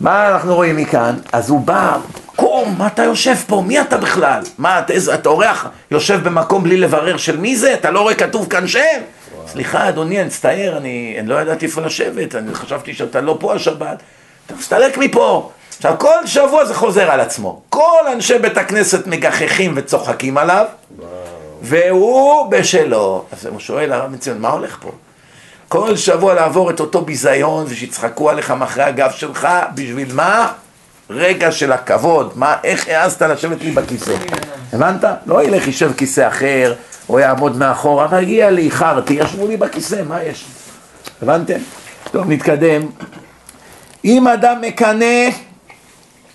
מה 0.00 0.28
אנחנו 0.28 0.54
רואים 0.54 0.76
מכאן? 0.76 1.14
אז 1.32 1.50
הוא 1.50 1.60
בא, 1.60 1.96
קום, 2.36 2.74
מה 2.78 2.86
אתה 2.86 3.04
יושב 3.04 3.34
פה? 3.46 3.62
מי 3.66 3.80
אתה 3.80 3.96
בכלל? 3.96 4.42
מה, 4.58 4.78
אתה, 4.78 4.92
איזה, 4.92 5.14
אתה 5.14 5.28
אורח, 5.28 5.68
יושב 5.90 6.20
במקום 6.22 6.64
בלי 6.64 6.76
לברר 6.76 7.16
של 7.16 7.36
מי 7.36 7.56
זה? 7.56 7.74
אתה 7.74 7.90
לא 7.90 8.00
רואה 8.00 8.14
כתוב 8.14 8.46
כאן 8.48 8.68
שם? 8.68 9.00
סליחה, 9.46 9.88
אדוני, 9.88 10.18
אני 10.18 10.26
מצטער, 10.26 10.76
אני, 10.76 11.16
אני 11.18 11.28
לא 11.28 11.34
ידעתי 11.34 11.66
איפה 11.66 11.80
לשבת, 11.80 12.34
אני 12.34 12.54
חשבתי 12.54 12.94
שאתה 12.94 13.20
לא 13.20 13.36
פה 13.40 13.54
השבת. 13.54 14.02
אתה 14.46 14.54
מסתלק 14.54 14.98
מפה. 14.98 15.50
עכשיו, 15.76 15.94
כל 15.98 16.26
שבוע 16.26 16.64
זה 16.64 16.74
חוזר 16.74 17.10
על 17.10 17.20
עצמו. 17.20 17.60
כל 17.68 18.06
אנשי 18.12 18.38
בית 18.38 18.56
הכנסת 18.56 19.06
מגחכים 19.06 19.72
וצוחקים 19.76 20.38
עליו, 20.38 20.66
והוא 21.62 22.50
בשלו. 22.50 23.24
אז 23.32 23.46
הוא 23.46 23.60
שואל, 23.60 23.92
הרב 23.92 24.10
מציון, 24.10 24.38
מה 24.38 24.48
הולך 24.48 24.78
פה? 24.80 24.90
כל 25.68 25.96
שבוע 25.96 26.34
לעבור 26.34 26.70
את 26.70 26.80
אותו 26.80 27.00
ביזיון 27.00 27.64
ושיצחקו 27.68 28.30
עליך 28.30 28.50
מאחורי 28.50 28.84
הגב 28.84 29.10
שלך, 29.10 29.48
בשביל 29.74 30.14
מה? 30.14 30.52
רגע 31.10 31.52
של 31.52 31.72
הכבוד, 31.72 32.32
מה, 32.34 32.56
איך 32.64 32.88
העזת 32.88 33.22
לשבת 33.22 33.62
לי 33.62 33.70
בכיסא? 33.70 34.14
הבנת? 34.72 35.04
לא 35.26 35.42
ילך 35.42 35.66
יישב 35.66 35.92
כיסא 35.96 36.28
אחר, 36.28 36.74
או 37.08 37.18
יעמוד 37.18 37.56
מאחורה, 37.56 38.08
מגיע 38.20 38.50
לי, 38.50 38.62
איחרתי, 38.62 39.14
ישבו 39.14 39.46
לי 39.46 39.56
בכיסא, 39.56 40.02
מה 40.08 40.22
יש? 40.22 40.44
הבנתם? 41.22 41.58
טוב, 42.10 42.30
נתקדם. 42.30 42.82
אם 44.04 44.28
אדם 44.28 44.60
מקנא, 44.60 45.28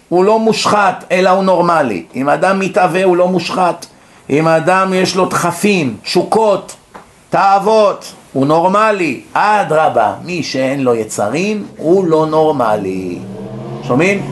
הוא 0.10 0.26
לא 0.26 0.40
מושחת, 0.40 1.04
אלא 1.12 1.30
הוא 1.30 1.44
נורמלי. 1.44 2.06
אם 2.16 2.30
אדם 2.30 2.60
מתאווה, 2.60 3.04
הוא 3.04 3.18
לא 3.18 3.28
מושחת. 3.28 3.86
אם 4.30 4.48
אדם 4.48 4.94
יש 4.94 5.16
לו 5.16 5.26
דחפים, 5.26 5.98
תשוקות, 6.04 6.76
תאוות, 7.30 8.14
הוא 8.34 8.46
נורמלי. 8.46 9.22
אדרבה, 9.34 10.14
מי 10.24 10.44
שאין 10.44 10.84
לו 10.84 10.96
יצרים, 10.96 11.68
הוא 11.78 12.08
לא 12.08 12.26
נורמלי. 12.26 13.20
שומעים? 13.84 14.26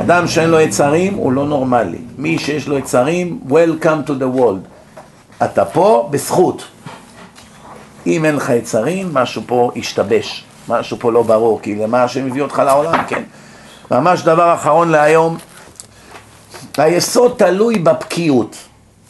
אדם 0.00 0.28
שאין 0.28 0.50
לו 0.50 0.60
יצרים, 0.60 1.14
הוא 1.14 1.32
לא 1.32 1.44
נורמלי. 1.44 1.98
מי 2.18 2.38
שיש 2.38 2.68
לו 2.68 2.78
יצרים, 2.78 3.40
Welcome 3.48 4.08
to 4.08 4.10
the 4.10 4.38
world. 4.38 4.68
אתה 5.44 5.64
פה 5.64 6.08
בזכות. 6.10 6.64
אם 8.06 8.24
אין 8.24 8.36
לך 8.36 8.50
יצרים, 8.50 9.14
משהו 9.14 9.42
פה 9.46 9.70
השתבש, 9.76 10.44
משהו 10.68 10.96
פה 11.00 11.12
לא 11.12 11.22
ברור, 11.22 11.60
כי 11.62 11.74
למה 11.74 12.02
השם 12.02 12.26
הביא 12.26 12.42
אותך 12.42 12.62
לעולם, 12.66 13.04
כן? 13.08 13.22
ממש 13.90 14.22
דבר 14.22 14.54
אחרון 14.54 14.88
להיום, 14.88 15.36
היסוד 16.78 17.34
תלוי 17.38 17.78
בבקיאות. 17.78 18.56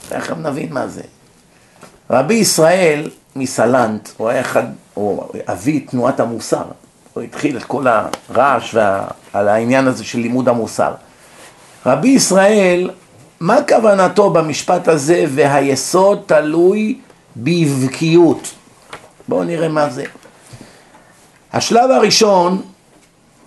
תכף 0.09 0.36
נבין 0.38 0.72
מה 0.72 0.86
זה. 0.86 1.02
רבי 2.11 2.34
ישראל 2.34 3.11
מסלנט, 3.36 4.09
הוא 4.16 4.28
היה 4.28 4.40
אחד, 4.40 4.62
הוא 4.94 5.24
אבי 5.46 5.80
תנועת 5.80 6.20
המוסר. 6.20 6.64
הוא 7.14 7.22
התחיל 7.22 7.57
את 7.57 7.64
כל 7.64 7.86
הרעש 7.86 8.74
וה, 8.74 9.07
על 9.32 9.48
העניין 9.48 9.86
הזה 9.86 10.04
של 10.04 10.18
לימוד 10.18 10.48
המוסר. 10.48 10.92
רבי 11.86 12.09
ישראל, 12.09 12.90
מה 13.40 13.57
כוונתו 13.68 14.30
במשפט 14.30 14.88
הזה 14.88 15.24
והיסוד 15.34 16.22
תלוי 16.26 16.98
בבקיאות? 17.36 18.48
בואו 19.28 19.44
נראה 19.44 19.68
מה 19.68 19.90
זה. 19.90 20.04
השלב 21.52 21.90
הראשון 21.90 22.62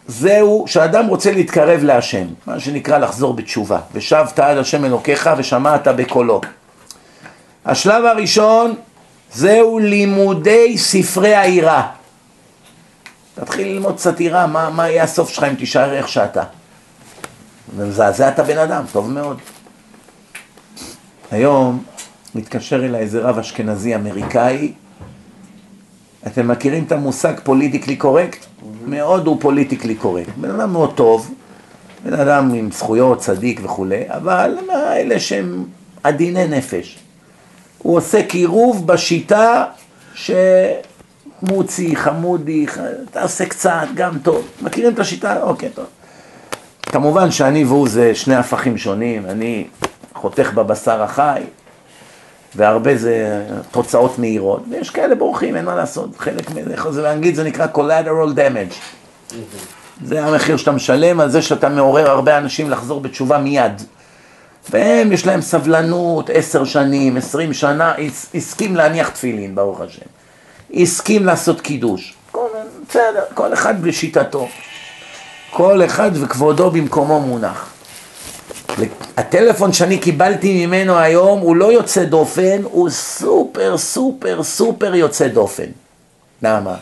זהו 0.10 0.64
שאדם 0.68 1.08
רוצה 1.08 1.32
להתקרב 1.32 1.84
להשם, 1.84 2.28
מה 2.48 2.60
שנקרא 2.60 2.98
לחזור 2.98 3.34
בתשובה. 3.34 3.80
ושבת 3.94 4.40
עד 4.40 4.58
השם 4.58 4.86
אלוקיך 4.86 5.30
ושמעת 5.38 5.88
בקולו. 5.88 6.42
השלב 7.66 8.06
הראשון 8.06 8.76
זהו 9.34 9.80
לימודי 9.80 10.78
ספרי 10.78 11.36
היראה. 11.36 11.88
תתחיל 13.36 13.68
ללמוד 13.68 13.96
קצת 13.96 14.20
יראה, 14.20 14.48
מה, 14.48 14.70
מה 14.70 14.90
יהיה 14.90 15.04
הסוף 15.04 15.30
שלך 15.30 15.44
אם 15.44 15.56
תישאר 15.56 15.94
איך 15.94 16.08
שאתה. 16.08 16.44
ומזעזע 17.76 18.30
את 18.30 18.40
הבן 18.40 18.58
אדם, 18.58 18.84
טוב 18.92 19.12
מאוד. 19.12 19.38
היום 21.32 21.84
מתקשר 22.36 22.86
אליי 22.86 23.02
איזה 23.02 23.22
רב 23.22 23.40
אשכנזי 23.40 23.96
אמריקאי, 23.96 24.74
אתם 26.28 26.48
מכירים 26.48 26.84
את 26.84 26.92
המושג 26.92 27.34
politically 27.44 27.96
correct? 27.96 28.46
מאוד 28.90 29.28
הוא 29.28 29.38
politically 29.40 29.96
correct. 29.96 30.32
בן 30.38 30.50
אדם 30.50 30.74
מאוד 30.74 30.94
טוב, 30.96 31.34
בן 32.04 32.20
אדם 32.20 32.54
עם 32.54 32.72
זכויות, 32.72 33.20
צדיק 33.20 33.62
וכולי, 33.64 34.04
אבל 34.08 34.58
אלה 34.74 35.20
שהם 35.20 35.64
עדיני 36.04 36.48
נפש. 36.48 37.00
הוא 37.78 37.98
עושה 37.98 38.24
קירוב 38.24 38.88
בשיטה 38.88 39.66
שמוצי, 40.14 41.96
חמודי, 41.96 42.66
אתה 43.12 43.22
עושה 43.22 43.46
קצת, 43.46 43.88
גם 43.96 44.20
טוב. 44.24 44.48
מכירים 44.62 44.94
את 44.94 45.00
השיטה? 45.00 45.42
אוקיי, 45.42 45.70
טוב. 45.70 45.86
כמובן 46.82 47.32
שאני 47.32 47.64
והוא 47.64 47.90
זה 47.90 48.16
שני 48.16 48.36
הפכים 48.36 48.78
שונים, 48.78 49.26
אני 49.26 49.68
חותך 50.14 50.54
בבשר 50.54 51.04
החי, 51.04 51.42
והרבה 52.56 52.98
זה 52.98 53.46
תוצאות 53.72 54.20
מהירות, 54.20 54.64
ויש 54.70 54.90
כאלה 54.90 55.16
בורחים, 55.16 55.56
אין 55.56 55.66
מה 55.66 55.76
לעשות, 55.76 56.10
חלק 56.18 56.50
מזה, 56.50 56.92
זה 56.92 57.02
באנגלית 57.02 57.36
זה 57.36 57.44
נקרא 57.44 57.68
collateral 57.74 58.36
damage. 58.36 58.76
זה 60.06 60.26
המחיר 60.26 60.58
שאתה 60.58 60.72
משלם 60.72 61.20
על 61.20 61.30
זה 61.30 61.42
שאתה 61.42 61.70
מעורר 61.70 62.10
הרבה 62.10 62.38
אנשים 62.38 62.70
לחזור 62.70 63.02
בתשובה 63.02 63.38
מיד. 63.38 63.82
והם, 64.70 65.12
יש 65.12 65.28
להם 65.28 65.42
סבלנות, 65.42 66.30
עשר 66.34 66.66
שנים, 66.66 67.18
עשרים 67.18 67.54
שנה, 67.54 67.94
הסכים 68.36 68.76
להניח 68.76 69.10
תפילין, 69.10 69.56
ברוך 69.56 69.82
השם. 69.82 70.06
הסכים 70.74 71.26
לעשות 71.26 71.62
קידוש. 71.62 72.14
בסדר, 72.90 73.24
כל 73.34 73.54
אחד 73.54 73.82
בשיטתו. 73.82 74.48
כל 75.52 75.86
אחד 75.86 76.12
וכבודו 76.14 76.72
במקומו 76.72 77.20
מונח. 77.20 77.74
הטלפון 79.18 79.74
שאני 79.74 79.98
קיבלתי 79.98 80.66
ממנו 80.66 80.98
היום 80.98 81.40
הוא 81.40 81.56
לא 81.56 81.72
יוצא 81.72 82.04
דופן, 82.04 82.62
הוא 82.64 82.90
סופר 82.90 83.78
סופר 83.78 84.44
סופר 84.44 84.96
יוצא 84.96 85.28
דופן. 85.28 85.64
למה? 86.44 86.76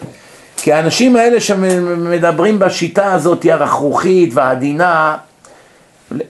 כי 0.58 0.74
האנשים 0.74 1.16
האלה 1.16 1.42
שמדברים 1.42 2.60
בשיטה 2.60 3.14
הזאת 3.14 3.46
הרכרוכית 3.50 4.34
והעדינה 4.34 5.18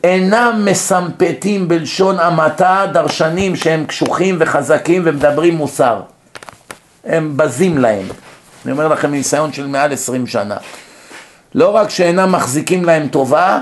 אינם 0.03 0.61
מסמפתים 0.65 1.67
בלשון 1.67 2.19
המעטה 2.19 2.85
דרשנים 2.93 3.55
שהם 3.55 3.85
קשוחים 3.85 4.35
וחזקים 4.39 5.01
ומדברים 5.05 5.55
מוסר. 5.55 6.01
הם 7.05 7.37
בזים 7.37 7.77
להם. 7.77 8.05
אני 8.65 8.71
אומר 8.71 8.87
לכם 8.87 9.11
מניסיון 9.11 9.53
של 9.53 9.67
מעל 9.67 9.93
עשרים 9.93 10.27
שנה. 10.27 10.57
לא 11.55 11.75
רק 11.75 11.89
שאינם 11.89 12.31
מחזיקים 12.31 12.85
להם 12.85 13.07
טובה, 13.07 13.61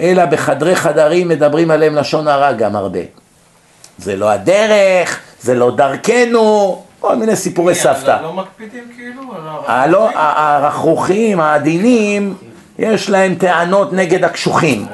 אלא 0.00 0.24
בחדרי 0.24 0.76
חדרים 0.76 1.28
מדברים 1.28 1.70
עליהם 1.70 1.94
לשון 1.94 2.28
הרע 2.28 2.52
גם 2.52 2.76
הרבה. 2.76 3.00
זה 3.98 4.16
לא 4.16 4.30
הדרך, 4.30 5.20
זה 5.40 5.54
לא 5.54 5.70
דרכנו, 5.76 6.82
כל 7.00 7.16
מיני 7.16 7.36
סיפורי 7.36 7.74
סבתא. 7.74 8.18
לא 8.22 8.32
מקפידים 8.32 8.84
כאילו? 8.96 9.22
הרכרוכים, 10.14 11.40
העדינים, 11.40 12.34
יש 12.78 13.10
להם 13.10 13.34
טענות 13.34 13.92
נגד 13.92 14.24
הקשוחים. 14.24 14.86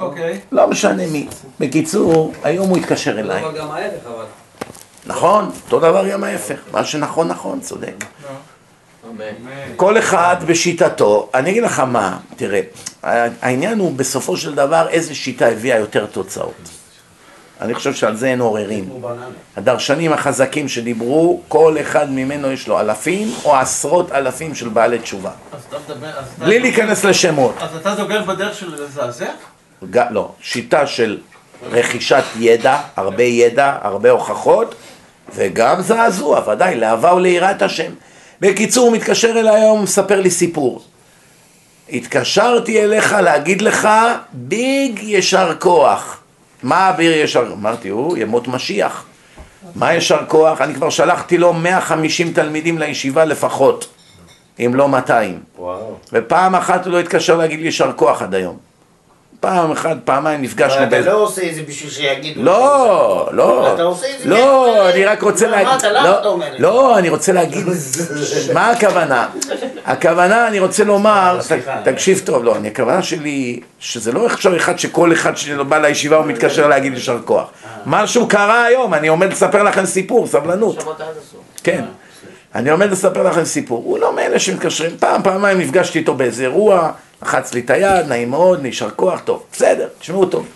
אוקיי. 0.00 0.40
לא 0.52 0.68
משנה 0.68 1.02
מי. 1.06 1.28
בקיצור, 1.60 2.32
היום 2.44 2.68
הוא 2.68 2.76
התקשר 2.76 3.20
אליי. 3.20 3.42
אבל 3.42 3.58
גם 3.58 3.70
ההפך, 3.70 4.06
אבל. 4.06 4.24
נכון, 5.06 5.50
אותו 5.64 5.80
דבר 5.80 6.08
גם 6.08 6.24
ההפך. 6.24 6.56
מה 6.72 6.84
שנכון 6.84 7.28
נכון, 7.28 7.60
צודק. 7.60 8.04
כל 9.76 9.98
אחד 9.98 10.36
בשיטתו, 10.46 11.28
אני 11.34 11.50
אגיד 11.50 11.62
לך 11.62 11.80
מה, 11.80 12.16
תראה, 12.36 12.60
העניין 13.42 13.78
הוא 13.78 13.92
בסופו 13.96 14.36
של 14.36 14.54
דבר 14.54 14.88
איזה 14.88 15.14
שיטה 15.14 15.46
הביאה 15.48 15.78
יותר 15.78 16.06
תוצאות. 16.06 16.54
אני 17.60 17.74
חושב 17.74 17.94
שעל 17.94 18.16
זה 18.16 18.26
אין 18.26 18.40
עוררין. 18.40 18.88
הדרשנים 19.56 20.12
החזקים 20.12 20.68
שדיברו, 20.68 21.40
כל 21.48 21.76
אחד 21.80 22.10
ממנו 22.10 22.52
יש 22.52 22.68
לו 22.68 22.80
אלפים 22.80 23.32
או 23.44 23.56
עשרות 23.56 24.12
אלפים 24.12 24.54
של 24.54 24.68
בעלי 24.68 24.98
תשובה. 24.98 25.30
אז 25.52 25.60
אתה 25.68 25.76
מדבר... 25.94 26.06
אז 26.08 26.24
אתה- 26.36 26.44
בלי 26.44 26.58
להיכנס 26.60 27.04
לשמות. 27.04 27.54
אז 27.60 27.76
אתה 27.76 27.94
דוגל 27.94 28.22
בדרך 28.22 28.54
של 28.54 28.74
לזעזע? 28.74 29.26
ג- 29.90 30.06
לא, 30.10 30.32
שיטה 30.40 30.86
של 30.86 31.18
רכישת 31.70 32.24
ידע, 32.38 32.76
הרבה 32.96 33.22
ידע, 33.22 33.76
הרבה 33.82 34.10
הוכחות, 34.10 34.74
וגם 35.34 35.82
זעזוע, 35.82 36.48
ודאי, 36.50 36.76
לאהבה 36.76 37.14
וליראת 37.14 37.62
השם. 37.62 37.92
בקיצור, 38.40 38.86
הוא 38.86 38.96
מתקשר 38.96 39.30
אליי 39.30 39.60
היום, 39.60 39.82
מספר 39.82 40.20
לי 40.20 40.30
סיפור. 40.30 40.82
התקשרתי 41.92 42.84
אליך 42.84 43.12
להגיד 43.12 43.62
לך, 43.62 43.88
ביג 44.32 45.00
ישר 45.02 45.54
כוח. 45.58 46.20
מה 46.62 46.90
אביר 46.90 47.12
ישר? 47.12 47.52
אמרתי, 47.52 47.88
הוא 47.88 48.16
ימות 48.16 48.48
משיח. 48.48 49.04
מה 49.74 49.94
ישר 49.94 50.18
כוח? 50.28 50.60
אני 50.60 50.74
כבר 50.74 50.90
שלחתי 50.90 51.38
לו 51.38 51.52
150 51.52 52.32
תלמידים 52.32 52.78
לישיבה 52.78 53.24
לפחות, 53.24 53.88
אם 54.58 54.72
לא 54.74 54.88
200. 54.88 55.40
וואו. 55.58 55.94
ופעם 56.12 56.54
אחת 56.54 56.84
הוא 56.86 56.92
לא 56.92 57.00
התקשר 57.00 57.36
להגיד 57.36 57.58
לי 57.60 57.66
יישר 57.66 57.92
כוח 57.96 58.22
עד 58.22 58.34
היום. 58.34 58.56
פעם 59.44 59.70
אחת, 59.70 59.96
פעמיים 60.04 60.42
נפגשנו 60.42 60.74
אבל 60.76 60.82
אתה 60.82 60.90
באיזה... 60.90 61.10
לא 61.10 61.16
עושה 61.16 61.48
את 61.50 61.54
זה 61.54 61.62
בשביל 61.68 61.90
שיגידו. 61.90 62.42
לא, 62.42 63.28
לא, 63.32 63.74
אתה 63.74 63.82
עושה 63.82 64.06
את 64.16 64.22
זה 64.22 64.28
לא, 64.28 64.88
אני 64.90 65.04
רק 65.04 65.22
רוצה 65.22 65.46
מה, 65.46 65.50
להגיד, 65.52 65.68
אתה- 65.78 65.92
למה 65.92 66.08
לא, 66.10 66.18
אתה 66.20 66.28
אומר 66.28 66.46
את 66.46 66.52
זה? 66.52 66.58
לא, 66.58 66.98
אני 66.98 67.08
רוצה 67.08 67.32
להגיד, 67.32 67.66
מה 68.54 68.70
הכוונה? 68.70 69.28
הכוונה, 69.86 70.48
אני 70.48 70.58
רוצה 70.60 70.84
לומר, 70.84 71.38
תקשיב 71.84 72.22
טוב, 72.24 72.44
לא, 72.44 72.56
אני- 72.56 72.68
הכוונה 72.68 73.02
שלי, 73.02 73.60
שזה 73.78 74.12
לא 74.12 74.26
עכשיו 74.26 74.56
אחד 74.56 74.78
שכל 74.78 75.12
אחד 75.12 75.36
שבא 75.36 75.78
לישיבה 75.78 76.16
הוא 76.16 76.26
מתקשר 76.26 76.66
להגיד 76.68 76.94
יישר 76.94 77.18
כוח. 77.24 77.48
משהו 77.86 78.28
קרה 78.28 78.64
היום, 78.64 78.94
אני 78.94 79.08
עומד 79.08 79.32
לספר 79.32 79.62
לכם 79.62 79.86
סיפור, 79.86 80.26
סבלנות. 80.26 80.84
כן. 81.64 81.84
אני 82.54 82.70
עומד 82.70 82.90
לספר 82.92 83.22
לכם 83.22 83.44
סיפור. 83.44 83.82
הוא 83.86 83.98
לא 83.98 84.16
מאלה 84.16 84.38
שמתקשרים. 84.38 84.90
פעם, 84.98 85.22
פעמיים 85.22 85.58
נפגשתי 85.58 85.98
איתו 85.98 86.14
באיזה 86.14 86.42
אירוע, 86.42 86.90
לחץ 87.24 87.54
לי 87.54 87.60
את 87.60 87.70
היד, 87.70 88.06
נעים 88.06 88.30
מאוד, 88.30 88.64
יישר 88.64 88.90
כוח, 88.90 89.20
טוב. 89.20 89.42
בסדר, 89.52 89.88
תשמעו 89.98 90.26
טוב. 90.26 90.46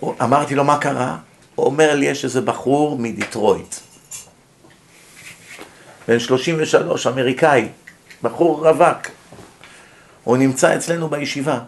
הוא- 0.00 0.14
אמרתי 0.22 0.54
לו, 0.54 0.64
מה 0.64 0.78
קרה? 0.78 1.16
הוא 1.54 1.66
אומר 1.66 1.94
לי, 1.94 2.06
יש 2.06 2.24
איזה 2.24 2.40
בחור 2.40 2.98
מדיטרויט. 2.98 3.74
בן 6.08 6.18
33, 6.18 7.06
אמריקאי, 7.06 7.68
בחור 8.22 8.68
רווק. 8.68 8.98
הוא 10.24 10.36
נמצא 10.36 10.76
אצלנו 10.76 11.08
בישיבה. 11.08 11.58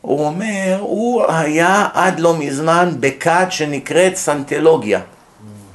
הוא 0.00 0.26
אומר, 0.26 0.76
הוא 0.80 1.24
היה 1.28 1.88
עד 1.94 2.20
לא 2.20 2.36
מזמן 2.36 2.90
בכת 3.00 3.46
שנקראת 3.50 4.16
סנטולוגיה. 4.16 5.00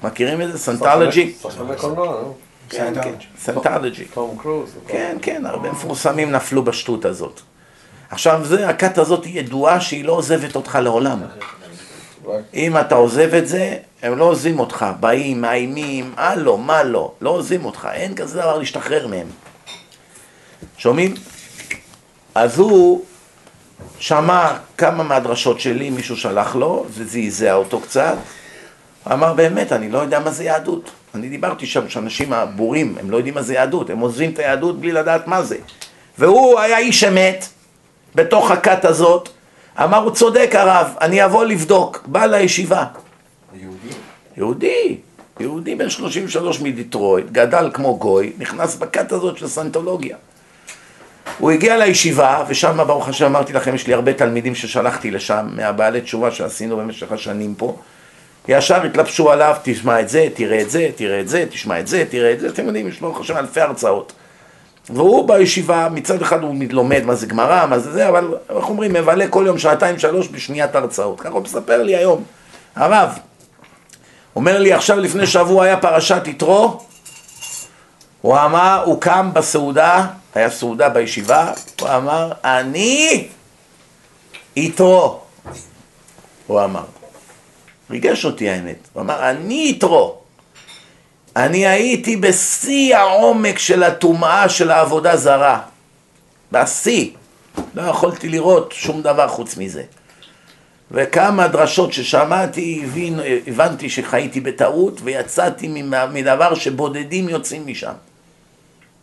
מכירים 0.04 0.42
את 0.42 0.52
זה? 0.52 0.60
סנטולוגי? 0.60 1.34
כן, 2.70 2.94
כן, 3.04 3.14
סנטולוגי. 3.40 4.06
תום 4.06 4.38
קרוז. 4.42 4.76
כן, 4.88 5.18
כן, 5.22 5.46
הרבה 5.46 5.72
מפורסמים 5.72 6.32
נפלו 6.32 6.64
בשטות 6.64 7.06
הזאת. 7.06 7.42
עכשיו, 8.10 8.46
זה, 8.46 8.70
הכת 8.70 8.98
הזאת 8.98 9.26
היא 9.26 9.40
ידועה 9.40 9.82
שהיא 9.82 10.06
לא 10.06 10.12
עוזבת 10.12 10.56
אותך 10.56 10.80
לעולם. 10.82 11.22
אם 12.54 12.78
אתה 12.78 12.96
עוזב 12.96 13.34
את 13.34 13.48
זה, 13.48 13.78
הם 14.02 14.18
לא 14.18 14.26
עוזבים 14.26 14.60
אותך. 14.60 14.86
באים, 15.00 15.42
מאיימים, 15.42 16.14
הלו, 16.18 16.58
מה 16.58 16.84
לא, 16.84 17.12
לא 17.22 17.30
עוזבים 17.30 17.66
אותך. 17.66 17.88
אין 17.94 18.16
כזה 18.16 18.42
דבר 18.42 18.58
להשתחרר 18.58 19.08
מהם. 19.08 19.28
שומעים? 20.78 21.14
אז 22.36 22.60
הוא 22.60 23.04
שמע 24.00 24.58
כמה 24.78 25.04
מהדרשות 25.04 25.60
שלי, 25.60 25.90
מישהו 25.90 26.18
שלח 26.18 26.56
לו, 26.56 26.86
זה 26.94 27.06
זעזע 27.06 27.54
אותו 27.54 27.80
קצת. 27.80 28.16
הוא 29.04 29.14
אמר, 29.14 29.34
באמת, 29.34 29.72
אני 29.72 29.90
לא 29.90 30.00
יודע 30.00 30.20
מה 30.20 30.32
זה 30.32 30.44
יהדות. 30.44 30.92
אני 31.16 31.30
דיברתי 31.30 31.66
שם 31.66 31.90
שאנשים 31.90 32.34
הבורים, 32.34 32.96
הם 33.00 33.12
לא 33.12 33.18
יודעים 33.18 33.36
מה 33.36 33.42
זה 33.42 33.54
יהדות, 33.54 33.90
הם 33.90 34.00
עוזבים 34.00 34.32
את 34.32 34.40
היהדות 34.40 34.80
בלי 34.80 34.92
לדעת 34.92 35.28
מה 35.28 35.44
זה. 35.44 35.58
והוא 36.18 36.60
היה 36.60 36.78
איש 36.78 37.04
אמת, 37.04 37.46
בתוך 38.16 38.52
הכת 38.52 38.86
הזאת, 38.86 39.30
אמר, 39.84 39.98
הוא 39.98 40.12
צודק 40.12 40.52
הרב, 40.54 40.96
אני 41.02 41.26
אבוא 41.26 41.46
לבדוק. 41.46 42.04
בא 42.06 42.26
לישיבה. 42.26 42.86
יהודי? 43.56 43.78
יהודי, 44.38 44.98
יהודי 45.40 45.76
בן 45.76 45.90
33 45.90 46.62
מדיטרויט, 46.62 47.26
גדל 47.32 47.70
כמו 47.74 47.98
גוי, 47.98 48.34
נכנס 48.38 48.76
בכת 48.76 49.12
הזאת 49.12 49.38
של 49.38 49.48
סנטולוגיה. 49.48 50.18
הוא 51.40 51.52
הגיע 51.52 51.78
לישיבה, 51.78 52.46
ושם 52.48 52.78
ברוך 52.88 53.10
השם 53.10 53.26
אמרתי 53.26 53.54
לכם, 53.54 53.76
יש 53.76 53.88
לי 53.88 53.94
הרבה 53.94 54.14
תלמידים 54.14 54.56
ששלחתי 54.56 55.12
לשם, 55.12 55.48
מהבעלי 55.56 56.02
תשובה 56.02 56.32
שעשינו 56.32 56.78
במשך 56.78 57.12
השנים 57.12 57.56
פה. 57.56 57.78
ישר 58.48 58.84
התלבשו 58.84 59.32
עליו, 59.32 59.56
תשמע 59.64 60.00
את 60.00 60.10
זה, 60.10 60.28
תראה 60.34 60.62
את 60.62 60.70
זה, 60.70 60.90
תראה 60.96 61.20
את 61.20 61.28
זה, 61.28 61.46
תשמע 61.50 61.80
את 61.80 61.88
זה, 61.88 62.04
תראה 62.10 62.32
את 62.34 62.40
זה, 62.40 62.48
אתם 62.48 62.66
יודעים, 62.66 62.88
יש 62.88 63.02
לו 63.02 63.20
השם 63.22 63.38
אלפי 63.38 63.62
הרצאות. 63.62 64.14
והוא 64.90 65.28
בישיבה, 65.28 65.88
מצד 65.92 66.22
אחד 66.22 66.44
הוא 66.44 66.56
לומד 66.70 67.04
מה 67.04 67.16
זה 67.16 67.28
גמרא, 67.28 67.66
מה 67.66 67.80
זה 67.80 67.92
זה, 67.92 68.10
אבל 68.10 68.34
איך 68.58 68.70
אומרים, 68.70 68.94
מבלה 68.94 69.28
כל 69.28 69.44
יום 69.48 69.58
שעתיים 69.58 70.00
שלוש 70.00 70.28
בשניית 70.32 70.76
הרצאות. 70.76 71.22
ככה 71.22 71.30
הוא 71.30 71.42
מספר 71.42 71.84
לי 71.84 71.96
היום. 71.96 72.24
הרב, 72.76 73.10
אומר 74.36 74.60
לי 74.60 74.74
עכשיו 74.74 75.00
לפני 75.00 75.28
שבוע 75.28 75.66
היה 75.66 75.78
פרשת 75.78 76.22
יתרו, 76.26 76.80
הוא 78.22 78.38
אמר, 78.38 78.84
הוא 78.86 79.02
קם 79.02 79.30
בסעודה, 79.34 80.08
היה 80.36 80.50
סעודה 80.50 80.90
בישיבה, 80.90 81.52
הוא 81.82 81.90
אמר, 81.90 82.32
אני 82.44 83.28
יתרו, 84.56 85.20
הוא 86.48 86.64
אמר. 86.64 86.84
ריגש 87.90 88.26
אותי 88.26 88.50
האמת, 88.50 88.78
הוא 88.94 89.02
אמר, 89.02 89.30
אני 89.30 89.68
יתרו. 89.70 90.18
אני 91.36 91.68
הייתי 91.68 92.16
בשיא 92.16 92.98
העומק 92.98 93.60
של 93.60 93.84
הטומאה 93.84 94.50
של 94.50 94.72
העבודה 94.72 95.18
זרה. 95.18 95.62
בשיא. 96.52 97.10
לא 97.76 97.82
יכולתי 97.82 98.30
לראות 98.30 98.72
שום 98.72 99.02
דבר 99.02 99.28
חוץ 99.28 99.58
מזה. 99.58 99.84
וכמה 100.92 101.48
דרשות 101.48 101.94
ששמעתי, 101.94 102.82
הבין, 102.84 103.20
הבנתי 103.48 103.90
שחייתי 103.90 104.40
בטעות 104.40 105.00
ויצאתי 105.04 105.84
מדבר 106.14 106.56
שבודדים 106.56 107.30
יוצאים 107.30 107.68
משם. 107.68 107.94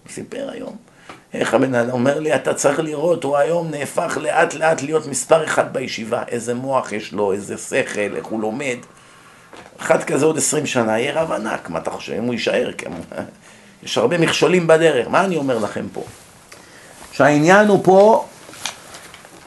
הוא 0.04 0.12
סיפר 0.12 0.50
היום. 0.52 0.76
איך 1.34 1.54
הבן 1.54 1.74
אדם 1.74 1.90
אומר 1.90 2.18
לי, 2.18 2.34
אתה 2.34 2.54
צריך 2.54 2.80
לראות, 2.80 3.24
הוא 3.24 3.36
היום 3.36 3.70
נהפך 3.70 4.18
לאט 4.20 4.54
לאט 4.54 4.82
להיות 4.82 5.06
מספר 5.06 5.44
אחד 5.44 5.72
בישיבה. 5.72 6.22
איזה 6.28 6.54
מוח 6.54 6.92
יש 6.92 7.12
לו, 7.12 7.32
איזה 7.32 7.58
שכל, 7.58 8.16
איך 8.16 8.26
הוא 8.26 8.40
לומד. 8.40 8.76
אחד 9.80 10.04
כזה 10.04 10.24
עוד 10.24 10.38
עשרים 10.38 10.66
שנה 10.66 10.98
יהיה 10.98 11.22
רב 11.22 11.32
ענק, 11.32 11.70
מה 11.70 11.78
אתה 11.78 11.90
חושב? 11.90 12.12
אם 12.12 12.24
הוא 12.24 12.32
יישאר, 12.32 12.70
כן. 12.78 12.90
יש 13.82 13.98
הרבה 13.98 14.18
מכשולים 14.18 14.66
בדרך, 14.66 15.08
מה 15.08 15.24
אני 15.24 15.36
אומר 15.36 15.58
לכם 15.58 15.86
פה? 15.92 16.02
שהעניין 17.12 17.68
הוא 17.68 17.80
פה 17.84 18.26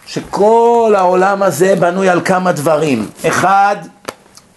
שכל 0.05 0.93
העולם 0.97 1.43
הזה 1.43 1.75
בנוי 1.75 2.09
על 2.09 2.21
כמה 2.25 2.51
דברים. 2.51 3.09
אחד, 3.27 3.75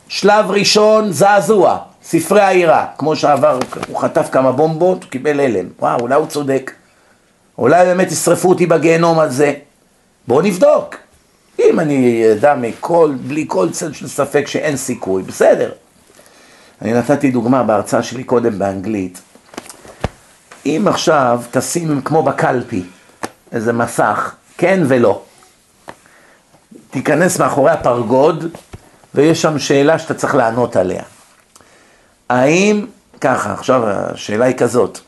שלב 0.08 0.50
ראשון, 0.50 1.12
זעזוע, 1.12 1.78
ספרי 2.02 2.40
העירה. 2.40 2.86
כמו 2.98 3.16
שעבר, 3.16 3.58
הוא 3.88 3.98
חטף 3.98 4.28
כמה 4.32 4.52
בומבות, 4.52 5.02
הוא 5.02 5.10
קיבל 5.10 5.40
הלם. 5.40 5.66
וואו, 5.78 6.00
אולי 6.00 6.14
הוא 6.14 6.26
צודק. 6.26 6.72
אולי 7.58 7.84
באמת 7.84 8.12
ישרפו 8.12 8.48
אותי 8.48 8.66
בגיהנום 8.66 9.18
על 9.18 9.30
זה. 9.30 9.54
בואו 10.28 10.42
נבדוק. 10.42 10.94
אם 11.58 11.80
אני 11.80 12.24
אדע 12.32 12.54
מכל, 12.54 13.14
בלי 13.26 13.44
כל 13.48 13.70
צל 13.70 13.92
של 13.92 14.08
ספק 14.08 14.46
שאין 14.46 14.76
סיכוי, 14.76 15.22
בסדר. 15.22 15.70
אני 16.82 16.92
נתתי 16.92 17.30
דוגמה 17.30 17.62
בהרצאה 17.62 18.02
שלי 18.02 18.24
קודם 18.24 18.58
באנגלית. 18.58 19.20
אם 20.66 20.84
עכשיו 20.88 21.42
תשים 21.50 22.02
כמו 22.02 22.22
בקלפי 22.22 22.82
איזה 23.52 23.72
מסך, 23.72 24.34
כן 24.58 24.80
ולא. 24.88 25.22
תיכנס 26.90 27.38
מאחורי 27.38 27.70
הפרגוד 27.70 28.56
ויש 29.14 29.42
שם 29.42 29.58
שאלה 29.58 29.98
שאתה 29.98 30.14
צריך 30.14 30.34
לענות 30.34 30.76
עליה. 30.76 31.02
האם, 32.28 32.86
ככה, 33.20 33.52
עכשיו 33.52 33.88
השאלה 33.88 34.44
היא 34.44 34.56
כזאת. 34.56 34.98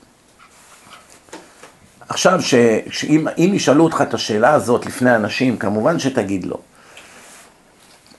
עכשיו, 2.11 2.43
ש, 2.43 2.55
שאם 2.91 3.27
אם 3.39 3.51
ישאלו 3.55 3.85
אותך 3.85 4.03
את 4.03 4.15
השאלה 4.15 4.53
הזאת 4.53 4.87
לפני 4.87 5.15
אנשים, 5.15 5.57
כמובן 5.57 5.99
שתגיד 5.99 6.45
לא. 6.45 6.57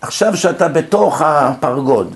עכשיו 0.02 0.38
שאתה 0.38 0.68
בתוך 0.68 1.22
הפרגוד, 1.22 2.16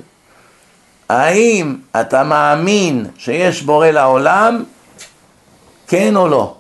האם 1.10 1.78
אתה 2.02 2.24
מאמין 2.24 3.06
שיש 3.18 3.62
בורא 3.62 3.88
לעולם, 3.88 4.64
כן 5.88 6.16
או 6.16 6.28
לא? 6.28 6.56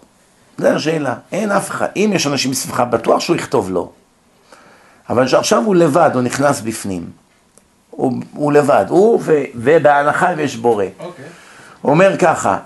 זו 0.57 0.67
השאלה, 0.67 1.15
אין 1.31 1.51
אף 1.51 1.69
אחד. 1.69 1.87
אם 1.95 2.11
יש 2.15 2.27
אנשים 2.27 2.51
מסביבך, 2.51 2.79
בטוח 2.79 3.19
שהוא 3.19 3.35
יכתוב 3.35 3.71
לא. 3.71 3.89
אבל 5.09 5.27
שעכשיו 5.27 5.63
הוא 5.63 5.75
לבד, 5.75 6.09
הוא 6.13 6.21
נכנס 6.21 6.61
בפנים. 6.61 7.09
הוא, 7.89 8.13
הוא 8.33 8.51
לבד, 8.53 8.85
הוא 8.89 9.21
ו, 9.23 9.43
ובהנחה 9.55 10.33
ויש 10.37 10.55
בורא. 10.55 10.85
אוקיי. 10.99 11.25
הוא 11.81 11.91
אומר 11.91 12.17
ככה, 12.17 12.57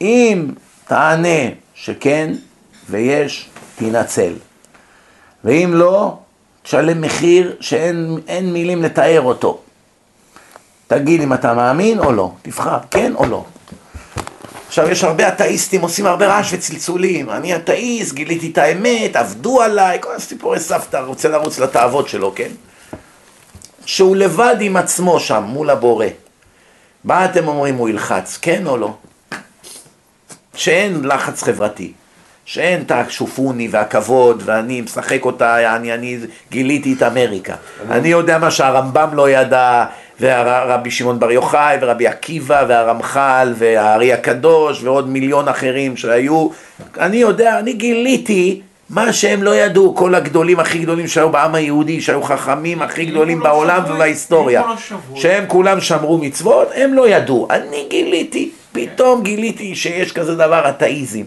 אם 0.00 0.48
תענה 0.86 1.61
שכן 1.84 2.34
ויש, 2.90 3.48
תנצל. 3.76 4.32
ואם 5.44 5.70
לא, 5.74 6.16
תשלם 6.62 7.00
מחיר 7.00 7.56
שאין 7.60 8.18
אין 8.28 8.52
מילים 8.52 8.82
לתאר 8.82 9.20
אותו. 9.20 9.60
תגיד 10.86 11.20
אם 11.20 11.32
אתה 11.32 11.54
מאמין 11.54 11.98
או 11.98 12.12
לא, 12.12 12.32
תבחר, 12.42 12.78
כן 12.90 13.12
או 13.14 13.26
לא. 13.26 13.44
עכשיו, 14.68 14.88
יש 14.88 15.04
הרבה 15.04 15.28
אתאיסטים, 15.28 15.80
עושים 15.80 16.06
הרבה 16.06 16.26
רעש 16.26 16.52
וצלצולים. 16.52 17.30
אני 17.30 17.56
אתאיסט, 17.56 18.12
גיליתי 18.14 18.50
את 18.50 18.58
האמת, 18.58 19.16
עבדו 19.16 19.62
עליי, 19.62 19.98
כל 20.00 20.14
הסיפורי 20.14 20.60
סבתא, 20.60 20.96
רוצה 20.96 21.28
לרוץ 21.28 21.58
לתאוות 21.58 22.08
שלו, 22.08 22.32
כן? 22.34 22.50
שהוא 23.86 24.16
לבד 24.16 24.56
עם 24.60 24.76
עצמו 24.76 25.20
שם, 25.20 25.42
מול 25.46 25.70
הבורא. 25.70 26.06
מה 27.04 27.24
אתם 27.24 27.48
אומרים, 27.48 27.76
הוא 27.76 27.88
ילחץ, 27.88 28.38
כן 28.42 28.66
או 28.66 28.76
לא? 28.76 28.94
שאין 30.54 31.04
לחץ 31.04 31.42
חברתי, 31.42 31.92
שאין 32.44 32.82
את 32.82 32.90
השופוני 32.90 33.68
והכבוד, 33.70 34.42
ואני 34.44 34.80
משחק 34.80 35.24
אותה, 35.24 35.76
אני, 35.76 35.94
אני 35.94 36.18
גיליתי 36.50 36.92
את 36.92 37.02
אמריקה. 37.02 37.54
אני 37.90 38.08
יודע 38.08 38.38
מה 38.38 38.50
שהרמב"ם 38.50 39.08
לא 39.14 39.30
ידע, 39.30 39.84
ורבי 40.20 40.90
שמעון 40.90 41.18
בר 41.20 41.30
יוחאי, 41.30 41.76
ורבי 41.80 42.06
עקיבא, 42.06 42.64
והרמח"ל, 42.68 43.54
והארי 43.58 44.12
הקדוש, 44.12 44.82
ועוד 44.82 45.08
מיליון 45.08 45.48
אחרים 45.48 45.96
שהיו. 45.96 46.48
אני 46.98 47.16
יודע, 47.16 47.58
אני 47.58 47.72
גיליתי 47.72 48.60
מה 48.90 49.12
שהם 49.12 49.42
לא 49.42 49.54
ידעו, 49.54 49.94
כל 49.96 50.14
הגדולים 50.14 50.60
הכי 50.60 50.78
גדולים 50.78 51.08
שהיו 51.08 51.30
בעם 51.30 51.54
היהודי, 51.54 52.00
שהיו 52.00 52.22
חכמים 52.22 52.82
הכי 52.82 53.04
גדולים 53.04 53.40
בעולם 53.40 53.82
ובהיסטוריה. 53.88 54.62
שהם 55.14 55.44
כולם 55.48 55.80
שמרו 55.80 56.18
מצוות, 56.18 56.68
הם 56.74 56.94
לא 56.94 57.08
ידעו. 57.08 57.48
אני 57.50 57.86
גיליתי, 57.90 58.50
פתאום 58.72 59.22
גיליתי 59.22 59.74
שיש 59.74 60.12
כזה 60.12 60.34
דבר 60.34 60.68
אתאיזם. 60.68 61.24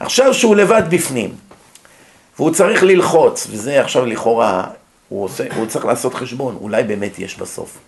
עכשיו 0.00 0.34
שהוא 0.34 0.56
לבד 0.56 0.82
בפנים, 0.90 1.34
והוא 2.36 2.50
צריך 2.50 2.82
ללחוץ, 2.82 3.46
וזה 3.50 3.80
עכשיו 3.80 4.06
לכאורה, 4.06 4.64
הוא, 5.08 5.24
עושה, 5.24 5.44
הוא 5.56 5.66
צריך 5.66 5.84
לעשות 5.84 6.14
חשבון, 6.14 6.58
אולי 6.60 6.82
באמת 6.82 7.18
יש 7.18 7.38
בסוף. 7.38 7.78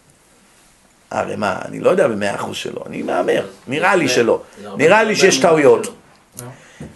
הרי 1.11 1.37
מה, 1.37 1.57
אני 1.65 1.81
לא 1.81 1.91
יודע 1.91 2.09
במאה 2.09 2.35
אחוז 2.35 2.57
שלו, 2.57 2.81
אני 2.87 3.03
מהמר, 3.03 3.47
נראה 3.69 3.97
לי 3.97 4.09
שלא, 4.09 4.41
נראה 4.77 5.05
לי 5.05 5.17
שיש 5.17 5.41
טעויות. 5.41 5.95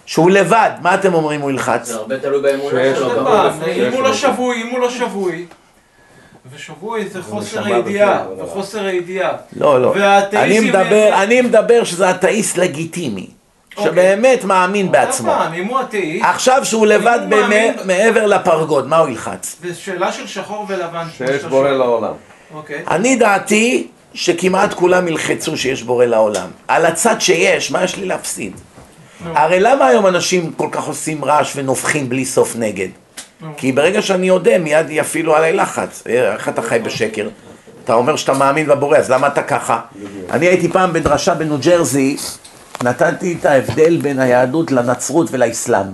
שהוא 0.07 0.31
לבד, 0.31 0.71
מה 0.83 0.95
אתם 0.95 1.15
אומרים 1.15 1.41
הוא 1.41 1.51
ילחץ? 1.51 1.87
זה 1.87 1.95
הרבה 1.95 2.19
תלוי 2.19 2.43
באמונה 2.43 2.97
שלו. 2.97 3.27
אם 3.89 3.93
הוא 3.93 4.03
לא 4.03 4.15
שבוי, 4.15 4.63
אם 4.63 4.69
הוא 4.71 4.81
לא 4.81 4.91
שבוי, 4.91 5.47
ושבוי 6.55 7.09
זה 7.09 7.23
חוסר 7.23 7.65
הידיעה, 7.65 8.23
וחוסר 8.39 8.85
הידיעה. 8.85 9.31
לא, 9.57 9.83
לא. 9.83 9.95
אני 10.33 10.61
מדבר, 10.61 11.11
אני 11.23 11.41
מדבר 11.41 11.85
שזה 11.85 12.11
אתאיסט 12.11 12.57
לגיטימי, 12.57 13.27
אוקיי. 13.77 13.93
שבאמת 13.93 14.45
מאמין 14.45 14.93
בעצמו. 14.93 15.33
פעם, 15.33 15.55
אם 15.55 15.65
הוא 15.67 15.81
אתאיסט, 15.81 16.25
עכשיו 16.25 16.65
שהוא 16.65 16.87
לבד 16.87 17.19
מאמין- 17.29 17.75
מעבר 17.85 18.27
לפרגוד, 18.27 18.89
מה 18.89 18.97
הוא 18.99 19.09
ילחץ? 19.09 19.57
זה 19.63 19.75
שאלה 19.75 20.13
של 20.13 20.27
שחור 20.27 20.67
ולבן. 20.69 21.07
שיש 21.19 21.45
בורא. 21.45 21.71
לעולם. 21.71 22.13
אוקיי. 22.55 22.83
אני 22.91 23.17
דעתי 23.17 23.87
שכמעט 24.15 24.75
כולם 24.75 25.09
ילחצו 25.09 25.57
שיש 25.57 25.83
בורא 25.83 26.05
לעולם. 26.05 26.49
על 26.69 26.87
הצד 26.87 27.21
שיש, 27.21 27.71
מה 27.71 27.85
יש 27.85 27.97
לי 27.97 28.07
להפסיד? 28.07 28.53
הרי 29.35 29.61
למה 29.61 29.87
היום 29.87 30.07
אנשים 30.07 30.53
כל 30.57 30.69
כך 30.73 30.85
עושים 30.85 31.25
רעש 31.25 31.53
ונובחים 31.57 32.09
בלי 32.09 32.25
סוף 32.25 32.57
נגד? 32.57 32.89
כי 33.57 33.73
ברגע 33.73 34.03
שאני 34.03 34.31
אודה, 34.31 34.59
מיד 34.59 34.87
יפעילו 34.91 35.37
עליי 35.37 35.53
לחץ. 35.53 36.03
אה, 36.09 36.33
איך 36.33 36.49
אתה 36.49 36.63
חי 36.63 36.79
בשקר? 36.79 37.29
אתה 37.85 37.95
אומר 37.95 38.17
שאתה 38.17 38.33
מאמין 38.33 38.67
בבורא, 38.67 38.97
אז 38.99 39.11
למה 39.11 39.27
אתה 39.27 39.43
ככה? 39.43 39.81
אני 40.31 40.47
הייתי 40.47 40.69
פעם 40.69 40.93
בדרשה 40.93 41.35
בניו 41.35 41.59
ג'רזי, 41.63 42.17
נתתי 42.83 43.37
את 43.41 43.45
ההבדל 43.47 43.97
בין 43.97 44.19
היהדות 44.21 44.71
לנצרות 44.73 45.29
ולאסלאם. 45.31 45.87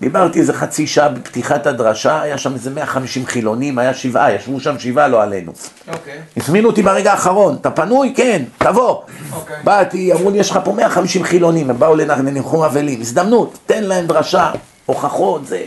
דיברתי 0.00 0.40
איזה 0.40 0.52
חצי 0.52 0.86
שעה 0.86 1.08
בפתיחת 1.08 1.66
הדרשה, 1.66 2.22
היה 2.22 2.38
שם 2.38 2.54
איזה 2.54 2.70
150 2.70 3.26
חילונים, 3.26 3.78
היה 3.78 3.94
שבעה, 3.94 4.32
ישבו 4.32 4.60
שם 4.60 4.78
שבעה, 4.78 5.08
לא 5.08 5.22
עלינו. 5.22 5.52
אוקיי. 5.88 6.18
הזמינו 6.36 6.68
אותי 6.68 6.82
ברגע 6.82 7.10
האחרון, 7.12 7.56
אתה 7.60 7.70
פנוי? 7.70 8.12
כן, 8.16 8.42
תבוא. 8.58 9.02
אוקיי. 9.32 9.56
באתי, 9.64 10.12
אמרו 10.12 10.30
לי, 10.30 10.38
יש 10.38 10.50
לך 10.50 10.58
פה 10.64 10.72
150 10.72 11.24
חילונים, 11.24 11.70
הם 11.70 11.78
באו 11.78 11.96
לנ- 11.96 12.26
לניחום 12.26 12.62
אבלים, 12.62 13.00
הזדמנות, 13.00 13.58
תן 13.66 13.84
להם 13.84 14.06
דרשה, 14.06 14.50
הוכחות, 14.86 15.46
זה. 15.46 15.62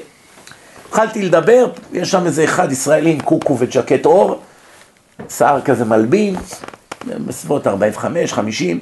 התחלתי 0.90 1.22
לדבר, 1.22 1.66
יש 1.94 2.12
שם 2.12 2.26
איזה 2.26 2.44
אחד 2.44 2.72
ישראלי 2.72 3.12
עם 3.12 3.20
קוקו 3.20 3.58
וג'קט 3.60 4.06
עור, 4.06 4.40
שיער 5.30 5.62
כזה 5.62 5.86
מלבין, 5.86 6.36
בסביבות 7.26 7.68
45, 7.68 8.34
50, 8.34 8.80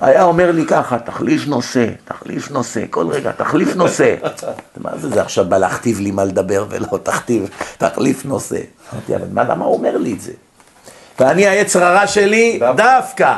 היה 0.00 0.22
אומר 0.22 0.50
לי 0.50 0.66
ככה, 0.66 0.98
תחליף 0.98 1.46
נושא, 1.46 1.86
תחליף 2.04 2.50
נושא, 2.50 2.84
כל 2.90 3.06
רגע, 3.08 3.32
תחליף 3.32 3.76
נושא. 3.76 4.14
מה 4.76 4.90
זה, 4.96 5.08
זה 5.08 5.22
עכשיו 5.22 5.44
בא 5.44 5.58
להכתיב 5.58 6.00
לי 6.00 6.10
מה 6.10 6.24
לדבר 6.24 6.66
ולא 6.70 6.98
תכתיב, 7.02 7.48
תחליף 7.78 8.24
נושא. 8.24 8.58
אמרתי, 8.92 9.16
אבל 9.16 9.26
מה, 9.32 9.44
למה 9.44 9.64
הוא 9.64 9.74
אומר 9.74 9.96
לי 9.96 10.12
את 10.12 10.20
זה? 10.20 10.32
ואני, 11.20 11.46
היצר 11.46 11.84
הרע 11.84 12.06
שלי, 12.06 12.58
דווקא. 12.58 12.82
דווקא. 12.82 13.36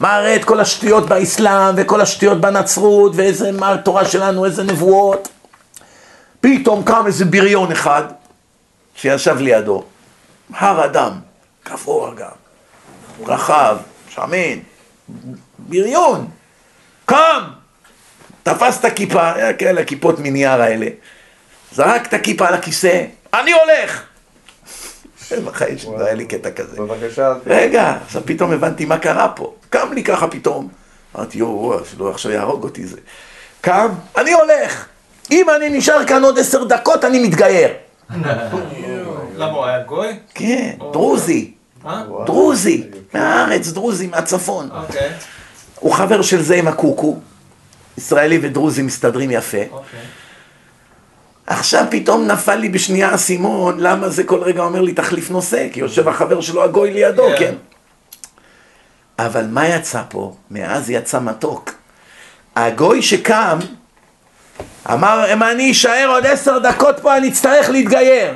מראה 0.00 0.36
את 0.36 0.44
כל 0.44 0.60
השטויות 0.60 1.08
באסלאם, 1.08 1.74
וכל 1.76 2.00
השטויות 2.00 2.40
בנצרות, 2.40 3.12
ואיזה, 3.14 3.52
מה 3.52 3.72
התורה 3.72 4.04
שלנו, 4.04 4.44
איזה 4.44 4.62
נבואות. 4.62 5.28
פתאום 6.40 6.82
קם 6.84 7.02
איזה 7.06 7.24
בריון 7.24 7.72
אחד, 7.72 8.04
שישב 8.94 9.36
לידו. 9.38 9.84
הר 10.54 10.84
אדם, 10.84 11.12
גבוה 11.68 12.14
גם, 12.14 12.30
רחב, 13.26 13.76
שמן, 14.08 14.58
בריון, 15.58 16.28
קם, 17.06 17.42
תפס 18.42 18.80
את 18.80 18.84
הכיפה, 18.84 19.32
היה 19.32 19.52
כאלה 19.52 19.84
כיפות 19.84 20.18
מנייר 20.18 20.62
האלה, 20.62 20.86
זרק 21.72 22.06
את 22.06 22.14
הכיפה 22.14 22.48
על 22.48 22.54
הכיסא, 22.54 23.04
אני 23.34 23.52
הולך! 23.52 24.02
בחיים 25.46 25.78
שלי 25.78 25.90
לא 25.98 26.04
היה 26.04 26.14
לי 26.14 26.26
קטע 26.26 26.50
כזה. 26.50 26.76
בבקשה, 26.76 27.34
רגע, 27.46 27.98
עכשיו 28.04 28.22
פתאום 28.24 28.52
הבנתי 28.52 28.84
מה 28.84 28.98
קרה 28.98 29.28
פה. 29.28 29.54
קם 29.70 29.92
לי 29.92 30.04
ככה 30.04 30.28
פתאום. 30.28 30.68
אמרתי, 31.16 31.38
יואו, 31.38 31.84
שלא 31.84 32.10
עכשיו 32.10 32.32
יהרוג 32.32 32.64
אותי 32.64 32.86
זה. 32.86 32.96
קם, 33.60 33.88
אני 34.16 34.32
הולך. 34.32 34.86
אם 35.30 35.46
אני 35.56 35.68
נשאר 35.68 36.06
כאן 36.06 36.24
עוד 36.24 36.38
עשר 36.38 36.64
דקות, 36.64 37.04
אני 37.04 37.18
מתגייר. 37.28 37.68
למה 39.36 39.52
הוא 39.52 39.64
היה 39.64 39.82
גוי? 39.82 40.18
כן, 40.34 40.70
דרוזי, 40.92 41.52
אה? 41.86 42.02
דרוזי, 42.26 42.84
מהארץ, 43.14 43.68
דרוזי, 43.68 44.06
מהצפון. 44.06 44.68
אוקיי. 44.72 45.10
הוא 45.80 45.92
חבר 45.94 46.22
של 46.22 46.42
זה 46.42 46.54
עם 46.54 46.68
הקוקו. 46.68 47.18
ישראלי 47.98 48.38
ודרוזי 48.42 48.82
מסתדרים 48.82 49.30
יפה. 49.30 49.58
אוקיי. 49.70 50.00
עכשיו 51.46 51.84
פתאום 51.90 52.26
נפל 52.26 52.54
לי 52.54 52.68
בשנייה 52.68 53.08
האסימון, 53.10 53.80
למה 53.80 54.08
זה 54.08 54.24
כל 54.24 54.42
רגע 54.42 54.62
אומר 54.62 54.82
לי 54.82 54.92
תחליף 54.92 55.30
נושא? 55.30 55.68
כי 55.72 55.80
יושב 55.80 56.08
החבר 56.08 56.40
שלו 56.40 56.64
הגוי 56.64 56.90
לידו, 56.90 57.28
כן. 57.28 57.36
כן? 57.38 57.54
אבל 59.18 59.46
מה 59.46 59.68
יצא 59.68 60.02
פה? 60.08 60.34
מאז 60.50 60.90
יצא 60.90 61.20
מתוק. 61.20 61.70
הגוי 62.56 63.02
שקם, 63.02 63.58
אמר, 64.92 65.32
אם 65.32 65.42
אני 65.42 65.70
אשאר 65.70 66.08
עוד 66.08 66.26
עשר 66.26 66.58
דקות 66.58 67.00
פה, 67.00 67.16
אני 67.16 67.28
אצטרך 67.28 67.70
להתגייר. 67.70 68.34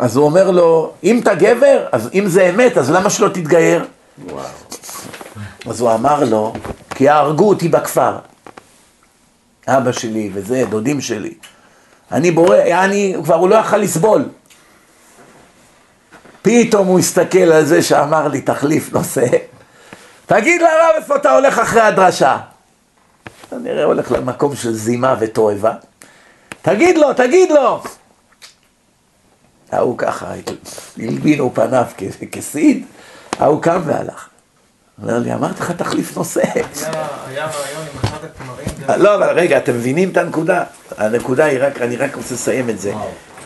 אז 0.00 0.16
הוא 0.16 0.24
אומר 0.24 0.50
לו, 0.50 0.92
אם 1.04 1.20
אתה 1.22 1.34
גבר, 1.34 1.86
אז 1.92 2.10
אם 2.14 2.26
זה 2.26 2.50
אמת, 2.50 2.78
אז 2.78 2.90
למה 2.90 3.10
שלא 3.10 3.28
תתגייר? 3.28 3.84
וואו. 4.24 4.44
אז 5.66 5.80
הוא 5.80 5.94
אמר 5.94 6.24
לו, 6.24 6.52
כי 6.90 7.04
יהרגו 7.04 7.48
אותי 7.48 7.68
בכפר. 7.68 8.16
אבא 9.68 9.92
שלי 9.92 10.30
וזה, 10.34 10.64
דודים 10.68 11.00
שלי. 11.00 11.34
אני 12.12 12.30
בורא, 12.30 12.56
אני, 12.56 13.16
כבר 13.24 13.34
הוא 13.34 13.48
לא 13.48 13.54
יכל 13.54 13.76
לסבול. 13.76 14.24
פתאום 16.42 16.86
הוא 16.86 16.98
הסתכל 16.98 17.38
על 17.38 17.64
זה 17.64 17.82
שאמר 17.82 18.28
לי, 18.28 18.40
תחליף 18.40 18.92
נושא. 18.92 19.26
תגיד 20.26 20.60
לרב 20.60 20.94
איפה 20.96 21.16
אתה 21.16 21.34
הולך 21.34 21.58
אחרי 21.58 21.80
הדרשה. 21.80 22.36
כנראה 23.50 23.84
הולך 23.84 24.12
למקום 24.12 24.56
של 24.56 24.72
זימה 24.74 25.14
ותועבה. 25.20 25.72
תגיד 26.62 26.98
לו, 26.98 27.12
תגיד 27.14 27.50
לו. 27.50 27.82
ההוא 29.72 29.98
ככה, 29.98 30.26
הלבינו 30.98 31.50
פניו 31.54 31.84
כסיד, 32.32 32.84
ההוא 33.38 33.62
קם 33.62 33.80
והלך. 33.84 34.28
אומר 35.02 35.18
לי, 35.18 35.34
אמרתי 35.34 35.60
לך 35.60 35.70
תחליף 35.70 36.16
נושא. 36.16 36.40
היה 36.44 36.64
רעיון 37.46 37.46
עם 37.82 37.98
אחד 38.04 38.18
הכמרים. 38.24 38.66
דרך- 38.86 38.98
לא, 38.98 39.14
אבל 39.14 39.30
רגע, 39.38 39.58
אתם 39.58 39.72
מבינים 39.74 40.08
את 40.10 40.16
הנקודה? 40.16 40.64
הנקודה 40.98 41.44
היא 41.44 41.58
רק, 41.62 41.80
אני 41.82 41.96
רק 41.96 42.16
רוצה 42.16 42.34
לסיים 42.34 42.70
את 42.70 42.78
זה. 42.80 42.92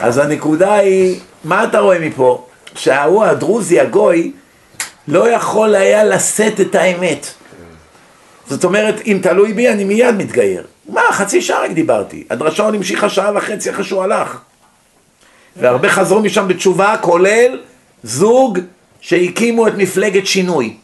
אז 0.01 0.19
הנקודה 0.19 0.75
היא, 0.75 1.21
מה 1.45 1.65
אתה 1.65 1.79
רואה 1.79 1.99
מפה? 1.99 2.47
שההוא 2.75 3.25
הדרוזי, 3.25 3.81
הגוי, 3.81 4.33
לא 5.09 5.29
יכול 5.29 5.75
היה 5.75 6.05
לשאת 6.05 6.61
את 6.61 6.75
האמת. 6.75 7.27
זאת 8.51 8.65
אומרת, 8.65 8.95
אם 9.07 9.19
תלוי 9.23 9.53
בי, 9.53 9.69
אני 9.69 9.85
מיד 9.85 10.15
מתגייר. 10.15 10.67
מה, 10.89 11.03
חצי 11.11 11.43
שעה 11.43 11.65
רק 11.65 11.71
דיברתי. 11.71 12.25
הדרשה 12.31 12.63
עוד 12.63 12.75
המשיכה 12.75 13.09
שעה 13.09 13.37
וחצי 13.37 13.71
אחרי 13.71 13.85
שהוא 13.85 14.03
הלך. 14.03 14.39
והרבה 15.57 15.89
חזרו 15.89 16.21
משם 16.21 16.49
בתשובה, 16.49 16.97
כולל 17.01 17.61
זוג 18.03 18.59
שהקימו 19.01 19.69
את 19.69 19.73
מפלגת 19.77 20.27
שינוי. 20.27 20.77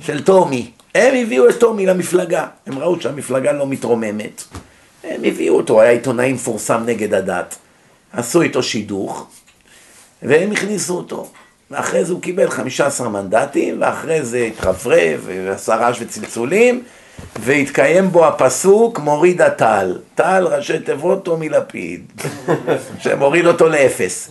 של 0.00 0.24
טומי. 0.24 0.70
הם 0.94 1.14
הביאו 1.14 1.48
את 1.48 1.60
טומי 1.60 1.86
למפלגה. 1.86 2.46
הם 2.66 2.78
ראו 2.78 3.00
שהמפלגה 3.00 3.52
לא 3.52 3.66
מתרוממת. 3.66 4.42
הם 5.04 5.20
הביאו 5.24 5.56
אותו, 5.56 5.80
היה 5.80 5.90
עיתונאי 5.90 6.32
מפורסם 6.32 6.82
נגד 6.86 7.14
הדת. 7.14 7.56
עשו 8.12 8.42
איתו 8.42 8.62
שידוך, 8.62 9.26
והם 10.22 10.52
הכניסו 10.52 10.96
אותו. 10.96 11.30
ואחרי 11.70 12.04
זה 12.04 12.12
הוא 12.12 12.22
קיבל 12.22 12.50
15 12.50 13.08
מנדטים, 13.08 13.76
ואחרי 13.80 14.22
זה 14.22 14.38
התרברב, 14.38 15.28
ועשה 15.44 15.74
רעש 15.74 15.98
וצלצולים, 16.00 16.82
והתקיים 17.40 18.10
בו 18.10 18.26
הפסוק 18.26 18.98
מוריד 18.98 19.42
הטל. 19.42 19.98
טל 20.14 20.46
ראשי 20.50 20.78
תיבות 20.78 21.24
טומי 21.24 21.48
לפיד, 21.48 22.04
שמוריד 23.02 23.46
אותו 23.46 23.68
לאפס. 23.68 24.30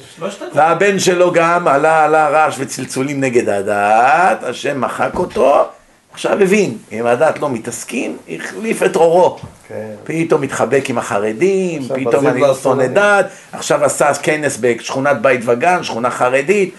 והבן 0.54 1.00
שלו 1.00 1.32
גם 1.34 1.68
עלה, 1.68 2.04
עלה 2.06 2.30
רעש 2.30 2.56
וצלצולים 2.60 3.22
נגד 3.22 3.50
הדת, 3.50 4.44
השם 4.44 4.82
מחק 4.82 5.12
אותו, 5.16 5.66
עכשיו 6.14 6.44
הבין, 6.44 6.78
אם 6.92 7.06
הדת 7.06 7.40
לא 7.40 7.50
מתעסקים, 7.50 8.18
החליף 8.30 8.84
את 8.84 8.96
עורו. 8.96 9.38
כן. 9.68 9.92
פתאום 10.04 10.42
מתחבק 10.42 10.90
עם 10.90 10.98
החרדים, 10.98 11.82
פתאום 11.96 12.28
אני 12.28 12.42
לא 12.42 12.56
שונא. 12.56 12.88
דת, 12.88 13.26
עכשיו 13.52 13.86
עשה 13.86 14.14
כנס 14.14 14.58
בשכונת 14.62 15.22
בית 15.22 15.42
וגן, 15.46 15.84
שכונה 15.84 16.10
חרדית. 16.10 16.74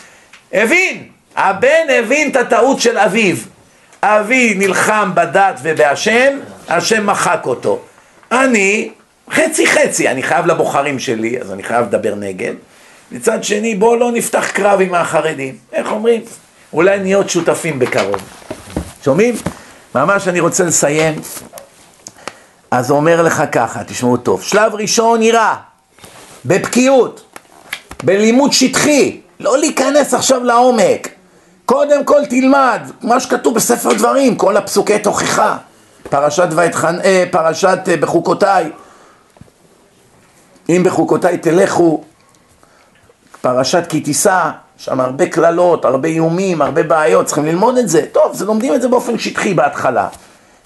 הבין, 0.53 1.09
הבן 1.37 1.87
הבין 1.99 2.31
את 2.31 2.37
הטעות 2.37 2.81
של 2.81 2.99
אביו. 2.99 3.37
אבי 4.03 4.55
נלחם 4.55 5.11
בדת 5.15 5.61
ובהשם, 5.63 6.39
השם 6.69 7.07
מחק 7.07 7.41
אותו. 7.45 7.81
אני 8.33 8.91
חצי 9.31 9.67
חצי, 9.67 10.09
אני 10.09 10.23
חייב 10.23 10.47
לבוחרים 10.47 10.99
שלי, 10.99 11.41
אז 11.41 11.53
אני 11.53 11.63
חייב 11.63 11.87
לדבר 11.87 12.15
נגד. 12.15 12.55
מצד 13.13 13.45
שני, 13.45 13.75
בואו 13.75 13.97
לא 13.97 14.13
נפתח 14.13 14.51
קרב 14.51 14.81
עם 14.81 14.95
החרדים. 14.95 15.57
איך 15.73 15.93
אומרים? 15.93 16.21
אולי 16.73 16.99
נהיה 16.99 17.17
עוד 17.17 17.31
שותפים 17.31 17.79
בקרוב. 17.79 18.21
שומעים? 19.05 19.35
ממש 19.95 20.29
אני 20.29 20.41
רוצה 20.41 20.65
לסיים. 20.65 21.15
אז 22.71 22.91
הוא 22.91 22.97
אומר 22.97 23.23
לך 23.23 23.43
ככה, 23.53 23.85
תשמעו 23.85 24.17
טוב. 24.17 24.43
שלב 24.43 24.75
ראשון, 24.75 25.23
יראה, 25.23 25.55
בבקיאות, 26.45 27.23
בלימוד 28.03 28.53
שטחי, 28.53 29.21
לא 29.41 29.59
להיכנס 29.59 30.15
עכשיו 30.15 30.45
לעומק. 30.45 31.09
קודם 31.65 32.05
כל 32.05 32.27
תלמד 32.27 32.81
מה 33.03 33.21
שכתוב 33.21 33.55
בספר 33.55 33.93
דברים, 33.93 34.37
כל 34.37 34.57
הפסוקי 34.57 34.99
תוכחה. 34.99 35.57
פרשת 36.11 36.49
ויתחנ... 36.51 37.01
אה, 37.05 37.25
פרשת 37.31 37.79
אה, 37.89 37.97
בחוקותיי. 37.97 38.71
אם 40.69 40.83
בחוקותיי 40.85 41.39
תלכו, 41.39 42.05
פרשת 43.41 43.83
כי 43.89 44.01
תישא, 44.01 44.51
שם 44.77 45.01
הרבה 45.01 45.27
קללות, 45.27 45.85
הרבה 45.85 46.09
איומים, 46.09 46.63
הרבה 46.63 46.83
בעיות, 46.83 47.27
צריכים 47.27 47.47
ללמוד 47.47 47.77
את 47.77 47.89
זה. 47.89 48.07
טוב, 48.13 48.35
זה 48.35 48.45
לומדים 48.45 48.75
את 48.75 48.83
זה 48.83 48.89
באופן 48.89 49.19
שטחי 49.19 49.55
בהתחלה. 49.55 50.09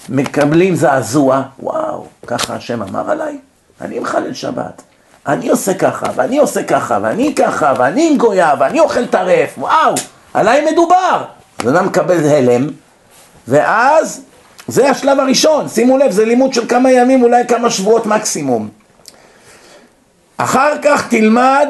מקבלים 0.09 0.75
זעזוע, 0.75 1.43
וואו, 1.61 2.07
ככה 2.27 2.55
השם 2.55 2.83
אמר 2.83 3.11
עליי? 3.11 3.39
אני 3.81 3.99
מחלל 3.99 4.35
שבת. 4.35 4.83
אני 5.27 5.49
עושה 5.49 5.75
ככה, 5.75 6.07
ואני 6.15 6.39
עושה 6.39 6.63
ככה, 6.63 6.99
ואני 7.03 7.35
ככה, 7.35 7.75
ואני 7.79 8.09
עם 8.11 8.17
גויה, 8.17 8.55
ואני 8.59 8.81
אוכל 8.81 9.07
טרף, 9.07 9.55
וואו, 9.59 9.95
עליי 10.35 10.73
מדובר. 10.73 11.25
אז 11.59 11.69
אדם 11.69 11.87
מקבל 11.87 12.29
הלם, 12.29 12.69
ואז 13.49 14.21
זה 14.69 14.91
השלב 14.91 15.21
הראשון, 15.21 15.69
שימו 15.69 15.99
לב, 15.99 16.11
זה 16.11 16.25
לימוד 16.25 16.55
של 16.55 16.69
כמה 16.69 16.91
ימים, 16.91 17.23
אולי 17.23 17.47
כמה 17.49 17.71
שבועות 17.71 18.07
מקסימום. 18.07 18.69
אחר 20.37 20.73
כך 20.83 21.09
תלמד 21.09 21.69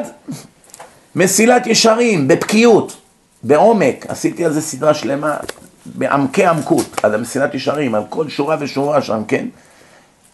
מסילת 1.15 1.67
ישרים, 1.67 2.27
בבקיאות, 2.27 2.97
בעומק, 3.43 4.05
עשיתי 4.09 4.45
על 4.45 4.53
זה 4.53 4.61
סדרה 4.61 4.93
שלמה, 4.93 5.37
בעמקי 5.85 6.45
עמקות, 6.45 6.85
על 7.03 7.15
המסילת 7.15 7.55
ישרים, 7.55 7.95
על 7.95 8.03
כל 8.09 8.29
שורה 8.29 8.57
ושורה 8.59 9.01
שם, 9.01 9.21
כן? 9.27 9.45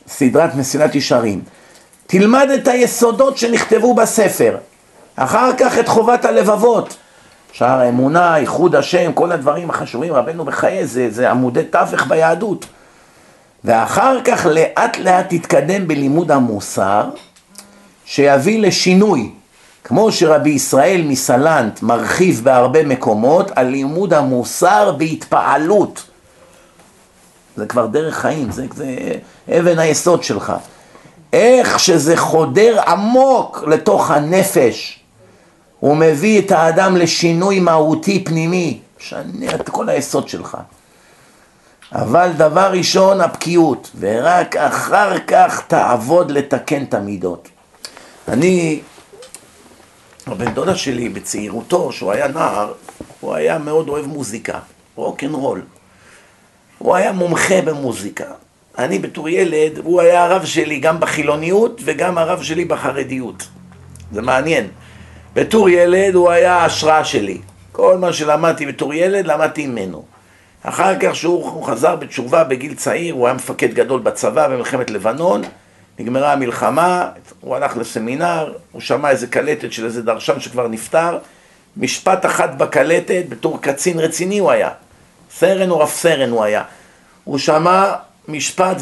סדרת 0.07 0.55
מסילת 0.55 0.95
ישרים. 0.95 1.41
תלמד 2.11 2.49
את 2.55 2.67
היסודות 2.67 3.37
שנכתבו 3.37 3.93
בספר, 3.93 4.57
אחר 5.15 5.51
כך 5.57 5.79
את 5.79 5.87
חובת 5.87 6.25
הלבבות, 6.25 6.97
שער 7.51 7.79
האמונה, 7.79 8.39
ייחוד 8.39 8.75
השם, 8.75 9.11
כל 9.13 9.31
הדברים 9.31 9.69
החשובים, 9.69 10.13
רבנו 10.13 10.45
בחיי, 10.45 10.87
זה, 10.87 11.07
זה 11.09 11.31
עמודי 11.31 11.63
תווך 11.63 12.07
ביהדות. 12.07 12.65
ואחר 13.63 14.17
כך 14.23 14.45
לאט 14.45 14.97
לאט 14.97 15.25
תתקדם 15.29 15.87
בלימוד 15.87 16.31
המוסר, 16.31 17.09
שיביא 18.05 18.61
לשינוי. 18.61 19.31
כמו 19.83 20.11
שרבי 20.11 20.49
ישראל 20.49 21.01
מסלנט 21.07 21.81
מרחיב 21.81 22.41
בהרבה 22.43 22.83
מקומות 22.83 23.51
על 23.55 23.67
לימוד 23.67 24.13
המוסר 24.13 24.91
בהתפעלות. 24.91 26.03
זה 27.55 27.65
כבר 27.65 27.85
דרך 27.85 28.17
חיים, 28.17 28.51
זה, 28.51 28.65
זה 28.75 28.95
אבן 29.59 29.79
היסוד 29.79 30.23
שלך. 30.23 30.53
איך 31.33 31.79
שזה 31.79 32.17
חודר 32.17 32.81
עמוק 32.87 33.63
לתוך 33.67 34.11
הנפש, 34.11 34.99
הוא 35.79 35.97
מביא 35.97 36.39
את 36.39 36.51
האדם 36.51 36.97
לשינוי 36.97 37.59
מהותי 37.59 38.23
פנימי, 38.23 38.79
משנה 38.99 39.55
את 39.55 39.69
כל 39.69 39.89
היסוד 39.89 40.29
שלך. 40.29 40.57
אבל 41.91 42.31
דבר 42.37 42.71
ראשון, 42.71 43.21
הבקיאות, 43.21 43.91
ורק 43.99 44.55
אחר 44.55 45.19
כך 45.19 45.61
תעבוד 45.67 46.31
לתקן 46.31 46.83
את 46.83 46.93
המידות. 46.93 47.47
אני, 48.27 48.81
הבן 50.27 50.53
דודה 50.53 50.75
שלי 50.75 51.09
בצעירותו, 51.09 51.91
שהוא 51.91 52.11
היה 52.11 52.27
נער, 52.27 52.73
הוא 53.19 53.33
היה 53.33 53.57
מאוד 53.57 53.89
אוהב 53.89 54.05
מוזיקה, 54.05 54.59
רוקנרול. 54.95 55.61
הוא 56.77 56.95
היה 56.95 57.11
מומחה 57.11 57.61
במוזיקה. 57.61 58.25
אני 58.77 58.99
בתור 58.99 59.29
ילד, 59.29 59.77
הוא 59.83 60.01
היה 60.01 60.23
הרב 60.23 60.45
שלי 60.45 60.79
גם 60.79 60.99
בחילוניות 60.99 61.81
וגם 61.83 62.17
הרב 62.17 62.41
שלי 62.41 62.65
בחרדיות. 62.65 63.47
זה 64.11 64.21
מעניין. 64.21 64.67
בתור 65.33 65.69
ילד 65.69 66.15
הוא 66.15 66.29
היה 66.29 66.53
ההשראה 66.53 67.05
שלי. 67.05 67.41
כל 67.71 67.97
מה 67.97 68.13
שלמדתי 68.13 68.65
בתור 68.65 68.93
ילד, 68.93 69.27
למדתי 69.27 69.67
ממנו. 69.67 70.03
אחר 70.63 70.99
כך 70.99 71.15
שהוא 71.15 71.63
חזר 71.63 71.95
בתשובה 71.95 72.43
בגיל 72.43 72.73
צעיר, 72.73 73.13
הוא 73.13 73.27
היה 73.27 73.33
מפקד 73.33 73.73
גדול 73.73 73.99
בצבא 73.99 74.47
במלחמת 74.47 74.89
לבנון, 74.89 75.41
נגמרה 75.99 76.33
המלחמה, 76.33 77.09
הוא 77.41 77.55
הלך 77.55 77.77
לסמינר, 77.77 78.53
הוא 78.71 78.81
שמע 78.81 79.09
איזה 79.09 79.27
קלטת 79.27 79.71
של 79.71 79.85
איזה 79.85 80.01
דרשן 80.01 80.39
שכבר 80.39 80.67
נפטר, 80.67 81.17
משפט 81.77 82.25
אחד 82.25 82.57
בקלטת, 82.57 83.23
בתור 83.29 83.61
קצין 83.61 83.99
רציני 83.99 84.39
הוא 84.39 84.51
היה, 84.51 84.69
סרן 85.37 85.69
או 85.69 85.79
רב 85.79 85.89
סרן 85.89 86.29
הוא 86.29 86.43
היה. 86.43 86.63
הוא 87.23 87.37
שמע 87.37 87.93
משפט 88.31 88.77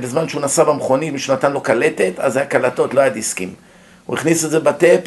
בזמן 0.00 0.28
שהוא 0.28 0.42
נסע 0.42 0.64
במכונית, 0.64 1.12
מישהו 1.12 1.34
נתן 1.34 1.52
לו 1.52 1.60
קלטת, 1.60 2.12
אז 2.18 2.36
היה 2.36 2.46
קלטות, 2.46 2.94
לא 2.94 3.00
היה 3.00 3.10
דיסקים. 3.10 3.54
הוא 4.06 4.16
הכניס 4.16 4.44
את 4.44 4.50
זה 4.50 4.60
בטאפ, 4.60 5.00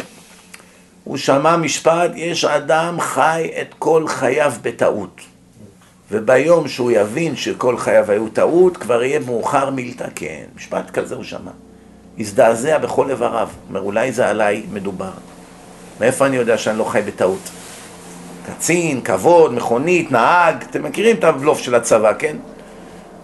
הוא 1.04 1.18
שמע 1.18 1.58
משפט, 1.58 2.12
יש 2.16 2.46
אדם 2.46 3.00
חי 3.00 3.52
את 3.62 3.74
כל 3.80 4.08
חייו 4.08 4.54
בטעות. 4.62 5.22
וביום 6.12 6.68
שהוא 6.68 6.92
יבין 6.92 7.36
שכל 7.36 7.78
חייו 7.78 8.12
היו 8.12 8.30
טעות, 8.30 8.78
כבר 8.78 9.04
יהיה 9.04 9.20
מאוחר 9.20 9.70
מלתקן. 9.70 10.44
משפט 10.56 10.92
כזה 10.92 11.16
הוא 11.16 11.24
שמע. 11.24 11.52
הזדעזע 12.20 12.78
בכל 12.78 13.10
איבריו. 13.10 13.50
אומר, 13.70 13.82
אולי 13.82 14.12
זה 14.12 14.28
עליי 14.28 14.64
מדובר. 14.72 15.12
מאיפה 16.00 16.26
אני 16.26 16.36
יודע 16.36 16.58
שאני 16.58 16.78
לא 16.78 16.84
חי 16.84 17.02
בטעות? 17.06 17.50
קצין, 18.46 19.02
כבוד, 19.02 19.54
מכונית, 19.54 20.12
נהג, 20.12 20.56
אתם 20.70 20.84
מכירים 20.84 21.16
את 21.16 21.24
הבלוף 21.24 21.60
של 21.60 21.76
הצבא, 21.76 22.14
כן? 22.20 22.38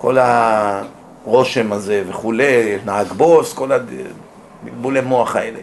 כל 0.03 0.17
הרושם 0.17 1.73
הזה 1.73 2.03
וכולי, 2.09 2.77
נהג 2.85 3.07
בוס, 3.07 3.53
כל 3.53 3.69
הבלבולי 3.71 5.01
מוח 5.01 5.35
האלה. 5.35 5.59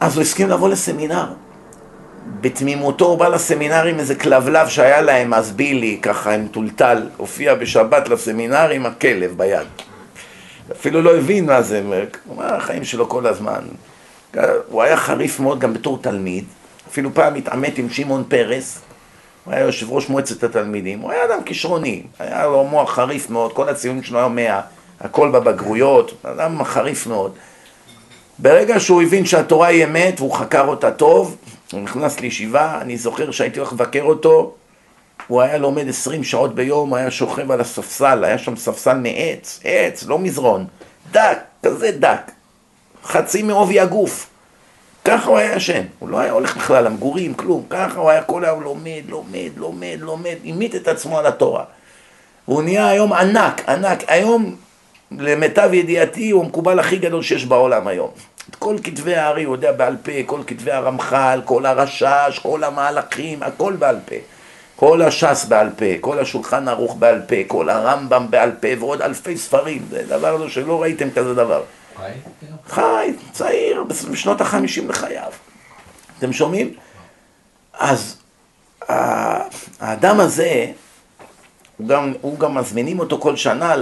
אז 0.00 0.16
הוא 0.16 0.22
הסכים 0.22 0.48
לבוא 0.48 0.68
לסמינר. 0.68 1.26
בתמימותו 2.40 3.04
הוא 3.04 3.18
בא 3.18 3.28
לסמינר 3.28 3.84
עם 3.84 3.98
איזה 3.98 4.14
כלבלב 4.14 4.68
שהיה 4.68 5.00
להם, 5.00 5.34
אז 5.34 5.52
בילי, 5.52 5.98
ככה 6.02 6.34
עם 6.34 6.48
טולטל, 6.48 7.08
הופיע 7.16 7.54
בשבת 7.54 8.08
לסמינר 8.08 8.70
עם 8.70 8.86
הכלב 8.86 9.34
ביד. 9.36 9.66
אפילו 10.72 11.02
לא 11.02 11.16
הבין 11.16 11.46
מה 11.46 11.62
זה, 11.62 11.78
אמר, 11.80 12.54
החיים 12.54 12.84
שלו 12.84 13.08
כל 13.08 13.26
הזמן. 13.26 13.64
הוא 14.68 14.82
היה 14.82 14.96
חריף 14.96 15.40
מאוד 15.40 15.58
גם 15.58 15.74
בתור 15.74 15.98
תלמיד, 16.02 16.44
אפילו 16.88 17.14
פעם 17.14 17.34
התעמת 17.34 17.78
עם 17.78 17.90
שמעון 17.90 18.24
פרס, 18.28 18.80
הוא 19.46 19.54
היה 19.54 19.64
יושב 19.64 19.92
ראש 19.92 20.08
מועצת 20.08 20.44
התלמידים, 20.44 21.00
הוא 21.00 21.12
היה 21.12 21.24
אדם 21.24 21.42
כישרוני, 21.42 22.02
היה 22.18 22.46
לו 22.46 22.64
מוח 22.64 22.90
חריף 22.90 23.30
מאוד, 23.30 23.52
כל 23.52 23.68
הציונים 23.68 24.02
שלו 24.02 24.18
היה 24.18 24.28
מאה, 24.28 24.60
הכל 25.00 25.30
בבגרויות, 25.30 26.14
אדם 26.22 26.64
חריף 26.64 27.06
מאוד. 27.06 27.32
ברגע 28.38 28.80
שהוא 28.80 29.02
הבין 29.02 29.26
שהתורה 29.26 29.66
היא 29.66 29.84
אמת 29.84 30.20
והוא 30.20 30.32
חקר 30.32 30.68
אותה 30.68 30.90
טוב, 30.90 31.36
הוא 31.72 31.80
נכנס 31.80 32.20
לישיבה, 32.20 32.78
אני 32.80 32.96
זוכר 32.96 33.30
שהייתי 33.30 33.58
הולך 33.58 33.72
לבקר 33.72 34.02
אותו, 34.02 34.54
הוא 35.26 35.42
היה 35.42 35.58
לומד 35.58 35.88
עשרים 35.88 36.24
שעות 36.24 36.54
ביום, 36.54 36.94
היה 36.94 37.10
שוכב 37.10 37.50
על 37.50 37.60
הספסל, 37.60 38.24
היה 38.24 38.38
שם 38.38 38.56
ספסל 38.56 38.98
מעץ, 38.98 39.60
עץ, 39.64 40.04
לא 40.06 40.18
מזרון, 40.18 40.66
דק, 41.10 41.38
כזה 41.62 41.90
דק, 41.98 42.30
חצי 43.04 43.42
מעובי 43.42 43.80
הגוף. 43.80 44.26
ככה 45.06 45.28
הוא 45.28 45.38
היה 45.38 45.56
ישן, 45.56 45.82
הוא 45.98 46.08
לא 46.08 46.18
היה 46.18 46.32
הולך 46.32 46.56
בכלל 46.56 46.84
למגורים, 46.84 47.34
כלום, 47.34 47.62
ככה 47.70 48.00
הוא 48.00 48.10
היה 48.10 48.22
כל 48.22 48.44
היום 48.44 48.62
לומד, 48.62 49.02
לומד, 49.08 49.50
לומד, 49.56 49.96
לומד, 50.00 50.36
המית 50.44 50.74
את 50.74 50.88
עצמו 50.88 51.18
על 51.18 51.26
התורה. 51.26 51.64
והוא 52.48 52.62
נהיה 52.62 52.88
היום 52.88 53.12
ענק, 53.12 53.68
ענק, 53.68 54.04
היום 54.06 54.56
למיטב 55.10 55.70
ידיעתי 55.72 56.30
הוא 56.30 56.44
המקובל 56.44 56.78
הכי 56.78 56.96
גדול 56.96 57.22
שיש 57.22 57.44
בעולם 57.44 57.86
היום. 57.86 58.10
את 58.50 58.54
כל 58.54 58.76
כתבי 58.84 59.16
הארי 59.16 59.44
הוא 59.44 59.54
יודע 59.54 59.72
בעל 59.72 59.96
פה, 60.02 60.12
כל 60.26 60.40
כתבי 60.46 60.70
הרמח"ל, 60.70 61.40
כל 61.44 61.66
הרשש, 61.66 62.40
כל 62.42 62.64
המהלכים, 62.64 63.42
הכל 63.42 63.72
בעל 63.72 63.98
פה. 64.04 64.16
כל 64.76 65.02
הש"ס 65.02 65.44
בעל 65.48 65.70
פה, 65.76 65.84
כל 66.00 66.18
השולחן 66.18 66.68
ערוך 66.68 66.96
בעל 66.98 67.20
פה, 67.26 67.36
כל 67.46 67.68
הרמב"ם 67.68 68.26
בעל 68.30 68.50
פה 68.60 68.68
ועוד 68.78 69.02
אלפי 69.02 69.36
ספרים, 69.36 69.82
זה 69.90 70.02
דבר 70.08 70.36
לא 70.36 70.48
שלא 70.48 70.82
ראיתם 70.82 71.10
כזה 71.10 71.34
דבר. 71.34 71.62
חי? 71.96 72.12
חי, 72.66 73.12
צעיר, 73.32 73.84
בשנות 74.12 74.40
החמישים 74.40 74.88
לחייו. 74.88 75.30
אתם 76.18 76.32
שומעים? 76.32 76.74
אז 77.72 78.16
האדם 78.88 80.20
הזה, 80.20 80.66
הוא 81.76 81.88
גם, 81.88 82.12
הוא 82.20 82.38
גם 82.38 82.54
מזמינים 82.54 82.98
אותו 82.98 83.18
כל 83.20 83.36
שנה 83.36 83.74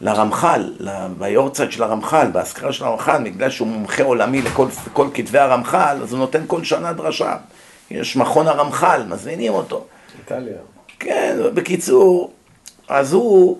לרמח"ל, 0.00 0.74
ביורצייט 1.18 1.72
של 1.72 1.82
הרמח"ל, 1.82 2.26
באזכרה 2.32 2.72
של 2.72 2.84
הרמח"ל, 2.84 3.22
בגלל 3.24 3.50
שהוא 3.50 3.68
מומחה 3.68 4.02
עולמי 4.02 4.42
לכל, 4.42 4.66
לכל 4.86 5.08
כתבי 5.14 5.38
הרמח"ל, 5.38 5.98
אז 6.02 6.12
הוא 6.12 6.18
נותן 6.18 6.44
כל 6.46 6.64
שנה 6.64 6.92
דרשה. 6.92 7.36
יש 7.90 8.16
מכון 8.16 8.48
הרמח"ל, 8.48 9.02
מזמינים 9.08 9.52
אותו. 9.52 9.84
איטליה. 10.18 10.58
כן, 10.98 11.36
בקיצור, 11.54 12.32
אז 12.88 13.12
הוא 13.12 13.58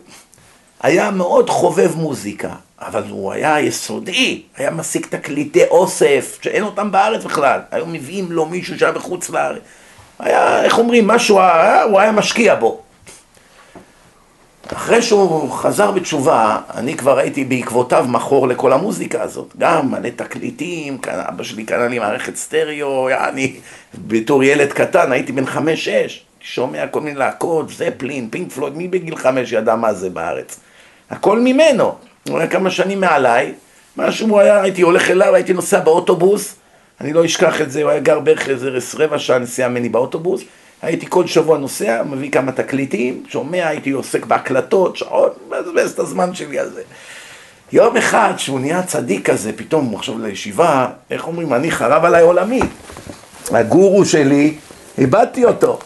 היה 0.81 1.11
מאוד 1.11 1.51
חובב 1.51 1.97
מוזיקה, 1.97 2.55
אבל 2.87 3.03
הוא 3.09 3.33
היה 3.33 3.61
יסודי, 3.61 4.43
היה 4.57 4.71
משיג 4.71 5.07
תקליטי 5.07 5.65
אוסף, 5.65 6.39
שאין 6.43 6.63
אותם 6.63 6.93
בארץ 6.93 7.25
בכלל, 7.25 7.61
היו 7.71 7.87
מביאים 7.87 8.33
לו 8.33 8.47
מישהו 8.47 8.79
שהיה 8.79 8.93
בחוץ 8.93 9.31
לארץ. 9.31 9.63
היה, 10.19 10.65
איך 10.65 10.79
אומרים, 10.79 11.07
משהו, 11.07 11.41
היה, 11.41 11.83
הוא 11.83 12.01
היה 12.01 12.13
משקיע 12.13 12.55
בו. 12.55 12.83
אחרי 14.73 15.03
שהוא 15.03 15.51
חזר 15.51 15.91
בתשובה, 15.91 16.59
אני 16.75 16.97
כבר 16.97 17.19
הייתי 17.19 17.45
בעקבותיו 17.45 18.07
מכור 18.09 18.49
לכל 18.49 18.73
המוזיקה 18.73 19.23
הזאת. 19.23 19.53
גם 19.59 19.91
מלא 19.91 20.09
תקליטים, 20.17 20.99
אבא 21.09 21.45
שלי 21.45 21.65
קנה 21.65 21.89
לי 21.89 21.99
מערכת 21.99 22.37
סטריאו, 22.37 23.09
אני 23.29 23.57
בתור 23.95 24.45
ילד 24.45 24.73
קטן, 24.73 25.13
הייתי 25.13 25.33
בן 25.33 25.47
חמש-שש, 25.47 26.25
שומע 26.41 26.87
כל 26.87 27.01
מיני 27.01 27.19
להקות, 27.19 27.69
זפלין, 27.71 28.29
פינק 28.31 28.53
פלויד, 28.53 28.77
מי 28.77 28.89
בגיל 28.89 29.17
חמש 29.17 29.53
ידע 29.53 29.77
מה 29.77 29.95
זה 29.95 30.11
בארץ? 30.11 30.61
הכל 31.11 31.39
ממנו, 31.39 31.95
הוא 32.29 32.39
היה 32.39 32.47
כמה 32.47 32.71
שנים 32.71 33.01
מעליי, 33.01 33.53
משהו 33.97 34.29
הוא 34.29 34.41
היה, 34.41 34.63
הייתי 34.63 34.83
הולך 34.83 35.11
אליו, 35.11 35.35
הייתי 35.35 35.53
נוסע 35.53 35.81
באוטובוס, 35.81 36.55
אני 37.01 37.13
לא 37.13 37.25
אשכח 37.25 37.61
את 37.61 37.71
זה, 37.71 37.83
הוא 37.83 37.91
היה 37.91 38.01
גר 38.01 38.21
בערך 38.21 38.49
איזה 38.49 38.71
רבע 38.99 39.19
שעה 39.19 39.39
נסיעה 39.39 39.69
ממני 39.69 39.89
באוטובוס, 39.89 40.43
הייתי 40.83 41.07
כל 41.09 41.27
שבוע 41.27 41.59
נוסע, 41.59 42.03
מביא 42.03 42.31
כמה 42.31 42.53
תקליטים, 42.53 43.23
שומע, 43.29 43.69
הייתי 43.69 43.91
עוסק 43.91 44.27
בהקלטות, 44.27 44.97
שעות, 44.97 45.39
מבזבז 45.47 45.91
את 45.91 45.99
הזמן 45.99 46.35
שלי 46.35 46.59
על 46.59 46.71
זה. 46.71 46.83
יום 47.73 47.97
אחד, 47.97 48.33
שהוא 48.37 48.61
נהיה 48.61 48.83
צדיק 48.83 49.31
כזה, 49.31 49.53
פתאום 49.57 49.85
הוא 49.85 49.99
עכשיו 49.99 50.19
לישיבה, 50.19 50.89
איך 51.11 51.27
אומרים, 51.27 51.55
אני 51.55 51.71
חרב 51.71 52.05
עליי 52.05 52.23
עולמי. 52.23 52.61
הגורו 53.51 54.05
שלי, 54.05 54.55
איבדתי 54.99 55.45
אותו. 55.45 55.79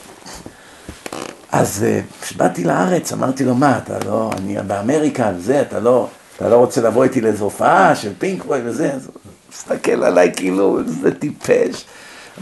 אז 1.52 1.84
אה, 1.88 2.00
כשבאתי 2.22 2.64
לארץ, 2.64 3.12
אמרתי 3.12 3.44
לו, 3.44 3.54
מה, 3.54 3.78
אתה 3.78 3.98
לא, 4.06 4.30
אני 4.36 4.56
באמריקה, 4.66 5.32
זה, 5.38 5.60
אתה 5.60 5.80
לא, 5.80 6.08
אתה 6.36 6.48
לא 6.48 6.56
רוצה 6.56 6.80
לבוא 6.80 7.04
איתי 7.04 7.20
לאיזו 7.20 7.44
הופעה 7.44 7.94
של 7.96 8.12
פינק 8.18 8.44
בוי 8.44 8.60
וזה, 8.64 8.92
אז 8.92 9.06
הוא 9.06 9.14
מסתכל 9.50 10.04
עליי 10.04 10.32
כאילו, 10.36 10.78
איזה 10.78 11.14
טיפש. 11.14 11.84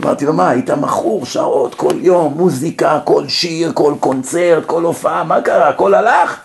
אמרתי 0.00 0.24
לו, 0.24 0.32
מה, 0.32 0.50
היית 0.50 0.70
מכור 0.70 1.26
שעות, 1.26 1.74
כל 1.74 1.94
יום, 2.00 2.34
מוזיקה, 2.34 3.00
כל 3.04 3.28
שיר, 3.28 3.72
כל 3.74 3.94
קונצרט, 4.00 4.64
כל 4.66 4.82
הופעה, 4.82 5.24
מה 5.24 5.42
קרה, 5.42 5.68
הכל 5.68 5.94
הלך? 5.94 6.40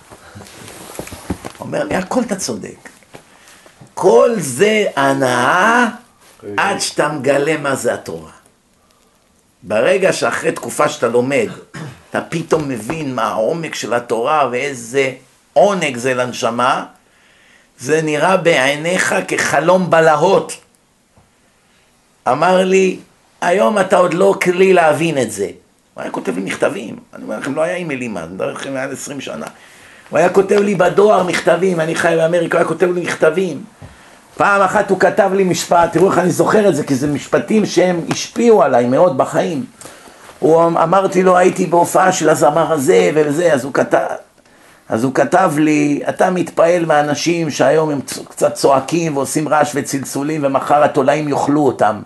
אומר 1.59 1.83
לי, 1.83 1.95
הכל 1.95 2.21
אתה 2.21 2.35
צודק. 2.35 2.89
כל 3.93 4.31
זה 4.37 4.85
הנאה 4.95 5.87
עד 6.57 6.79
שאתה 6.79 7.09
מגלה 7.09 7.57
מה 7.57 7.75
זה 7.75 7.93
התורה. 7.93 8.31
ברגע 9.63 10.13
שאחרי 10.13 10.51
תקופה 10.51 10.89
שאתה 10.89 11.07
לומד, 11.07 11.47
אתה 12.09 12.21
פתאום 12.21 12.69
מבין 12.69 13.15
מה 13.15 13.23
העומק 13.23 13.75
של 13.75 13.93
התורה 13.93 14.49
ואיזה 14.51 15.11
עונג 15.53 15.97
זה 15.97 16.13
לנשמה, 16.13 16.85
זה 17.79 18.01
נראה 18.01 18.37
בעיניך 18.37 19.15
כחלום 19.27 19.89
בלהות. 19.89 20.53
אמר 22.27 22.63
לי, 22.65 22.99
היום 23.41 23.79
אתה 23.79 23.97
עוד 23.97 24.13
לא 24.13 24.35
כלי 24.41 24.73
להבין 24.73 25.17
את 25.17 25.31
זה. 25.31 25.45
הוא 25.93 26.01
היה 26.01 26.11
כותב 26.11 26.35
לי 26.35 26.41
מכתבים, 26.41 26.95
אני 27.13 27.23
אומר 27.23 27.39
לכם, 27.39 27.55
לא 27.55 27.61
היה 27.61 27.75
אימיילים 27.75 28.17
אז, 28.17 28.23
אני 28.23 28.33
מדבר 28.33 28.51
לכם 28.51 28.73
מעל 28.73 28.91
20 28.93 29.21
שנה. 29.21 29.45
הוא 30.09 30.19
היה 30.19 30.29
כותב 30.29 30.59
לי 30.59 30.75
בדואר 30.75 31.23
מכתבים, 31.23 31.79
אני 31.79 31.95
חי 31.95 32.13
באמריקה, 32.17 32.57
הוא 32.57 32.61
היה 32.61 32.67
כותב 32.67 32.91
לי 32.95 33.01
מכתבים. 33.01 33.63
פעם 34.37 34.61
אחת 34.61 34.89
הוא 34.89 34.99
כתב 34.99 35.29
לי 35.33 35.43
משפט, 35.43 35.93
תראו 35.93 36.09
איך 36.09 36.17
אני 36.17 36.31
זוכר 36.31 36.69
את 36.69 36.75
זה, 36.75 36.83
כי 36.83 36.95
זה 36.95 37.07
משפטים 37.07 37.65
שהם 37.65 38.01
השפיעו 38.11 38.63
עליי 38.63 38.85
מאוד 38.85 39.17
בחיים. 39.17 39.65
הוא 40.39 40.65
אמ- 40.65 40.77
אמרתי 40.77 41.23
לו, 41.23 41.37
הייתי 41.37 41.65
בהופעה 41.65 42.11
של 42.11 42.29
הזמר 42.29 42.73
הזה 42.73 43.11
וזה, 43.15 43.53
אז 43.53 43.63
הוא 43.63 43.73
כתב, 43.73 44.05
אז 44.89 45.03
הוא 45.03 45.13
כתב 45.13 45.51
לי, 45.57 46.01
אתה 46.09 46.29
מתפעל 46.29 46.85
מהאנשים 46.85 47.49
שהיום 47.49 47.89
הם 47.89 47.99
קצת 48.29 48.53
צועקים 48.53 49.17
ועושים 49.17 49.49
רעש 49.49 49.71
וצלצולים 49.75 50.41
ומחר 50.43 50.83
התולעים 50.83 51.29
יאכלו 51.29 51.61
אותם. 51.61 52.01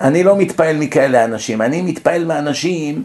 אני 0.00 0.24
לא 0.24 0.36
מתפעל 0.36 0.76
מכאלה 0.76 1.24
אנשים, 1.24 1.62
אני 1.62 1.82
מתפעל 1.82 2.24
מאנשים 2.24 3.02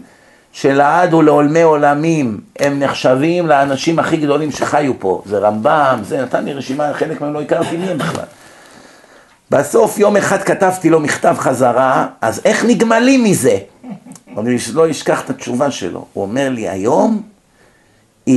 שלעד 0.51 1.13
ולעולמי 1.13 1.61
עולמים 1.61 2.39
הם 2.59 2.79
נחשבים 2.79 3.47
לאנשים 3.47 3.99
הכי 3.99 4.17
גדולים 4.17 4.51
שחיו 4.51 4.99
פה, 4.99 5.21
זה 5.25 5.37
רמב"ם, 5.37 5.99
זה 6.03 6.21
נתן 6.21 6.45
לי 6.45 6.53
רשימה, 6.53 6.93
חלק 6.93 7.21
מהם 7.21 7.33
לא 7.33 7.41
הכרתי 7.41 7.77
מי 7.77 7.89
הם 7.89 7.97
בכלל. 7.97 8.25
בסוף 9.51 9.97
יום 9.97 10.17
אחד 10.17 10.43
כתבתי 10.43 10.89
לו 10.89 10.99
מכתב 10.99 11.35
חזרה, 11.39 12.07
אז 12.21 12.41
איך 12.45 12.65
נגמלים 12.65 13.23
מזה? 13.23 13.57
אני 14.37 14.57
לא 14.73 14.91
אשכח 14.91 15.21
את 15.25 15.29
התשובה 15.29 15.71
שלו, 15.71 16.05
הוא 16.13 16.21
אומר 16.23 16.49
לי, 16.49 16.69
היום 16.69 17.21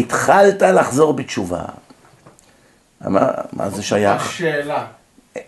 התחלת 0.01 0.63
לחזור 0.63 1.13
בתשובה. 1.13 1.63
אמר, 3.07 3.29
מה 3.53 3.71
זה 3.71 3.83
שייך? 3.83 4.27
השאלה. 4.27 4.85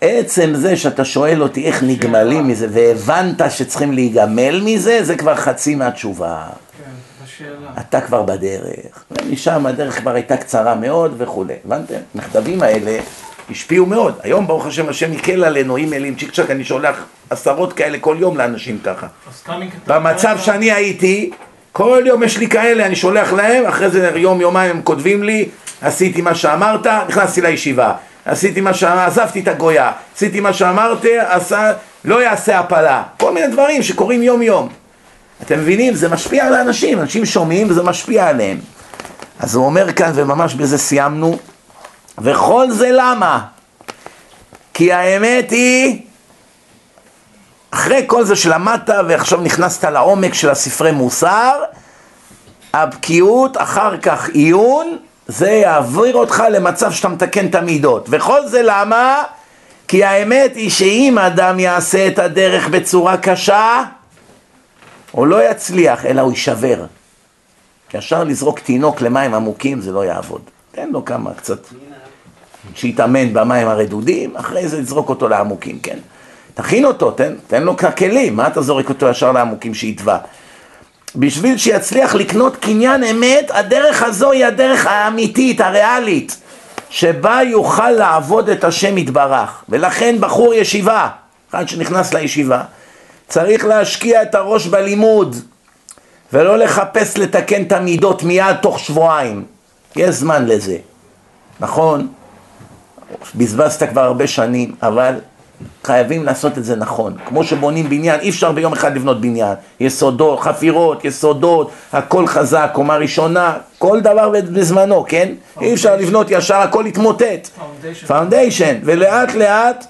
עצם 0.01 0.55
זה 0.55 0.77
שאתה 0.77 1.05
שואל 1.05 1.43
אותי 1.43 1.66
איך 1.66 1.82
נגמלים 1.82 2.48
מזה 2.48 2.66
והבנת 2.70 3.43
שצריכים 3.51 3.93
להיגמל 3.93 4.60
מזה, 4.64 5.05
זה 5.05 5.16
כבר 5.16 5.35
חצי 5.35 5.74
מהתשובה. 5.74 6.47
כן, 6.78 6.90
השאלה. 7.24 7.70
אתה 7.81 8.01
כבר 8.01 8.23
בדרך. 8.23 9.05
ומשם 9.10 9.66
הדרך 9.66 9.98
כבר 9.98 10.14
הייתה 10.14 10.36
קצרה 10.36 10.74
מאוד 10.74 11.14
וכולי. 11.18 11.55
הבנתם? 11.64 11.94
המכתבים 12.14 12.62
האלה 12.62 12.98
השפיעו 13.51 13.86
מאוד. 13.86 14.18
היום 14.23 14.47
ברוך 14.47 14.66
השם 14.66 14.89
השם 14.89 15.12
הקל 15.12 15.44
עלינו 15.44 15.77
אימיילים 15.77 16.14
צ'יק 16.16 16.32
צ'אק, 16.32 16.51
אני 16.51 16.64
שולח 16.64 17.05
עשרות 17.31 17.73
כאלה 17.73 17.98
כל 17.98 18.16
יום 18.20 18.36
לאנשים 18.36 18.78
ככה. 18.85 19.06
במצב 19.86 20.39
שאני 20.40 20.73
הייתי, 20.73 21.31
כל 21.77 22.03
יום 22.07 22.23
יש 22.23 22.39
לי 22.39 22.48
כאלה, 22.48 22.86
אני 22.86 22.97
שולח 22.97 23.32
להם, 23.32 23.66
אחרי 23.66 23.90
זה 23.90 24.11
יום 24.15 24.40
יומיים 24.40 24.70
הם 24.70 24.82
כותבים 24.82 25.23
לי, 25.23 25.48
עשיתי 25.82 26.23
מה 26.23 26.35
שאמרת, 26.35 26.86
נכנסתי 26.86 27.40
לישיבה. 27.40 27.93
עשיתי 28.24 28.61
מה 28.61 28.74
שאמרת, 28.74 29.09
עזבתי 29.09 29.40
את 29.40 29.48
הגויה, 29.48 29.93
עשיתי 30.16 30.40
מה 30.40 30.53
שאמרתי, 30.53 31.19
עשה, 31.19 31.73
לא 32.05 32.23
יעשה 32.23 32.59
הפלה. 32.59 33.03
כל 33.16 33.32
מיני 33.35 33.47
דברים 33.47 33.82
שקורים 33.82 34.23
יום 34.23 34.43
יום. 34.43 34.69
אתם 35.43 35.59
מבינים? 35.59 35.94
זה 35.94 36.09
משפיע 36.09 36.47
על 36.47 36.55
האנשים, 36.55 37.01
אנשים 37.01 37.27
שומעים 37.27 37.70
וזה 37.70 37.82
משפיע 37.82 38.28
עליהם. 38.28 38.59
אז 39.40 39.55
הוא 39.55 39.66
אומר 39.66 39.93
כאן, 39.93 40.12
וממש 40.15 40.55
בזה 40.55 40.78
סיימנו, 40.78 41.39
וכל 42.19 42.70
זה 42.70 42.89
למה? 42.93 43.40
כי 44.74 44.93
האמת 44.93 45.51
היא, 45.51 46.05
אחרי 47.77 48.05
כל 48.07 48.24
זה 48.24 48.36
שלמדת 48.36 48.90
ועכשיו 49.09 49.40
נכנסת 49.40 49.85
לעומק 49.85 50.35
של 50.35 50.51
הספרי 50.51 50.93
מוסר, 50.93 51.62
הבקיאות, 52.73 53.57
אחר 53.57 53.97
כך 53.97 54.28
עיון, 54.28 54.98
זה 55.28 55.51
יעביר 55.51 56.16
אותך 56.16 56.43
למצב 56.51 56.93
שאתה 56.93 57.09
מתקן 57.09 57.47
את 57.47 57.55
המידות. 57.55 58.07
וכל 58.11 58.47
זה 58.47 58.61
למה? 58.65 59.23
כי 59.89 60.05
האמת 60.05 60.57
היא 60.57 60.70
שאם 60.70 61.19
אדם 61.19 61.61
יעשה 61.61 62.07
את 62.07 62.19
הדרך 62.19 62.69
בצורה 62.69 63.16
קשה, 63.16 63.85
הוא 65.11 65.27
לא 65.27 65.51
יצליח, 65.51 66.07
אלא 66.07 66.20
הוא 66.20 66.31
יישבר. 66.31 66.85
ישר 67.94 68.24
לזרוק 68.24 68.59
תינוק 68.59 69.01
למים 69.01 69.35
עמוקים 69.35 69.81
זה 69.81 69.93
לא 69.93 70.05
יעבוד. 70.05 70.43
תן 70.73 70.89
לו 70.90 71.05
כמה, 71.05 71.35
קצת, 71.35 71.59
שיתאמן 72.74 73.32
במים 73.32 73.69
הרדודים, 73.69 74.36
אחרי 74.36 74.69
זה 74.69 74.81
לזרוק 74.81 75.09
אותו 75.09 75.28
לעמוקים, 75.28 75.78
כן? 75.78 75.98
תכין 76.56 76.84
אותו, 76.84 77.10
תן, 77.10 77.34
תן 77.46 77.62
לו 77.62 77.76
כלים, 77.96 78.36
מה 78.36 78.46
אתה 78.46 78.62
זורק 78.62 78.88
אותו 78.88 79.08
ישר 79.08 79.32
לעמוקים 79.32 79.74
שיטבע? 79.74 80.18
בשביל 81.16 81.58
שיצליח 81.58 82.14
לקנות 82.14 82.56
קניין 82.56 83.04
אמת, 83.04 83.50
הדרך 83.50 84.02
הזו 84.02 84.30
היא 84.30 84.46
הדרך 84.46 84.86
האמיתית, 84.86 85.60
הריאלית, 85.60 86.36
שבה 86.90 87.40
יוכל 87.42 87.90
לעבוד 87.90 88.48
את 88.48 88.64
השם 88.64 88.98
יתברך. 88.98 89.62
ולכן 89.68 90.16
בחור 90.20 90.54
ישיבה, 90.54 91.08
אחד 91.50 91.68
שנכנס 91.68 92.14
לישיבה, 92.14 92.62
צריך 93.28 93.64
להשקיע 93.64 94.22
את 94.22 94.34
הראש 94.34 94.66
בלימוד, 94.66 95.36
ולא 96.32 96.58
לחפש 96.58 97.18
לתקן 97.18 97.62
את 97.62 97.72
המידות 97.72 98.22
מיד 98.22 98.56
תוך 98.62 98.78
שבועיים. 98.78 99.44
יש 99.96 100.14
זמן 100.14 100.46
לזה, 100.46 100.76
נכון? 101.60 102.08
בזבזת 103.34 103.88
כבר 103.88 104.00
הרבה 104.00 104.26
שנים, 104.26 104.74
אבל 104.82 105.14
חייבים 105.84 106.24
לעשות 106.24 106.58
את 106.58 106.64
זה 106.64 106.76
נכון. 106.76 107.16
כמו 107.26 107.44
שבונים 107.44 107.88
בניין, 107.88 108.20
אי 108.20 108.30
אפשר 108.30 108.52
ביום 108.52 108.72
אחד 108.72 108.96
לבנות 108.96 109.20
בניין. 109.20 109.54
יסודות, 109.80 110.40
חפירות, 110.40 111.04
יסודות, 111.04 111.70
הכל 111.92 112.26
חזק, 112.26 112.70
קומה 112.72 112.96
ראשונה, 112.96 113.54
כל 113.78 114.00
דבר 114.00 114.32
בזמנו, 114.52 115.04
כן? 115.08 115.28
אי 115.60 115.74
אפשר 115.74 115.96
לבנות 115.96 116.26
ישר, 116.30 116.56
הכל 116.56 116.84
יתמוטט. 116.86 117.48
foundation. 118.06 118.74
ולאט 118.84 119.34
לאט 119.34 119.86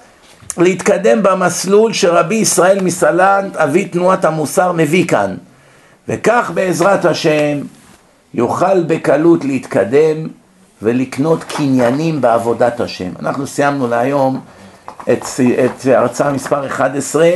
להתקדם 0.57 1.23
במסלול 1.23 1.93
שרבי 1.93 2.35
ישראל 2.35 2.83
מסלנט, 2.83 3.55
אבי 3.55 3.85
תנועת 3.85 4.25
המוסר, 4.25 4.71
מביא 4.71 5.07
כאן. 5.07 5.35
וכך 6.07 6.51
בעזרת 6.53 7.05
השם 7.05 7.57
יוכל 8.33 8.83
בקלות 8.83 9.45
להתקדם 9.45 10.27
ולקנות 10.81 11.43
קניינים 11.43 12.21
בעבודת 12.21 12.79
השם. 12.79 13.09
אנחנו 13.19 13.47
סיימנו 13.47 13.87
להיום 13.87 14.39
את, 15.11 15.25
את 15.65 15.85
הרצאה 15.85 16.31
מספר 16.31 16.67
11 16.67 17.29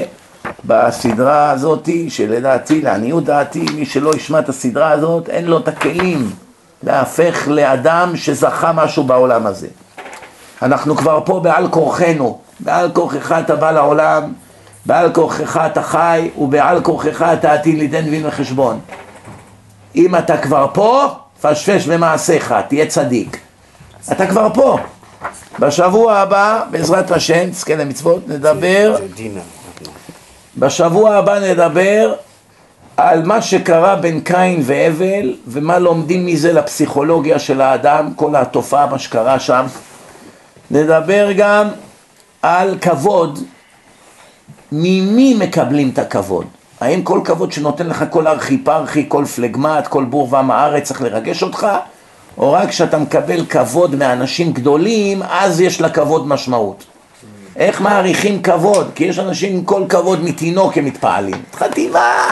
בסדרה 0.65 1.52
הזאתי, 1.52 2.10
שלדעתי, 2.10 2.81
לעניות 2.81 3.23
דעתי, 3.23 3.65
מי 3.76 3.85
שלא 3.85 4.11
ישמע 4.15 4.39
את 4.39 4.49
הסדרה 4.49 4.91
הזאת, 4.91 5.30
אין 5.30 5.45
לו 5.45 5.57
את 5.57 5.68
הכלים 5.68 6.30
להפך 6.84 7.48
לאדם 7.48 8.11
שזכה 8.15 8.72
משהו 8.73 9.03
בעולם 9.03 9.48
הזה. 9.48 9.68
אנחנו 10.61 10.95
כבר 10.95 11.19
פה 11.26 11.39
בעל 11.39 11.68
כורחנו, 11.68 12.39
בעל 12.60 12.91
כורחך 12.91 13.31
אתה 13.31 13.56
בא 13.56 13.72
לעולם, 13.72 14.34
בעל 14.85 15.14
כורחך 15.14 15.61
אתה 15.72 15.84
חי, 15.84 16.30
ובעל 16.38 16.81
כורחך 16.81 17.22
אתה 17.34 17.53
עתיד 17.53 17.77
ליתן 17.77 18.02
דין 18.02 18.26
וחשבון. 18.26 18.80
אם 19.95 20.15
אתה 20.15 20.38
כבר 20.38 20.68
פה, 20.73 21.07
פשפש 21.41 21.88
במעשיך, 21.88 22.56
תהיה 22.68 22.85
צדיק. 22.85 23.38
אתה 24.11 24.27
כבר 24.27 24.48
פה. 24.53 24.77
בשבוע 25.60 26.14
הבא, 26.14 26.64
בעזרת 26.72 27.11
השם, 27.11 27.49
תזכה 27.49 27.76
למצוות, 27.76 28.27
נדבר, 28.27 28.95
בשבוע 30.57 31.15
הבא 31.15 31.39
נדבר 31.39 32.14
על 32.98 33.23
מה 33.23 33.41
שקרה 33.41 33.95
בין 33.95 34.22
קין 34.22 34.61
והבל 34.64 35.35
ומה 35.48 35.80
לומדים 35.80 36.26
מזה 36.26 36.53
לפסיכולוגיה 36.53 37.39
של 37.39 37.61
האדם, 37.61 38.14
כל 38.15 38.35
התופעה, 38.35 38.88
מה 38.88 38.99
שקרה 38.99 39.39
שם. 39.39 39.65
נדבר 40.72 41.30
גם 41.38 41.68
על 42.41 42.77
כבוד, 42.81 43.39
ממי 44.72 45.34
מקבלים 45.39 45.89
את 45.89 45.99
הכבוד? 45.99 46.45
האם 46.81 47.02
כל 47.02 47.22
כבוד 47.23 47.52
שנותן 47.52 47.88
לך 47.88 48.06
כל 48.10 48.27
ארכיפרכי, 48.27 49.06
כל 49.07 49.26
פלגמט, 49.26 49.88
כל 49.88 50.03
בור 50.03 50.34
ועם 50.34 50.52
הארץ 50.52 50.88
צריך 50.88 51.02
לרגש 51.02 51.43
אותך? 51.43 51.68
או 52.37 52.53
רק 52.53 52.69
כשאתה 52.69 52.97
מקבל 52.97 53.45
כבוד 53.45 53.95
מאנשים 53.95 54.53
גדולים, 54.53 55.23
אז 55.29 55.61
יש 55.61 55.81
לכבוד 55.81 56.27
משמעות. 56.27 56.83
איך 57.55 57.81
מעריכים 57.81 58.41
כבוד? 58.41 58.91
כי 58.95 59.03
יש 59.03 59.19
אנשים 59.19 59.55
עם 59.55 59.63
כל 59.63 59.83
כבוד 59.89 60.23
מתינוק 60.23 60.77
הם 60.77 60.85
מתפעלים. 60.85 61.41
חתימה, 61.55 62.31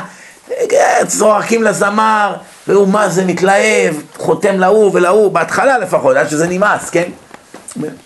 צועקים 1.08 1.64
לזמר, 1.64 2.36
והוא 2.68 2.88
מה 2.88 3.10
זה 3.10 3.26
מתלהב, 3.26 3.96
חותם 4.18 4.60
להוא 4.60 4.92
ולהוא, 4.94 5.32
בהתחלה 5.32 5.78
לפחות, 5.78 6.18
עד 6.18 6.30
שזה 6.30 6.48
נמאס, 6.48 6.90
כן? 6.90 7.10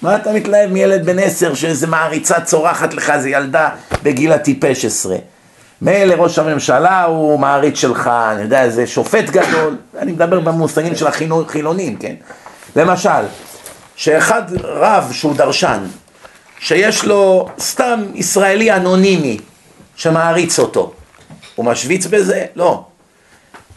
מה 0.02 0.16
אתה 0.16 0.32
מתלהב 0.32 0.70
מילד 0.72 1.06
בן 1.06 1.20
עשר 1.20 1.54
שאיזה 1.54 1.88
מעריצה 1.88 2.42
צורחת 2.42 2.94
לך, 2.94 3.10
איזה 3.10 3.30
ילדה 3.30 3.70
בגיל 4.04 4.32
הטיפש 4.32 4.86
עשרה? 4.86 5.18
מילא 5.84 6.14
ראש 6.14 6.40
הממשלה 6.40 7.04
הוא 7.04 7.40
מעריץ 7.40 7.78
שלך, 7.78 8.08
אני 8.32 8.42
יודע, 8.42 8.64
איזה 8.64 8.88
שופט 8.88 9.30
גדול, 9.30 9.78
אני 9.98 10.12
מדבר 10.12 10.40
במושגים 10.40 10.96
של 10.96 11.08
החילונים, 11.08 11.96
כן? 11.96 12.16
למשל, 12.76 13.10
שאחד 13.96 14.42
רב 14.64 15.12
שהוא 15.12 15.36
דרשן, 15.36 15.84
שיש 16.60 17.06
לו 17.06 17.50
סתם 17.60 18.04
ישראלי 18.14 18.72
אנונימי 18.72 19.38
שמעריץ 19.96 20.60
אותו, 20.60 20.94
הוא 21.56 21.66
משוויץ 21.66 22.06
בזה? 22.06 22.46
לא. 22.56 22.84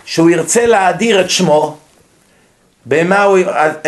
שהוא 0.05 0.31
ירצה 0.31 0.67
להאדיר 0.67 1.21
את 1.21 1.31
שמו, 1.31 1.77
במה 2.87 3.23
הוא, 3.23 3.39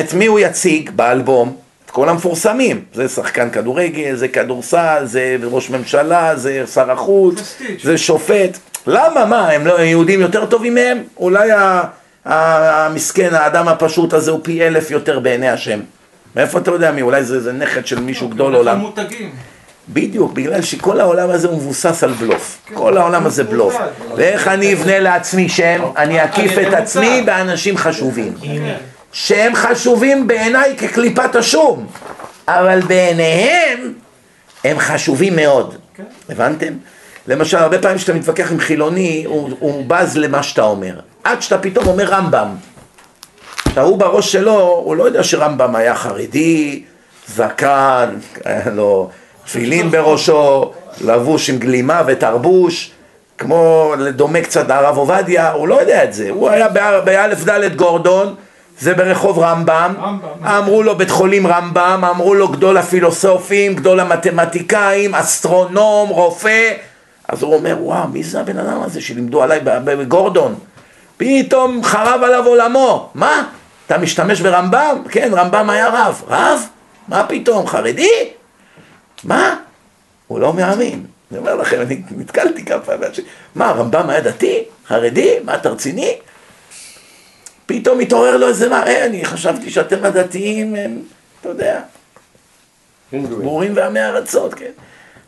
את 0.00 0.14
מי 0.14 0.26
הוא 0.26 0.40
יציג 0.40 0.90
באלבום? 0.90 1.56
את 1.88 1.92
כל 1.92 2.08
המפורסמים, 2.08 2.82
זה 2.94 3.08
שחקן 3.08 3.50
כדורגל, 3.50 4.14
זה 4.14 4.28
כדורסל, 4.28 5.02
זה 5.04 5.36
ראש 5.42 5.70
ממשלה, 5.70 6.36
זה 6.36 6.64
שר 6.74 6.90
החוץ, 6.90 7.56
זה 7.82 7.98
שופט. 7.98 8.58
למה? 8.86 9.24
מה, 9.24 9.50
הם 9.50 9.66
לא 9.66 9.80
יהודים 9.80 10.20
יותר 10.20 10.46
טובים 10.46 10.74
מהם? 10.74 11.02
אולי 11.16 11.50
המסכן, 12.24 13.34
האדם 13.34 13.68
הפשוט 13.68 14.12
הזה 14.12 14.30
הוא 14.30 14.40
פי 14.42 14.66
אלף 14.66 14.90
יותר 14.90 15.18
בעיני 15.18 15.48
השם. 15.48 15.80
מאיפה 16.36 16.58
אתה 16.58 16.70
יודע 16.70 16.92
מי? 16.92 17.02
אולי 17.02 17.24
זה, 17.24 17.40
זה 17.40 17.52
נכד 17.52 17.86
של 17.86 18.00
מישהו 18.00 18.28
גדול 18.28 18.54
עולם. 18.54 18.84
בדיוק, 19.88 20.32
בגלל 20.32 20.62
שכל 20.62 21.00
העולם 21.00 21.30
הזה 21.30 21.48
הוא 21.48 21.56
מבוסס 21.56 22.04
על 22.04 22.12
בלוף. 22.12 22.58
כל 22.74 22.96
העולם 22.96 23.26
הזה 23.26 23.44
בלוף. 23.44 23.76
ואיך 24.16 24.48
אני 24.48 24.74
אבנה 24.74 24.98
לעצמי 24.98 25.48
שם? 25.48 25.82
אני 25.96 26.24
אקיף 26.24 26.52
את 26.58 26.74
עצמי 26.74 27.22
באנשים 27.26 27.76
חשובים. 27.76 28.32
שהם 29.12 29.54
חשובים 29.54 30.26
בעיניי 30.26 30.76
כקליפת 30.78 31.36
השום, 31.36 31.86
אבל 32.48 32.80
בעיניהם 32.80 33.92
הם 34.64 34.78
חשובים 34.78 35.36
מאוד. 35.36 35.74
הבנתם? 36.28 36.72
למשל, 37.28 37.56
הרבה 37.56 37.78
פעמים 37.78 37.98
כשאתה 37.98 38.14
מתווכח 38.14 38.52
עם 38.52 38.60
חילוני, 38.60 39.24
הוא, 39.26 39.50
הוא 39.58 39.84
בז 39.86 40.16
למה 40.16 40.42
שאתה 40.42 40.62
אומר. 40.62 40.94
עד 41.24 41.42
שאתה 41.42 41.58
פתאום 41.58 41.86
אומר 41.86 42.04
רמב"ם. 42.04 42.48
עכשיו, 43.66 43.84
הוא 43.84 43.98
בראש 43.98 44.32
שלו, 44.32 44.82
הוא 44.84 44.96
לא 44.96 45.04
יודע 45.04 45.22
שרמב"ם 45.22 45.76
היה 45.76 45.94
חרדי, 45.94 46.82
זקן, 47.28 48.14
היה 48.44 48.70
לו 48.70 49.10
תפילין 49.44 49.90
בראשו, 49.92 50.72
לבוש 51.00 51.50
עם 51.50 51.58
גלימה 51.58 52.02
ותרבוש, 52.06 52.90
כמו, 53.38 53.94
דומה 54.16 54.40
קצת 54.40 54.68
לרב 54.68 54.96
עובדיה, 54.96 55.52
הוא 55.52 55.68
לא 55.68 55.80
יודע 55.80 56.04
את 56.04 56.12
זה. 56.12 56.30
הוא 56.30 56.50
היה 56.50 56.68
באלף 57.04 57.44
דלת 57.44 57.76
גורדון, 57.76 58.34
זה 58.80 58.94
ברחוב 58.94 59.38
רמב"ם, 59.38 59.94
אמרו 60.44 60.82
לו 60.82 60.98
בית 60.98 61.10
חולים 61.10 61.46
רמב"ם, 61.46 62.04
אמרו 62.10 62.34
לו 62.34 62.48
גדול 62.48 62.76
הפילוסופים, 62.76 63.74
גדול 63.74 64.00
המתמטיקאים, 64.00 65.14
אסטרונום, 65.14 66.08
רופא, 66.08 66.72
אז 67.28 67.42
הוא 67.42 67.54
אומר, 67.54 67.76
וואו, 67.80 68.08
מי 68.08 68.22
זה 68.22 68.40
הבן 68.40 68.58
אדם 68.58 68.82
הזה 68.82 69.00
שלימדו 69.00 69.42
עליי 69.42 69.60
בגורדון? 69.84 70.54
פתאום 71.16 71.84
חרב 71.84 72.22
עליו 72.22 72.46
עולמו, 72.46 73.10
מה? 73.14 73.48
אתה 73.86 73.98
משתמש 73.98 74.40
ברמב"ם? 74.40 75.02
כן, 75.10 75.30
רמב"ם 75.32 75.70
היה 75.70 75.88
רב. 75.88 76.22
רב? 76.28 76.60
מה 77.08 77.26
פתאום, 77.28 77.66
חרדי? 77.66 78.28
מה? 79.24 79.56
הוא 80.26 80.40
לא 80.40 80.52
מאמין. 80.52 81.06
אני 81.30 81.38
אומר 81.38 81.54
לכם, 81.54 81.80
אני 81.80 82.02
נתקלתי 82.10 82.64
כמה 82.64 82.80
פעמים, 82.80 83.08
מה, 83.54 83.72
רמב"ם 83.72 84.10
היה 84.10 84.20
דתי? 84.20 84.64
חרדי? 84.88 85.34
מה, 85.44 85.54
אתה 85.54 85.68
רציני? 85.68 86.16
פתאום 87.68 87.98
מתעורר 87.98 88.36
לו 88.36 88.48
איזה 88.48 88.68
מראה, 88.68 89.06
אני 89.06 89.24
חשבתי 89.24 89.70
שאתם 89.70 90.04
הדתיים 90.04 90.74
הם, 90.74 90.98
אתה 91.40 91.48
יודע, 91.48 91.80
ברורים 93.12 93.72
ועמי 93.76 94.00
ארצות, 94.00 94.54
כן. 94.54 94.70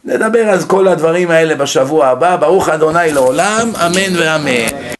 נדבר 0.05 0.49
על 0.49 0.59
כל 0.67 0.89
הדברים 0.89 1.31
האלה 1.31 1.55
בשבוע 1.55 2.07
הבא, 2.07 2.37
ברוך 2.37 2.69
אדוני 2.69 3.13
לעולם, 3.13 3.73
אמן 3.87 4.17
ואמן. 4.19 4.91